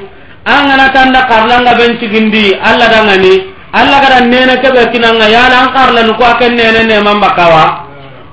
angana 0.45 0.89
tanda 0.91 1.23
karlanga 1.31 1.75
ben 1.79 1.99
cigindi 2.03 2.51
allah 2.59 2.89
dangani 2.91 3.35
allah 3.73 3.99
gada 4.03 4.21
nene 4.27 4.55
keɓe 4.63 4.91
kinanga 4.93 5.29
yala 5.31 5.57
an 5.63 5.69
karlanu 5.73 6.13
ko 6.19 6.25
a 6.27 6.35
ken 6.39 6.55
nene 6.59 6.83
neman 6.91 7.21
bakkawa 7.23 7.87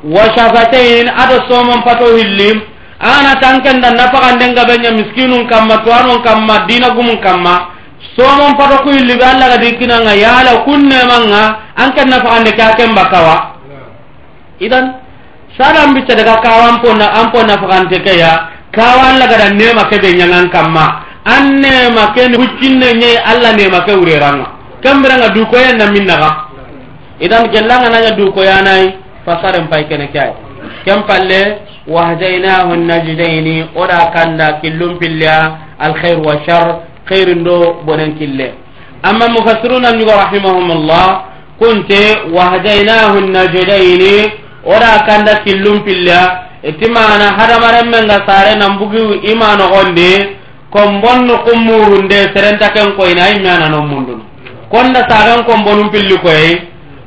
wa 0.03 0.23
shafatain 0.35 1.05
ado 1.07 1.37
somon 1.47 1.83
pato 1.85 2.17
hilli 2.17 2.49
ana 2.99 3.37
tan 3.39 3.61
ken 3.61 3.77
danna 3.79 4.09
faxandenga 4.09 4.65
miskinun 4.97 5.45
kamma 5.47 5.77
towanon 5.85 6.23
kamma 6.25 6.65
dina 6.67 6.89
gumun 6.97 7.21
kamma 7.21 7.77
somon 8.19 8.53
pato 8.59 8.83
kuyilliɓe 8.83 9.23
allah 9.23 9.47
ga 9.55 9.57
dikkinanga 9.63 10.13
yala 10.15 10.51
kunnemanga 10.67 11.43
an 11.79 11.89
nafakande 11.95 12.51
ke 12.51 12.61
aken 12.61 12.75
ken 12.77 12.91
bakkawa 12.95 13.35
idan 14.59 14.85
sada 15.57 15.87
bicca 15.95 16.15
daga 16.15 16.35
kawa 16.43 16.75
an 16.75 17.31
po 17.31 17.39
nafagante 17.47 18.03
keya 18.03 18.51
kawa 18.75 19.15
allah 19.15 19.27
gada 19.27 19.49
nema 19.55 19.87
kebe 19.89 20.11
ñangan 20.19 20.49
kamma. 20.51 21.09
An 21.25 21.59
nema 21.61 22.13
ke 22.15 22.21
huccinne 22.31 22.93
ñayi 22.99 23.17
allah 23.25 23.51
nema 23.55 23.81
ke 23.85 23.91
wureranga 23.93 24.47
kembiranga 24.81 25.29
dukoyen 25.35 25.77
na 25.77 25.91
minnaga 25.91 26.47
idan 27.19 27.51
gellanga 27.51 27.89
naña 27.91 28.11
dukoyanayi 28.15 28.93
fasaren 29.25 29.67
pay 29.69 29.83
kene 29.89 30.07
kay 30.15 30.31
kem 30.85 31.03
palle 31.03 31.59
wahdainahu 31.87 32.75
najdaini 32.87 33.67
oɗa 33.75 34.11
kanda 34.15 34.59
killum 34.61 34.97
pilla 34.97 35.59
alkhair 35.79 36.17
wa 36.23 36.35
shar 36.47 36.79
khairin 37.09 37.43
do 37.43 37.81
bonen 37.85 38.15
kille. 38.17 38.53
Amma 39.03 39.27
mufassiruna 39.29 39.91
nyugo 39.91 40.11
rahimahumullah 40.11 41.07
kunte 41.59 42.01
wahdainahu 42.35 43.19
najdaini 43.31 44.31
oda 44.65 45.03
kanda 45.07 45.35
killum 45.43 45.83
pilla 45.83 46.49
itimana 46.63 47.35
hadamaren 47.37 47.87
men 47.91 48.07
ga 48.07 48.19
sare 48.27 48.55
nan 48.59 48.77
bugi 48.79 49.27
imano 49.31 49.67
gonde 49.71 50.35
kombonno 50.71 51.37
kumurunde 51.45 52.19
serenta 52.35 52.69
ken 52.75 52.95
koyna 52.97 53.29
imana 53.35 53.69
non 53.69 53.87
mundun 53.87 54.19
konda 54.71 55.01
sagan 55.09 55.43
kombonum 55.47 55.89
pilli 55.91 56.17
koy 56.19 56.61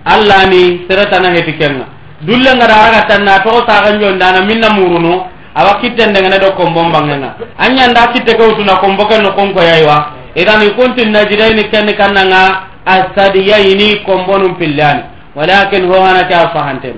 alla 0.04 0.46
ni 0.50 0.84
sereta 0.88 1.20
na 1.20 1.30
hetikenga 1.36 1.86
dulle 2.26 2.50
ngara 2.56 2.76
aga 2.88 3.00
tanna 3.08 3.38
to 3.44 3.52
sagan 3.68 4.00
jondana 4.00 4.40
minna 4.44 4.68
murunu 4.72 5.22
awa 5.54 5.80
kitten 5.80 6.12
de 6.12 6.20
ngana 6.20 6.38
do 6.38 6.52
ko 6.56 6.64
bombangenga 6.70 7.34
anya 7.58 7.88
nda 7.88 8.06
kitte 8.12 8.36
ko 8.36 8.52
tuna 8.56 8.76
ko 8.80 8.88
mboken 8.88 9.22
no 9.22 9.32
konko 9.32 9.60
yaiwa 9.62 10.06
idan 10.34 10.64
kuntin 10.76 11.10
najiraini 11.12 11.64
ken 11.70 11.86
kannanga 11.96 12.62
asadiyaini 12.86 13.96
kombonum 14.06 14.54
pillani 14.56 15.02
walakin 15.36 15.86
ho 15.88 16.00
hana 16.02 16.24
ta 16.28 16.48
fahantem 16.54 16.96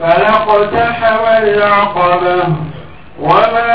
فلقتحم 0.00 1.24
العقبة 1.44 2.44
وما 3.20 3.70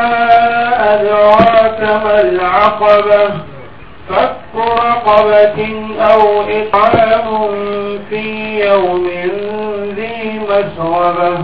أدراك 0.94 1.80
ما 2.04 2.22
العقبة 2.22 3.24
فك 4.10 4.36
رقبة 4.58 5.60
أو 6.02 6.42
إطعام 6.42 7.28
في 8.10 8.24
يوم 8.66 9.06
ذي 9.96 10.40
مسغبة 10.50 11.38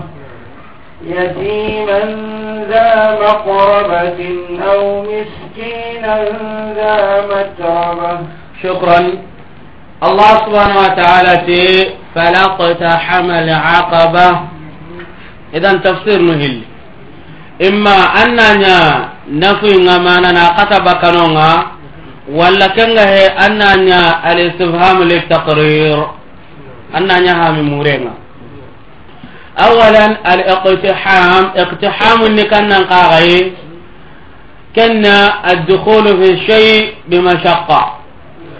يتيما 1.06 2.00
ذا 2.70 3.18
مقربة 3.22 4.20
أو 4.70 5.02
مسكينا 5.02 6.14
ذا 6.76 6.96
متربة. 7.30 8.18
شكرا. 8.62 8.98
الله 10.02 10.30
سبحانه 10.46 10.76
وتعالى 10.78 11.34
تي 11.46 11.94
فلقت 12.14 12.82
حمل 12.84 13.48
عقبة. 13.50 14.40
إذا 15.54 15.72
تفسير 15.72 16.22
مهم 16.22 16.62
إما 17.68 17.98
أننا 18.22 19.08
نفي 19.30 19.72
أماننا 19.96 20.44
قتب 20.48 20.86
كنونا 20.88 21.66
ولا 22.32 22.66
كنغه 22.66 23.14
أننا 23.46 24.32
الاستفهام 24.32 25.02
للتقرير. 25.02 26.06
أننا 26.96 27.48
هامي 27.48 27.62
مورينا. 27.62 28.21
Awalan 29.56 30.16
aliqtiham 30.24 31.44
iqtiham 31.62 32.18
ni 32.34 32.44
kannan 32.48 32.84
qagaye 32.88 33.52
kenna 34.74 35.44
addukhulu 35.44 36.16
fi 36.20 36.28
shay 36.46 36.66
bimashaqqa 37.08 37.80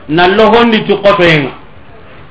nallo 0.08 0.44
hondi 0.52 0.84
ti 0.84 0.92
qotoyenga 1.04 1.52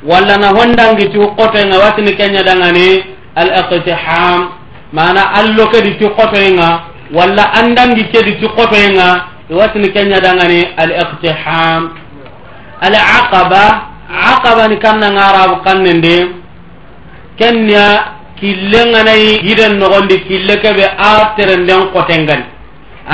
walla 0.06 0.38
na 0.38 0.50
hondangi 0.54 1.10
ti 1.10 1.18
qotoyenga 1.18 1.78
watini 1.80 2.14
kenya 2.18 2.44
dangani 2.44 3.04
aliqtiham 3.36 4.62
mana 4.92 5.34
allo 5.40 5.68
kedi 5.72 5.96
ti 5.98 6.06
qotoyenga 6.12 6.70
walla 7.16 7.54
andangi 7.56 8.04
kedi 8.12 8.40
ti 8.40 8.48
qotoyenga 8.48 9.26
iwatini 9.52 9.92
kenya 9.92 10.20
dangani 10.20 10.64
al 10.78 10.92
iqtiham 10.92 11.82
al 12.82 12.96
aqaba 12.96 13.66
aqaba 14.12 14.68
ni 14.68 14.78
kanna 14.80 15.12
ngarabu 15.12 15.64
kannende 15.64 16.18
kenya 17.40 18.16
killenganayi 18.42 19.40
hiden 19.48 19.78
nogondi 19.80 20.18
kille 20.28 20.56
keɓe 20.64 20.86
a 20.98 21.34
terenden 21.38 21.82
kotengani 21.94 22.44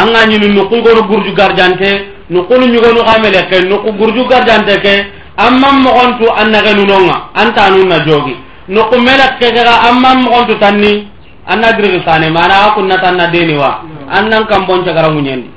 anga 0.01 0.25
ñini 0.29 0.47
nuku 0.55 0.75
igonu 0.75 1.01
gurju 1.09 1.31
gardiante 1.35 1.89
nukunu 2.29 2.65
ñugonu 2.73 3.01
xamele 3.07 3.41
ke 3.49 3.57
nuku 3.69 3.91
gurju 3.99 4.23
gardiante 4.31 4.75
ke 4.81 4.93
amma 5.37 5.71
mogontu 5.83 6.25
an 6.39 6.49
nagenunonga 6.51 7.15
antanunna 7.35 7.99
jogi. 8.05 8.35
Nuku 8.69 8.95
mele 8.99 9.25
kekega 9.39 9.81
amma 9.89 10.15
mogontu 10.15 10.55
tanni 10.59 11.07
anna 11.47 11.71
dirigi 11.73 12.03
sane 12.05 12.29
mana 12.29 12.67
a 12.67 12.71
kunnatanna 12.75 13.27
deni 13.31 13.55
wa 13.57 13.81
annan 14.11 14.45
kam 14.47 14.65
boncagara 14.67 15.07
ŋuñendi 15.09 15.47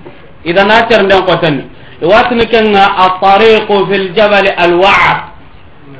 idana 0.44 0.82
terenden 0.88 1.22
kotenni 1.26 1.64
watini 2.02 2.46
kenga 2.46 2.84
atariqu 3.04 3.86
fi 3.90 3.96
ljabali 4.14 4.48
alwaar 4.56 5.29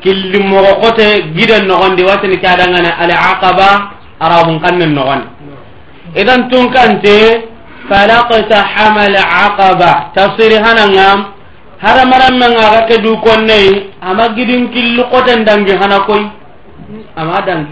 killi 0.03 0.39
mogo 0.43 0.75
kote 0.83 1.23
giden 1.37 1.67
nogondi 1.67 2.03
watini 2.05 2.37
kadangane 2.41 2.91
al 2.93 3.11
aqaba 3.11 3.69
arabun 4.21 4.61
kannen 4.61 4.93
nogondi. 4.95 5.27
Idan 6.17 6.49
tun 6.51 6.69
kante 6.75 7.47
falaqtaham 7.89 8.97
al 8.99 9.17
aqaba 9.17 10.11
tafsiri 10.15 10.57
hananga 10.59 11.33
haramaranmenga 11.81 12.65
ga 12.75 12.81
ke 12.89 12.99
du 13.03 13.17
konnei 13.21 13.91
ama 14.03 14.29
gidin 14.37 14.69
killu 14.73 15.05
koten 15.11 15.45
dangi 15.45 15.73
hana 15.77 16.01
koy 16.09 16.23
ama 17.17 17.41
dangi. 17.47 17.71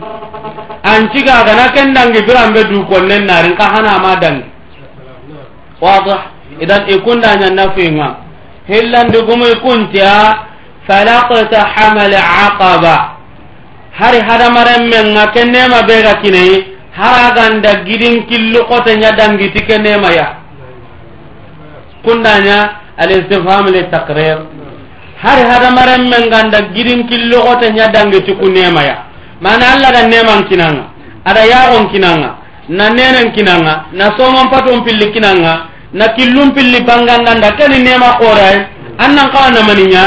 Anciga 0.84 1.44
gana 1.44 1.72
ken 1.74 1.92
dangi 1.94 2.22
biranbe 2.22 2.64
du 2.70 2.84
konnen 2.86 3.26
narin 3.26 3.56
ka 3.56 3.64
hana 3.74 3.96
ama 3.98 4.16
dangi. 4.16 4.44
Wadah. 5.80 6.38
Idan 6.58 6.90
ikundañannafinga 6.90 8.08
hillandigumu 8.66 9.46
ikuntiya 9.54 10.47
فلقتحم 10.88 11.96
العقبة 12.08 12.96
هر 14.00 14.14
هذا 14.28 14.46
مرم 14.58 14.82
من 14.94 15.06
كنما 15.34 15.78
بيغا 15.90 16.12
كني 16.22 16.48
هرغان 17.00 17.54
دا 17.64 17.72
جيدين 17.86 18.16
كيلو 18.28 18.60
قوتن 18.70 18.98
يدان 19.06 19.32
جيتي 19.40 19.60
كنما 19.68 20.10
يا 20.18 20.26
ñadangiti 22.06 22.58
الاستفهام 23.02 23.64
nemaya 23.74 24.38
هر 25.24 25.38
هذا 25.52 25.68
مرم 25.78 26.02
من 26.12 26.22
غاندا 26.34 26.60
جيدين 26.76 27.00
كيلو 27.10 27.38
قوتن 27.46 27.72
يدان 27.82 28.06
جيتي 28.14 28.32
كنما 28.40 28.82
يا 28.88 28.96
mana 29.40 29.64
allah 29.74 29.90
da 29.94 30.02
neman 30.10 30.40
kinanga 30.50 30.84
ada 31.24 31.42
yagon 31.46 31.84
kinanga 31.94 32.30
na 32.68 32.90
nenen 32.90 33.30
kinanga 33.32 33.86
na 33.94 34.10
somon 34.18 34.50
paton 34.50 34.82
pilli 34.84 35.12
kinanga 35.14 35.54
na 35.94 36.06
killum 36.18 36.50
pilli 36.54 36.82
banganga 36.82 37.38
keni 37.38 37.54
kani 37.58 37.78
nema 37.86 38.18
korai 38.18 38.66
annan 38.98 39.30
kawa 39.30 39.50
namaniña 39.54 40.04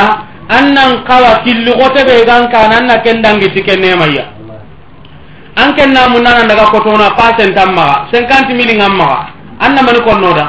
annan 0.51 1.03
kawa 1.07 1.39
killi 1.47 1.71
gote 1.71 2.03
be 2.03 2.25
gan 2.27 2.51
kana 2.51 2.83
anna 2.83 2.99
kendangi 2.99 3.47
ke 3.55 3.73
nemaya. 3.79 4.27
An 5.55 5.71
ken 5.75 5.91
namunana 5.95 6.43
daga 6.47 6.67
kotona 6.71 7.15
pasen 7.15 7.55
tamma 7.55 8.07
50 8.11 8.51
mili 8.55 8.75
ngamma 8.75 9.07
anna 9.59 9.79
mani 9.81 9.99
konnoda. 10.03 10.45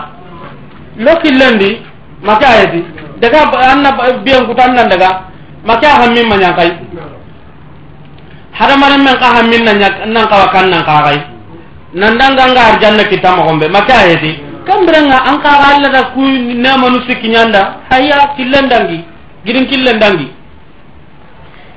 Lo 0.98 1.14
killendi 1.22 1.78
make 2.22 2.42
ayeti. 2.46 2.82
Daga 3.22 3.46
anna 3.70 3.90
biyan 4.26 4.46
kutan 4.50 4.74
nan 4.74 4.90
daga 4.90 5.30
a 5.66 6.03
hammin 6.03 6.26
mañakay 6.26 6.70
hadamaren 8.53 9.03
men 9.05 9.16
ka 9.16 9.28
hammin 9.38 9.62
nan 9.64 9.78
nan 10.12 10.26
kawa 10.28 10.50
kan 10.53 10.66
nan 10.68 10.82
kaxay 10.84 11.16
kai 11.16 11.26
nan 11.94 12.18
danga 12.18 12.44
nga 12.53 12.62
arjanna 12.74 13.05
kitta 13.07 13.30
ma 13.36 13.46
make 13.55 13.90
ayeti. 13.94 13.94
Ayati 13.94 14.32
kambrenga 14.66 15.18
an 15.26 15.38
kaxa 15.42 15.66
allata 15.78 15.92
da 15.92 16.03
ku 16.14 16.20
ne 16.22 16.70
manu 16.78 16.98
sikinyanda 17.07 17.62
hayya 17.90 18.34
killendangi 18.36 19.11
gidin 19.45 19.66
killen 19.66 19.99
dangi. 20.01 20.28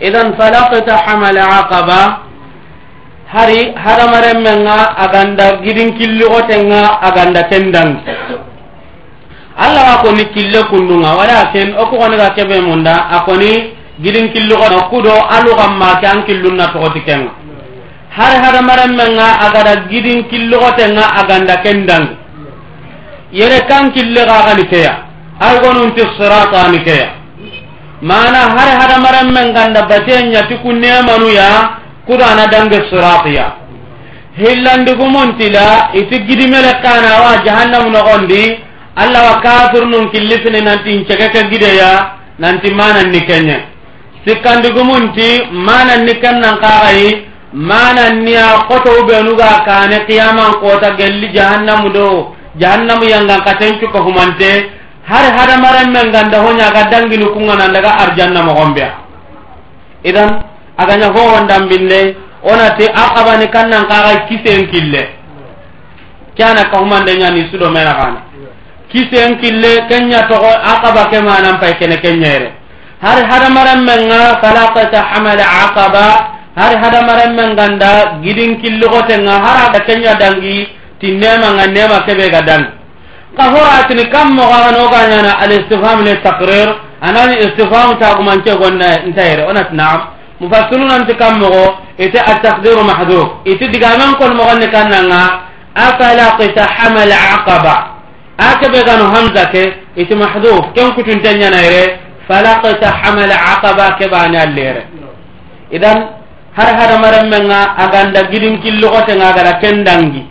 Idan 0.02 0.36
falaqta 0.38 0.96
hamal 1.08 1.38
aqaba 1.38 2.26
hari 3.36 3.74
hadamaremmenga 3.74 4.96
aganda 5.06 5.60
gidin 5.66 5.98
killigotenga 5.98 7.02
aganda 7.02 7.42
ken 7.50 7.72
dangi 7.74 8.00
allah 9.58 9.84
wa 9.90 9.98
koni 10.04 10.26
kille 10.36 10.60
kundunga 10.70 11.16
walakin 11.16 11.74
oku 11.80 11.96
koni 11.98 12.16
ga 12.20 12.30
kebe 12.36 12.60
munda 12.62 13.08
akoni 13.18 13.72
gidin 14.04 14.30
killigona 14.36 14.92
kudo 14.92 15.16
alu 15.16 15.56
kamma 15.56 15.96
ke 16.04 16.06
an 16.08 16.20
killunna 16.28 16.68
togoti 16.76 17.00
kenga. 17.08 17.32
Hari 18.12 18.38
hadamaremmenga 18.44 19.28
agada 19.48 19.88
gidin 19.92 20.28
killigotenga 20.28 21.04
aganda 21.24 21.56
ken 21.64 21.88
yere 23.32 23.60
kan 23.68 23.92
kille 23.96 24.22
gagani 24.28 24.68
keya. 24.68 24.94
Ay 25.40 25.60
gonunti 25.64 26.04
sirata 26.20 26.68
ani 26.68 26.80
keya. 26.84 27.15
mana 28.02 28.42
har 28.56 28.70
hada 28.80 28.98
maran 29.00 29.32
men 29.32 29.54
ganda 29.54 29.82
baten 29.88 30.30
nya 30.30 30.44
tiku 30.48 30.72
nemanu 30.74 31.30
ya 31.30 31.80
qur'ana 32.08 32.48
dange 32.52 32.80
siratiya 32.90 33.46
hillandi 34.38 34.94
gumuntila 34.96 35.90
iti 35.94 36.20
gidimele 36.28 36.72
kana 36.84 37.12
wa 37.24 37.32
jahannamu 37.46 37.90
nogondi 37.90 38.60
alla 38.96 39.20
wa 39.24 39.34
kafir 39.42 39.86
nun 39.88 40.12
killisini 40.12 40.62
nanti 40.62 40.92
incegeke 40.96 41.44
gideya 41.52 42.12
nanti 42.40 42.74
mananni 42.74 43.22
kenye 43.22 43.58
sikkandi 44.28 44.70
gumunti 44.76 45.48
mananni 45.52 46.14
kennan 46.20 46.60
kaxayi 46.60 47.28
mananniya 47.54 48.68
kotou 48.68 49.08
benuga 49.08 49.64
kane 49.66 50.04
qiyaman 50.08 50.60
kota 50.60 50.92
gelli 51.00 51.32
jahannamu 51.32 51.90
do 51.94 52.36
jahannamu 52.60 53.06
yangan 53.08 53.40
katen 53.48 53.80
cuka 53.80 54.00
humante 54.04 54.52
har 55.06 55.26
hada 55.38 55.56
men 55.86 56.12
ganda 56.12 56.38
honya 56.42 56.72
ga 56.74 56.90
danginu 56.90 57.34
kungana 57.34 57.70
daga 57.74 57.92
arjanna 58.04 58.42
mo 58.42 58.54
idan 60.04 60.30
agaña 60.78 61.10
ho 61.14 61.22
onati 61.38 61.70
binne 61.70 62.16
ona 62.46 62.78
te 62.78 62.86
kannan 63.50 63.86
kaga 63.90 64.26
kisen 64.30 64.70
kille. 64.70 65.10
Kana 66.38 66.70
ka 66.70 66.78
human 66.78 67.06
de 67.06 67.14
sudo 67.52 67.70
mena 67.72 67.94
kana. 67.94 68.20
Kisen 68.92 69.40
kille 69.42 69.88
kenya 69.90 70.28
to 70.30 70.36
aqaba 70.36 71.10
ke 71.10 71.22
manan 71.24 71.60
pay 71.60 71.74
kene 71.80 71.98
kenyere. 71.98 72.54
Har 73.02 73.18
hadamaren 73.30 73.82
menga 73.84 74.40
falakata 74.42 75.02
hamala 75.02 75.42
falaqata 75.42 75.42
hamal 75.42 75.42
aqaba 75.42 76.06
har 76.56 76.74
hada 76.78 77.30
men 77.34 77.56
ganda 77.56 78.22
gidin 78.24 78.62
killo 78.62 78.88
gotenga 78.90 79.42
har 79.44 79.70
ada 79.70 79.80
kenya 79.86 80.14
dangi 80.16 80.68
ti 81.00 81.12
nemanga 81.18 81.66
nema 81.68 82.06
kebe 82.06 82.30
ga 82.30 82.42
dangi. 82.42 82.85
قهراتني 83.40 84.04
كم 84.14 84.28
مغاوان 84.36 84.76
وقعنا 84.84 85.32
على 85.40 85.56
الاستفهام 85.56 86.00
للتقرير. 86.08 86.70
أنا 87.04 87.24
الاستفهام 87.24 87.90
تاقوم 88.02 88.30
أنت 88.30 88.48
وقلنا 88.50 88.90
أنت 89.08 89.20
هيري 89.20 89.44
ونت 89.48 89.70
نعم. 89.72 90.00
مفصلون 90.42 90.92
أنت 90.92 91.12
كم 91.12 91.34
مغو. 91.40 91.66
إتا 92.04 92.22
التقدير 92.34 92.78
محذوك 92.84 93.30
إتا 93.48 93.66
دقامان 93.74 94.12
كل 94.20 94.32
مغاني 94.40 94.68
كان 94.68 94.92
لنا 95.06 95.22
أفلا 95.78 96.28
قتا 96.40 96.66
حمل 96.76 97.12
عقبة. 97.28 97.76
أكبة 98.50 98.80
غنو 98.88 99.06
همزة 99.16 99.56
إتا 100.02 100.16
محذوك 100.16 100.64
كم 100.76 100.88
كنت 100.96 101.10
انت 101.14 101.26
نعم 101.28 101.88
فلا 102.28 102.54
قتا 102.64 102.90
حمل 103.00 103.32
عقبة 103.32 103.86
كباني 104.00 104.44
الليري 104.44 104.84
إذن 105.76 105.98
هر 106.60 106.70
هر 106.80 106.92
مرمنا 107.04 107.60
أغاندا 107.84 108.22
جرم 108.32 108.56
كل 108.64 108.76
لغة 108.82 109.10
أغاندا 109.30 109.52
كندنجي. 109.62 110.24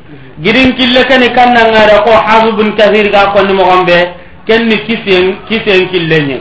gidin 0.43 0.73
kille 0.75 1.05
kani 1.05 1.29
kanna 1.35 1.63
ngara 1.71 2.03
ko 2.03 2.11
hasibun 2.27 2.75
kathir 2.77 3.11
ga 3.13 3.31
ko 3.33 3.43
ni 3.47 3.53
mogombe 3.55 3.99
kenni 4.47 4.77
kisen 4.87 5.37
kisen 5.49 5.89
kille 5.91 6.19
nye. 6.27 6.39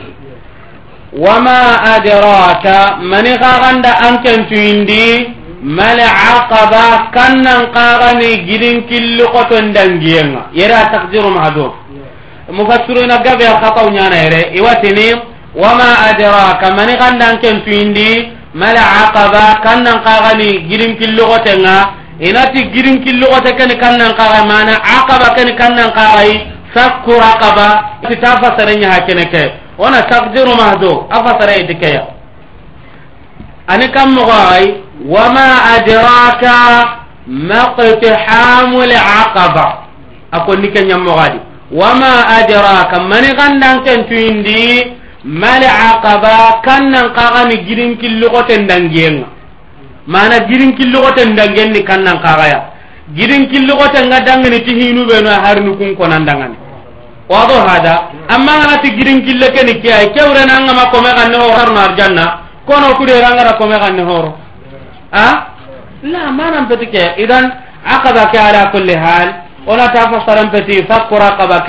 Wama 1.14 1.78
adraka 1.94 2.96
mani 2.98 3.38
gaganda 3.38 3.94
anken 4.02 4.46
tuindi 4.50 5.30
mal 5.62 5.94
aqaba 6.00 7.08
kannan 7.14 7.70
qagani 7.70 8.42
gidin 8.44 8.82
kille 8.90 9.22
ko 9.30 9.46
ton 9.46 9.70
dangiyenga 9.72 10.50
yera 10.52 10.90
takdiru 10.90 11.30
mahdo 11.30 11.70
mufassiruna 12.50 13.22
gabe 13.22 13.46
khataw 13.46 13.88
nyana 13.94 14.16
yere 14.26 14.40
iwatini 14.58 15.14
wama 15.54 16.10
adraka 16.10 16.74
mani 16.74 16.98
ganda 16.98 17.30
anken 17.30 17.62
tuindi 17.64 18.28
mal 18.52 18.74
aqaba 18.76 19.62
kannan 19.62 20.02
qagani 20.02 20.66
gidin 20.68 20.98
kille 20.98 21.22
ko 21.22 21.38
tenga 21.46 22.03
inati 22.20 22.70
girin 22.72 23.02
killogote 23.04 23.52
keni 23.58 23.74
kannan 23.78 24.14
kaxa 24.14 24.46
mana 24.46 24.74
aqaba 24.78 25.34
keni 25.34 25.52
kannan 25.58 25.90
kaxayi 25.90 26.46
sakku 26.74 27.10
raqaba 27.14 27.98
kita 28.08 28.30
fasare 28.42 28.74
ñaha 28.76 29.00
ke. 29.06 29.44
Wona 29.78 30.02
takdiru 30.06 30.54
mahdo 30.54 31.06
a 31.10 31.18
fasare 31.24 31.60
iti 31.66 31.74
ani 33.66 33.88
kam 33.90 34.12
moxoxay 34.14 34.64
wama 35.08 35.46
adraka 35.74 36.56
maqtihamu 37.26 38.78
laqaba 38.86 39.66
a 40.30 40.38
konni 40.46 40.68
ke 40.70 40.80
ñammoxadi 40.84 41.38
wama 41.72 42.12
adraka 42.38 43.00
mani 43.02 43.30
xandan 43.38 43.80
ken 43.84 44.04
tuyindi 44.08 44.92
mali 45.24 45.64
aqaba 45.66 46.60
kannan 46.62 47.14
kaxani 47.16 47.64
girin 47.66 47.96
killogoten 47.98 48.66
dangiyenga 48.68 49.26
mana 50.06 50.38
girin 50.48 50.76
killigoten 50.76 51.36
dangenni 51.36 51.80
kannan 51.84 52.20
kagaya 52.24 52.72
girin 53.16 53.48
killigoten 53.48 54.10
ga 54.10 54.18
e 54.20 54.24
dangani 54.26 54.58
ti 54.64 54.72
hinuɓeno 54.74 55.30
harini 55.44 55.76
kun 55.76 55.96
konandangani 55.96 56.56
wado 57.28 57.54
hada 57.68 58.10
amma 58.28 58.52
ganati 58.60 58.90
girin 58.96 59.24
kille 59.24 59.48
keni 59.52 59.80
ke 59.80 59.88
ay 59.92 60.06
kewrenangama 60.12 60.90
kome 60.92 61.10
ganne 61.16 61.36
ho 61.40 61.48
harno 61.56 61.80
arjanna 61.80 62.24
kono 62.68 62.94
kuderangara 62.96 63.56
kome 63.56 63.76
ganne 63.78 64.02
horo. 64.04 64.36
A? 65.12 65.26
La 66.04 66.30
manan 66.32 66.68
peti 66.68 66.86
ke 66.92 67.16
idan 67.22 67.48
aqaba 67.84 68.28
ke 68.32 68.36
ala 68.38 68.68
kulli 68.72 68.92
hal 68.96 69.28
ona 69.66 69.88
ta 69.88 70.10
fasaran 70.12 70.50
peti 70.52 70.84
fakku 70.84 71.16
raqaba 71.16 71.64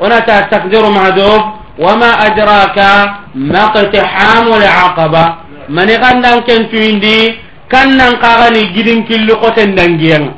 ona 0.00 0.20
ta 0.26 0.48
takdiru 0.50 0.90
mahdub 0.90 1.42
wama 1.78 2.10
adraka 2.26 3.30
maqtihamu 3.34 4.58
laqaba 4.58 5.24
mani 5.68 5.94
gandan 6.02 6.42
ken 6.42 6.66
tuindi 6.70 7.38
kannan 7.70 8.18
kagani 8.18 8.74
gidin 8.74 9.06
killi 9.06 9.32
koten 9.38 9.78
dangiyen. 9.78 10.34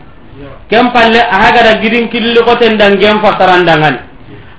Ken 0.70 0.92
palle 0.92 1.20
ahagada 1.32 1.80
gidin 1.82 2.08
killi 2.12 2.38
koten 2.44 2.76
dangiyen 2.78 3.18
fasarandangani 3.24 3.98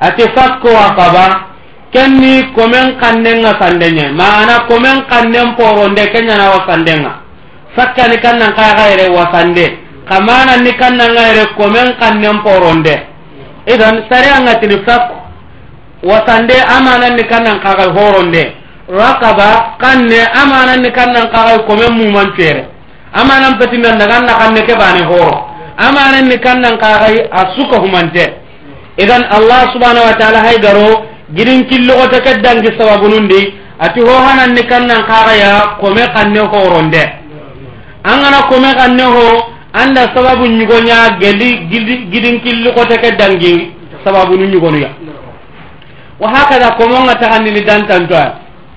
ati 0.02 0.24
fakko 0.36 0.68
wa 0.74 0.90
kaba 0.98 1.26
kenni 1.94 2.50
komen 2.58 2.98
kannenga 3.00 3.54
sandenye. 3.62 4.10
Mana 4.12 4.66
komen 4.68 5.06
kannen 5.10 5.56
poronde 5.56 6.04
kenyana 6.12 6.50
wasandenga 6.58 7.12
sakkani 7.78 8.18
kannan 8.18 8.52
kaga 8.58 8.90
yere 8.92 9.08
wa 9.14 9.30
sande. 9.32 9.78
Kamana 10.10 10.58
ni 10.60 10.74
kannan 10.76 11.14
yere 11.16 11.46
komen 11.58 11.96
kannen 12.02 12.42
poronde. 12.44 12.96
Idan 13.70 14.04
sareangatini 14.12 14.84
fakko 14.86 15.16
wasande 16.04 16.58
amananni 16.76 17.24
kannan 17.32 17.62
kaga 17.64 17.88
horonde. 17.96 18.63
rakaba 18.90 19.78
kanne 19.80 20.20
amana 20.34 20.76
ni 20.78 20.92
kannan 20.92 21.32
kaga 21.32 21.64
ko 21.68 21.76
men 21.76 21.92
mu 21.98 22.12
man 22.12 22.34
fere 22.36 22.68
amana 23.14 23.56
pati 23.58 23.78
men 23.78 23.98
daga 23.98 24.20
na 24.22 24.34
kanne 24.38 24.62
ke 24.68 24.76
bani 24.76 25.04
horo. 25.04 25.50
Amana 25.78 26.22
ni 26.22 26.38
kannan 26.38 26.78
kaga 26.78 27.08
asuka 27.32 27.80
humante 27.82 28.26
idan 28.98 29.24
allah 29.32 29.74
subhanahu 29.74 30.06
wa 30.06 30.16
ta'ala 30.20 30.40
hay 30.46 30.60
garo 30.62 31.06
girin 31.34 31.66
killo 31.66 31.98
ko 31.98 32.06
takaddan 32.14 32.62
gi 32.62 32.72
sababunundi 32.78 33.42
ati 33.80 34.00
ho 34.02 34.14
hanan 34.22 34.54
ni 34.54 34.64
kannan 34.70 35.02
kaga 35.10 35.34
ya 35.34 35.52
ko 35.82 35.90
me 35.94 36.04
kanne 36.14 36.40
horonde. 36.46 37.04
An 38.06 38.20
angana 38.20 38.46
ko 38.52 38.60
me 38.62 38.70
kanne 38.78 39.06
ho 39.08 39.26
anda 39.74 40.02
sababu 40.14 40.46
nyugonya 40.46 41.18
geli 41.20 41.66
girin 42.12 42.38
killo 42.46 42.74
ko 42.78 42.86
takaddan 42.86 43.40
gi 43.42 43.74
sababunun 44.04 44.52
nyugonu 44.52 44.78
ya 44.84 44.90
wa 46.20 46.30
hakada 46.30 46.76
ko 46.78 46.86
mo 46.88 47.04
ngata 47.08 47.30
kanni 47.32 47.52
ni 47.52 47.62
dantan 47.66 48.06
to 48.08 48.16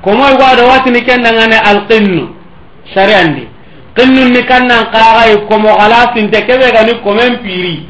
komoy 0.06 0.36
gwado 0.38 0.62
watini 0.70 1.02
kendangane 1.02 1.58
alqinnu 1.70 2.28
sariandi 2.94 3.48
qinnunni 3.96 4.42
kannan 4.46 4.86
kaxay 4.94 5.32
komo 5.50 5.68
xala 5.78 6.14
sinte 6.14 6.38
keɓe 6.46 6.66
gani 6.76 6.92
komen 7.04 7.32
piri. 7.42 7.88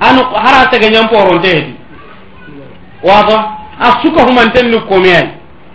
An 0.00 0.16
hara 0.44 0.70
sege 0.72 0.88
ñamporonteedi 0.94 1.74
wato 3.04 3.36
a 3.80 3.86
suka 4.02 4.22
humanten 4.24 4.70
ni 4.70 4.78
komeyay 4.88 5.28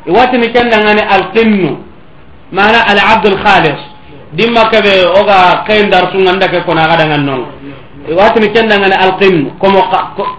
iwatini 0.07 0.49
kendangane 0.53 1.03
alqinnu 1.15 1.77
mana 2.51 2.79
alabdul 2.91 3.37
khalis. 3.43 3.79
Dimma 4.33 4.69
keɓe 4.71 4.93
oga 5.19 5.63
ken 5.67 5.89
darsungandake 5.91 6.63
kona 6.65 6.89
xadangan 6.89 7.23
nonga 7.25 7.47
iwatini 8.09 8.49
kendangane 8.53 8.95
alqinnu 9.05 9.51
komo 9.61 9.79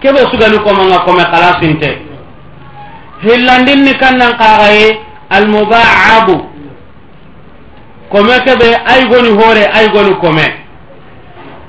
keɓe 0.01 0.19
sugani 0.31 0.59
komanga 0.59 0.99
kome 1.05 1.23
xala 1.31 1.61
sinte 1.61 1.89
hillandin 3.23 3.87
kannan 4.01 4.33
kaxaye 4.37 5.08
almubaabu 5.29 6.35
kome 8.11 8.35
keɓe 8.45 8.67
aygoni 8.93 9.29
hoore 9.29 9.63
aygoni 9.77 10.15
kome. 10.21 10.45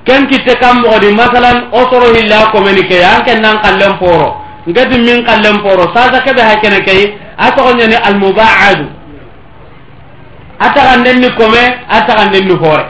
Ken 0.04 0.26
kitte 0.28 0.54
kam 0.60 0.80
moxodi 0.82 1.12
masalan 1.14 1.68
o 1.72 1.80
soro 1.90 2.14
hilla 2.14 2.50
komeni 2.52 2.82
ke 2.88 3.04
an 3.04 3.22
ken 3.24 3.40
nan 3.42 3.60
kallen 3.62 3.98
poro 3.98 4.40
ngeti 4.66 4.98
min 5.00 5.24
kallen 5.24 5.58
poro 5.62 5.84
sasa 5.94 6.20
keɓe 6.24 6.40
ha 6.42 6.54
kene 6.62 6.80
key 6.86 7.14
a 7.36 7.46
soxoñani 7.56 7.96
almubaadu 8.08 8.86
a 10.58 10.66
taxanden 10.74 11.20
ni 11.20 11.28
kome 11.36 11.62
a 11.88 12.00
taxanden 12.06 12.44
ni 12.48 12.54
hoore. 12.54 12.84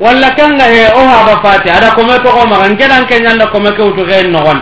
Walla 0.00 0.28
kenga 0.36 0.64
he 0.64 0.86
o 0.94 1.00
haba 1.08 1.40
fati 1.42 1.70
ada 1.70 1.90
kome 1.94 2.14
toxomaxa 2.24 2.68
ngeɗan 2.70 3.06
ke 3.08 3.18
ñanda 3.24 3.46
kome 3.46 3.70
ke 3.76 3.82
wutu 3.82 4.04
xeen 4.08 4.30
noxon. 4.32 4.60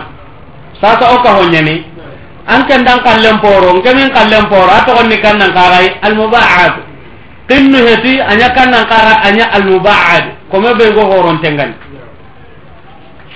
Sasa 0.81 1.11
o 1.13 1.17
kaxoñani 1.23 1.85
an 2.47 2.67
ken 2.67 2.83
dan 2.83 2.99
kallen 3.03 3.39
poro 3.39 3.77
nkemin 3.79 4.09
kallen 4.13 4.45
poro 4.51 4.69
a 4.69 4.83
togonni 4.85 5.17
kannan 5.21 5.51
karai 5.53 5.99
almubaad. 6.01 6.73
Qinnu 7.47 7.79
heti 7.87 8.21
anya 8.21 8.49
kannan 8.55 8.87
kara 8.87 9.23
anya 9.27 9.45
almubaad. 9.55 10.23
Kome 10.51 10.75
be 10.77 10.91
go 10.95 11.03
horon 11.07 11.41
tengan. 11.41 11.75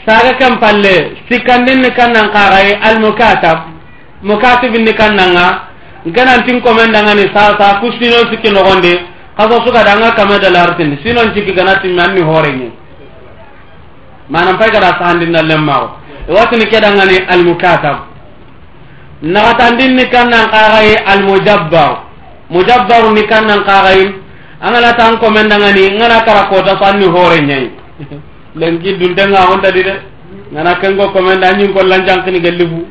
Saga 0.08 0.38
ken 0.40 0.60
palle 0.60 1.20
sikkandin 1.28 1.82
ni 1.84 1.92
kannan 1.92 2.32
karai 2.32 2.76
almukatab 2.82 3.72
mukatib 4.24 4.72
ni 4.76 4.94
kannanga. 4.94 5.68
Nkenantin 6.08 6.64
komendangani 6.64 7.28
sasa 7.36 7.80
kustino 7.84 8.32
sikki 8.32 8.48
nogondi. 8.52 8.96
Kaso 9.38 9.62
suka 9.62 9.86
danga 9.86 10.18
kame 10.18 10.40
dalartindi 10.42 10.98
sinon 11.06 11.30
ciki 11.30 11.54
cikki 11.54 11.54
ganatimi 11.54 12.02
anni 12.02 12.22
horenye 12.26 12.72
manam 14.30 14.58
pay 14.58 14.72
gada 14.74 14.98
sahandinna 14.98 15.42
lemmago 15.46 15.92
watini 16.28 16.66
kedangani 16.66 17.18
almukatab 17.30 18.07
naxatandin 19.22 19.96
ni 19.96 20.06
kannan 20.10 20.50
kaxaye 20.52 20.96
almujabbaru. 21.06 21.96
Mujabbaru 22.50 23.12
ni 23.14 23.24
kannan 23.28 23.64
kaxayin 23.66 24.14
angana 24.62 24.94
tan 24.98 25.18
komendangani 25.20 25.92
ngana 25.98 26.22
kara 26.26 26.50
kota 26.50 26.78
so 26.80 26.86
anni 26.86 27.06
hoore 27.06 27.40
ñayi. 27.42 27.72
Lenki 28.58 28.98
duntenga 28.98 29.42
hontadi 29.50 29.84
de 29.84 29.94
ngana 30.54 30.76
kengo 30.82 31.10
komenda 31.12 31.50
añin 31.50 31.74
ko 31.74 31.80
kollancankini 31.80 32.40
gellibu 32.42 32.88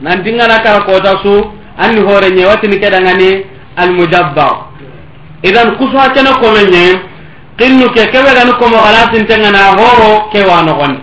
nanti 0.00 0.32
ngana 0.32 0.62
kara 0.62 0.80
kota 0.84 1.18
su 1.22 1.32
anni 1.78 2.00
hoore 2.00 2.30
ñayi 2.30 2.46
watini 2.46 2.78
kedangani 2.80 3.44
almujabbar 3.76 4.56
idan 5.42 5.76
kusuha 5.76 6.10
kene 6.14 6.30
kome 6.40 6.62
ñayi 6.70 7.12
kinnu 7.58 7.86
ke 7.94 8.02
keɓegani 8.12 8.52
komo 8.58 8.76
xalasintengana 8.84 9.62
horo 9.76 10.28
kewa 10.32 10.62
noxondi. 10.62 11.00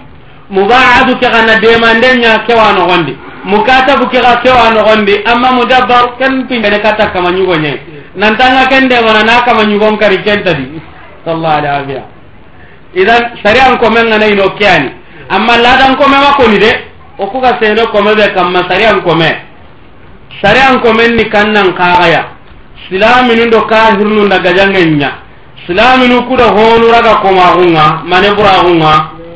Mubaadu 0.50 1.14
ke 1.22 1.28
xana 1.34 1.60
demanden 1.62 2.20
ña 2.24 2.39
kewa 2.47 2.74
noxondi. 2.74 3.14
mukatabu 3.44 4.08
ke 4.10 4.20
ga 4.20 4.42
sewa 4.44 4.70
nogondi 4.74 5.22
amma 5.26 5.52
mudabbar 5.52 6.18
ken 6.18 6.48
pingene 6.48 6.80
kata 6.80 7.10
kama 7.12 7.30
ñugoñe 7.32 7.80
nantanga 8.16 8.68
ken 8.68 8.88
demana 8.90 9.24
na 9.24 9.42
kama 9.46 9.64
ñugon 9.64 9.98
kari 9.98 10.18
kentadi 10.24 10.82
sallah 11.26 11.58
ala 11.58 11.70
afia 11.80 12.04
idan 12.94 13.38
sarian 13.44 13.78
kome 13.80 14.04
ngana 14.04 14.26
ino 14.28 14.50
keani 14.60 14.92
amma 15.30 15.58
ladan 15.58 15.96
kome 15.96 16.18
wa 16.18 16.34
koni 16.36 16.58
de 16.60 16.72
o 17.18 17.28
kuga 17.28 17.58
sene 17.62 17.86
kome 17.92 18.16
be 18.16 18.28
kamma 18.34 18.60
sarian 18.70 19.02
kome. 19.02 19.30
Sarian 20.42 20.80
komen 20.82 21.16
ni 21.18 21.26
kannan 21.30 21.74
kaxaya 21.76 22.26
silaminu 22.88 23.50
do 23.52 23.62
kahirnu 23.68 24.28
daga 24.30 24.54
jangenya 24.54 25.12
silaminu 25.68 26.24
kuda 26.28 26.46
honuraga 26.48 27.16
komaxunga 27.22 28.04
mane 28.08 28.30
buraxunga 28.36 28.94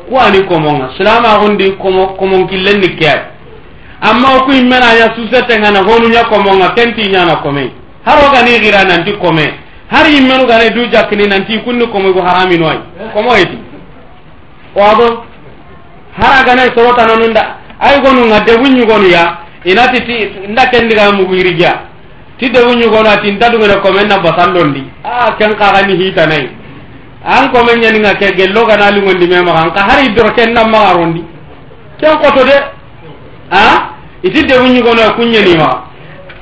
ku 0.08 0.16
ani 0.18 0.42
komonga. 0.48 0.90
Silamaxundi 0.96 1.76
komon 1.76 2.48
killen 2.48 2.80
ni 2.80 2.96
keani 2.96 3.33
amma 4.04 4.44
ku 4.44 4.52
immena 4.52 4.92
nya 4.94 5.14
susete 5.16 5.58
ngana 5.58 5.80
honu 5.80 6.08
nya 6.08 6.24
komo 6.24 6.50
kenti 6.76 7.08
nya 7.08 7.36
kome. 7.42 7.72
Haro 8.04 8.30
ga 8.32 8.42
ni 8.42 8.60
gira 8.60 8.84
nan 8.84 9.04
kome. 9.18 9.46
Har 9.90 10.06
yimmenu 10.06 10.46
gane 10.46 10.70
du 10.74 10.86
jakkini 10.92 11.26
nanti 11.26 11.58
kunni 11.64 11.86
komo 11.88 12.12
go 12.12 12.20
harami 12.20 12.58
noy 12.58 12.76
komo 13.14 13.34
eti. 13.34 13.58
Wado 14.74 15.24
hara 16.20 16.44
ga 16.44 16.74
sorota 16.74 17.06
non 17.06 17.32
ay 17.80 18.00
gonu 18.02 18.26
nga 18.26 18.40
de 18.40 18.52
gonu 18.86 19.08
ya 19.08 19.38
inati 19.64 20.00
ti 20.04 20.16
nda 20.48 20.66
kendi 20.66 20.94
ga 20.94 21.12
mu 21.12 21.26
wirija 21.28 21.80
ti 22.38 22.50
de 22.50 22.60
bunyu 22.62 22.90
gonu 22.90 23.08
ati 23.08 23.32
nda 23.32 23.48
du 23.48 23.58
ngana 23.58 23.80
kome 23.80 24.04
na 24.04 24.18
basandondi 24.18 24.84
a 25.02 25.32
ken 25.38 25.54
ka 25.56 25.72
ga 25.72 25.86
hita 25.88 26.26
nay 26.26 26.50
an 27.24 27.50
kome 27.50 27.72
nya 27.80 27.90
nga 27.90 28.14
ke 28.14 28.34
gello 28.36 28.66
gana 28.66 28.90
lingondi 28.90 29.26
me 29.26 29.40
ma 29.40 29.52
kan 29.52 29.70
ka 29.72 29.80
hari 29.88 30.12
dro 30.12 30.30
ken 30.34 30.52
na 30.52 30.64
ma 30.66 30.92
ken 31.98 32.18
koto 32.20 32.44
de? 32.44 32.56
Ah 33.50 33.93
iti 34.24 34.40
debu 34.48 34.64
ñigonoya 34.72 35.12
kunñenima 35.12 35.84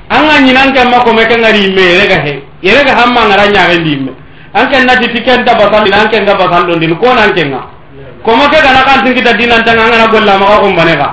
anga 0.08 0.38
ñinan 0.40 0.70
ken 0.72 0.86
ma 0.88 1.02
kome 1.02 1.26
ke 1.26 1.34
ngari 1.34 1.66
imme 1.66 1.82
yerega 1.82 2.18
he. 2.22 2.32
Yerega 2.62 2.94
hamma 2.94 3.26
ngara 3.26 3.50
ñagendi 3.50 3.92
imme 3.98 4.12
anken 4.54 4.86
nati 4.86 5.08
ti 5.10 5.18
kenta 5.22 5.50
ta 5.50 5.58
basandini 5.58 5.96
anken 5.98 6.24
ga 6.24 6.34
basandondini 6.38 6.94
konankenga 6.94 7.60
koma 8.22 8.46
ke 8.48 8.62
gana 8.62 8.86
kantinkita 8.86 9.32
dinantanga 9.34 9.82
angana 9.82 10.06
gollamaga 10.06 10.56
kumbane 10.62 10.94
ga 10.94 11.08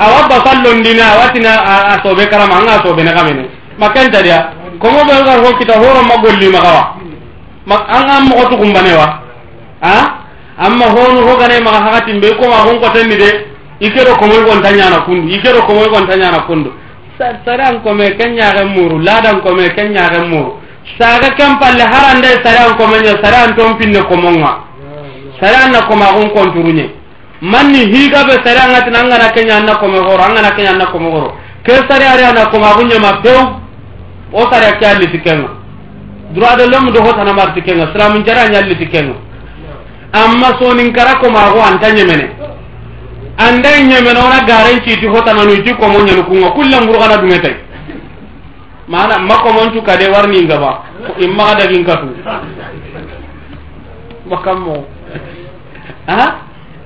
awa 0.00 0.24
basallondini 0.28 1.00
awatina 1.04 1.52
a 1.92 2.00
sobe 2.02 2.24
karama 2.32 2.56
anga 2.64 2.80
sobene 2.82 3.12
kamene. 3.12 3.44
Makentadia 3.78 4.52
komo 4.80 5.04
ɓe 5.04 5.20
gar 5.24 5.38
ho 5.44 5.52
kita 5.60 5.76
magawa 5.76 6.16
gollimagawa 6.24 6.82
anga 7.68 8.20
mogotu 8.24 8.56
kumbane 8.56 8.92
wa. 8.96 9.20
A 9.82 9.92
amma 10.64 10.86
honu 10.88 11.28
hogane 11.28 11.60
maga 11.60 11.80
hakatimbe 11.84 12.32
koma 12.40 12.64
hunkotenni 12.64 13.16
de. 13.20 13.55
ikero 13.80 14.16
komoy 14.16 14.42
gonta 14.44 14.70
ñana 14.72 15.00
kundu 15.04 15.28
ikero 15.28 15.62
komoy 15.66 15.88
gonta 15.88 16.16
ñana 16.16 16.42
kundu. 16.46 16.72
Saran 17.18 17.80
kome 17.82 18.16
ken 18.16 18.34
ñaxen 18.34 18.68
muru 18.68 18.98
ladan 19.00 19.40
kome 19.40 19.68
ken 19.74 19.92
ñaxen 19.92 20.28
muru. 20.28 20.52
Saga 20.98 21.34
ken 21.36 21.58
palle 21.58 21.82
harande 21.82 22.28
saran 22.44 22.76
komeñe 22.76 23.12
saran 23.22 23.54
ton 23.56 23.76
pinne 23.78 24.02
komonga 24.08 24.64
saran 25.40 25.72
na 25.72 25.80
komaxun 25.86 26.30
konturuñe. 26.30 26.90
Manni 27.40 27.78
higaɓe 27.92 28.32
sare 28.44 28.60
angatina 28.60 28.98
angana 29.00 29.28
keña 29.34 29.56
anna 29.56 29.74
kome 29.76 29.98
xoro 29.98 30.22
angana 30.22 30.50
keña 30.56 30.70
anna 30.70 30.86
kome 30.86 31.10
xoro 31.10 31.32
ke 31.64 31.72
sare 31.88 32.04
ari 32.06 32.22
ana 32.24 32.46
komaxuñama 32.46 33.20
pew 33.22 33.38
o 34.32 34.40
sare 34.50 34.78
ke 34.78 34.84
a 34.86 34.94
liti 34.98 35.20
kenga 35.20 35.48
droit 36.30 36.56
de 36.56 36.64
l'homme 36.66 36.90
do 36.92 37.00
hotanamarti 37.02 37.60
kenga 37.62 37.92
siramun 37.92 38.24
jara 38.24 38.42
aña 38.48 38.60
liti 38.62 38.86
kenga 38.88 39.14
amma 40.12 40.56
soninkara 40.58 41.18
komaxu 41.20 41.58
anta 41.60 41.90
ñemene. 41.92 42.45
andai 43.38 43.84
ñemene 43.86 44.18
ona 44.18 44.40
garen 44.46 44.80
ciiti 44.84 45.06
hotananu 45.06 45.62
ti 45.62 45.74
komo 45.74 45.98
ñani 46.00 46.22
kunga 46.24 46.50
kullanguru 46.50 46.98
kana 46.98 47.16
dungete 47.18 47.56
mana 48.88 49.18
ma 49.18 49.34
komoncu 49.42 49.82
kade 49.82 50.08
warni 50.08 50.42
ngaba 50.44 50.82
immaxa 51.18 51.54
dagin 51.58 51.84
katu. 51.84 52.08
Makammo 54.30 54.86
a 56.06 56.14
ah? 56.14 56.30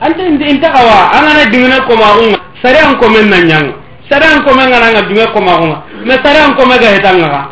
anta 0.01 0.23
inta 0.25 0.69
xawa 0.73 1.13
angana 1.13 1.45
dingine 1.51 1.79
komaxunga 1.87 2.39
sare 2.63 2.79
an 2.81 2.97
komen 2.99 3.29
na 3.29 3.37
ñanga 3.41 3.75
sare 4.09 4.25
an 4.27 4.43
kome 4.45 4.65
ngananga 4.67 5.03
dinge 5.09 5.27
komaxunga 5.33 5.79
mais 6.05 6.21
sare 6.25 6.39
an 6.41 6.55
kome 6.57 6.75
ga 6.81 6.89
hetangaxa 6.97 7.43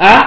a 0.00 0.08
ah? 0.08 0.22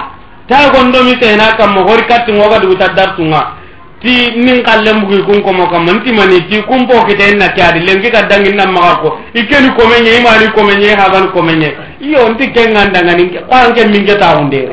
ta 0.48 0.70
gondomi 0.70 1.18
tena 1.18 1.52
kamma 1.58 1.82
hori 1.82 2.06
kattingoga 2.06 2.58
duguta 2.58 2.88
dartunga 2.94 3.57
ti 4.02 4.30
nin 4.38 4.62
kallembugi 4.62 5.22
kun 5.26 5.42
komo 5.42 5.66
kamma 5.66 5.92
nti 5.92 6.10
ti 6.50 6.62
kun 6.62 6.86
po 6.86 7.04
kite 7.06 7.34
na 7.36 7.48
kadi 7.48 7.80
lengi 7.80 8.10
ka 8.10 8.22
dangin 8.30 8.54
na 8.56 8.66
maka 8.66 8.96
ko 9.02 9.18
ikeni 9.34 9.70
komenye 9.74 10.18
imali 10.22 10.46
komenye 10.54 10.94
hagan 10.94 11.28
komenye. 11.34 11.74
Iyo 12.00 12.28
nti 12.30 12.46
kengandangani 12.52 13.24
kwanke 13.48 13.86
minge 13.86 14.14
taunde 14.14 14.68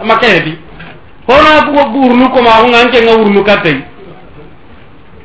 ama 0.00 0.16
kedi 0.18 0.58
hona 1.26 1.62
bugo 1.66 1.82
burnu 1.94 2.30
ko 2.30 2.42
ma 2.42 2.50
hunga 2.50 2.84
nke 2.84 3.02
nga 3.02 3.14
urnu 3.14 3.44
katay 3.44 3.76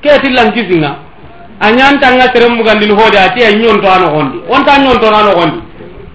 keti 0.02 0.30
lankisinga 0.30 0.96
anyanta 1.60 2.14
nga 2.16 2.28
terem 2.30 2.54
mugandil 2.56 2.94
hoda 2.94 3.24
ati 3.26 3.44
ay 3.44 3.56
nyon 3.56 3.82
to 3.82 3.88
ano 3.90 4.10
gondi. 4.12 4.38
On 4.50 4.64
ta 4.66 4.78
nyon 4.78 5.02
ano 5.02 5.32
gondi. 5.34 5.60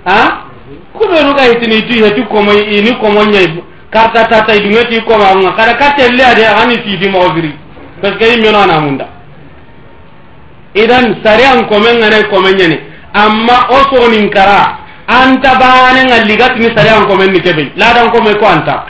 Ha? 0.04 0.46
Kubenu 0.94 1.34
ga 1.34 1.42
hitini 1.42 1.82
ti 1.82 2.02
heti 2.04 2.22
komo 2.22 2.52
ini 2.52 2.92
komo 3.00 3.24
ñayi 3.24 3.64
karta 3.90 4.24
tata 4.24 4.54
idungeti 4.54 5.00
komaunga 5.02 5.52
kada 5.56 5.74
kattelle 5.74 6.22
ade 6.24 6.44
ani 6.46 6.74
siidimoxo 6.84 7.34
firi 7.34 7.54
parce 8.02 8.16
que 8.18 8.24
yimmeno 8.32 8.58
ana 8.58 8.80
munda. 8.80 9.06
Idan 10.74 11.16
sarian 11.24 11.66
komenganai 11.68 12.24
komenyani 12.30 12.78
amma 13.14 13.66
o 13.70 13.78
sonin 13.94 14.30
kara 14.30 14.78
anta 15.08 15.54
banenga 15.60 16.24
ligatini 16.24 16.70
sarian 16.76 17.06
komen 17.06 17.32
ni 17.32 17.40
keɓey 17.40 17.72
ladan 17.76 18.10
kome 18.10 18.34
ko 18.40 18.46
anta. 18.46 18.86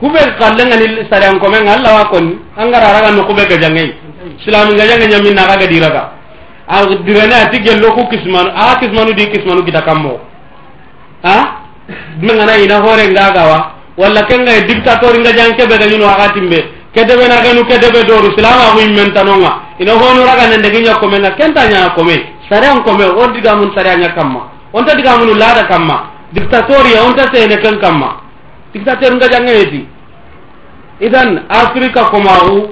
Kuɓe 0.00 0.20
kallengani 0.38 1.06
sarian 1.10 1.38
komenga 1.40 1.72
allawa 1.74 2.04
koni. 2.12 2.38
Angararaga 2.56 3.10
no 3.12 3.22
kuɓe 3.24 3.46
gajangei 3.48 3.94
silami 4.44 4.74
gajange 4.76 5.06
ñaminnaxa 5.08 5.56
gadiraga 5.58 6.02
a 6.68 6.86
direne 7.04 7.32
ati 7.34 7.58
gello 7.62 7.92
ku 7.92 8.06
kismanu 8.08 8.50
a 8.54 8.76
kismanu 8.80 9.12
di 9.14 9.26
kismanu 9.30 9.64
kita 9.64 9.82
kammo 9.82 10.20
a 11.22 11.34
mengana 12.20 12.56
ina 12.58 12.78
hore 12.80 13.06
ngagawa 13.10 13.58
walla 13.96 14.22
kenga 14.26 14.60
dictateur 14.66 15.18
nga 15.20 15.32
janke 15.32 15.66
be 15.66 15.76
ga 15.78 15.86
nyino 15.86 16.06
aga 16.08 16.32
timbe 16.32 16.58
kedebe 16.94 17.28
na 17.28 17.40
ganu 17.40 17.64
kedebe 17.64 18.04
doru 18.04 18.32
silama 18.36 18.72
ko 18.74 18.80
immen 18.80 19.12
tanonga. 19.12 19.52
Ina 19.80 19.92
hono 19.92 20.24
raga 20.24 20.46
nende 20.48 20.70
ginya 20.70 20.96
ko 20.98 21.08
menga 21.08 21.30
kenta 21.36 21.66
nya 21.68 21.90
ko 21.94 22.04
me 22.04 22.16
sare 22.48 22.68
on 22.68 22.82
ko 22.84 22.92
me 22.92 23.04
o 23.04 23.26
diga 23.32 23.54
mun 23.56 23.72
sare 23.74 23.96
nya 23.96 24.12
kamma. 24.12 24.50
On 24.72 24.84
ta 24.84 24.94
diga 24.94 25.16
mun 25.18 25.36
lada 25.38 25.64
kamma. 25.66 26.10
Dictateur 26.32 26.86
ya 26.86 27.02
on 27.04 27.14
ta 27.14 27.28
te 27.28 27.46
ne 27.46 27.56
kan 27.60 27.78
kamma. 27.80 28.20
Dictateur 28.72 29.14
nga 29.16 29.28
jang 29.28 29.48
eti 29.48 29.86
idan 31.00 31.44
afrika 31.48 32.04
ko 32.10 32.18
maru 32.20 32.68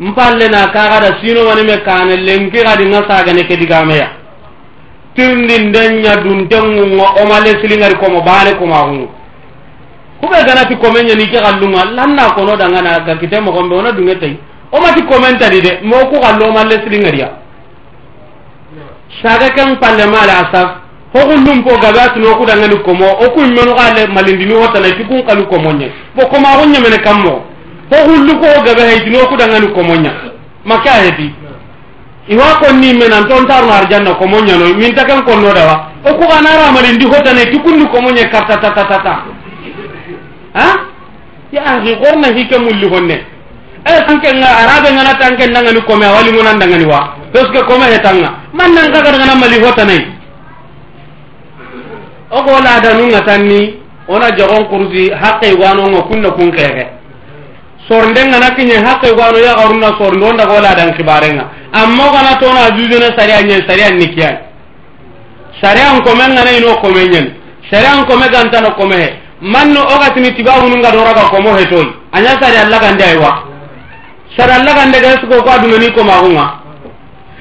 mpalle 0.00 0.48
na 0.48 0.68
kaga 0.72 0.98
da 1.00 1.10
sino 1.22 1.44
wani 1.46 1.62
me 1.64 1.76
kane 1.84 2.16
lenki 2.16 2.60
ga 2.64 2.76
dinga 2.76 3.04
saga 3.08 3.32
ne 3.32 3.44
ke 3.46 3.56
diga 3.56 3.84
meya 3.84 4.08
tirndi 5.14 5.58
ndenya 5.68 6.16
dun 6.22 6.48
o 7.00 7.06
omale 7.22 7.50
silingari 7.60 7.94
komo 7.98 8.20
bane 8.22 8.56
komaxungu 8.58 9.17
kube 10.20 10.44
ganati 10.46 10.76
komen 10.76 11.06
ñani 11.06 11.26
ke 11.30 11.38
xallunga 11.38 11.84
lanna 11.94 12.30
kono 12.34 12.56
dangana 12.56 12.98
ga 13.06 13.16
kite 13.16 13.40
moxonɓe 13.40 13.74
wona 13.74 13.92
dunge 13.92 14.14
tay 14.18 14.36
omati 14.72 15.02
komen 15.02 15.38
tadi 15.38 15.60
de 15.60 15.78
mo 15.82 15.96
ku 16.10 16.20
xallomalle 16.20 16.80
siringeriya 16.82 17.28
saga 19.22 19.48
ken 19.54 19.76
pallemale 19.78 20.30
a 20.32 20.48
saf 20.52 20.68
hoxullum 21.14 21.62
po 21.62 21.78
gabe 21.80 21.98
a 21.98 22.12
sino 22.14 22.36
kudangani 22.36 22.76
komo 22.82 23.06
o 23.06 23.30
kuñ 23.30 23.48
menu 23.54 23.74
xaale 23.76 24.06
malindini 24.12 24.54
wotana 24.54 24.90
ti 24.90 25.04
kun 25.04 25.22
qalu 25.22 25.46
komoñe 25.46 25.90
bo 26.16 26.26
komaxu 26.26 26.68
ñemene 26.68 26.98
kam 27.02 27.22
mo 27.22 27.44
hoxullu 27.90 28.32
ko 28.40 28.46
gabe 28.66 28.80
haytino 28.82 29.26
kudangani 29.28 29.68
komoña 29.72 30.12
make 30.64 30.86
a 30.88 31.02
heti? 31.04 31.32
Iwa 32.28 32.58
konni 32.60 32.92
menan 32.92 33.24
ton 33.26 33.46
tarno 33.46 33.72
arjanna 33.72 34.14
komoñanoy 34.14 34.74
min 34.74 34.94
ta 34.94 35.04
ken 35.04 35.22
konnodawa 35.22 35.88
o 36.04 36.12
kuxanara 36.14 36.72
malindi 36.74 37.06
hotane 37.06 37.46
ti 37.50 37.58
kunni 37.60 37.86
komoñe 37.88 38.28
kartatatatata 38.28 39.37
ha? 40.58 40.68
Ya 41.52 41.62
axi 41.64 41.94
xorna 42.02 42.28
xike 42.36 42.58
mulli 42.58 42.86
honne. 42.92 43.16
E 43.86 43.92
tanke 44.06 44.28
nga 44.36 44.48
arabe 44.62 44.88
ngana 44.92 45.14
tanke 45.20 45.46
ndangani 45.46 45.80
kome 45.82 46.06
wali 46.06 46.30
ngona 46.32 46.52
ndangani 46.54 46.84
wa. 46.84 47.14
Parce 47.32 47.50
que 47.52 47.62
kome 47.64 47.84
hetanga 47.86 48.30
man 48.52 48.74
nan 48.74 48.92
ka 48.92 49.00
ngana 49.00 49.34
mali 49.36 49.58
hota 49.64 49.84
nay 49.84 50.00
o 52.30 52.42
ko 52.42 52.50
la 52.60 53.20
tanni 53.24 53.74
ona 54.08 54.30
jagon 54.36 54.64
kursi 54.68 55.10
haqqi 55.12 55.54
wano 55.60 56.02
kunna 56.08 56.30
kun 56.30 56.50
kege 56.52 56.86
sorndengana 57.88 58.50
kiñe 58.56 58.74
kinye 58.74 58.84
haqqi 58.86 59.10
wano 59.16 59.38
ya 59.38 59.54
sornde 59.98 60.24
o 60.26 60.32
ndago 60.32 60.60
ladan 60.60 60.92
xibarenga 60.96 61.44
amma 61.72 62.04
kana 62.12 62.36
tona 62.40 62.68
na 62.68 63.16
saria 63.18 63.40
ñen 63.42 63.62
saria 63.68 63.90
nikiyan 63.90 64.36
saria 65.62 66.00
ko 66.04 66.14
men 66.16 66.32
ngana 66.32 66.50
ino 66.58 66.76
ko 66.80 66.88
men 66.90 67.10
nyen. 67.10 67.38
Sariya 67.70 68.00
ko 68.08 68.16
gantano 68.16 68.72
ko 68.80 68.86
me 68.88 69.27
manno 69.40 69.80
ogatini 69.94 70.32
tibahununga 70.34 70.90
doraga 70.90 71.28
komo 71.30 71.56
hetoy 71.56 71.86
aña 72.12 72.40
sari 72.40 72.56
allagande 72.56 73.04
aywa. 73.04 73.42
Sari 74.36 74.52
allah 74.52 74.74
gande 74.74 75.00
ga 75.00 75.20
sugo 75.20 75.42
ko 75.42 75.50
adungani 75.50 75.92
komaxunga 75.92 76.44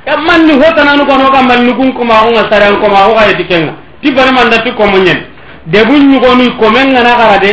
e 0.06 0.16
manni 0.18 0.54
hotananu 0.54 1.06
ganoga 1.06 1.42
malnugun 1.42 1.94
komaxunga 1.94 2.50
sari 2.52 2.66
an 2.66 2.78
komaxuga 2.82 3.28
yeti 3.28 3.46
kenga. 3.46 3.74
Ti 4.02 4.12
banimandati 4.12 4.72
komo 4.78 4.98
ñen 4.98 5.26
debu 5.66 5.94
ñugonu 5.98 6.58
komengana 6.60 7.10
xara 7.18 7.38
de 7.40 7.50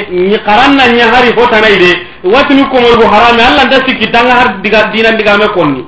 xaranna 0.47 0.86
ña 0.92 1.07
hari 1.12 1.32
hotanayi 1.36 1.78
de. 1.78 1.92
Watini 2.24 2.64
komoygu 2.64 3.05
harame 3.09 3.40
allanta 3.42 3.76
sikkitanga 3.86 4.32
har 4.34 4.61
diga 4.62 4.84
dina 4.92 5.11
ndigame 5.12 5.49
konni. 5.55 5.84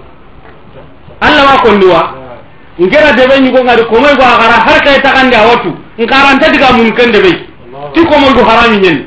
Allah 1.21 1.45
wa 1.45 1.61
konni 1.63 1.85
wa? 1.87 2.03
Ngera 2.81 3.13
debe 3.13 3.41
ñugongadi 3.41 3.85
komoygu 3.85 4.23
a 4.23 4.39
xara 4.41 4.57
har 4.67 4.81
kay 4.85 5.01
taxandi 5.03 5.35
a 5.37 5.47
watu 5.47 5.71
nkaranta 5.99 6.49
diga 6.53 6.73
mun 6.73 6.93
ken 6.95 7.11
debey 7.13 7.47
ti 7.95 8.01
komondu 8.05 8.41
harami 8.45 8.79
ñen 8.85 8.99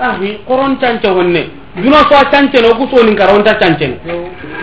ahi 0.00 0.38
koron 0.46 0.76
cance 0.78 1.08
honne. 1.08 1.64
Duna 1.74 2.06
soa 2.08 2.30
cancene 2.30 2.68
oku 2.70 2.86
sonin 2.86 3.16
kara 3.16 3.34
onta 3.34 3.58
cancene 3.58 3.98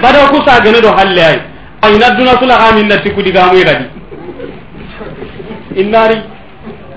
bada 0.02 0.24
oku 0.32 0.40
sagene 0.48 0.80
do 0.80 0.88
halle 0.96 1.20
ay 1.20 1.38
ayina 1.84 2.16
duna 2.16 2.40
sulaxamin 2.40 2.88
na 2.88 2.98
tiku 3.04 3.20
gadi 3.22 3.86
innari 5.76 6.16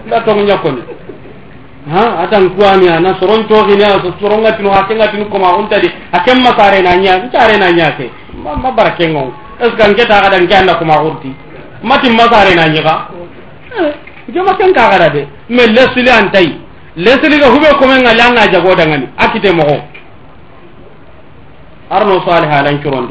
nda 0.06 0.20
tong 0.22 0.46
ñakkoni 0.46 0.82
ha 1.90 2.22
atan 2.22 2.54
kuwani 2.54 2.88
ana 2.88 3.18
soron 3.18 3.42
coxine 3.48 3.82
a 3.82 3.98
sorongatinu 4.20 4.70
xa 4.70 4.86
kengatinu 4.86 5.26
koma 5.28 5.56
untadi 5.58 5.90
a 6.12 6.18
ken 6.22 6.38
masarena 6.42 6.94
ña 6.94 7.18
ncarena 7.26 7.70
ñake 7.72 8.10
ma 8.38 8.70
bara 8.70 8.90
kengong 8.94 9.32
est 9.60 9.70
ce 9.70 9.76
que 9.76 9.90
nketa 9.90 10.22
xadan 10.22 10.46
ke 10.46 10.54
anda 10.54 10.74
koma 10.76 10.94
xurti 10.94 11.34
matin 11.82 12.14
masarena 12.14 12.68
ñixa 12.70 13.08
jama 14.32 14.56
ken 14.56 14.72
ka 14.72 14.88
gara 14.90 15.08
de 15.10 15.26
mais 15.48 15.66
lesli 15.66 16.08
antai 16.10 16.56
lesli 16.96 17.38
ga 17.38 17.48
hube 17.48 17.68
ko 17.78 17.86
men 17.86 18.02
ngala 18.02 18.30
nga 18.32 18.50
jago 18.52 18.74
dangani. 18.74 19.08
Akite 19.18 19.52
mo 19.52 19.62
ko 19.64 19.76
arno 21.90 22.22
salih 22.26 22.48
alan 22.50 22.80
kiron 22.80 23.08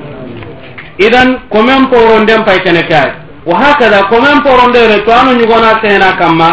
idan 0.98 1.40
ko 1.50 1.62
men 1.62 1.88
poron 1.90 2.26
dem 2.26 2.44
pay 2.44 2.60
kene 2.64 2.88
kay 2.88 3.12
wa 3.46 3.58
hakada 3.60 4.08
ko 4.10 4.22
men 4.22 4.42
poron 4.42 4.72
de 4.72 4.88
re 4.88 5.04
to 5.06 5.12
anu 5.12 5.38
nyugona 5.38 5.80
tena 5.82 6.18
kamma 6.18 6.50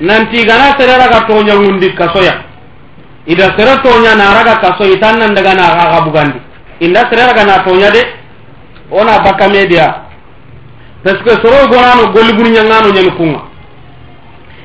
nanti 0.00 0.44
gana 0.44 0.74
terera 0.78 1.08
ga 1.08 1.26
to 1.26 1.42
nyangundi 1.42 1.92
kasoya. 1.94 2.44
Ida 3.26 3.52
sere 3.58 3.76
to 3.82 4.00
nya 4.00 4.14
na 4.16 4.32
raga 4.32 4.56
kaso 4.56 4.84
itan 4.88 5.18
nan 5.18 5.34
daga 5.34 5.52
na 5.54 5.74
ga 5.90 6.00
bugandi. 6.00 6.40
Inda 6.80 7.00
sere 7.10 7.26
raga 7.26 7.44
na 7.44 7.62
to 7.62 7.74
nya 7.76 7.90
de 7.90 8.00
ona 8.90 9.18
baka 9.20 9.48
media. 9.48 10.04
Parce 11.04 11.18
que 11.22 11.30
soro 11.42 11.68
gonano 11.68 12.10
golli 12.12 12.32
buru 12.32 12.48
nyangano 12.50 12.88
nyani 12.90 13.10
kunga 13.16 13.47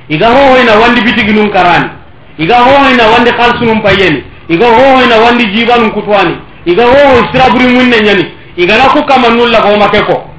iga 0.10 0.28
hohoyna 0.28 0.74
wandi 0.82 1.02
bitigi 1.02 1.34
num 1.34 1.50
karani. 1.50 1.90
Iga 2.38 2.56
hohoyna 2.58 3.04
wandi 3.08 3.32
halsunum 3.32 3.82
payeni. 3.82 4.24
Iga 4.50 4.66
hohoyna 4.68 5.16
wandi 5.26 5.46
jibanum 5.46 5.92
kutwani. 5.92 6.36
Iga 6.66 6.84
hohoy 6.84 7.24
siraburi 7.32 7.68
munne 7.68 8.00
ñani 8.02 8.26
igana 8.58 8.90
ku 8.94 9.02
kamannun 9.06 9.50
lagomake 9.52 10.02
ko 10.06 10.30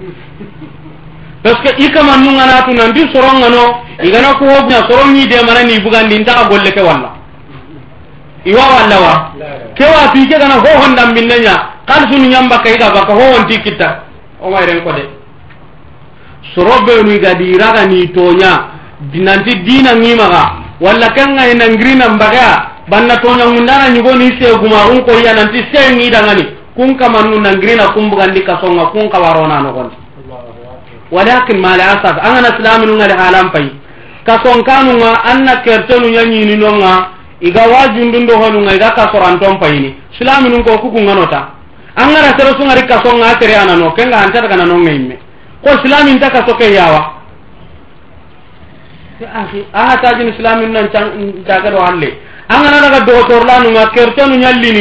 parce 1.43 1.61
que 1.63 1.85
i 1.85 1.91
kamannunganatu 1.93 2.73
nanti 2.73 3.01
sorongano 3.13 3.85
igana 4.03 4.33
ku 4.39 4.45
hoɓña 4.45 4.89
soronñi 4.89 5.27
demanani 5.29 5.79
bugandi 5.81 6.19
ntaxa 6.21 6.49
golle 6.49 6.71
ke 6.73 6.81
walla. 6.81 7.11
Iwa 8.47 8.63
walla 8.65 8.97
wa? 9.01 9.15
Ke 9.77 9.85
watu 9.85 10.19
ike 10.25 10.39
gana 10.39 10.55
hohon 10.55 10.95
dambinne 10.97 11.37
ña 11.45 11.55
halsunu 11.87 12.29
ñambakka 12.29 12.71
iga 12.71 12.91
bakka 12.95 13.13
hohonti 13.13 13.61
kitta. 13.61 14.05
Omayren 14.41 14.81
ko 14.83 14.93
de 14.93 15.05
soro 16.55 16.81
ɓenu 16.87 17.11
iga 17.13 17.35
diragani 17.35 18.09
toña 18.09 18.74
nanti 19.13 19.53
dina 19.63 19.97
ngimaga 19.97 20.45
walla 20.81 21.09
kanga 21.13 21.49
ina 21.51 21.65
e 21.65 21.71
ngirina 21.75 22.09
mbaga 22.09 22.49
banna 22.89 23.17
tonya 23.17 23.47
ngundana 23.47 23.91
nyugo 23.91 24.15
ni 24.17 24.33
se 24.41 24.57
gumarun 24.59 25.05
ko 25.05 25.13
ya 25.21 25.35
nanti 25.35 25.65
se 25.73 25.95
ngi 25.95 26.11
kun 26.77 26.97
kamannu 26.99 27.41
na 27.41 27.55
ngirina 27.55 27.89
kumbugandi 27.95 28.41
kasonga 28.43 28.87
kun 28.91 29.09
kawarona 29.09 29.61
no 29.63 29.73
gon 29.73 29.91
walakin 31.15 31.59
mal 31.63 31.79
asaf 31.79 32.19
angana 32.19 32.51
islamin 32.59 32.91
ngal 32.99 33.13
halam 33.15 33.47
pai. 33.55 33.71
Kason 34.27 34.65
kanu 34.65 34.99
nga 34.99 35.21
anna 35.31 35.61
kertenu 35.63 36.11
nyanyi 36.11 36.45
ni 36.51 36.57
nonga 36.57 37.13
iga 37.41 37.63
wajundun 37.69 38.27
honu 38.27 38.65
nga 38.67 38.73
iga 38.75 38.91
kasoran 38.97 39.39
tom 39.39 39.61
pai 39.63 39.79
ni 39.79 39.91
islamin 40.17 40.65
ko 40.65 40.75
kuku 40.83 40.99
nganota 40.99 41.55
angara 41.95 42.35
sero 42.35 42.59
sungari 42.59 42.83
kasonga 42.89 43.39
tere 43.39 43.55
anano 43.55 43.95
kenga 43.95 44.19
hanta 44.19 44.43
daga 44.43 44.57
nanonga 44.59 44.91
imme. 44.91 45.17
Ko 45.63 45.71
islamin 45.79 46.19
ta 46.19 46.31
kasoke 46.35 46.73
yawa. 46.75 47.14
akhi 49.23 49.65
aha 49.73 49.97
tajin 50.03 50.29
islamin 50.35 50.73
nan 50.73 50.89
cagado 51.47 51.79
halle. 51.79 52.19
Angana 52.49 52.81
daga 52.81 53.01
dotorlanu 53.07 53.71
nga 53.71 53.87
kertanu 53.95 54.37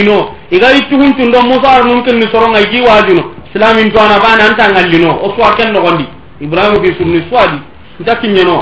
no. 0.05 0.35
Iga 0.51 0.73
ittuguntundo 0.73 1.41
musar 1.43 1.83
mumkin 1.85 2.15
ni 2.19 2.27
soronga 2.31 2.59
igi 2.61 2.81
wajuno 2.81 3.33
islamin 3.53 3.91
to 3.91 3.99
ana 4.01 4.19
bana 4.19 4.43
anta 4.49 4.71
ngallino 4.71 5.11
o 5.23 5.33
suwa 5.35 5.55
ken 5.55 5.71
nogondi 5.73 6.05
ibrahima 6.41 6.75
ibrahim 6.75 6.81
bi 6.81 6.97
sunni 6.97 7.23
suwadi 7.29 7.57
ntakinyeno 7.99 8.57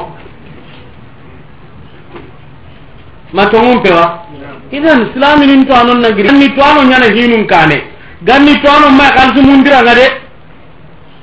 matongum 3.34 3.80
pewa 3.84 4.26
idan 4.72 5.07
islaminin 5.10 5.65
to 5.65 5.73
anon 5.76 6.02
nagiri 6.02 6.27
ganni 6.27 6.48
to 6.56 6.61
anon 6.64 6.88
nyana 6.89 7.07
hinun 7.15 7.48
kane. 7.48 7.77
Ganni 8.23 8.53
to 8.61 8.69
anon 8.72 8.93
ma 8.95 9.10
kalsu 9.15 9.41
mundiranga 9.41 9.95
de. 9.95 10.07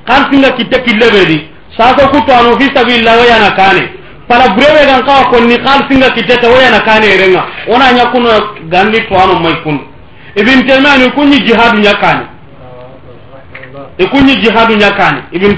Kalsu 0.07 0.53
kitte 0.57 0.83
killeɓedi 0.85 1.27
di. 1.27 1.49
Sasa 1.77 2.09
kutu 2.09 2.33
anon 2.33 2.59
fi 2.61 2.67
sabilillah 2.75 3.17
wayana 3.21 3.51
kane. 3.57 3.98
pala 4.29 4.49
burebe 4.55 4.85
gan 4.87 5.03
kawa 5.07 5.25
konni 5.31 5.57
kalsinga 5.59 6.11
kitete 6.11 6.47
woyana 6.47 6.81
kane 6.81 7.07
erenga. 7.07 7.43
Wona 7.69 8.07
kuno 8.13 8.29
gandi 8.69 9.01
towano 9.09 9.41
may 9.41 9.55
kundu 9.63 9.85
ibin 10.37 10.67
taymiyanu 10.67 11.05
ikunñi 11.07 11.39
jihadu 11.47 11.79
ñakkani 11.81 12.25
ikunñi 13.99 14.35
jihadu 14.43 14.75
ñakkani 14.77 15.21
ibin 15.33 15.57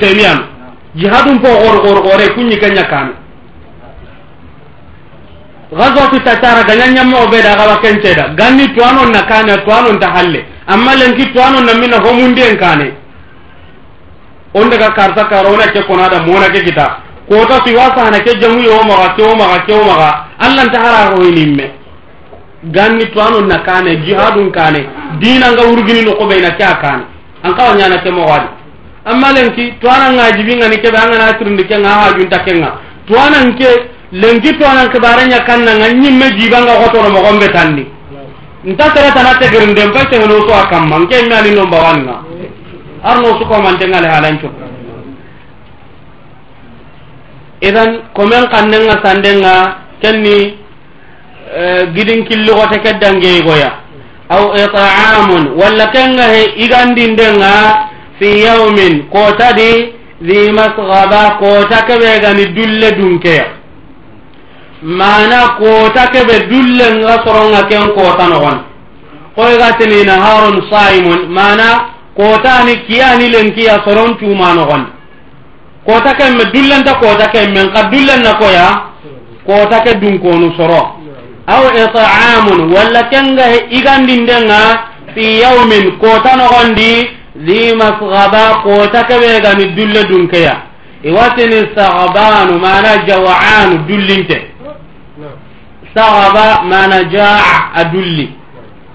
jihad 0.94 1.26
un 1.26 1.38
po 1.40 1.48
gor 1.48 1.82
gor 1.84 2.02
gore 2.02 2.26
kunñi 2.34 2.56
ke 2.58 2.68
ñakkani 2.70 3.12
gazwatu 5.72 6.20
tatara 6.24 6.62
ganya 6.64 7.04
mo 7.04 7.26
be 7.30 7.42
da 7.42 7.54
gawa 7.56 7.80
gandi 7.82 8.34
ganni 8.36 8.74
towano 8.74 9.04
na 9.10 9.22
kane 9.22 9.56
towano 9.64 9.92
nta 9.92 10.08
halle 10.14 10.44
amma 10.66 10.94
lenki 10.94 11.26
towano 11.32 11.60
na 11.60 11.74
mina 11.74 11.98
homundien 11.98 12.56
kane 12.56 12.92
on 14.54 14.68
daga 14.70 14.90
karta 14.94 15.24
karona 15.28 15.48
wona 15.50 15.66
ke 15.72 15.82
konada 15.86 16.22
mona 16.22 16.48
ke 16.50 16.62
kita. 16.64 17.09
Kota 17.30 17.62
si 17.64 17.74
wasana 17.74 18.18
ke 18.20 18.34
jamu 18.40 18.60
yo 18.62 18.82
maga 18.82 19.14
ke 19.14 19.22
o 19.22 19.34
maga 19.34 19.58
ke 19.66 19.72
o 19.72 19.82
maga 19.84 20.10
allah 20.38 20.66
ta 20.72 20.78
hara 20.82 21.14
ko 21.14 21.22
nimme 21.22 21.66
ganni 22.64 23.06
to 23.12 23.20
anon 23.20 23.46
na 23.46 23.62
kane 23.62 23.96
jihadun 24.04 24.50
kane 24.50 24.80
dina 25.20 25.52
nga 25.52 25.62
urgini 25.62 26.02
no 26.04 26.16
ko 26.18 26.26
be 26.26 26.40
na 26.40 26.50
kya 26.58 26.74
kane 26.82 27.04
an 27.42 27.54
kawa 27.54 27.74
nyana 27.74 28.02
ke 28.02 28.10
mo 28.10 28.26
wadi 28.26 28.60
amma 29.04 29.32
lenki 29.32 29.78
to 29.80 29.88
a 29.88 29.96
nan 29.98 30.14
nga 30.14 30.30
jibi 30.36 30.54
ngani 30.56 30.76
ke 30.76 30.90
ba 30.92 31.08
ngana 31.08 31.32
tirndi 31.38 31.64
ke 31.64 31.76
nga 31.78 31.88
hajun 31.88 32.28
ta 32.28 32.44
ke 32.44 32.52
nga. 32.52 32.70
To 33.06 33.16
a 33.16 33.30
nan 33.30 33.56
ke 33.56 33.70
lenki 34.12 34.52
to 34.58 34.64
a 34.64 34.74
nan 34.74 34.90
ke 34.92 34.98
baranya 35.00 35.40
kanna 35.46 35.72
nga 35.78 35.88
jiba 36.36 36.58
nga 36.60 36.74
ko 36.84 36.86
to 36.92 37.08
mo 37.08 37.20
gombe 37.24 37.48
tandi. 37.48 37.84
Nta 38.64 38.92
tara 38.92 39.10
tana 39.12 39.38
te 39.40 39.48
gerinde 39.48 39.86
mpa 39.88 40.04
te 40.10 40.18
no 40.18 40.44
so 40.46 40.52
akamma 40.52 40.98
nke 40.98 41.16
mi 41.26 41.32
ani 41.32 41.50
no 41.54 41.64
bawanna 41.66 42.20
arno 43.02 43.38
su 43.38 43.44
ko 43.48 43.60
man 43.62 43.78
tengale 43.78 44.06
halancho 44.06 44.52
idan 47.60 48.02
komen 48.16 48.44
kannenga 48.52 48.96
sandenga 49.04 49.54
kenni 50.02 50.56
e, 51.60 51.86
gidin 51.94 52.24
killigote 52.24 52.78
ke 52.84 52.92
dangeyigoya 53.00 53.70
aw 54.28 54.54
itaamun 54.64 55.44
walla 55.60 55.86
kenga 55.94 56.22
he 56.32 56.42
igandindenga 56.64 57.52
fi 58.18 58.28
yaumin 58.44 59.08
kotadi 59.12 59.92
hi 60.28 60.52
masgaba 60.52 61.22
kota 61.40 61.78
keɓe 61.88 62.20
gani 62.22 62.44
dulle 62.54 62.90
dunkeya. 62.98 63.44
Mana 64.82 65.40
kota 65.58 66.06
keɓe 66.12 66.36
dulle 66.50 66.86
nga 67.00 67.14
soronga 67.24 67.62
ken 67.68 67.88
kota 67.96 68.26
nogon 68.28 68.58
koygatinina 69.36 70.12
harun 70.24 70.62
saimun 70.70 71.20
mana 71.28 71.68
kotani 72.16 72.76
kiyani 72.86 73.28
lenkiya 73.32 73.80
soron 73.84 74.16
cuma 74.18 74.54
nogon 74.54 74.86
kota 75.86 76.14
kemme 76.14 76.44
dullenta 76.52 76.94
kota 76.94 77.26
kemmen 77.30 77.72
ka 77.72 77.82
dullenna 77.90 78.32
koya 78.34 78.68
kota 79.46 79.80
ke 79.80 79.94
dunkonu 80.00 80.52
soro. 80.56 80.96
Aw 81.46 81.62
itaamun 81.74 82.70
walla 82.72 83.02
kenga 83.10 83.42
he 83.52 83.58
igandindenga 83.78 84.60
fi 85.14 85.40
yaumin 85.40 85.98
kota 85.98 86.36
nogondi 86.36 86.92
zi 87.46 87.74
masgaba 87.74 88.62
kota 88.62 89.02
keɓegani 89.08 89.64
dulle 89.76 90.04
dunkeya 90.04 90.54
iwatini 91.02 91.68
sagabanu 91.74 92.58
mana 92.58 92.96
jawaanu 93.08 93.78
dullinte. 93.88 94.38
Sagaba 95.94 96.62
mana 96.62 97.04
jaa 97.04 97.72
a 97.74 97.84
dulli. 97.84 98.28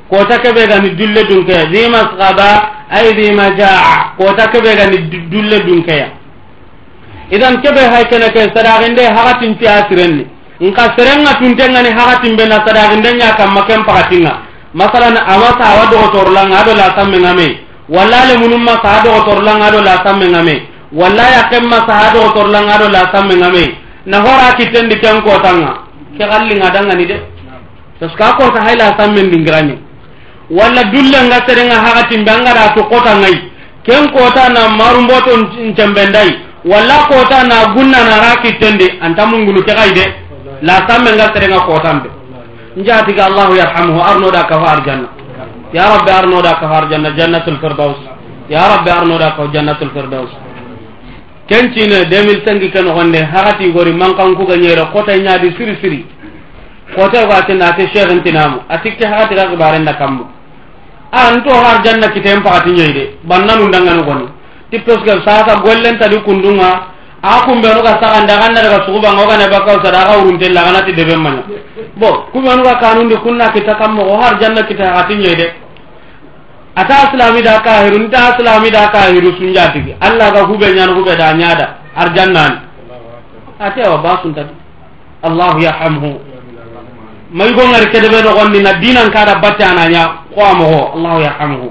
Kota 0.09 0.37
keɓegani 0.37 0.89
dulle 0.95 1.23
dunkeya 1.23 1.65
zi 1.73 1.89
masgaba 1.89 2.49
ay 2.91 3.07
zi 3.17 3.31
majaa 3.31 4.13
kota 4.17 4.45
keɓegani 4.53 4.97
dulle 5.31 5.59
dunkeya 5.65 6.07
idan 7.31 7.61
kebe 7.61 7.81
hay 7.81 8.05
kene 8.05 8.29
ke 8.29 8.51
sadaqinde 8.53 9.03
hakatin 9.05 9.57
ti 9.57 9.65
asirenni 9.67 10.35
nka 10.59 10.95
serenga 10.95 11.35
tuntengani 11.35 11.91
hakatin 11.91 12.37
be 12.39 12.47
na 12.47 12.63
sadaqinde 12.63 13.11
nya 13.19 13.35
kamma 13.35 13.67
ken 13.67 13.83
pakatinga. 13.83 14.33
Masalan 14.73 15.15
awasa 15.19 15.63
awa 15.67 15.83
dogotorlanga 15.91 16.63
ado 16.63 16.75
la 16.75 16.95
sammenga 16.95 17.33
me 17.35 17.47
walla 17.89 18.25
le 18.27 18.39
munum 18.39 18.63
ma 18.63 18.79
sa 18.83 19.03
dogotorlanga 19.03 19.67
ado 19.67 19.81
la 19.83 19.99
sammenga 20.03 20.39
ngame. 20.39 20.55
Walla 20.95 21.23
ya 21.27 21.41
kemma 21.51 21.83
sa 21.87 22.13
dogotorlanga 22.15 22.75
ado 22.75 22.87
la 22.87 23.03
sammenga 23.11 23.51
ngame. 23.51 23.63
Na 24.05 24.17
hora 24.23 24.55
kitendi 24.55 24.95
ken 24.99 25.19
kotanga. 25.21 25.83
Ke 26.15 26.23
gallinga 26.23 26.71
dangani 26.71 27.05
de. 27.05 27.17
Parce 27.99 28.15
que 28.15 28.23
a 28.23 28.63
hay 28.63 28.75
la 28.75 28.95
sammen 28.97 29.31
dingirani 29.31 29.79
walla 30.49 30.83
dulle 30.83 31.19
nga 31.27 31.43
serenga 31.47 31.75
hakatin 31.83 32.23
be 32.23 32.31
angara 32.31 32.73
to 32.75 32.83
kota 32.83 33.15
ngai. 33.19 33.51
Ken 33.83 34.07
kota 34.11 34.49
na 34.49 34.69
marumboto 34.69 35.35
ncembendai 35.35 36.44
walla 36.65 36.97
kota 37.09 37.43
na 37.47 37.73
gunna 37.73 37.99
na 38.03 38.15
ra 38.19 38.31
kittendi 38.41 38.87
anta 39.01 39.25
mungulu 39.25 39.61
ke 39.63 39.73
kay 39.73 39.91
de 39.93 40.05
la 40.61 40.75
samme 40.87 41.11
nga 41.15 41.31
serenga 41.33 41.59
kotambe. 41.61 42.09
Njati 42.77 43.13
ga 43.13 43.25
allah 43.25 43.49
yarhamuhu 43.55 43.99
arno 44.01 44.29
da 44.31 44.43
ka 44.45 44.59
far 44.65 44.83
janna 44.85 45.07
ya 45.73 45.85
rabbi 45.95 46.11
arno 46.11 46.41
da 46.41 46.53
ka 46.59 46.67
far 46.67 46.89
janna 46.89 47.11
jannatul 47.15 47.57
firdaus. 47.59 47.97
Ya 48.49 48.67
rabbi 48.67 48.89
arno 48.89 49.17
da 49.17 49.31
ka 49.35 49.47
jannatul 49.53 49.89
firdaus. 49.93 50.29
Kencine 51.47 52.03
2005 52.09 52.71
ken 52.71 52.85
gonde 52.93 53.21
hakati 53.23 53.71
gori 53.71 53.93
mankan 53.93 54.35
ku 54.35 54.45
ga 54.45 54.55
nyere 54.57 54.89
kota 54.91 55.15
nyaadi 55.17 55.53
siri 55.57 55.77
siri. 55.81 56.05
Kota 56.95 57.25
ga 57.27 57.45
tin 57.45 57.61
ate 57.61 57.87
sheikh 57.93 58.09
intinamu 58.11 58.61
atikke 58.69 59.05
hakati 59.05 59.35
ga 59.35 59.55
bare 59.55 59.79
nda 59.79 59.93
kammu 59.93 60.23
an 61.11 61.43
to 61.43 61.53
har 61.53 61.81
janna 61.83 62.07
kitem 62.13 62.41
pakati 62.43 62.71
nyeide 62.71 63.03
bannanu 63.23 63.67
ndangano 63.67 64.03
goni 64.03 64.27
ti 64.71 64.79
pesken 64.79 65.21
sasa 65.25 65.59
gollentadi 65.61 66.21
kundunga. 66.23 66.95
A 67.25 67.41
kumbenuga 67.41 67.97
saganda 68.01 68.37
ganna 68.37 68.61
daga 68.61 68.85
sugubanga 68.85 69.23
ogana 69.25 69.49
bakkaw 69.49 69.81
sada 69.83 69.99
aga 70.05 70.17
wuruntella 70.21 70.61
aganati 70.61 70.93
deben 70.93 71.17
maña 71.25 71.41
bo 71.97 72.29
kubenuga 72.31 72.75
kanundi 72.77 73.17
kunna 73.17 73.49
kita 73.49 73.73
kam 73.81 73.95
mogo 73.97 74.13
har 74.21 74.37
janna 74.39 74.61
kita 74.61 74.83
agatiñoy 74.93 75.33
de 75.35 75.47
ata 76.75 77.09
islami 77.09 77.41
da 77.41 77.59
kahiru 77.65 77.97
nta 78.05 78.37
islami 78.37 78.69
da 78.69 78.89
kahiru 78.93 79.31
sunjatigi 79.41 79.95
allah 79.99 80.29
ga 80.33 80.45
hube 80.45 80.69
ñana 80.75 80.93
hube 80.93 81.15
da 81.17 81.33
ñada 81.33 81.65
ar 81.97 82.13
jannani 82.13 82.57
atewa 83.59 83.97
basuntati 83.97 84.53
allahu 85.23 85.59
yarhamhu. 85.65 86.19
Mayigo 87.33 87.61
ngari 87.67 87.87
kedebe 87.89 88.21
nogonni 88.21 88.61
na 88.61 88.73
dinan 88.77 89.09
kada 89.11 89.35
batte 89.41 89.63
ananya. 89.65 90.21
Ko 90.35 90.45
amogo 90.45 90.93
allahu 90.93 91.19
yarhamhu. 91.25 91.67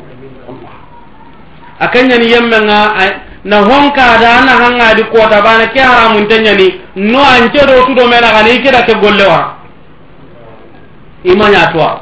akanyani 1.81 2.31
yemme 2.31 2.59
nga 2.65 2.79
na 3.45 3.57
honkada 3.57 4.19
da 4.19 4.71
na 4.71 4.95
kota 5.13 5.43
bana 5.43 5.67
ke 5.69 5.81
haramunte 5.81 6.39
ñani 6.41 6.81
no 6.97 7.19
anje 7.21 7.67
do 7.67 7.85
tudo 7.87 8.03
do 8.03 8.09
mena 8.09 8.31
gani 8.33 8.63
kida 8.63 8.83
ke 8.83 8.95
gollewa 9.01 9.55
imanya 11.25 11.67
toa 11.73 12.01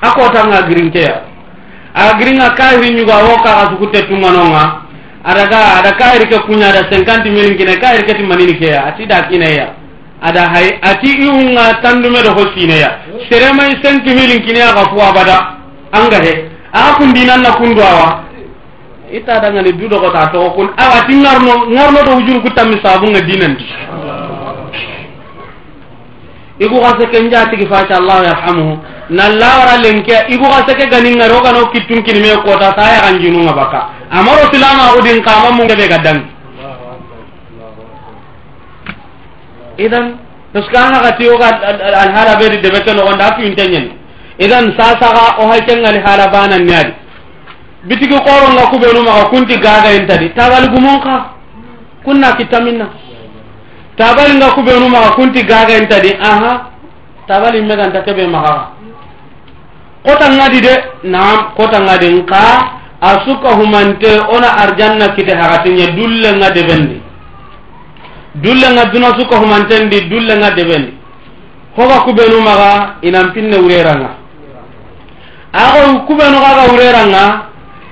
akota 0.00 0.46
nga 0.48 0.62
girinke 0.68 1.00
ya. 1.00 1.20
A 1.94 2.14
giringa 2.18 2.50
kairi 2.50 2.94
nyuga 2.94 3.14
kaxa 3.44 3.70
sukute 3.70 4.02
tumanonga 4.02 4.82
adaga 5.24 5.74
ada 5.78 5.92
kahiri 5.92 6.26
ke 6.28 6.38
kunya 6.46 6.72
da 6.72 6.82
50 6.88 7.30
milin 7.30 7.56
kine 7.56 7.76
kahiri 7.76 8.06
ke 8.06 8.14
timanini 8.14 8.54
keya 8.58 8.84
ati 8.86 9.06
da 9.06 9.22
kineya 9.28 9.74
ada 10.22 10.48
hay 10.48 10.78
ati 10.82 11.08
iunga 11.20 11.80
tandume 11.82 12.22
do 12.22 12.32
hosine 12.32 12.78
ya. 12.78 12.90
Serema 13.30 13.64
5 13.68 14.04
milin 14.04 14.40
kine 14.46 14.58
ya 14.58 14.72
gafu 14.72 15.00
abada 15.02 15.56
anga 15.92 16.22
he. 16.24 16.44
A 16.72 16.94
kun 16.96 17.12
kundu 17.58 17.82
awa. 17.82 18.29
ita 19.12 19.40
dangani 19.40 19.72
dudogota 19.72 20.30
togo 20.32 20.50
kun. 20.54 20.68
Awa 20.76 21.06
ti 21.06 21.14
ngarno 21.16 21.66
ngarno 21.70 22.00
do 22.06 22.12
wujur 22.16 22.42
ku 22.42 22.50
tammi 22.54 22.80
sabu 22.82 23.06
igu 26.60 26.76
gase 26.76 27.04
kenja 27.10 27.48
tigi 27.48 27.66
fa 27.66 27.84
ta 27.88 27.96
yarhamuhu. 27.98 28.78
Na 29.10 29.28
lawara 29.28 29.80
lenke 29.82 30.14
igu 30.28 30.44
gase 30.44 30.76
ke 30.76 30.86
ganin 30.88 31.16
ngaro 31.16 31.40
gano 31.40 31.70
kitun 31.72 32.02
kin 32.02 32.20
me 32.20 32.36
ko 32.44 32.56
ta 32.58 32.72
ta 32.72 33.10
baka. 33.56 33.80
Amaro 34.10 34.44
silamaudin 34.52 35.22
kama 35.22 35.50
mun 35.56 35.66
gabe 35.66 35.88
gadan 35.88 36.40
idan 39.80 40.18
parce 40.52 40.68
que 40.68 41.12
tiyo 41.18 41.38
ga 41.38 41.48
al 42.04 42.10
hala 42.12 42.36
be 42.36 42.48
de 42.50 42.68
be 42.70 42.80
ke 42.84 42.92
no 42.92 43.04
onda 43.06 43.34
fi 43.36 43.46
intenyen 43.46 43.92
idan 44.38 44.74
sasaga 44.76 45.38
o 45.40 45.48
hay 45.50 45.60
tengal 45.64 45.96
hala 46.04 46.28
bananni 46.28 46.74
adi. 46.74 46.92
bitigi 47.84 48.18
koronga 48.26 48.64
kuɓenumaga 48.70 49.24
kunti 49.30 49.54
gagayintadi 49.58 50.24
intadi. 50.26 50.34
Tabali 50.34 50.68
kunna 52.04 52.32
kittaminna 52.36 52.86
tabali 53.96 54.36
nga 54.36 54.50
kubenu 54.56 54.88
maga 54.88 55.10
kunti 55.16 55.42
gagayintadi 55.44 56.10
aha. 56.20 56.52
Tabali 57.28 57.62
meganta 57.62 58.00
keɓe 58.02 58.24
kebe 58.24 58.38
kotangadi 60.04 60.60
de? 60.60 60.74
Naam 61.04 61.38
kotangadi 61.56 62.08
nka. 62.08 62.42
A 63.02 63.24
suka 63.24 63.56
humante 63.56 64.10
ona 64.28 64.58
arjanna 64.60 65.08
kite 65.16 65.32
hagatinya 65.32 65.86
dullenga 65.96 66.50
deɓendi 66.52 67.00
dullenga 68.34 68.84
duna 68.92 69.06
suka 69.18 69.36
humantendi 69.40 70.00
dullenga 70.08 70.50
deɓendi 70.50 70.92
hoga 71.76 72.00
kubenu 72.04 72.40
maga 72.44 72.96
inan 73.02 73.32
pinne 73.32 73.56
wureranga 73.56 74.10
ako 75.52 76.06
kuɓenu 76.06 76.36
kaga 76.44 76.62
wureranga 76.72 77.22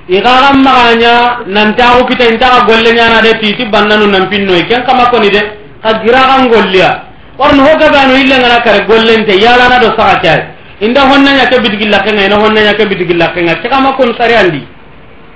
igaxan 0.09 0.57
maxaña 0.65 1.45
nantaxu 1.45 2.05
kita 2.09 2.25
intaxa 2.33 2.65
golle 2.65 2.89
ñanade 2.97 3.39
titi 3.41 3.65
bannanu 3.65 4.07
nanpinnoyi 4.07 4.65
ken 4.67 4.83
kama 4.83 5.05
koni 5.13 5.29
de 5.29 5.41
xa 5.83 6.01
giraxan 6.03 6.49
golliya. 6.49 6.89
Warno 7.37 7.63
ho 7.63 7.77
gabano 7.77 8.17
illengana 8.17 8.59
kare 8.65 8.85
gollente 8.89 9.33
yalana 9.37 9.79
do 9.79 9.93
saxa 9.95 10.19
cari. 10.19 10.43
Inda 10.81 11.01
honnaña 11.05 11.45
ke 11.49 11.61
bidigillakenga 11.61 12.25
ina 12.25 12.35
honnaña 12.35 12.73
ke 12.73 12.85
bidigillakenga 12.89 13.61
ke 13.61 13.69
xama 13.69 13.93
kon 13.93 14.11
sari 14.17 14.33
andi. 14.33 14.61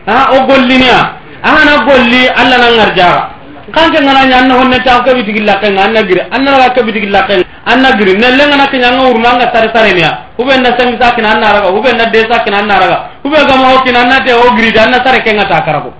A 0.07 0.33
o 0.35 0.45
gollinia 0.47 0.99
axana 1.43 1.85
golli 1.85 2.27
allah 2.35 2.57
na 2.57 2.69
ngarjaxa 2.75 3.32
kanke 3.71 4.03
ngana 4.03 4.25
nya 4.27 4.37
anna 4.43 4.53
honne 4.59 4.77
ta 4.83 4.99
ka 5.03 5.13
bitigi 5.15 5.39
la 5.39 5.55
kan 5.59 5.77
anna 5.77 6.03
gire 6.03 6.27
anna 6.31 6.57
ra 6.57 6.73
ka 6.75 6.83
bitigi 6.83 7.07
la 7.07 7.23
kan 7.23 7.39
anna 7.63 7.95
gire 7.95 8.11
ne 8.19 8.27
lenga 8.35 8.57
na 8.57 8.67
kanya 8.67 8.91
ngur 8.91 9.17
manga 9.19 9.47
sare 9.53 9.71
sare 9.73 9.93
ne 9.93 10.03
ube 10.37 10.51
na 10.59 10.75
sami 10.77 10.97
sa 10.99 11.15
kina 11.15 11.31
anna 11.31 11.53
raga 11.53 11.69
ube 11.71 11.87
na 11.95 12.05
desa 12.11 12.43
kina 12.43 12.57
anna 12.59 12.75
raga. 12.79 12.97
Ube 13.23 13.37
ga 13.39 13.55
ma 13.55 13.71
hokina 13.71 13.99
anna 14.03 14.19
te 14.25 14.33
o 14.33 14.51
gire 14.55 14.79
anna 14.79 14.99
sare 15.05 15.21
kenga 15.23 15.45
ta 15.47 15.63
karako 15.63 15.93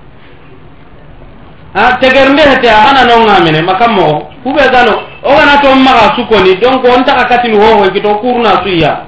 a 1.75 1.97
teger 2.01 2.29
nde 2.33 2.41
hete 2.41 2.67
ana 2.69 3.03
no 3.07 3.23
ngamene 3.23 3.61
makam 3.63 3.95
mo. 3.95 4.29
Ube 4.43 4.63
ga 4.71 4.83
no 4.83 4.99
o 5.23 5.31
ga 5.31 5.55
to 5.61 5.75
maga 5.75 6.13
su 6.15 6.25
ko 6.27 6.41
ni 6.43 6.57
donc 6.59 6.83
on 6.83 7.03
ta 7.05 7.15
ka 7.15 7.25
katin 7.31 7.55
ho 7.55 7.77
ho 7.79 7.89
kito 7.91 8.19
kurna 8.19 8.59
suya. 8.63 9.05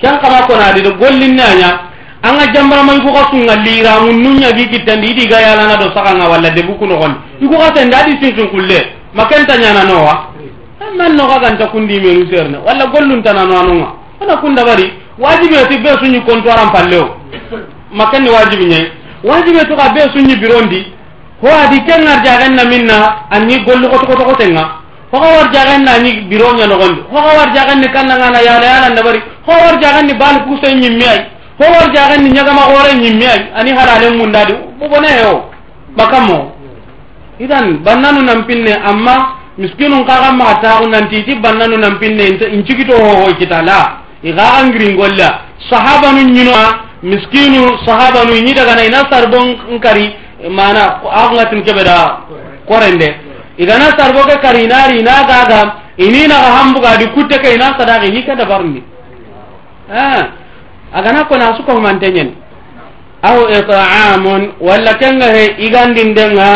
Kan 0.00 0.20
kama 0.20 0.46
ko 0.46 0.54
na 0.56 0.72
de 0.72 0.80
gollin 0.94 1.34
nanya 1.34 1.90
anga 2.24 2.46
jambara 2.52 2.82
man 2.82 3.00
ko 3.04 3.12
kasunga 3.12 3.56
lira 3.60 4.00
mun 4.00 4.16
nunya 4.22 4.50
gi 4.56 4.68
kitandi 4.68 5.10
idi 5.12 5.26
ga 5.28 5.40
yalana 5.40 5.76
do 5.76 5.92
sakanga 5.94 6.28
walla 6.28 6.48
de 6.50 6.62
buku 6.62 6.86
no 6.86 6.96
gon 6.96 7.14
iko 7.40 7.56
ka 7.58 7.70
tan 7.72 7.90
dadi 7.90 8.16
kulle 8.50 8.78
ma 9.12 9.26
kenta 9.26 9.54
no 9.84 10.02
wa 10.04 10.14
man 10.96 11.14
no 11.16 11.26
ganta 11.38 11.66
kundimenu 11.68 12.24
serna 12.32 12.58
walla 12.64 12.86
golluntanano 12.86 13.58
anonga 13.60 13.88
ana 14.22 14.36
kunda 14.40 14.64
bari 14.64 14.92
wajibi 15.18 15.56
ati 15.56 15.78
be 15.78 15.90
palle 16.72 16.96
o 16.96 17.16
ma 17.92 18.10
kenni 18.10 18.30
wajibi 18.30 18.64
ñayi 18.64 18.88
wajibe 19.22 19.64
to 19.68 19.76
ka 19.76 19.92
be 19.92 20.00
suñi 20.12 20.36
birondi. 20.36 20.94
Ho 21.44 21.48
adi 21.52 21.76
ke 21.84 21.92
ngar 22.00 22.24
jagan 22.24 22.54
na 22.56 22.64
minna 22.64 23.26
anni 23.30 23.60
gollu 23.64 23.84
xotoxotoxotenga 23.92 24.64
to 25.12 25.20
war 25.20 25.52
jagan 25.52 25.84
na 25.84 25.98
ni 25.98 26.24
bironya 26.30 26.66
no 26.66 26.76
gon 26.78 26.94
war 27.12 27.52
jagan 27.54 27.80
ni 27.84 27.88
kannanga 27.92 28.40
yala 28.40 28.64
yala 28.64 28.88
na 28.96 29.02
ho 29.04 29.52
war 29.52 29.76
jagan 29.82 30.06
ni 30.06 30.14
bal 30.14 30.40
ku 30.48 30.56
sen 30.62 30.80
nyimmi 30.80 31.04
howar 31.58 31.92
jaxen 31.94 32.22
ni 32.24 32.30
ñagama 32.30 32.62
xoore 32.70 32.94
ñimmi 33.02 33.26
ay 33.26 33.40
ani 33.54 33.70
haralen 33.70 34.16
mundadi 34.18 34.54
bobone 34.78 35.08
heo 35.08 35.44
bakamo 35.96 36.52
idan 37.40 37.78
bannanu 37.84 38.20
nampinne 38.22 38.72
amma 38.84 39.16
miskinun 39.58 40.04
kaxa 40.04 40.32
maxa 40.32 40.60
taxu 40.62 40.88
nantiti 40.90 41.34
bannanu 41.36 41.76
nampinne 41.76 42.24
in 42.52 42.64
cigito 42.66 42.94
hohoy 42.96 43.34
kita 43.38 43.62
la 43.62 44.00
ixaxa 44.22 44.66
ngiringolla 44.66 45.28
sahabanu 45.70 46.20
ñinoa 46.34 46.66
miskinu 47.02 47.78
sahabanu 47.86 48.32
ñi 48.44 48.52
dagana 48.54 48.84
ina 48.84 49.00
sarbon 49.10 49.56
nkari 49.76 50.14
mana 50.50 51.00
axungatin 51.12 51.62
keɓeda 51.64 52.18
korende. 52.68 53.08
Igana 53.58 53.84
sarbo 53.96 54.20
ke 54.26 54.38
kari 54.42 54.64
inari 54.64 54.98
ina 55.00 55.22
gaga 55.28 55.74
ininaxa 55.98 56.50
hambugadi 56.58 57.06
kutte 57.14 57.38
ke 57.38 57.54
ina 57.54 57.76
sadaxi 57.78 58.22
ke 58.24 58.34
dabarni. 58.36 58.82
agana 60.94 61.24
kona 61.26 61.56
sukohumanteñen 61.58 62.30
aw 63.22 63.38
itaamun 63.58 64.42
walla 64.62 64.94
kenga 65.00 65.26
he 65.34 65.44
igandindenga 65.66 66.50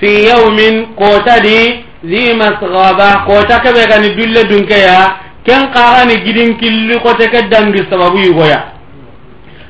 fi 0.00 0.28
yaumin 0.28 0.86
kotadi 0.94 1.84
zi 2.04 2.34
masgaba 2.36 3.24
kota 3.26 3.58
keɓe 3.64 3.82
gani 3.90 4.08
dulle 4.14 4.44
dunkeya 4.44 4.98
ken 5.44 5.72
kaxani 5.72 6.16
gidin 6.24 6.58
killi 6.60 7.00
kote 7.00 7.26
ke 7.32 7.48
dangi 7.50 7.82
sababu 7.90 8.18
yugoya. 8.18 8.60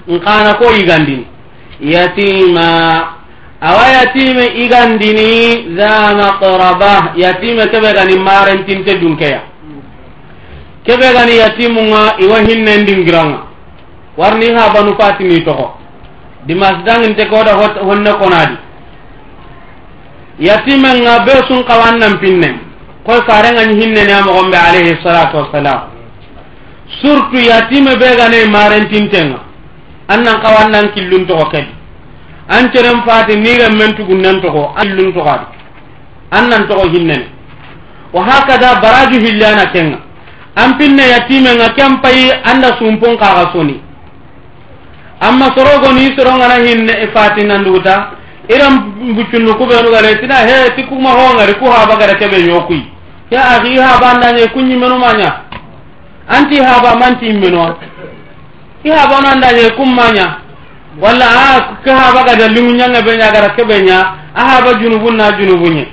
Nkana 0.09 0.55
ko 0.59 0.73
igandin 0.75 1.25
yatima. 1.81 2.69
Awa 3.61 3.89
yatime 3.91 4.47
igandini 4.65 5.31
za 5.77 6.15
maqraba 6.17 7.13
yatime 7.17 7.65
keɓe 7.73 7.91
gani 7.95 8.17
marentinte 8.19 8.99
dunkeya. 9.01 9.41
Keɓe 10.87 11.07
gani 11.17 11.37
yatimunga 11.39 12.03
iwa 12.25 12.39
hinnendingiranga 12.47 13.48
warni 14.19 14.51
ha 14.53 14.69
banu 14.75 14.99
fatimi 14.99 15.45
toxo 15.47 15.79
dimas 16.47 16.83
danginte 16.85 17.25
koda 17.31 17.55
honne 17.87 18.13
konadi. 18.21 18.57
Yatimenga 20.41 21.25
be 21.25 21.33
sun 21.49 21.63
kawannan 21.65 22.19
pinnen. 22.21 22.57
Koy 23.07 23.21
farenga 23.27 23.63
hinnene 23.63 24.01
a 24.01 24.05
ne 24.07 24.13
amogon 24.23 24.55
alayhi 24.55 24.99
salatu 25.03 25.37
wassalam. 25.39 25.81
Surtout 27.01 27.45
yatime 27.47 27.95
be 27.99 28.09
gane 28.19 28.51
marentintenga 28.51 29.39
annan 30.09 30.41
kawannan 30.43 30.91
killun 30.95 31.27
toxo 31.27 31.51
kedi. 31.51 31.73
An 32.49 32.71
ceren 32.75 33.03
fati 33.07 33.37
niren 33.37 33.77
men 33.79 33.95
tugunnen 33.97 34.41
toho 34.43 34.75
an 34.77 34.87
killun 34.89 35.13
toho 35.15 35.31
an 36.31 36.49
nan 36.51 36.67
toho 36.69 36.89
hinnene 36.91 37.29
wa 38.13 38.23
hakada 38.25 38.81
baraju 38.83 39.19
hillana 39.21 39.67
kenga. 39.73 39.99
An 40.57 40.75
pinne 40.79 41.03
yatimenga 41.07 41.69
kempayi 41.79 42.33
anda 42.45 42.75
sumpun 42.79 43.15
kaga 43.19 43.53
soni 43.53 43.88
amma 45.21 45.47
sorogoni 45.57 46.15
sorongana 46.17 46.55
hinne 46.65 47.09
fatinanduguta 47.15 48.11
iran 48.49 49.15
buccunnu 49.15 49.55
kubenu 49.59 49.91
gare 49.91 50.15
tina 50.21 50.35
he 50.47 50.71
ti 50.77 50.83
kuma 50.85 51.11
hongari 51.11 51.55
ku 51.55 51.67
haba 51.71 51.97
gara 51.97 52.15
kebe 52.15 52.39
yokui. 52.47 52.83
Ya 53.31 53.45
axi 53.45 53.77
haba 53.77 54.11
andañe 54.13 54.47
kuñimenu 54.49 54.99
maña 54.99 55.43
anti 56.29 56.57
haba 56.63 56.97
manti 56.97 57.27
immenoa 57.27 57.77
i 58.85 58.91
haba 58.91 59.21
no 59.21 59.29
andañe 59.29 59.71
kum 59.77 59.95
maña 59.95 60.39
walla 61.01 61.27
a 61.27 61.57
ah, 61.57 61.77
ke 61.85 61.91
haba 61.91 62.23
gada 62.25 62.49
liŋuñanga 62.49 63.03
be 63.03 63.17
ñagara 63.17 63.51
kebe 63.57 63.83
ña 63.83 63.99
a 64.01 64.15
ah, 64.35 64.45
haba 64.57 64.79
junubun 64.81 65.17
na 65.17 65.33
junubuñe 65.37 65.89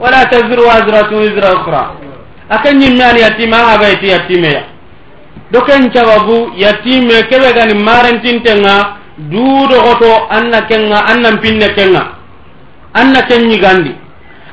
wala 0.00 0.26
taziru 0.26 0.66
waziratu 0.66 1.16
wizra 1.16 1.52
ukra. 1.54 1.90
Ake 2.50 2.74
ñimme 2.74 3.02
ani 3.04 3.20
yatima 3.20 3.56
a 3.56 3.70
haba 3.72 3.90
iti 3.90 4.08
yatimeya 4.08 4.73
doken 5.54 5.90
cababu 5.94 6.50
yatime 6.58 7.22
keɓe 7.30 7.48
gani 7.54 7.74
marentintenga 7.78 8.74
dudogoto 9.30 10.26
anna 10.30 10.60
kenga 10.66 10.98
annan 11.06 11.38
pinne 11.38 11.68
kenga. 11.78 12.02
Anna 12.94 13.22
ken 13.30 13.46
ñigandi 13.48 13.94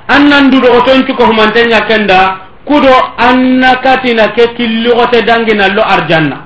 annan 0.08 0.50
dudogoton 0.52 1.06
cukohumantenya 1.08 1.82
kenda 1.90 2.38
kudo 2.66 2.94
anna 3.18 3.76
katina 3.82 4.28
ke 4.38 4.54
killigote 4.58 5.22
danginallo 5.26 5.82
arjanna. 5.82 6.38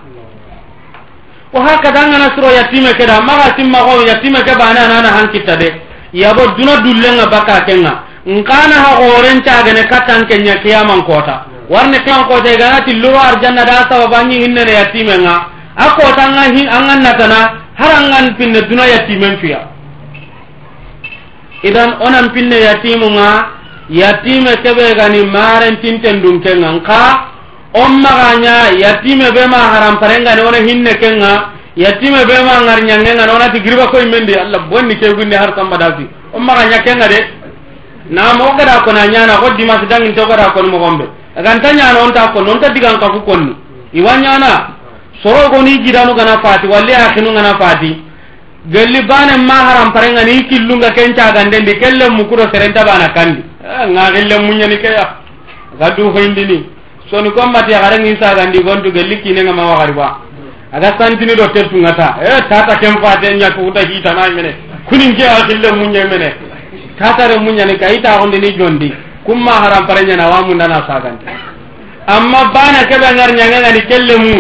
Wa 1.54 1.62
hakada 1.68 2.00
angana 2.02 2.32
suro 2.36 2.52
yatime 2.52 2.94
keda 2.96 3.22
maga 3.22 3.52
timmago 3.56 4.04
yatime 4.08 4.40
ke 4.44 4.56
bane 4.60 4.80
anana 4.80 5.10
hankitta 5.20 5.56
de. 5.56 5.70
Yabo 6.14 6.48
duna 6.58 6.78
dullenga 6.84 7.28
bakka 7.28 7.66
kenga. 7.68 7.94
Nkana 8.26 8.76
ha 8.84 8.92
gorencagene 9.00 9.84
kattan 9.92 10.26
kenya 10.28 10.56
kiyaman 10.64 11.04
kota. 11.06 11.46
warne 11.70 12.00
kan 12.06 12.26
ko 12.28 12.42
te 12.42 12.56
ga 12.58 12.82
ti 12.86 12.94
luru 12.96 13.18
arjanna 13.18 13.64
da 13.66 13.86
sababanyi 13.90 14.42
hinne 14.44 14.64
ne 14.64 14.72
yatimenga 14.74 15.36
ako 15.76 16.04
tanga 16.16 16.44
hin 16.56 16.68
angan 16.70 17.02
natana 17.02 17.40
harangan 17.76 18.36
pinne 18.38 18.62
duna 18.70 18.86
yatimen 18.86 19.38
fiya 19.42 19.62
idan 21.64 21.98
onan 22.02 22.30
pinne 22.34 22.58
yatimunga 22.60 23.30
yatime 23.90 24.54
kebe 24.64 24.96
gani 24.98 25.22
maren 25.26 25.78
tinten 25.82 26.22
dum 26.22 26.42
kenga 26.42 26.72
nka 26.78 27.02
on 27.74 28.02
ganya 28.02 28.72
yatime 28.78 29.32
be 29.36 29.44
ma 29.48 29.62
haram 29.74 29.98
parenga 30.00 30.36
ne 30.36 30.42
ona 30.42 30.58
hinne 30.58 30.94
kenga 31.02 31.32
yatime 31.76 32.26
be 32.26 32.38
ma 32.46 32.62
ngar 32.66 32.80
nyangenga 32.84 33.26
ona 33.36 33.50
ti 33.54 33.60
girba 33.62 33.88
koy 33.92 34.06
mende 34.06 34.34
allah 34.38 34.62
bonni 34.70 34.96
ke 34.98 35.10
gunde 35.14 35.36
har 35.36 35.54
samba 35.58 35.78
dati 35.78 36.06
on 36.34 36.46
ganya 36.46 36.80
kenga 36.84 37.08
de. 37.08 37.20
Na 38.10 38.34
mo 38.38 38.54
gada 38.54 38.86
ko 38.86 38.94
na 38.94 39.08
nyana 39.10 39.42
ko 39.42 39.50
dimas 39.58 39.82
dangin 39.90 40.14
to 40.14 40.26
gada 40.30 40.54
ko 40.54 40.62
mo 40.62 40.78
gombe. 40.78 41.10
aganta 41.36 41.72
ñana 41.74 42.00
onta 42.04 42.32
konno 42.32 42.52
onta 42.52 42.70
digan 42.70 42.98
kafu 43.00 43.22
konni. 43.22 43.56
Iwa 43.94 44.18
ñana 44.18 44.76
sorogoni 45.24 45.78
jidanu 45.84 46.14
gana 46.16 46.40
fati 46.44 46.68
walli 46.68 46.94
akinu 46.94 47.34
gana 47.34 47.58
fati 47.60 48.02
gelli 48.68 49.02
banen 49.06 49.46
ma 49.46 49.54
haram 49.68 49.92
parenga 49.94 50.24
ni 50.24 50.44
killunga 50.48 50.92
kenca 50.92 51.32
gandendi 51.32 51.78
kelle 51.80 52.10
mukuro 52.10 52.44
serenta 52.54 52.84
bana 52.84 53.10
kandi. 53.14 53.44
Eh, 53.64 53.88
nga 53.92 54.12
gelle 54.12 54.40
munyani 54.40 54.78
kaya 54.78 55.16
gadu 55.80 56.10
hoindini 56.12 56.70
soni 57.10 57.32
kommati 57.32 57.72
yakarengi 57.72 58.18
sagandi 58.22 58.64
gontu 58.64 58.92
gelli 58.92 59.22
kinenga 59.22 59.52
ma 59.54 59.66
wakariba 59.72 60.20
aga 60.72 60.96
santini 61.00 61.36
do 61.36 61.48
tettungata 61.48 62.18
e 62.22 62.26
eh, 62.26 62.48
tata 62.50 62.76
kem 62.78 62.96
fate 63.04 63.34
ñakuuta 63.36 63.82
hitanamene 63.82 64.56
kuninke 64.88 65.24
akille 65.28 65.72
munye 65.76 66.04
mene 66.06 66.34
tatare 67.00 67.38
munyani 67.40 67.78
ka 67.78 67.90
ita 67.92 68.20
hondini 68.20 68.52
jondi. 68.58 69.05
kuma 69.26 69.52
haram 69.52 69.88
parenya 69.88 70.16
na 70.18 70.30
wamu 70.30 70.54
ndana 70.56 70.86
sagan 70.88 71.18
amma 72.08 72.52
bana 72.54 72.86
kebe 72.90 73.08
ngar 73.16 73.30
nyanga 73.34 73.58
ngani 73.62 73.82
kelle 73.90 74.16
mu. 74.18 74.36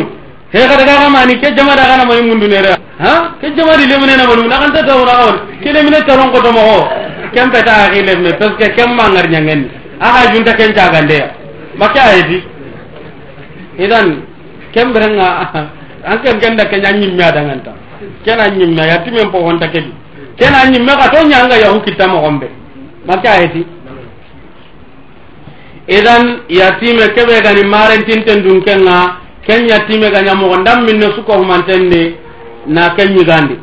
He 0.53 0.60
kada 0.68 0.86
ga 0.86 1.10
ma 1.10 1.26
ni 1.26 1.36
ke 1.41 1.52
jama 1.57 1.76
daga 1.76 1.98
na 1.98 2.06
mai 2.06 2.22
mundu 2.22 2.48
ne 2.48 2.57
ha? 3.02 3.36
Ke 3.41 3.49
jama 3.57 3.76
di 3.78 3.86
ne 3.90 4.16
na 4.16 4.26
manu 4.30 4.48
na 4.48 4.57
kan 4.62 4.72
ta 4.72 4.82
tawra 4.86 5.14
on. 5.28 5.36
Ke 5.62 5.72
ne 5.74 5.99
taron 6.06 6.32
ko 6.32 6.40
to 6.41 6.52
mo 6.53 6.88
kem 7.34 7.49
ta 7.52 7.62
ta 7.62 7.90
ri 7.90 8.03
lemne 8.06 8.32
pes 8.38 8.52
ke 8.60 8.74
kem 8.78 8.94
ma 8.95 9.10
ngar 9.10 9.28
nyanga 9.28 9.56
ni. 9.56 9.68
Aga 9.99 10.32
junta 10.32 10.53
ken 10.53 10.74
ta 10.74 10.90
gande 10.94 11.20
maka 11.76 11.99
aydi 12.14 12.44
idan 13.78 14.22
kem 14.72 14.94
berenga. 14.94 15.28
An 16.06 16.22
kem 16.22 16.38
ganda 16.40 16.66
ke 16.70 16.78
nyanyi 16.78 17.10
mi 17.12 17.24
adangan 17.24 17.60
ta 17.66 17.74
kena 18.26 18.49
nyimme 18.49 18.82
ya 18.88 18.98
timen 19.03 19.30
po 19.32 19.40
honta 19.41 19.68
ke 19.68 19.82
kena 20.38 20.70
nyimme 20.70 20.94
ka 20.98 21.10
to 21.10 21.26
nyanga 21.28 21.56
ya 21.57 21.70
hukita 21.74 22.07
mo 22.07 22.22
gombe 22.22 22.49
maka 23.07 23.32
aydi 23.41 23.66
idan 25.88 26.41
yatime 26.49 27.07
keɓe 27.16 27.41
gani 27.44 27.64
marentinten 27.68 28.41
dun 28.44 28.62
kenga 28.64 29.18
ken 29.48 29.68
yatime 29.70 30.12
ga 30.12 30.22
ñamogo 30.22 30.57
ndam 30.57 30.84
minne 30.86 31.07
sukohumantenni 31.16 32.16
na 32.68 32.90
ken 32.95 33.14
ñigandi 33.16 33.56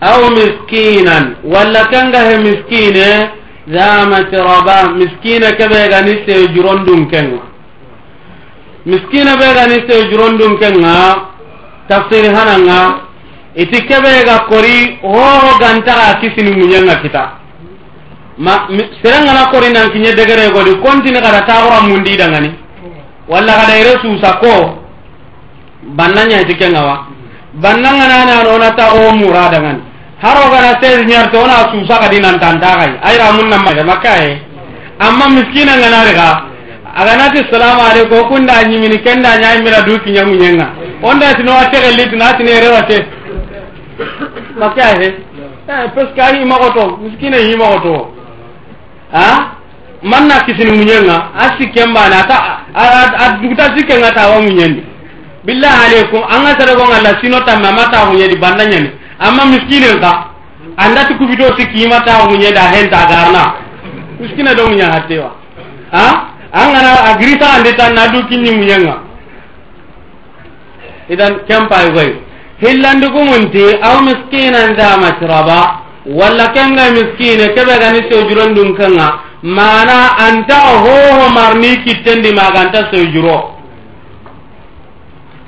aw 0.00 0.20
miskinan 0.30 1.36
walla 1.44 1.84
kenga 1.90 2.18
he 2.30 2.36
miskine 2.38 3.30
za 3.72 4.06
matraba 4.10 4.92
miskine 4.96 5.48
keɓe 5.58 5.88
gani 5.90 6.12
sejuron 6.26 6.84
dun 6.84 7.06
kenga. 7.10 7.42
Miskine 8.86 9.32
ɓe 9.40 9.54
gani 9.54 9.76
sejuron 9.88 10.38
dun 10.38 10.58
kenga 10.58 10.94
tafsiri 11.88 12.28
hananga 12.28 13.00
iti 13.56 13.78
keɓe 13.88 14.24
ga 14.26 14.38
kori 14.48 14.98
hoho 15.02 15.58
gantaxa 15.60 16.18
kisini 16.20 16.56
muñenga 16.56 16.96
kita. 17.02 17.37
ma 18.38 18.66
serengana 19.02 19.50
kori 19.50 19.72
nan 19.72 19.90
kinye 19.90 20.12
degere 20.14 20.50
godi 20.50 20.74
kontini 20.80 21.20
kada 21.20 21.42
taxura 21.46 21.80
mundidangani 21.88 22.50
walla 23.28 23.52
kada 23.60 23.74
ire 23.80 23.94
susa 24.02 24.38
ko 24.40 24.78
banna 25.96 26.24
ñayti 26.26 26.54
kengawa. 26.56 27.06
Banna 27.54 27.90
ngananano 27.92 28.50
ona 28.54 28.70
taxo 28.76 29.14
mura 29.14 29.48
dangani. 29.50 29.88
Seize 30.80 31.04
ñarte 31.06 31.36
ona 31.36 31.70
susa 31.72 31.98
kadi 32.00 32.20
nantantaxay 32.20 32.92
ayra 33.02 33.32
mun 33.32 33.48
nammaga 33.50 33.84
makkaye 33.84 34.42
amma 34.98 35.28
miskina 35.28 35.76
nganariga 35.78 36.42
aganati 36.94 37.46
salamu 37.52 37.80
aleykum 37.90 38.28
kunda 38.28 38.62
ñimini 38.64 38.98
kenda 39.02 39.36
ñaymira 39.38 39.82
du 39.82 39.98
kiñanguñenga 40.00 40.66
onda 41.02 41.34
tinowa 41.34 41.66
texellitina 41.70 42.32
tinerewate 42.36 43.06
makkaye 44.58 45.06
eh, 45.68 45.90
parce 45.94 46.12
que 46.14 46.20
a 46.20 46.34
himaxoto 46.34 46.96
miskine 47.02 47.36
yimaxoto 47.48 48.17
ha? 49.12 49.54
Man 50.02 50.28
manna 50.28 50.44
kisini 50.46 50.70
munyenga 50.78 51.34
asikkemba 51.38 52.08
na 52.08 52.22
ta 52.22 52.58
aduguta 53.18 53.76
sikkenga 53.76 54.10
tawa 54.14 54.40
munyendi. 54.40 54.82
Billahi 55.44 55.86
alaikum 55.86 56.22
anga 56.28 56.54
sere 56.60 56.74
gonga 56.76 57.02
la 57.02 57.18
sino 57.20 57.40
tamma 57.40 57.72
mata 57.72 58.04
munyedi 58.06 58.36
banda 58.38 58.64
nyani 58.66 58.90
amma 59.18 59.44
miskinen 59.46 59.98
ka 60.00 60.30
anda 60.76 61.04
ti 61.04 61.14
kubito 61.14 61.50
sikki 61.58 61.88
mata 61.88 62.26
munyeda 62.30 62.60
henta 62.70 63.06
garna 63.10 63.54
miskine 64.20 64.54
do 64.54 64.68
munya 64.68 64.86
hatewa 64.92 65.30
ha? 65.90 66.30
Anga 66.52 66.80
na 66.82 66.92
agrisa 67.10 67.52
ande 67.58 67.72
tan 67.76 67.94
na 67.94 68.06
du 68.08 68.22
kinni 68.28 68.50
munyenga. 68.54 68.96
Idan 71.10 71.42
kempa 71.48 71.82
yoy 71.82 72.14
hillandi 72.62 73.06
gumunti 73.10 73.64
aw 73.82 73.98
miskinan 74.02 74.76
da 74.76 74.96
masraba 74.98 75.87
walla 76.08 76.48
kenga 76.52 76.90
miskine 76.90 77.48
kebe 77.54 77.78
gani 77.78 78.00
sewjuron 78.10 78.54
dun 78.54 78.74
kanga 78.76 79.20
mana 79.42 80.16
anta 80.18 80.56
hoho 80.56 81.28
marni 81.34 81.76
kittendi 81.84 82.32
maga 82.32 82.60
anta 82.60 82.88
sewjuro 82.92 83.54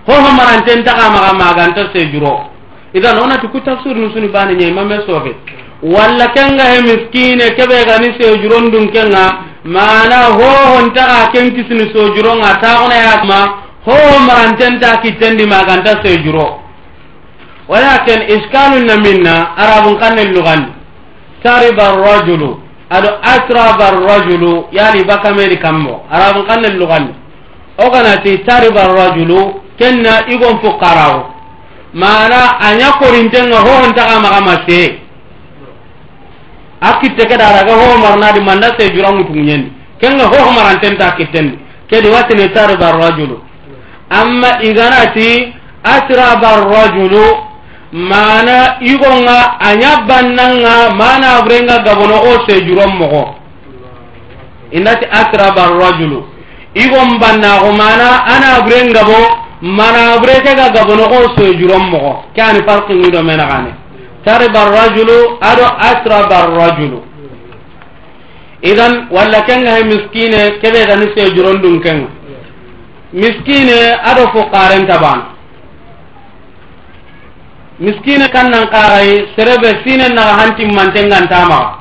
hoho 0.07 0.31
maranten 0.37 0.85
taga 0.85 1.11
maga 1.35 1.63
anta 1.65 1.89
sewjuro 1.95 2.51
idan 2.95 3.19
onati 3.23 3.49
ku 3.49 3.61
tafsir 3.61 3.97
nu 3.97 4.11
suni 4.13 4.29
bani 4.29 4.55
nyai 4.57 4.73
mame 4.73 5.01
sofe 5.07 5.33
walla 5.83 6.27
kenga 6.37 6.65
he 6.73 6.81
miskine 6.83 7.51
kebe 7.57 7.85
gani 7.89 8.13
sewjuron 8.21 8.71
dun 8.71 8.93
kanga 8.93 9.25
mana 9.65 10.25
hoho 10.37 10.87
ntaga 10.87 11.31
ken 11.33 11.55
kisini 11.57 11.89
sewjuro 11.93 12.37
nga 12.37 12.55
taona 12.61 12.95
yakma 12.95 13.41
hoho 13.87 14.19
maranten 14.29 14.79
ta 14.81 14.97
kittendi 15.01 15.47
maganta 15.47 16.03
sewjuro 16.05 16.60
walakin 17.71 18.27
iskanu 18.35 18.83
na 18.83 18.99
minna 18.99 19.55
arabun 19.57 19.95
kanne 20.03 20.25
lugan. 20.35 20.75
Tariba 21.43 21.95
rajulu 21.97 22.59
ado 22.91 23.11
atraba 23.23 23.91
rajulu 24.09 24.67
yani 24.75 25.05
bakamedi 25.07 25.57
kammo 25.63 26.03
arabun 26.11 26.47
kanne 26.51 26.69
lugan. 26.75 27.15
O 27.79 27.87
ganati 27.91 28.39
tariba 28.43 28.91
rajulu 28.91 29.63
kenna 29.79 30.27
igon 30.29 30.59
fuqarau 30.61 31.31
mana 31.95 32.59
anya 32.61 32.93
korintenga 33.01 33.59
hohontaga 33.63 34.21
magama 34.21 34.55
see 34.69 34.99
a 36.81 36.91
kitte 37.01 37.25
ke 37.27 37.37
daraga 37.39 37.73
ho 37.73 37.99
marnadi 37.99 38.41
manda 38.41 38.69
se 38.79 38.91
jurangutuguñendi 38.95 39.73
kenga 40.01 40.27
ho 40.27 40.51
marantenta 40.53 41.15
kittendi 41.17 41.59
kedi 41.91 42.09
watini 42.09 42.49
tariba 42.55 42.93
rajulu. 42.93 43.39
Amma 44.11 44.63
iganati 44.63 45.55
atraba 45.85 46.51
rajulu 46.67 47.50
mana 47.93 48.79
igonga 48.81 49.59
anya 49.61 50.07
bannanga 50.07 50.95
mana 50.95 51.43
abrenga 51.43 51.79
gabono 51.83 52.15
o 52.23 52.47
sejuron 52.47 52.95
mogo 52.99 53.35
inati 54.73 55.07
asraba 55.11 55.67
rajulu. 55.75 56.25
Igon 56.75 57.19
bannago 57.19 57.73
mana 57.75 58.23
ana 58.31 58.63
abrenga 58.63 59.03
bo 59.03 59.19
mana 59.63 60.15
avretega 60.15 60.71
gabono 60.71 61.03
o 61.03 61.35
sejuron 61.37 61.91
mogo 61.91 62.25
kani 62.37 62.63
farqi 62.67 62.95
ngido 62.95 63.23
mena 63.23 63.47
gane 63.47 63.71
tariba 64.25 64.71
rajulu 64.71 65.39
ado 65.43 65.67
asraba 65.79 66.47
rajulu. 66.47 67.03
Idan 68.63 69.09
walla 69.11 69.41
kenga 69.43 69.77
he 69.77 69.85
miskine 69.85 70.61
kebe 70.63 70.87
gani 70.87 71.07
sejurondun 71.17 71.81
kenga 71.83 72.09
miskine 73.13 73.99
ado 74.05 74.29
fuqaren 74.33 74.87
tabana 74.87 75.40
miskine 77.81 78.29
kan 78.29 78.51
nan 78.51 78.69
kaxayi 78.69 79.25
serebe 79.37 79.71
sinen 79.85 80.13
naxa 80.15 80.35
hantimmantengantamaa 80.41 81.79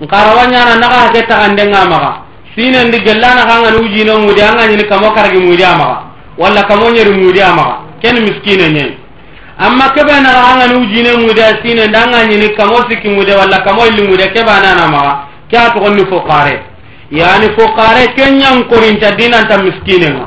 nkarawa 0.00 0.46
ñana 0.52 0.74
naxa 0.82 0.98
hake 1.06 1.22
taxandenga 1.30 1.84
maxa 1.86 2.12
sinendi 2.56 2.98
gellanakangani 3.06 3.76
ujinengudi 3.84 4.42
a 4.42 4.50
ŋañini 4.58 4.84
kamo 4.88 5.10
karagi 5.14 5.38
ngudi 5.40 5.62
a 5.64 5.76
maxa 5.76 6.02
walla 6.38 6.62
kamo 6.68 6.90
ñeri 6.90 7.10
ngudi 7.16 7.40
a 7.40 7.52
maxa 7.54 7.76
ken 8.02 8.16
miskine 8.26 8.66
ñen 8.74 8.90
amma 9.58 9.86
keɓe 9.94 10.14
naxangani 10.20 10.74
ujine 10.82 11.10
ngude 11.22 11.42
a 11.42 11.52
sinendi 11.62 11.96
a 11.96 12.04
ŋañini 12.12 12.48
kamo 12.58 12.76
sikki 12.90 13.08
ngude 13.08 13.32
walla 13.38 13.58
kamo 13.62 13.86
illi 13.86 14.02
ngude 14.08 14.26
keɓanana 14.34 14.86
maxa 14.90 15.14
ke 15.50 15.56
a 15.56 15.70
togonni 15.70 16.04
fokare 16.10 16.62
yani 17.10 17.46
fokare 17.56 18.06
kenñankorinta 18.16 19.10
dinanta 19.14 19.62
miskinenga 19.62 20.26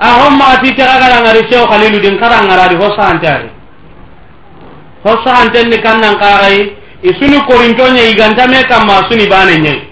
axon 0.00 0.34
maxati 0.36 0.74
texagarangari 0.74 1.46
cheo 1.50 1.66
halilu 1.70 1.98
din 2.00 2.18
karangaraadi 2.18 2.74
ho 2.74 2.90
saanteari 2.96 3.48
ho 5.08 5.14
sahantenni 5.24 5.78
kannan 5.82 6.18
kaxayi 6.20 6.72
isuni 7.02 7.38
korintoñe 7.48 8.02
igantame 8.12 8.60
kamma 8.70 8.96
suni 9.08 9.26
bane 9.32 9.54
ñayi 9.64 9.82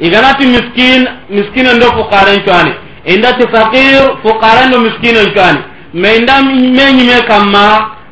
iganati 0.00 0.46
miskin 0.46 1.02
miskine 1.30 1.72
ndo 1.76 1.86
fukaren 1.96 2.40
cuani 2.46 2.72
indati 3.04 3.44
fakir 3.54 4.02
fukaren 4.22 4.70
do 4.72 4.78
miskinen 4.80 5.32
cuani 5.34 5.60
ma 5.94 6.08
inda 6.18 6.42
me 6.42 6.84
ñime 6.96 7.18
kamma 7.28 7.66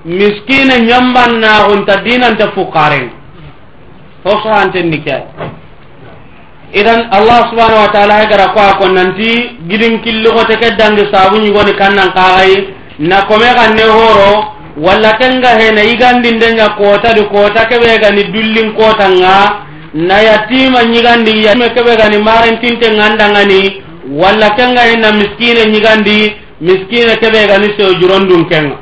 miskine 0.05 0.75
ñambannaxunta 0.89 1.95
dinanta 2.05 2.47
fukaren 2.55 3.11
ho 4.25 4.31
sahantenni 4.43 4.99
ke 5.05 5.17
idan 6.81 7.01
allah 7.11 7.39
subhanau 7.51 7.83
wa 7.85 7.89
taala 7.95 8.15
hegara 8.23 8.49
ko 8.55 8.61
a 8.61 8.73
ko 8.79 8.89
nanti 8.89 9.31
gidin 9.69 10.01
killigote 10.03 10.57
ke 10.63 10.71
dangi 10.79 11.05
sabu 11.13 11.37
ñigoni 11.39 11.75
kannan 11.77 12.11
kaxayi 12.17 12.57
na 12.99 13.23
kome 13.29 13.47
xanne 13.59 13.85
horo 13.85 14.56
walla 14.77 15.13
kenga 15.19 15.49
hena 15.59 15.83
igandinde 15.83 16.47
kootadi 16.79 17.23
koota 17.33 17.65
di 17.65 17.99
gani 18.01 18.25
dullin 18.25 18.73
kootanga 18.75 19.63
na 19.95 20.21
yatima 20.21 20.83
ñigandi 20.85 21.45
yatime 21.45 21.69
kebe 21.75 21.97
gani 21.97 22.19
marentinte 22.19 22.91
ngandangani 22.93 23.83
walla 24.11 24.51
kenga 24.51 24.81
hena 24.83 25.13
miskine 25.13 25.65
ñigandi 25.73 26.33
miskine 26.61 27.17
kebe 27.21 27.47
gani 27.47 27.69
sojurondun 27.79 28.45
kenga. 28.51 28.77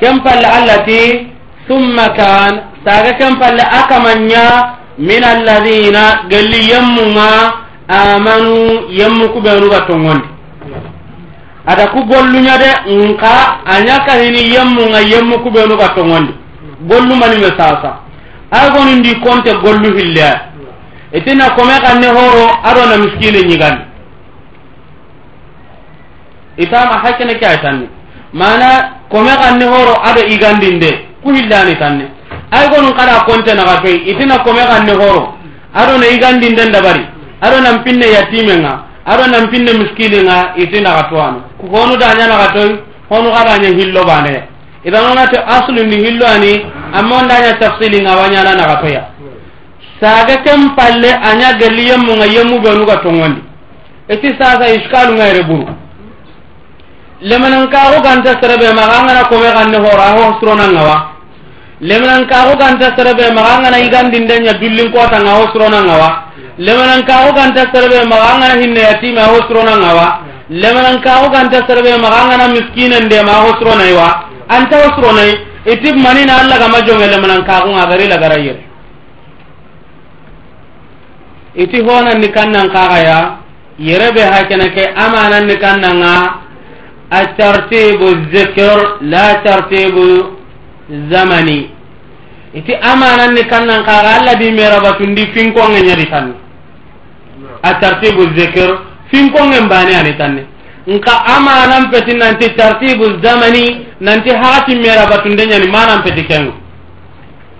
Ken 0.00 0.20
palle 0.22 0.46
allati 0.46 1.26
summa 1.68 2.08
kan 2.16 2.52
saga 2.84 3.12
ken 3.18 3.36
palle 3.38 3.60
akamanya 3.80 4.78
min 4.98 5.22
alladhina 5.24 6.24
gelli 6.30 6.70
yemmunga 6.70 7.52
amanu 7.88 8.88
yemmu 8.88 9.28
kuɓenuga 9.34 9.80
tongondi. 9.86 10.37
ada 11.68 11.84
ku 11.92 12.00
golluña 12.08 12.56
de 12.56 12.70
nka 12.96 13.34
a 13.64 13.74
ñaka 13.84 14.12
hini 14.24 14.48
yemmu 14.56 14.82
nga 14.88 15.00
yemmu 15.04 15.36
ku 15.44 15.50
be 15.50 15.60
no 15.68 15.76
gollu 16.88 17.14
mani 17.16 17.42
sasa. 17.58 18.00
Ago 18.50 18.84
ni 18.84 18.94
ndi 18.96 19.14
konte 19.20 19.52
gollu 19.62 19.92
hillea 19.96 20.40
etina 21.12 21.50
kome 21.50 21.76
kanne 21.84 22.06
horo 22.08 22.44
aɗona 22.64 22.96
miskine 22.96 23.40
ñigandi 23.48 23.82
itama 26.56 26.98
hakkene 27.02 27.34
ke 27.38 27.46
ay 27.46 27.58
tanni 27.62 27.88
mana 28.32 28.68
kome 29.10 29.30
kanne 29.42 29.64
horo 29.64 29.94
ado 30.04 30.20
igandinde 30.26 30.90
ku 31.22 31.32
hillani 31.32 31.76
tanne 31.78 32.04
ay 32.50 32.68
gonun 32.68 32.92
kada 32.96 33.24
konte 33.28 33.52
naga 33.54 33.76
kafe 33.76 33.94
itina 34.10 34.38
kome 34.38 34.62
kanne 34.64 34.92
horo 34.92 35.34
aɗona 35.74 35.98
na 35.98 36.06
igandinde 36.08 36.64
ndabari. 36.68 37.04
Aro 37.40 37.60
na 37.60 37.78
pinne 37.84 38.06
yatimenga 38.10 38.82
aɗo 39.06 39.26
na 39.30 39.46
pinne 39.46 39.72
miskine 39.78 40.22
nga 40.22 40.52
itina 40.56 40.90
katwano 40.96 41.47
honu 41.62 41.96
dañanaxa 41.96 42.52
toy 42.54 42.70
honu 43.10 43.28
xa 43.34 43.44
daña 43.44 43.68
hillo 43.68 44.04
baneya 44.04 44.42
idanonate 44.84 45.38
aslu 45.46 45.82
ni 45.86 45.96
hillo 45.96 46.26
ani 46.26 46.52
amma 46.92 47.16
on 47.16 47.28
daña 47.28 47.58
tafsili 47.58 47.98
tafsilinga 48.00 48.16
wañananaxa 48.16 48.76
toya. 48.80 49.02
Saga 50.00 50.36
ken 50.44 50.74
palle 50.76 51.10
aña 51.10 51.58
gelli 51.58 51.88
yemmunga 51.90 52.26
yemmu 52.26 52.60
benuga 52.60 52.96
tongondi. 53.02 53.42
Iti 54.08 54.28
sasa 54.38 54.68
iskalungayre 54.70 55.42
buru. 55.42 55.66
Lemenankaxu 57.20 58.00
ganta 58.02 58.38
serebe 58.40 58.72
maxa 58.72 59.02
ngana 59.04 59.24
kome 59.28 59.48
xanne 59.56 59.78
horo 59.82 60.02
a 60.02 60.10
hosironanga 60.16 60.82
wa. 60.86 60.96
Lemenankaxu 61.80 62.56
ganta 62.56 62.94
serebe 62.96 63.34
maxa 63.34 63.58
ngana 63.60 63.78
yigandindeña 63.78 64.52
dullinkotanga 64.60 65.32
ho 65.34 65.44
suronangawa 65.52 66.10
lemenankaxu 66.58 67.34
ganta 67.34 67.62
serebe 67.74 68.06
maxa 68.06 68.38
ngana 68.38 68.54
hinne 68.62 68.80
yatime 68.80 69.18
a 69.18 69.26
hosironanga 69.34 69.90
wa. 69.94 70.08
lemanan 70.50 71.00
kaxu 71.04 71.30
ganta 71.30 71.58
serebe 71.66 71.92
maxa 72.00 72.22
ngana 72.28 72.46
miskine 72.56 72.98
de 73.10 73.18
ma 73.22 73.34
xosronay 73.44 73.92
wa 73.92 74.08
anta 74.48 74.76
xosronay 74.84 75.30
itib 75.66 75.96
manina 75.96 76.34
a 76.40 76.48
lagama 76.48 76.80
jonge 76.86 77.06
lemanan 77.06 77.44
kaxunga 77.44 77.86
gari 77.90 78.06
lagara 78.08 78.36
yere 78.40 78.62
iti 81.54 81.78
honanni 81.86 82.28
kannan 82.32 82.68
kaxaya 82.70 83.38
yerebe 83.78 84.22
hakene 84.22 84.68
ke 84.74 84.84
amananni 85.04 85.56
kannanga 85.58 86.14
a 87.10 87.20
tartibu 87.36 88.08
zikr 88.32 88.78
la 89.02 89.40
tartibu 89.44 90.38
zamani. 91.10 91.70
Iti 92.54 92.72
amananni 92.74 93.44
kannan 93.48 93.84
kaxa 93.84 94.18
alla 94.20 94.34
di 94.34 94.50
merabatundi 94.52 95.26
finkonge 95.34 95.80
ñadi 95.82 96.06
tanni. 96.10 96.34
Atartibu 97.62 98.22
zikr 98.38 98.87
finkongen 99.10 99.68
bane 99.68 99.96
ani 99.96 100.12
tanne. 100.18 100.42
Nka 100.86 101.12
amanan 101.36 101.90
peti 101.90 102.16
nanti 102.16 102.48
tartibu 102.56 103.04
zamani 103.22 103.86
nanti 104.00 104.30
hakati 104.30 104.74
mera 104.76 105.06
batunde 105.06 105.46
ñani 105.46 105.68
manan 105.70 106.02
peti 106.02 106.24
kengu. 106.24 106.52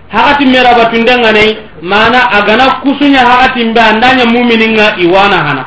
Hakati 0.09 0.47
mera 0.47 0.75
batunde 0.75 1.13
ngane 1.19 1.45
mana 1.83 2.31
agana 2.33 2.65
kusunya 2.81 3.19
hakati 3.21 3.65
mbe 3.65 3.81
andanya 3.81 4.25
mumininga 4.25 4.97
iwana 4.99 5.37
hana. 5.37 5.65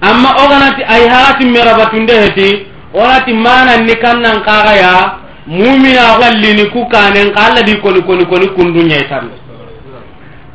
Amma 0.00 0.30
oganati 0.44 0.82
ay 0.88 1.08
hakati 1.08 1.44
mera 1.46 1.74
batunde 1.74 2.12
heti 2.20 2.66
onati 2.94 3.32
manan 3.32 3.84
ni 3.86 3.94
kannan 3.96 4.42
kagaya 4.44 5.18
mumina 5.46 6.18
wallini 6.20 6.70
ku 6.70 6.86
kanen 6.88 7.32
ka 7.32 7.46
alla 7.52 7.62
di 7.62 7.76
koni 7.80 8.02
koni 8.02 8.24
koni 8.26 8.48
kundunya 8.56 8.96
itanne 9.00 9.47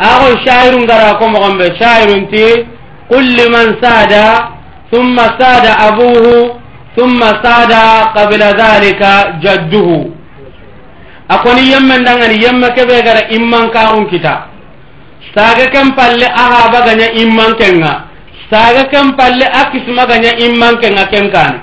ako 0.04 0.28
shairu 0.44 0.84
ngara 0.84 1.16
ko 1.16 1.26
mo 1.32 1.40
shairu 1.80 2.28
nti 2.28 2.68
qul 3.08 3.24
liman 3.24 3.80
sada 3.80 4.52
thumma 4.92 5.40
sada 5.40 5.72
abuhu 5.88 6.60
thumma 6.96 7.40
sada 7.40 8.12
qabla 8.12 8.52
dhalika 8.52 9.40
jadduhu. 9.40 10.12
Akoni 11.32 11.72
yemme 11.72 11.98
ndangani 12.04 12.36
yemme 12.44 12.68
kebe 12.76 13.00
gara 13.02 13.24
imman 13.32 13.72
karun 13.72 14.06
kita. 14.12 14.52
Saga 15.32 15.72
kem 15.72 15.96
palle 15.96 16.28
aha 16.28 16.68
baganya 16.70 17.08
imman 17.24 17.56
kenga. 17.56 18.12
Saga 18.52 18.84
kem 18.92 19.16
palle 19.16 19.48
akisma 19.48 20.04
ganya 20.06 20.36
imman 20.46 20.78
kenga 20.84 21.08
kenkane 21.08 21.60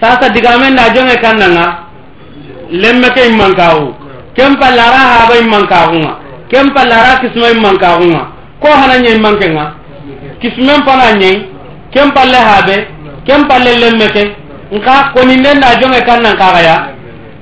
sasa 0.00 0.32
digamen 0.32 0.74
da 0.74 0.88
jonge 0.96 1.12
kannanga 1.20 1.86
lemme 2.72 3.08
ke 3.14 3.28
imman 3.30 3.54
kawu. 3.54 3.94
Kem 4.34 4.56
palle 4.58 4.80
ara 4.80 5.02
ha 5.12 5.28
ba 5.28 5.34
imman 5.38 5.64
kawunga 5.70 6.19
kem 6.50 6.70
palla 6.74 6.96
ara 7.02 7.14
kismai 7.22 7.54
manka 7.60 7.96
kunga 7.98 8.22
ko 8.62 8.68
hana 8.80 8.98
nyai 8.98 9.18
manke 9.20 9.48
nga 9.54 9.74
kismen 10.40 10.80
pana 10.86 11.12
nyai 11.20 11.48
kem 11.92 12.10
palle 12.16 12.38
habe 12.50 12.76
kem 13.26 13.46
palle 13.48 13.72
lemmeke 13.82 14.22
nka 14.72 14.94
koni 15.14 15.36
nenda 15.36 15.74
jonge 15.80 16.00
kannan 16.08 16.36
kagaya 16.36 16.76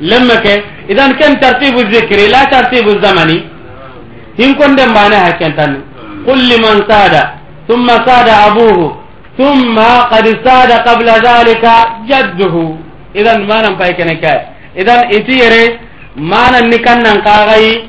lemmeke 0.00 0.54
idan 0.88 1.14
ken 1.18 1.40
tartibu 1.40 1.80
zikri 1.92 2.28
la 2.30 2.46
tartibu 2.50 3.00
zamani 3.02 3.38
hin 4.38 4.54
konde 4.54 4.86
mbane 4.86 5.16
ha 5.24 5.32
kentan 5.40 5.82
qul 6.26 6.38
liman 6.50 6.84
sada 6.88 7.22
thumma 7.68 7.96
sada 8.06 8.34
abuhu 8.46 8.92
thumma 9.36 10.08
qad 10.10 10.26
sada 10.44 10.82
qabla 10.86 11.18
dhalika 11.20 11.74
jadduhu. 12.08 12.88
Idan 13.14 13.46
manan 13.48 13.78
pay 13.80 13.96
kene 13.96 14.20
kay. 14.20 14.38
Idan 14.76 15.08
itiyere 15.10 15.80
manan 16.16 16.68
ni 16.70 16.78
kannan 16.78 17.24
kagayi 17.24 17.88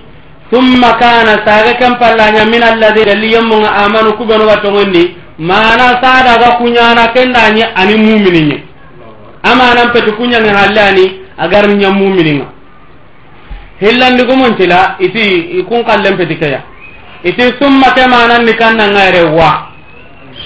thumma 0.51 0.93
kana 0.97 1.45
saga 1.45 1.73
kan 1.79 1.99
pallanya 2.01 2.45
min 2.45 2.63
alladhina 2.63 3.13
liyamunga 3.15 3.69
amanu 3.85 4.13
kubanu 4.17 4.47
watongonni 4.47 5.15
mana 5.37 6.01
sada 6.01 6.37
ga 6.37 6.51
kunyana 6.57 7.07
kendanye 7.13 7.63
ani 7.75 7.95
mu'mininye 7.95 8.63
amana 9.43 9.93
petu 9.93 10.13
kunyanga 10.17 10.51
hallani 10.57 11.21
agar 11.37 11.67
nya 11.67 11.91
mu'mininga 11.91 12.45
hillandi 13.79 14.23
gumontila 14.25 14.95
iti 14.99 15.63
kun 15.69 15.83
kallen 15.87 16.17
peti 16.17 16.35
keya 16.35 16.61
iti 17.23 17.41
summa 17.61 17.95
ke 17.95 18.03
mananni 18.09 18.53
kannanga 18.59 19.07
ere 19.07 19.23
wa 19.31 19.71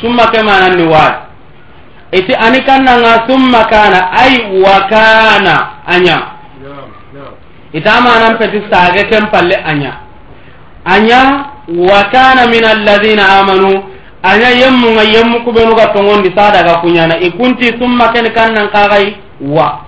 summa 0.01 0.29
ke 0.29 0.43
mananni 0.45 0.85
wa 0.85 1.31
iti 2.13 2.33
ani 2.37 2.61
kannanga 2.61 3.25
summa 3.25 3.65
kana 3.65 4.11
ay 4.13 4.61
wa 4.61 4.77
kana 4.91 5.55
anya 5.89 6.32
itamanan 7.73 8.37
peti 8.37 8.61
sage 8.69 9.09
ken 9.09 9.27
palle 9.33 9.57
anya. 9.65 9.99
Anya 10.85 11.21
wa 11.67 12.01
kana 12.13 12.45
min 12.47 12.61
alladhina 12.63 13.41
amanu 13.41 13.83
anya 14.21 14.49
yemmunga 14.61 15.03
yemmu 15.03 15.41
kubenuga 15.43 15.87
tongondi 15.93 16.29
sada 16.37 16.77
kunyana 16.81 17.19
ikunti 17.19 17.73
summa 17.79 18.13
ken 18.13 18.29
kannan 18.33 18.69
kagai 18.69 19.17
wa. 19.41 19.85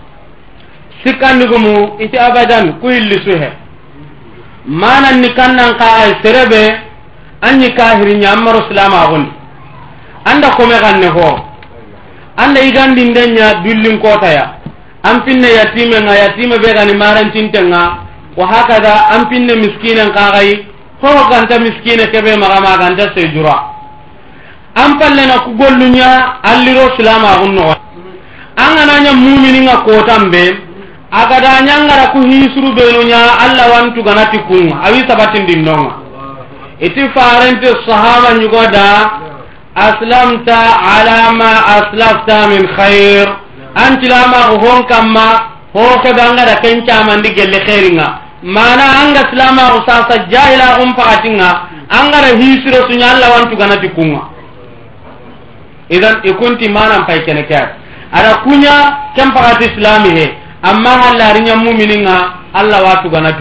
Sikkandigumu 1.06 2.02
iti 2.02 2.18
abadan 2.18 2.82
ku 2.82 2.90
hilli 2.90 3.22
suhe. 3.22 3.50
Manan 4.66 5.22
ni 5.22 5.30
kannan 5.38 5.78
kagai 5.78 6.18
serebe 6.26 6.64
anyi 7.46 7.70
kahiri 7.78 8.18
ammaro 8.26 8.66
amaro 8.66 8.68
silama 8.68 9.08
gondi 9.08 9.32
anda 10.26 10.50
kome 10.58 10.74
ganne 10.82 11.08
ho. 11.14 11.30
Anda 12.38 12.60
igandinde 12.66 13.22
dullinkotaya 13.64 14.55
an 15.10 15.22
pinne 15.26 15.48
yatime 15.60 15.98
nga 16.04 16.14
yatime 16.24 16.56
be 16.64 16.70
gani 16.74 16.94
marantinte 16.98 17.62
nga 17.70 17.82
wa 18.38 18.46
hakada 18.48 18.94
an 19.14 19.30
pinne 19.30 19.54
miskine 19.56 20.04
kaxayi 20.16 20.66
hoo 21.02 21.30
ganta 21.32 21.60
miskine 21.60 22.04
keɓe 22.12 22.32
maxama 22.42 22.78
ganta 22.82 23.06
sejura 23.16 23.56
an 24.76 24.98
pallena 25.00 25.40
ku 25.46 25.52
golluña 25.60 26.10
alliro 26.44 26.86
silamaxun 26.98 27.54
noxo 27.56 27.80
an 28.58 28.72
ganaña 28.78 29.12
muminiga 29.14 29.78
kotan 29.88 30.30
be 30.32 30.44
agada 31.12 31.62
ñangara 31.68 32.12
ku 32.12 32.20
hisuru 32.28 32.70
ɓenuña 32.76 33.20
allah 33.46 33.66
wantuganati 33.74 34.40
kunga 34.48 34.76
awi 34.86 35.00
sabatindindonga 35.08 35.94
iti 36.80 37.02
farente 37.16 37.68
sahaba 37.88 38.34
ñugoda 38.40 38.88
aslamta 39.76 40.58
ala 40.96 41.32
ma 41.40 41.52
aslafta 41.78 42.48
min 42.52 42.68
hayr 42.78 43.45
an 43.76 44.00
hon 44.64 44.84
kamma 44.88 45.28
ho 45.74 46.00
ke 46.04 46.12
bangara 46.16 46.56
ken 46.64 46.86
camandi 46.88 47.30
gelle 47.36 47.60
khairinga 47.68 48.08
mana 48.44 48.86
anga 49.04 49.24
silama 49.30 49.70
ko 49.76 49.80
sasa 49.88 50.28
jahila 50.32 50.78
gon 50.80 50.94
pakatinga 50.96 51.50
angara 51.90 52.32
hisiro 52.40 52.88
suña 52.88 53.12
Allah 53.14 53.30
wantu 53.36 53.56
kunga 53.96 54.22
idan 55.90 56.22
ikunti 56.24 56.70
manan 56.70 57.06
pay 57.06 57.20
kene 57.26 57.44
kya 57.46 57.78
ada 58.12 58.42
kuña 58.44 59.12
ken 59.16 59.30
pakati 59.36 59.66
islami 59.76 60.10
he 60.18 60.26
amma 60.64 60.90
halarinya 61.12 61.56
mu'mininga 61.60 62.16
Allah 62.56 62.80
watu 62.82 63.10
gana 63.12 63.36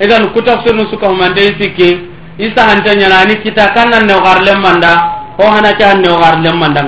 idan 0.00 0.32
kutafsirnu 0.32 0.82
nusuka 0.84 1.06
humande 1.08 1.54
sikki 1.60 2.08
i 2.38 2.46
sahante 2.56 2.90
ñanani 2.96 3.36
kita 3.44 3.68
kanan 3.74 4.06
ne 4.08 4.14
garlem 4.18 4.58
manda 4.60 4.92
ho 5.38 5.44
hana 5.50 5.72
kan 5.78 6.00
ne 6.00 6.08
garlem 6.08 6.56
manda 6.58 6.82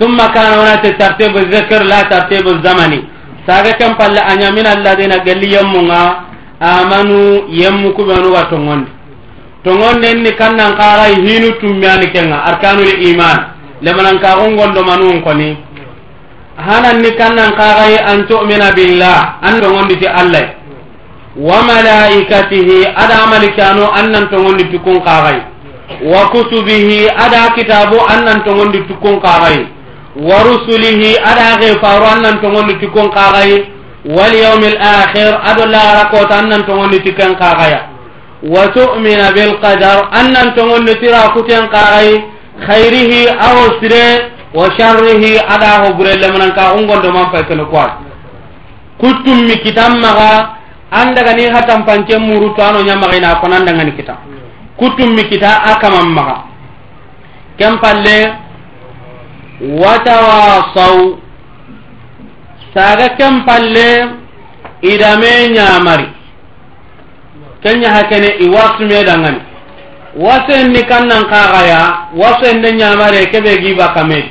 ثم 0.00 0.16
كان 0.34 0.50
هناك 0.60 0.84
ترتيب 1.00 1.34
الذكر 1.44 1.80
لا 1.92 2.00
ترتيب 2.12 2.44
الزمن 2.54 2.92
ساغا 3.46 3.70
كم 3.80 3.92
قال 4.00 4.16
أن 4.32 4.42
من 4.58 4.66
الذين 4.76 5.12
قال 5.26 5.40
يمنا 5.56 6.02
آمنوا 6.78 7.28
يمك 7.62 7.96
بنو 8.08 8.28
وتنغن 8.36 8.82
تنغن 9.64 10.02
إن 10.12 10.24
كان 10.40 10.56
نقارا 10.56 11.06
هينو 11.26 11.48
تميان 11.60 12.02
كنا 12.14 12.36
أركان 12.48 12.78
الإيمان 12.88 13.38
لمن 13.86 14.04
نقارون 14.16 14.52
غن 14.60 14.70
دمانون 14.76 15.16
كني 15.26 15.50
هنا 16.68 16.90
إن 16.96 17.04
كان 17.20 17.36
نقارا 17.48 17.86
أن 18.12 18.18
تؤمن 18.30 18.62
بالله 18.76 19.18
أن 19.48 19.54
تنغن 19.62 19.86
دي 20.00 20.06
الله 20.20 20.46
وملائكته 21.48 22.68
أدا 23.02 23.20
ملكانو 23.32 23.84
أن 24.00 24.12
تنغن 24.30 24.56
دي 24.60 24.64
تكون 24.74 24.98
قارا 25.08 25.32
وكتبه 26.12 26.88
أدا 27.24 27.42
كتابو 27.56 27.98
أن 28.12 28.24
تنغن 28.46 28.68
دي 28.74 28.80
تكون 28.90 29.16
قارا 29.26 29.52
wa 30.16 30.42
rusulihi 30.42 31.14
ada 31.22 31.60
ge 31.62 31.78
faru 31.78 32.06
annan 32.06 32.42
tongondi 32.42 32.74
tikon 32.82 33.10
kagay 33.14 33.70
wal 34.04 34.32
yawmil 34.32 34.78
akhir 34.80 35.38
ado 35.44 35.66
la 35.70 36.02
rakota 36.02 36.40
annan 36.42 36.66
tongondi 36.66 36.98
tikan 37.04 37.36
kagaya 37.36 37.92
wa 38.42 38.66
tu'mina 38.72 39.30
bil 39.36 39.60
qadar 39.60 40.08
annan 40.10 40.56
tongondi 40.56 40.96
tira 40.98 41.30
kuten 41.36 41.68
kagay 41.68 42.24
khairihi 42.66 43.28
aw 43.28 43.78
sire 43.78 44.32
wa 44.56 44.66
sharrihi 44.74 45.38
ada 45.38 45.84
ho 45.86 45.94
burelle 45.94 46.26
manan 46.32 46.50
ka 46.58 46.74
ungondo 46.74 47.12
man 47.12 47.30
fay 47.30 47.44
kono 47.46 47.70
kwa 47.70 48.00
kutum 48.98 49.46
mi 49.46 49.56
kitam 49.62 50.00
maga 50.02 50.58
anda 50.90 51.22
gani 51.22 51.46
hatam 51.52 51.86
panche 51.86 52.18
muru 52.18 52.50
to 52.56 52.62
ano 52.64 52.82
nyama 52.82 53.14
ina 53.14 53.38
konan 53.38 53.62
daga 53.62 53.84
ni 53.84 53.92
kita 53.94 54.16
kutum 54.80 55.14
mi 55.14 55.22
kita 55.28 55.62
akamam 55.70 56.08
maga. 56.10 56.50
Kempalle 57.60 58.49
watawasaw 59.60 60.96
saga 62.74 63.08
ken 63.20 63.44
palle 63.44 64.16
idame 64.82 65.48
ñamari 65.52 66.08
kenya 67.62 67.90
hakene 67.92 68.26
iwasume 68.40 69.04
dangani 69.04 69.40
wasen 70.16 70.72
wasenni 70.72 70.82
kannan 70.88 71.24
kagaya 71.30 72.08
wasenne 72.16 72.72
ñamare 72.72 73.26
kebe 73.30 73.56
giba 73.62 73.88
kamedi 73.94 74.30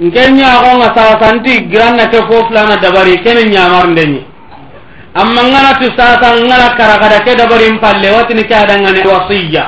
nke 0.00 0.20
ñagonga 0.32 0.94
sasanti 0.96 1.68
giranna 1.70 2.08
ke 2.08 2.16
fo 2.24 2.48
dabari 2.82 3.20
kene 3.22 3.44
ñamarndeñi 3.52 4.24
amma 5.14 5.42
nganati 5.44 5.92
sasa 5.96 6.40
ngana 6.40 6.74
karagada 6.76 7.20
ke 7.20 7.34
dabarin 7.36 7.78
palle 7.78 8.10
watini 8.10 8.44
ke 8.48 8.54
adangani 8.54 9.02
wasiya 9.04 9.64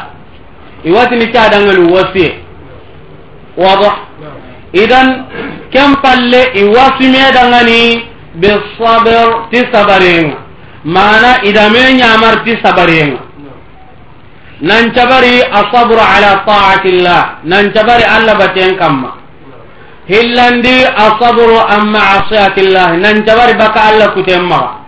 iwatini 0.85 1.27
ke 1.31 1.39
adangani 1.39 1.93
wasiye 1.93 2.31
wadah 3.57 4.12
idan 4.73 5.09
ken 5.73 5.97
palle 6.03 6.43
iwasimedangani 6.63 8.09
bisabir 8.41 9.29
ti 9.51 9.61
sabarenga 9.73 10.37
mana 10.85 11.43
idame 11.45 11.93
ñamar 12.01 12.45
ti 12.45 12.57
sabarenga 12.65 13.21
nancabari 14.63 15.43
asabru 15.61 15.99
ala 16.01 16.45
taati 16.47 16.91
llah 17.05 17.39
nancabari 17.45 18.05
allah 18.05 18.35
baten 18.39 18.77
kamma 18.79 19.11
hillandi 20.09 20.77
asabru 21.07 21.59
an 21.75 21.83
maasiyatillah 21.95 22.97
nan 22.99 23.23
jabari 23.27 23.55
baka 23.59 23.81
allah 23.91 24.09
kuten 24.15 24.43
maga 24.43 24.83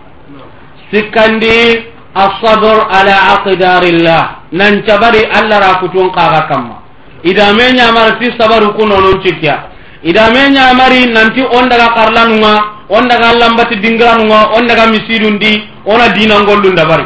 sikkandi 0.91 1.87
asabr 2.15 2.87
ala 2.91 3.15
aqdarillah 3.39 4.23
nan 4.55 4.83
cabari 4.87 5.23
allah 5.39 5.59
ra 5.59 5.73
kutun 5.83 6.11
kaga 6.15 6.47
kamma 6.51 6.77
idame 7.23 7.73
ñamari 7.79 8.19
ti 8.23 8.29
sabaru 8.39 8.75
kunonon 8.79 9.19
cikkiya 9.23 9.74
idame 10.05 10.51
ñamari 10.53 11.07
nanti 11.09 11.41
on 11.41 11.69
daga 11.69 11.89
karlanunga 11.97 12.53
on 12.91 13.09
daga 13.09 13.33
lambati 13.41 13.77
dingiranunga 13.81 14.53
on 14.57 14.67
daga 14.69 14.87
misidundi 14.87 15.65
ona 15.87 16.09
dinangollun 16.13 16.75
dabari 16.77 17.05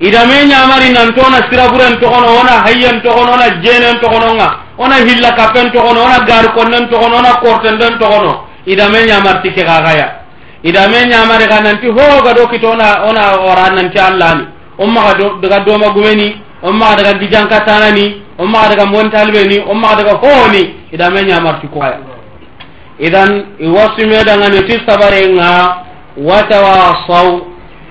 idame 0.00 0.44
ñamari 0.44 0.92
nanti 0.92 1.18
ona 1.20 1.48
siraburen 1.48 1.96
togono 1.98 2.28
ona 2.40 2.60
hayyen 2.68 3.00
togono 3.00 3.32
ona 3.32 3.48
jenen 3.64 3.96
togononga 4.00 4.48
ona 4.78 4.96
hilla 5.00 5.32
kappen 5.32 5.72
togono 5.72 6.04
ona 6.04 6.18
gari 6.28 6.48
konnen 6.52 6.88
togono 6.90 7.16
ona 7.16 7.32
kortenden 7.40 7.98
togono 7.98 8.44
idame 8.66 9.06
ñamarti 9.08 9.50
ke 9.54 9.64
kakaya 9.64 10.06
idame 10.62 11.06
ñamari 11.08 11.48
ka 11.48 11.60
nanti 11.60 11.88
hoga 11.88 12.34
do 12.34 12.46
kito 12.48 12.68
ona 12.70 13.02
ona 13.08 13.40
ora 13.40 13.70
nanti 13.72 13.98
allani. 13.98 14.44
On 14.78 14.88
maga 14.92 15.14
daga 15.40 15.60
doma 15.64 15.88
gumeni 15.88 16.36
on 16.62 16.72
maga 16.76 17.02
daga 17.02 17.18
gijankatanani 17.18 18.22
on 18.38 18.46
maga 18.50 18.76
daga 18.76 18.84
montalbeni 18.84 19.58
on 19.66 19.74
maga 19.80 20.02
daga 20.04 20.18
hooni. 20.20 20.74
Idame 20.92 21.22
ñamarti 21.24 21.66
kokaya 21.68 22.15
idan 22.98 23.56
iwasimedangani 23.58 24.60
ti 24.68 24.76
sabarenga 24.86 25.76
watawasaw. 26.16 27.40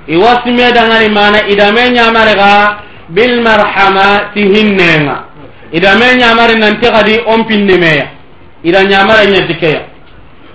Iwasimedangani 0.07 1.09
mana 1.09 1.47
idame 1.49 1.89
ñamarega 1.89 2.77
bilmarhama 3.09 4.33
ti 4.33 4.41
hinnenga 4.41 5.23
idame 5.71 6.15
ñamari 6.17 6.55
nanti 6.59 6.87
kadi 6.89 7.19
on 7.25 7.45
pinnemeya 7.45 8.07
ida 8.63 8.83
ñamare 8.83 9.25
ñatikeya 9.29 9.81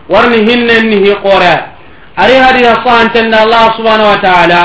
warni 0.09 0.39
hinnen 0.49 0.87
nihi 0.91 1.15
korea 1.23 1.75
ari 2.17 2.35
hadiya 2.35 2.75
sahantende 2.85 3.37
allah 3.37 3.71
subhanau 3.77 4.11
wa 4.15 4.19
taala 4.19 4.63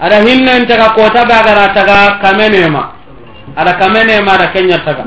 ada 0.00 0.20
hinnentega 0.24 0.90
kota 0.96 1.24
bagara 1.28 1.74
taga 1.76 2.18
kamenema 2.24 2.92
ada 3.56 3.72
kamenema 3.80 4.32
ada 4.36 4.46
kenya 4.52 4.78
taga. 4.84 5.04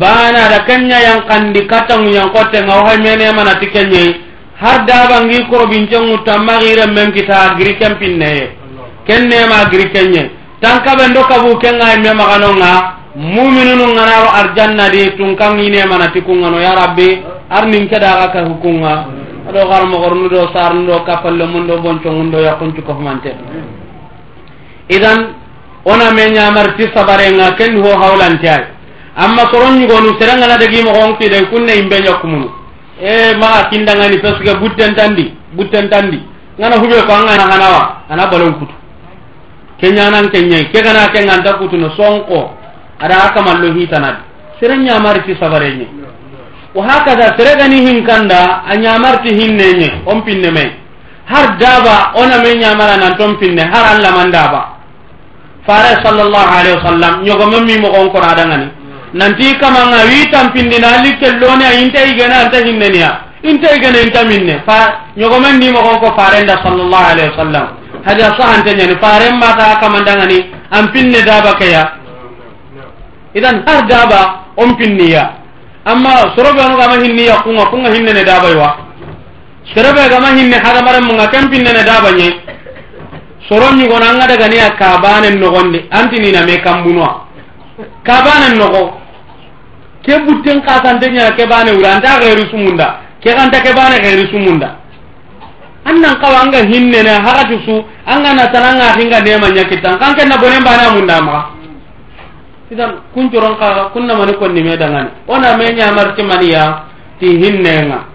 bana 0.00 0.48
da 0.48 0.64
kanya 0.64 0.96
yang 0.96 1.20
kandi 1.28 1.68
katangu 1.68 2.08
yang 2.08 2.32
kote 2.32 2.56
nga 2.56 2.74
wahai 2.80 2.96
mene 3.04 3.28
mana 3.36 3.60
tikenye 3.60 4.16
har 4.56 4.88
dabangi 4.88 5.44
koro 5.52 5.68
bincengu 5.68 6.24
tamagire 6.24 6.88
men 6.88 7.12
kita 7.12 7.52
agri 7.52 7.76
kempinne 7.76 8.56
kenne 9.04 9.38
ma 9.44 9.68
agri 9.68 9.92
kenye 9.92 10.32
tanka 10.64 10.96
bendo 10.96 11.20
kabu 11.28 11.52
kenga 11.60 12.00
me 12.00 12.10
maganonga 12.16 13.00
mu'minun 13.16 13.92
ngana 13.92 14.16
arjanna 14.40 14.88
di 14.88 15.12
tungkang 15.18 15.58
ine 15.60 15.82
mana 15.84 16.08
tikunga 16.14 16.48
no 16.48 16.58
ya 16.62 16.72
rabbi. 16.78 17.20
Arnin 17.50 17.90
kada 17.90 18.14
ga 18.14 18.26
ka 18.30 18.40
hukunga. 18.46 18.94
Ado 19.50 19.60
gar 19.66 19.82
mo 19.90 19.98
gornu 19.98 20.30
do 20.30 20.46
sarnu 20.54 20.86
do 20.86 21.02
kapalle 21.02 21.42
mun 21.50 21.66
do 21.66 21.82
boncongu 21.82 22.30
do 22.30 22.38
yakuncu 22.38 22.82
ko 22.86 22.94
mante. 22.94 23.34
Idan 24.88 25.34
ona 25.84 26.14
me 26.14 26.30
nyamar 26.30 26.78
ti 26.78 26.86
sabarenga 26.94 27.58
ken 27.58 27.74
ho 27.82 27.90
hawlan 27.98 28.38
tay 28.38 28.78
amma 29.24 29.42
soron 29.52 29.76
ñugonu 29.78 30.16
serengana 30.18 30.56
degimoxon 30.56 31.16
kunne 31.50 31.72
imbe 31.76 31.96
ñakkumunu 32.00 32.48
e 33.00 33.36
maxa 33.36 33.68
kindangani 33.70 34.18
parce 34.20 34.40
que 34.42 34.54
butten 34.58 34.94
tandi 34.94 35.34
butten 35.52 35.88
tandi. 35.90 36.18
Ngana 36.58 36.76
huɓe 36.76 37.02
ko 37.06 37.12
anga 37.12 37.36
naganawa 37.36 37.82
ana 38.10 38.26
balon 38.26 38.52
kutu. 38.58 38.74
Keñanan 39.80 40.28
keñayi 40.30 40.68
ke 40.72 40.80
gana 40.82 41.08
kenganta 41.12 41.54
kutuno 41.58 41.90
sonko 41.96 42.52
ada 43.00 43.24
akamallo 43.32 43.72
hitanadi 43.72 44.20
sere 44.60 44.76
ñamariti 44.76 45.34
sabareñe 45.40 45.86
wa 46.74 46.84
hakada 46.84 47.32
sere 47.38 47.56
gani 47.56 47.80
hinkanda 47.88 48.62
a 48.68 48.76
ñamarti 48.76 49.28
hinneñe 49.34 50.02
on 50.06 50.20
pinne 50.22 50.50
me. 50.50 50.76
Har 51.26 51.56
daba 51.58 52.12
ona 52.16 52.38
me 52.42 52.54
ñamara 52.60 52.96
nanton 52.96 53.36
pinne 53.38 53.60
har 53.64 53.96
allaman 53.96 54.30
daba 54.30 54.76
fare 55.66 55.96
sallallahu 56.04 56.48
alaihi 56.58 56.76
wasallam 56.76 57.22
ñogome 57.24 57.60
mi 57.64 57.78
mogon 57.80 58.10
koradangani 58.10 58.79
nanti 59.12 59.54
kamanga 59.58 60.04
wi 60.06 60.30
tampindina 60.30 61.02
li 61.02 61.16
kelloni 61.18 61.64
a 61.64 61.72
inta 61.74 62.00
igene 62.04 62.34
anta 62.34 62.58
hinneniya 62.62 63.10
inta 63.42 63.74
igene 63.74 64.00
inta 64.06 64.24
minne. 64.24 64.62
Fa 64.66 65.10
ñogomen 65.16 65.58
ni 65.58 65.70
mogon 65.72 65.98
ko 65.98 66.12
farenda 66.16 66.60
sallallahu 66.62 67.06
alaihi 67.12 67.30
wasallam. 67.30 67.66
Hadi 68.04 68.22
asahante 68.22 68.70
ñani 68.74 68.96
faren 69.00 69.36
mata 69.38 69.76
kamandangani 69.80 70.50
an 70.70 70.90
pinne 70.92 71.22
daba 71.24 71.54
keya. 71.58 71.92
Idan 73.34 73.62
har 73.66 73.86
daba 73.88 74.44
on 74.56 74.76
pinniya 74.76 75.32
amma 75.84 76.32
sorobe 76.36 76.60
onu 76.60 76.76
gama 76.76 76.96
hinniya 77.02 77.40
kunga 77.42 77.64
kunga 77.70 77.90
hinnene 77.94 78.24
dabaywa 78.24 78.76
sorobe 79.74 80.08
gama 80.10 80.28
hinne 80.36 80.54
hadamaren 80.58 81.04
munga 81.04 81.26
ken 81.30 81.48
pinnene 81.48 81.82
dabanye 81.84 82.28
soron 83.48 83.78
ñugona 83.78 84.10
anga 84.10 84.26
daganiya 84.26 84.70
kabanen 84.76 85.38
nogondi 85.40 85.86
antininame 85.90 86.58
kambunuwa 86.60 87.24
kabanen 88.04 88.58
nogo. 88.58 88.99
ke 90.02 90.14
butten 90.24 90.60
kasante 90.62 91.06
ñana 91.10 91.32
ke 91.36 91.46
bane 91.46 91.70
wuri 91.72 91.86
anta 91.86 92.20
xeeri 92.20 92.44
sumunda. 92.50 93.00
Ke 93.20 93.30
xanta 93.36 93.60
ke 93.60 93.72
bane 93.74 93.96
xeeri 94.02 94.26
sumunda. 94.30 94.76
An 95.84 96.00
nan 96.00 96.20
kawa 96.20 96.44
anga 96.44 96.58
hinnene 96.64 97.14
haxati 97.24 97.56
su 97.64 97.84
anga 98.06 98.32
natananga 98.34 98.94
xinga 98.96 99.20
nema 99.20 99.48
ñakittan. 99.50 99.98
Kan 99.98 100.14
ke 100.14 100.24
bone 100.40 100.60
mbane 100.60 100.82
amunda 100.88 101.20
maxa. 101.22 101.48
Idan 102.70 102.90
kuncoron 103.14 103.56
kaxa 103.58 103.90
kun 103.92 104.08
konnime 104.38 104.76
dangani. 104.76 105.10
Ona 105.28 105.56
me 105.56 105.64
ñamarti 105.74 106.22
maniya 106.22 106.84
ti 107.20 107.26
hinnenga 107.36 108.10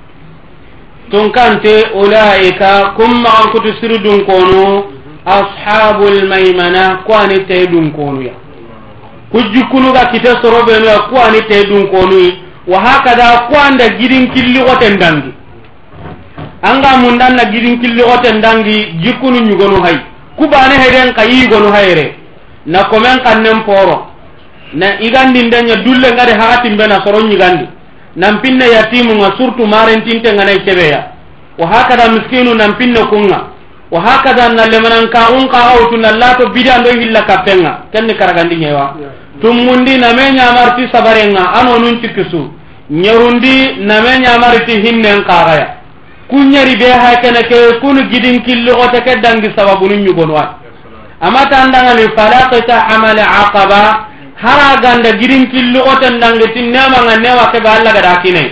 tun 1.12 1.32
kante 1.32 1.86
ulaika 1.94 2.94
kum 2.98 3.22
maxan 3.22 3.52
kutu 3.52 3.74
siri 3.82 3.98
dunkonu 3.99 4.66
mhm. 4.66 4.84
ashabu 5.26 6.03
lmaimana 6.10 6.30
maimana 6.30 6.95
ko 7.06 7.14
ani 7.18 7.40
tei 7.45 7.68
dunkonuya 7.68 8.34
jikkunuga 9.53 10.06
kite 10.11 10.30
soroɓenuya 10.41 10.99
ku 11.10 11.15
ani 11.18 11.41
te 11.49 11.64
dunkonui 11.68 12.39
wa 12.68 12.80
hakada 12.80 13.47
ku 13.49 13.56
anda 13.56 13.88
gidin 13.97 14.31
killigoten 14.34 14.97
dangi 14.99 15.34
anga 16.61 16.97
mundanna 16.97 17.45
gidin 17.52 17.80
killigoten 17.81 18.41
dangi 18.41 18.97
jikkunu 19.03 19.39
ñugonu 19.39 19.84
hay 19.84 19.95
ku 20.38 20.47
bane 20.47 20.76
heden 20.77 21.14
ka 21.14 21.23
yigonu 21.26 21.72
hayre 21.72 22.15
na 22.65 22.84
komen 22.85 23.19
kannen 23.23 23.64
poro 23.65 24.07
na 24.73 24.99
igandindeña 24.99 25.76
dulle 25.84 26.11
ngade 26.14 26.34
hakatimbe 26.34 26.88
na 26.88 27.02
soro 27.06 27.22
ñigandi 27.22 27.65
nan 28.15 28.39
pinne 28.41 28.65
yatimunga 28.65 29.35
surtout 29.38 29.68
marentintenganay 29.68 30.60
keɓeya 30.65 30.99
wa 31.60 31.68
hakada 31.68 32.10
miskinu 32.11 32.53
nan 32.56 32.73
pinne 32.77 33.06
kunga 33.10 33.55
wa 33.96 34.02
hakada 34.04 34.50
na 34.52 34.66
lemanan 34.68 35.08
ka 35.08 35.32
un 35.32 35.48
ka 35.48 35.60
au 35.72 35.88
tunna 35.90 36.12
la 36.12 36.36
to 36.36 36.50
bidan 36.52 36.84
do 36.84 36.92
hilla 36.92 37.22
kapenga 37.24 37.72
kenni 37.96 38.14
karagandi 38.20 38.56
nyewa 38.60 38.96
tumundi 39.42 39.96
na 39.98 40.12
me 40.14 40.32
nyamarti 40.36 40.84
sabarenga 40.92 41.44
ano 41.60 41.80
nun 41.80 42.02
tikisu 42.04 42.52
nyerundi 42.92 43.80
na 43.88 44.02
me 44.04 44.20
nyamarti 44.20 44.72
hinnen 44.84 45.24
kagaya 45.24 45.68
kunyari 46.28 46.76
be 46.76 46.92
ha 46.92 47.16
kana 47.24 47.42
ke 47.48 47.80
kunu 47.80 48.10
gidin 48.12 48.44
killo 48.44 48.74
o 48.84 48.86
take 48.92 49.16
dangi 49.24 49.48
sababu 49.56 49.88
nun 49.88 50.04
nyugonwa 50.04 50.60
amma 51.22 51.46
ta 51.50 51.64
andanga 51.64 51.94
ni 51.96 52.04
falaqata 52.18 52.88
amala 52.92 53.24
aqaba. 53.42 53.82
Hara 54.36 54.76
ganda 54.84 55.12
gidin 55.16 55.48
killo 55.50 55.80
o 55.88 55.96
tan 56.02 56.20
dangi 56.20 56.52
tinnama 56.54 57.08
ngane 57.08 57.30
wa 57.40 57.46
ke 57.56 57.60
balla 57.64 57.90
ga 57.96 58.02
dakine. 58.04 58.44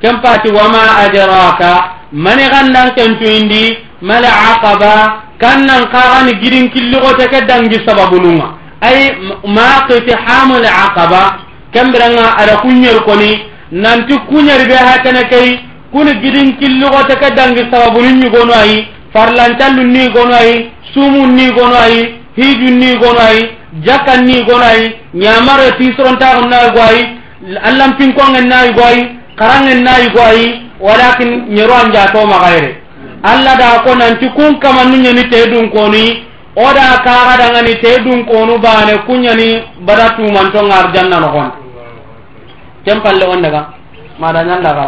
Kempati 0.00 0.48
wama 0.54 1.02
ajraka 1.02 1.98
mani 2.12 2.46
gandan 2.52 2.94
kentu 2.94 3.24
indi 3.24 3.76
mala 4.02 4.28
aqaba 4.52 4.94
kannan 5.38 5.86
qarani 5.94 6.32
girin 6.42 6.68
killigo 6.70 7.12
te 7.18 7.26
ke 7.32 7.40
dangi 7.48 7.78
sababununga. 7.86 8.48
Ay 8.80 8.98
ma 9.56 9.86
qitihamul 9.88 10.66
aqaba 10.66 11.38
kambiranga 11.74 12.36
ada 12.38 12.56
kunyer 12.62 13.00
koni 13.08 13.32
nanti 13.72 14.14
kunyer 14.28 14.66
be 14.68 14.76
ha 14.76 14.98
kana 15.02 15.22
kai 15.30 15.48
kuni 15.92 16.12
girin 16.22 16.56
killigo 16.58 17.00
te 17.08 17.14
ke 17.16 17.30
dangi 17.36 17.62
sababunun 17.70 18.20
nyugono 18.20 18.52
ay 18.52 18.72
farlancallu 19.12 19.84
ni 19.84 20.08
gono 20.08 20.34
ay 20.34 20.70
sumun 20.94 21.34
ni 21.36 21.50
gono 21.52 21.76
ay 21.76 22.14
hijun 22.36 22.78
ni 22.80 22.96
gono 22.96 23.20
ay 23.20 23.38
jakan 23.84 24.24
ni 24.26 24.42
gono 24.44 24.64
ay 24.64 24.96
nyamare 25.14 25.70
tisron 25.78 26.16
tisrontaxum 26.16 26.48
na 26.50 26.70
goayi 26.72 27.02
allampinkongen 27.68 28.48
nay 28.48 28.72
goayi 28.72 29.02
karangen 29.36 29.82
nay 29.84 30.08
goayi 30.14 30.44
walakin 30.80 31.30
ñero 31.54 31.74
an 31.74 31.92
jatomaxayre 31.92 32.81
magaire 33.21 33.23
alla 33.23 33.55
da 33.55 33.81
ko 33.83 33.95
nanti 33.95 34.29
kun 34.35 34.59
kama 34.59 34.83
nunya 34.85 35.13
ni 35.13 35.23
tedun 35.29 35.69
koni 35.69 36.27
oda 36.55 37.01
kaxa 37.05 37.37
dangani 37.37 37.75
te 37.81 38.01
dun 38.03 38.25
konu 38.25 38.57
bane 38.59 38.97
kuñani 39.07 39.63
bada 39.85 40.09
tumantonga 40.15 40.75
arjanna 40.75 41.19
noxon 41.19 41.51
ken 42.85 43.01
palle 43.01 43.25
on 43.27 43.41
daga 43.41 43.61
mada 44.19 44.43
ñandaxa 44.43 44.87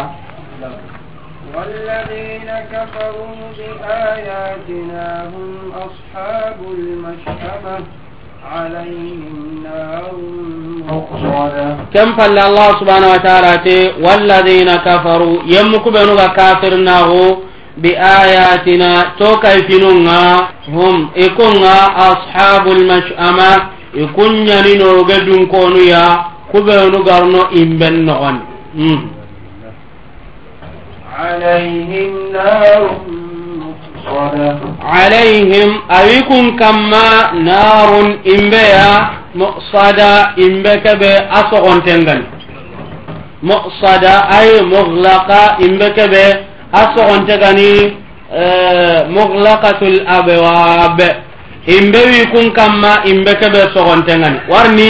والذين 1.50 2.46
كفروا 2.72 3.34
بآياتنا 3.58 5.06
هم 5.34 5.72
أصحاب 5.86 6.58
المشأمة 6.78 7.76
عليهم 8.54 9.64
نار 9.66 10.12
مقصودة 10.88 11.68
كم 11.94 12.08
فل 12.16 12.38
الله 12.38 12.68
سبحانه 12.80 13.08
وتعالى 13.14 13.78
والذين 14.04 14.70
كفروا 14.88 15.36
يمكو 15.54 15.90
بنوغا 15.90 16.26
كافر 16.38 16.74
ناغو 16.76 17.43
bi 17.77 17.91
ayatina 17.95 19.15
to 19.19 19.35
kayfinunga 19.43 20.47
hum 20.71 21.09
ikunga 21.15 21.75
ashabul 22.07 22.83
mash'ama 22.87 23.49
ikunyaninoge 23.93 25.17
dunkonuya 25.25 26.03
kuɓenu 26.51 27.03
garno 27.03 27.41
imben 27.51 28.05
nogon. 28.05 28.37
Hmm. 28.75 29.01
Alayhim 34.95 35.71
awi 35.89 36.17
kun 36.27 36.55
kamma 36.59 37.31
narun 37.43 38.19
imbeya 38.23 38.89
musada 39.35 40.33
imbe 40.37 40.73
keɓe 40.83 41.11
a 41.31 41.39
sogontengani 41.51 42.25
musada 43.41 44.13
ay 44.37 44.49
muglaqa 44.71 45.41
imbe 45.65 45.87
keɓe 45.97 46.23
asogonte 46.81 47.37
gani 47.43 47.69
e, 48.41 48.43
muglaqatul 49.15 49.97
abwab 50.07 50.99
imbe 51.77 51.99
wikun 52.11 52.51
kamma 52.53 52.91
imbe 53.11 53.31
keɓe 53.41 53.61
sogontengani 53.73 54.39
warni 54.51 54.89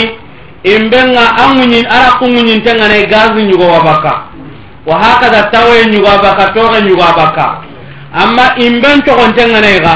imbe 0.64 0.98
nga 1.12 1.26
angunyin 1.44 1.86
ara 1.96 2.18
kungunyin 2.20 2.62
tengane 2.66 3.06
gazi 3.12 3.44
nyugo 3.44 3.66
wabaka 3.74 4.12
wa 4.86 4.96
hakada 5.04 5.44
tawe 5.52 5.86
nyugo 5.92 6.08
bakka 6.24 6.46
toxe 6.54 6.82
nyugo 6.86 7.02
bakka. 7.18 7.48
Amma 8.14 8.56
imben 8.58 9.02
togonte 9.02 9.44
ga 9.84 9.96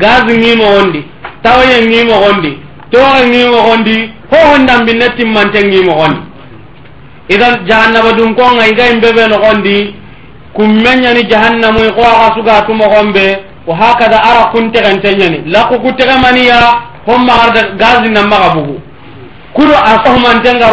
gazi 0.00 0.38
ngimo 0.38 0.64
gondi 0.64 1.00
tawe 1.42 1.64
toxe 1.64 2.04
gondi 2.06 2.52
toge 2.92 3.26
ngimo 3.28 5.08
timmante 5.16 5.60
ngimoxondi 5.66 6.20
idan 7.28 7.66
jahannaba 7.68 8.12
dunkonga 8.12 8.66
iga 8.68 8.86
imbe 8.92 9.12
be 9.16 9.26
no 9.28 9.38
kummeñani 10.54 11.22
jahannamu 11.30 11.78
e 11.80 11.90
ko 11.92 12.02
axa 12.02 12.34
suga 12.34 12.62
tu 12.66 12.72
mogombe 12.74 13.26
wa 13.66 13.76
hakada 13.76 14.18
ara 14.22 14.50
kunte 14.52 14.80
gantenyani 14.80 15.42
la 15.46 15.64
ku 15.68 15.78
kutega 15.80 16.16
gazi 17.76 18.08
nammaxa 18.10 18.54
bugu. 18.54 18.80
Kudo 19.54 19.72
a 19.74 19.98
tenga 20.42 20.68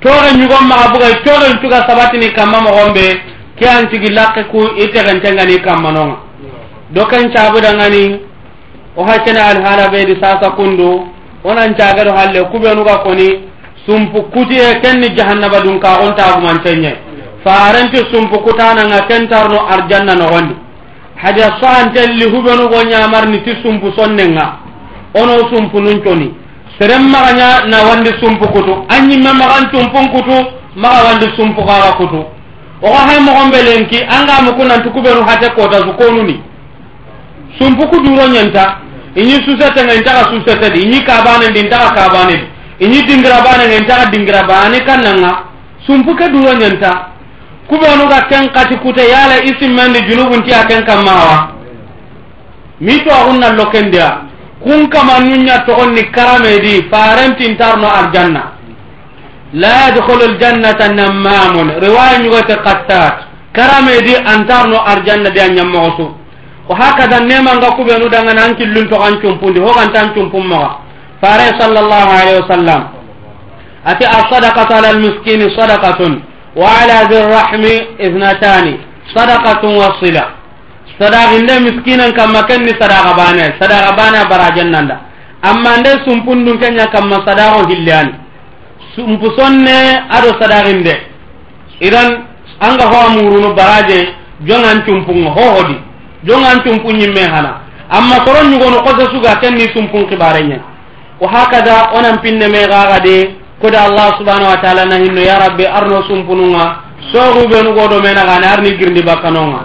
toxe 0.00 0.36
ñugon 0.38 0.64
maxa 0.68 0.88
bugay 0.92 1.12
ma 1.12 1.22
gabuga 1.24 1.48
sabatini 1.48 1.54
ntuga 1.54 1.76
sabati 1.88 2.18
ni 2.18 2.28
kamma 2.32 2.60
mogombe 2.60 3.06
ke 3.58 3.66
antigi 3.68 4.12
lakke 4.12 4.44
ku 4.50 4.60
i 4.76 4.86
texentengani 4.92 5.58
kammanonga 5.60 6.16
do 6.90 7.06
ken 7.06 7.32
cabudangani 7.32 8.20
o 8.96 9.04
hakena 9.04 9.46
alhala 9.46 9.68
halabe 9.88 10.16
sasa 10.20 10.50
kundu 10.50 11.08
onan 11.44 11.74
cagedo 11.76 12.12
halle 12.14 12.40
kuɓenuga 12.52 12.96
koni 13.04 13.28
sumpu 13.86 14.22
kuti 14.30 14.56
e 14.58 14.80
kenni 14.82 15.08
jahannaba 15.16 15.60
dun 15.60 15.80
ka 15.80 15.98
farenti 17.46 17.98
sumpu 18.12 18.38
kutananga 18.40 19.06
kentarno 19.08 19.58
arjanna 19.70 20.14
nogondi. 20.14 20.54
Haja 21.22 21.48
soantelli 21.60 22.24
huɓenugo 22.32 22.82
ñamarni 22.90 23.38
ti 23.44 23.52
sumpu 23.62 23.92
sonnenga. 23.96 24.58
Ono 25.14 25.38
sumpu 25.54 25.80
nun 25.80 26.02
coni 26.02 26.34
seren 26.78 27.08
maxaña 27.08 27.66
na 27.70 27.78
wandi 27.88 28.10
sumpu 28.20 28.48
kutu. 28.48 28.72
A 28.88 28.98
ñimme 29.00 29.32
maxan 29.32 29.70
cumpun 29.70 30.08
kutu 30.12 30.36
maxa 30.74 31.04
wandi 31.06 31.26
sumpu 31.36 31.60
xaxa 31.62 31.92
kutu. 31.96 32.24
Oga 32.82 32.98
hay 33.08 33.20
mogonɓe 33.20 33.62
lenki 33.62 33.98
angamuku 34.16 34.62
nanti 34.66 34.88
kubenu 34.90 35.22
hate 35.26 35.48
kotasu 35.54 35.92
konuni 35.96 36.42
sumpu 37.58 37.86
kuduro 37.88 38.26
ñenta 38.28 38.78
iñi 39.14 39.34
susetenga 39.46 39.94
intaxa 39.94 40.24
susetedi 40.30 40.82
iñi 40.82 41.00
kabanedi 41.04 41.60
intaxa 41.60 41.94
kabanedi 41.94 42.44
iñi 42.80 43.02
dingira 43.06 43.40
banenga 43.40 43.76
intaxa 43.80 44.10
dingira 44.10 44.42
bane 44.42 44.78
kannanga 44.84 45.44
sumpu 45.86 46.14
ke 46.14 46.28
duro 46.28 46.52
ñenta 46.52 47.15
kubenu 47.68 48.06
ga 48.08 48.20
ken 48.28 48.48
kati 48.52 48.76
kute 48.78 49.02
yala 49.08 49.42
isimmendi 49.44 50.00
junubunti 50.08 50.52
a 50.52 50.64
ken 50.66 50.84
kammawa 50.84 51.50
mi 52.80 52.98
toaxunna 53.04 53.52
lokendiya 53.56 54.26
kun 54.62 54.88
kama 54.88 55.20
kamannunya 55.22 55.58
togonni 55.68 56.02
karamedi 56.10 56.88
farentintarno 56.90 57.86
aljanna. 57.88 58.42
La 59.54 59.68
yadkhulu 59.88 60.24
aljannata 60.34 60.88
nammamun. 60.92 61.68
Riwaya 61.80 62.18
ñugote 62.18 62.56
kattat 62.64 63.14
karamedi 63.52 64.16
antarno 64.16 64.76
arjanna 64.86 65.30
de 65.30 65.40
a 65.40 65.48
ñammoxosu. 65.48 66.06
O 66.68 66.74
hakada 66.74 67.20
nemanga 67.20 67.70
kuɓenu 67.78 68.08
dangana 68.10 68.42
an 68.44 68.54
killun 68.56 68.88
toxan 68.88 69.20
cumpundi 69.20 69.60
hogantan 69.60 70.10
cumpun 70.14 70.46
moxa 70.48 70.78
fare 71.22 71.46
sallallahu 71.60 72.10
alaihi 72.10 72.40
wasallam 72.42 72.82
ati 73.84 74.04
asadakatu 74.04 74.74
ala 74.74 74.88
almiskini 74.88 75.46
sadakatun 75.56 76.22
وعلى 76.56 76.96
ذي 77.10 77.16
الرحم 77.24 77.62
اثنتان. 78.06 78.66
صدقة 79.16 79.62
وصلة. 79.80 80.26
صدق 81.00 81.22
عند 81.34 81.50
مسكينا 81.66 82.06
كما 82.18 82.40
كان 82.48 82.64
صدق 82.80 83.06
بانا 83.18 83.44
صدق 83.60 83.84
بانا 83.98 84.20
برا 84.30 84.48
جنة 84.56 84.96
أما 85.50 85.68
عند 85.76 85.86
سمبون 86.04 86.38
دون 86.44 86.56
كنيا 86.62 86.84
كما 86.94 87.16
صدق 87.28 87.52
هليان 87.70 88.08
سمبسون 88.96 89.68
أرو 90.16 90.30
صدق 90.40 90.60
عند 90.68 90.88
إذن 91.86 92.08
أنغ 92.66 92.80
هو 92.92 93.02
مورون 93.14 93.46
برا 93.58 93.80
جن 93.88 94.04
جن 94.48 94.62
عن 94.70 94.78
سمبون 94.86 95.26
هو 95.36 95.46
هدي 95.56 95.76
جن 96.28 96.42
عن 96.50 96.58
سمبون 96.64 96.96
يمهنا 97.04 97.52
أما 97.96 98.16
صرنا 98.24 98.48
نقول 98.52 98.72
نقص 98.76 98.98
سوغا 99.12 99.32
كني 99.40 99.64
سمبون 99.74 100.02
كبارين 100.10 100.52
وهكذا 101.22 101.76
أنا 101.96 102.10
بيننا 102.22 102.62
غادي 102.90 103.18
kode 103.60 103.76
allah 103.78 104.16
subhanau 104.18 104.48
wa 104.52 104.58
ta'ala 104.60 104.84
na 104.84 104.96
hinno 105.00 105.20
ya 105.20 105.38
rabbi 105.38 105.64
arno 105.66 106.02
sumpununga 106.08 106.64
sogu 107.12 107.48
benu 107.48 107.72
arni 107.76 108.76
girndi 108.78 109.02
bakkanonga. 109.02 109.60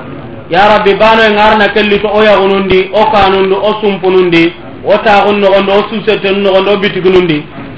Ya 0.49 0.67
rabbi 0.67 0.93
bano 0.95 1.23
en 1.23 1.37
arna 1.39 1.67
kelli 1.73 1.99
to 2.01 2.07
o 2.07 2.21
yagunundi 2.23 2.91
o 2.93 3.03
kanundi 3.11 3.55
o 3.55 3.71
sumpunundi 3.81 4.53
o 4.85 4.97
taxun 5.03 5.39
nogondi 5.39 5.71
o 5.71 5.79
susetenu 5.89 6.39
nogondi 6.43 6.69
o 6.71 6.77
bitigunundi 6.77 7.37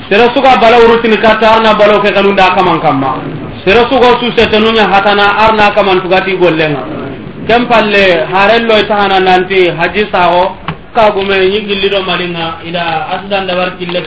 sere 0.09 0.29
suga 0.35 0.57
bala 0.59 0.77
balawurutini 0.77 1.17
katta 1.17 1.55
arna 1.55 1.73
balo 1.73 2.01
ke 2.01 2.11
kanunda 2.13 2.49
kaman 2.55 2.79
kamma. 2.81 3.11
Sere 3.65 3.81
suga 3.89 4.19
susetenuña 4.19 4.85
hatana 4.91 5.25
arna 5.47 5.71
kaman 5.75 6.01
tugati 6.01 6.35
gollenga. 6.37 6.83
Ken 7.47 7.65
palle 7.67 8.25
harelloy 8.33 8.79
e 8.83 8.87
taxana 8.87 9.19
nanti 9.19 9.69
haji 9.69 10.03
saxo 10.11 10.55
kagume 10.95 11.37
ñi 11.49 11.59
gillido 11.67 12.03
malinga 12.03 12.59
ida 12.67 12.83
asdan 13.15 13.47
dabar 13.47 13.77
kille 13.79 14.01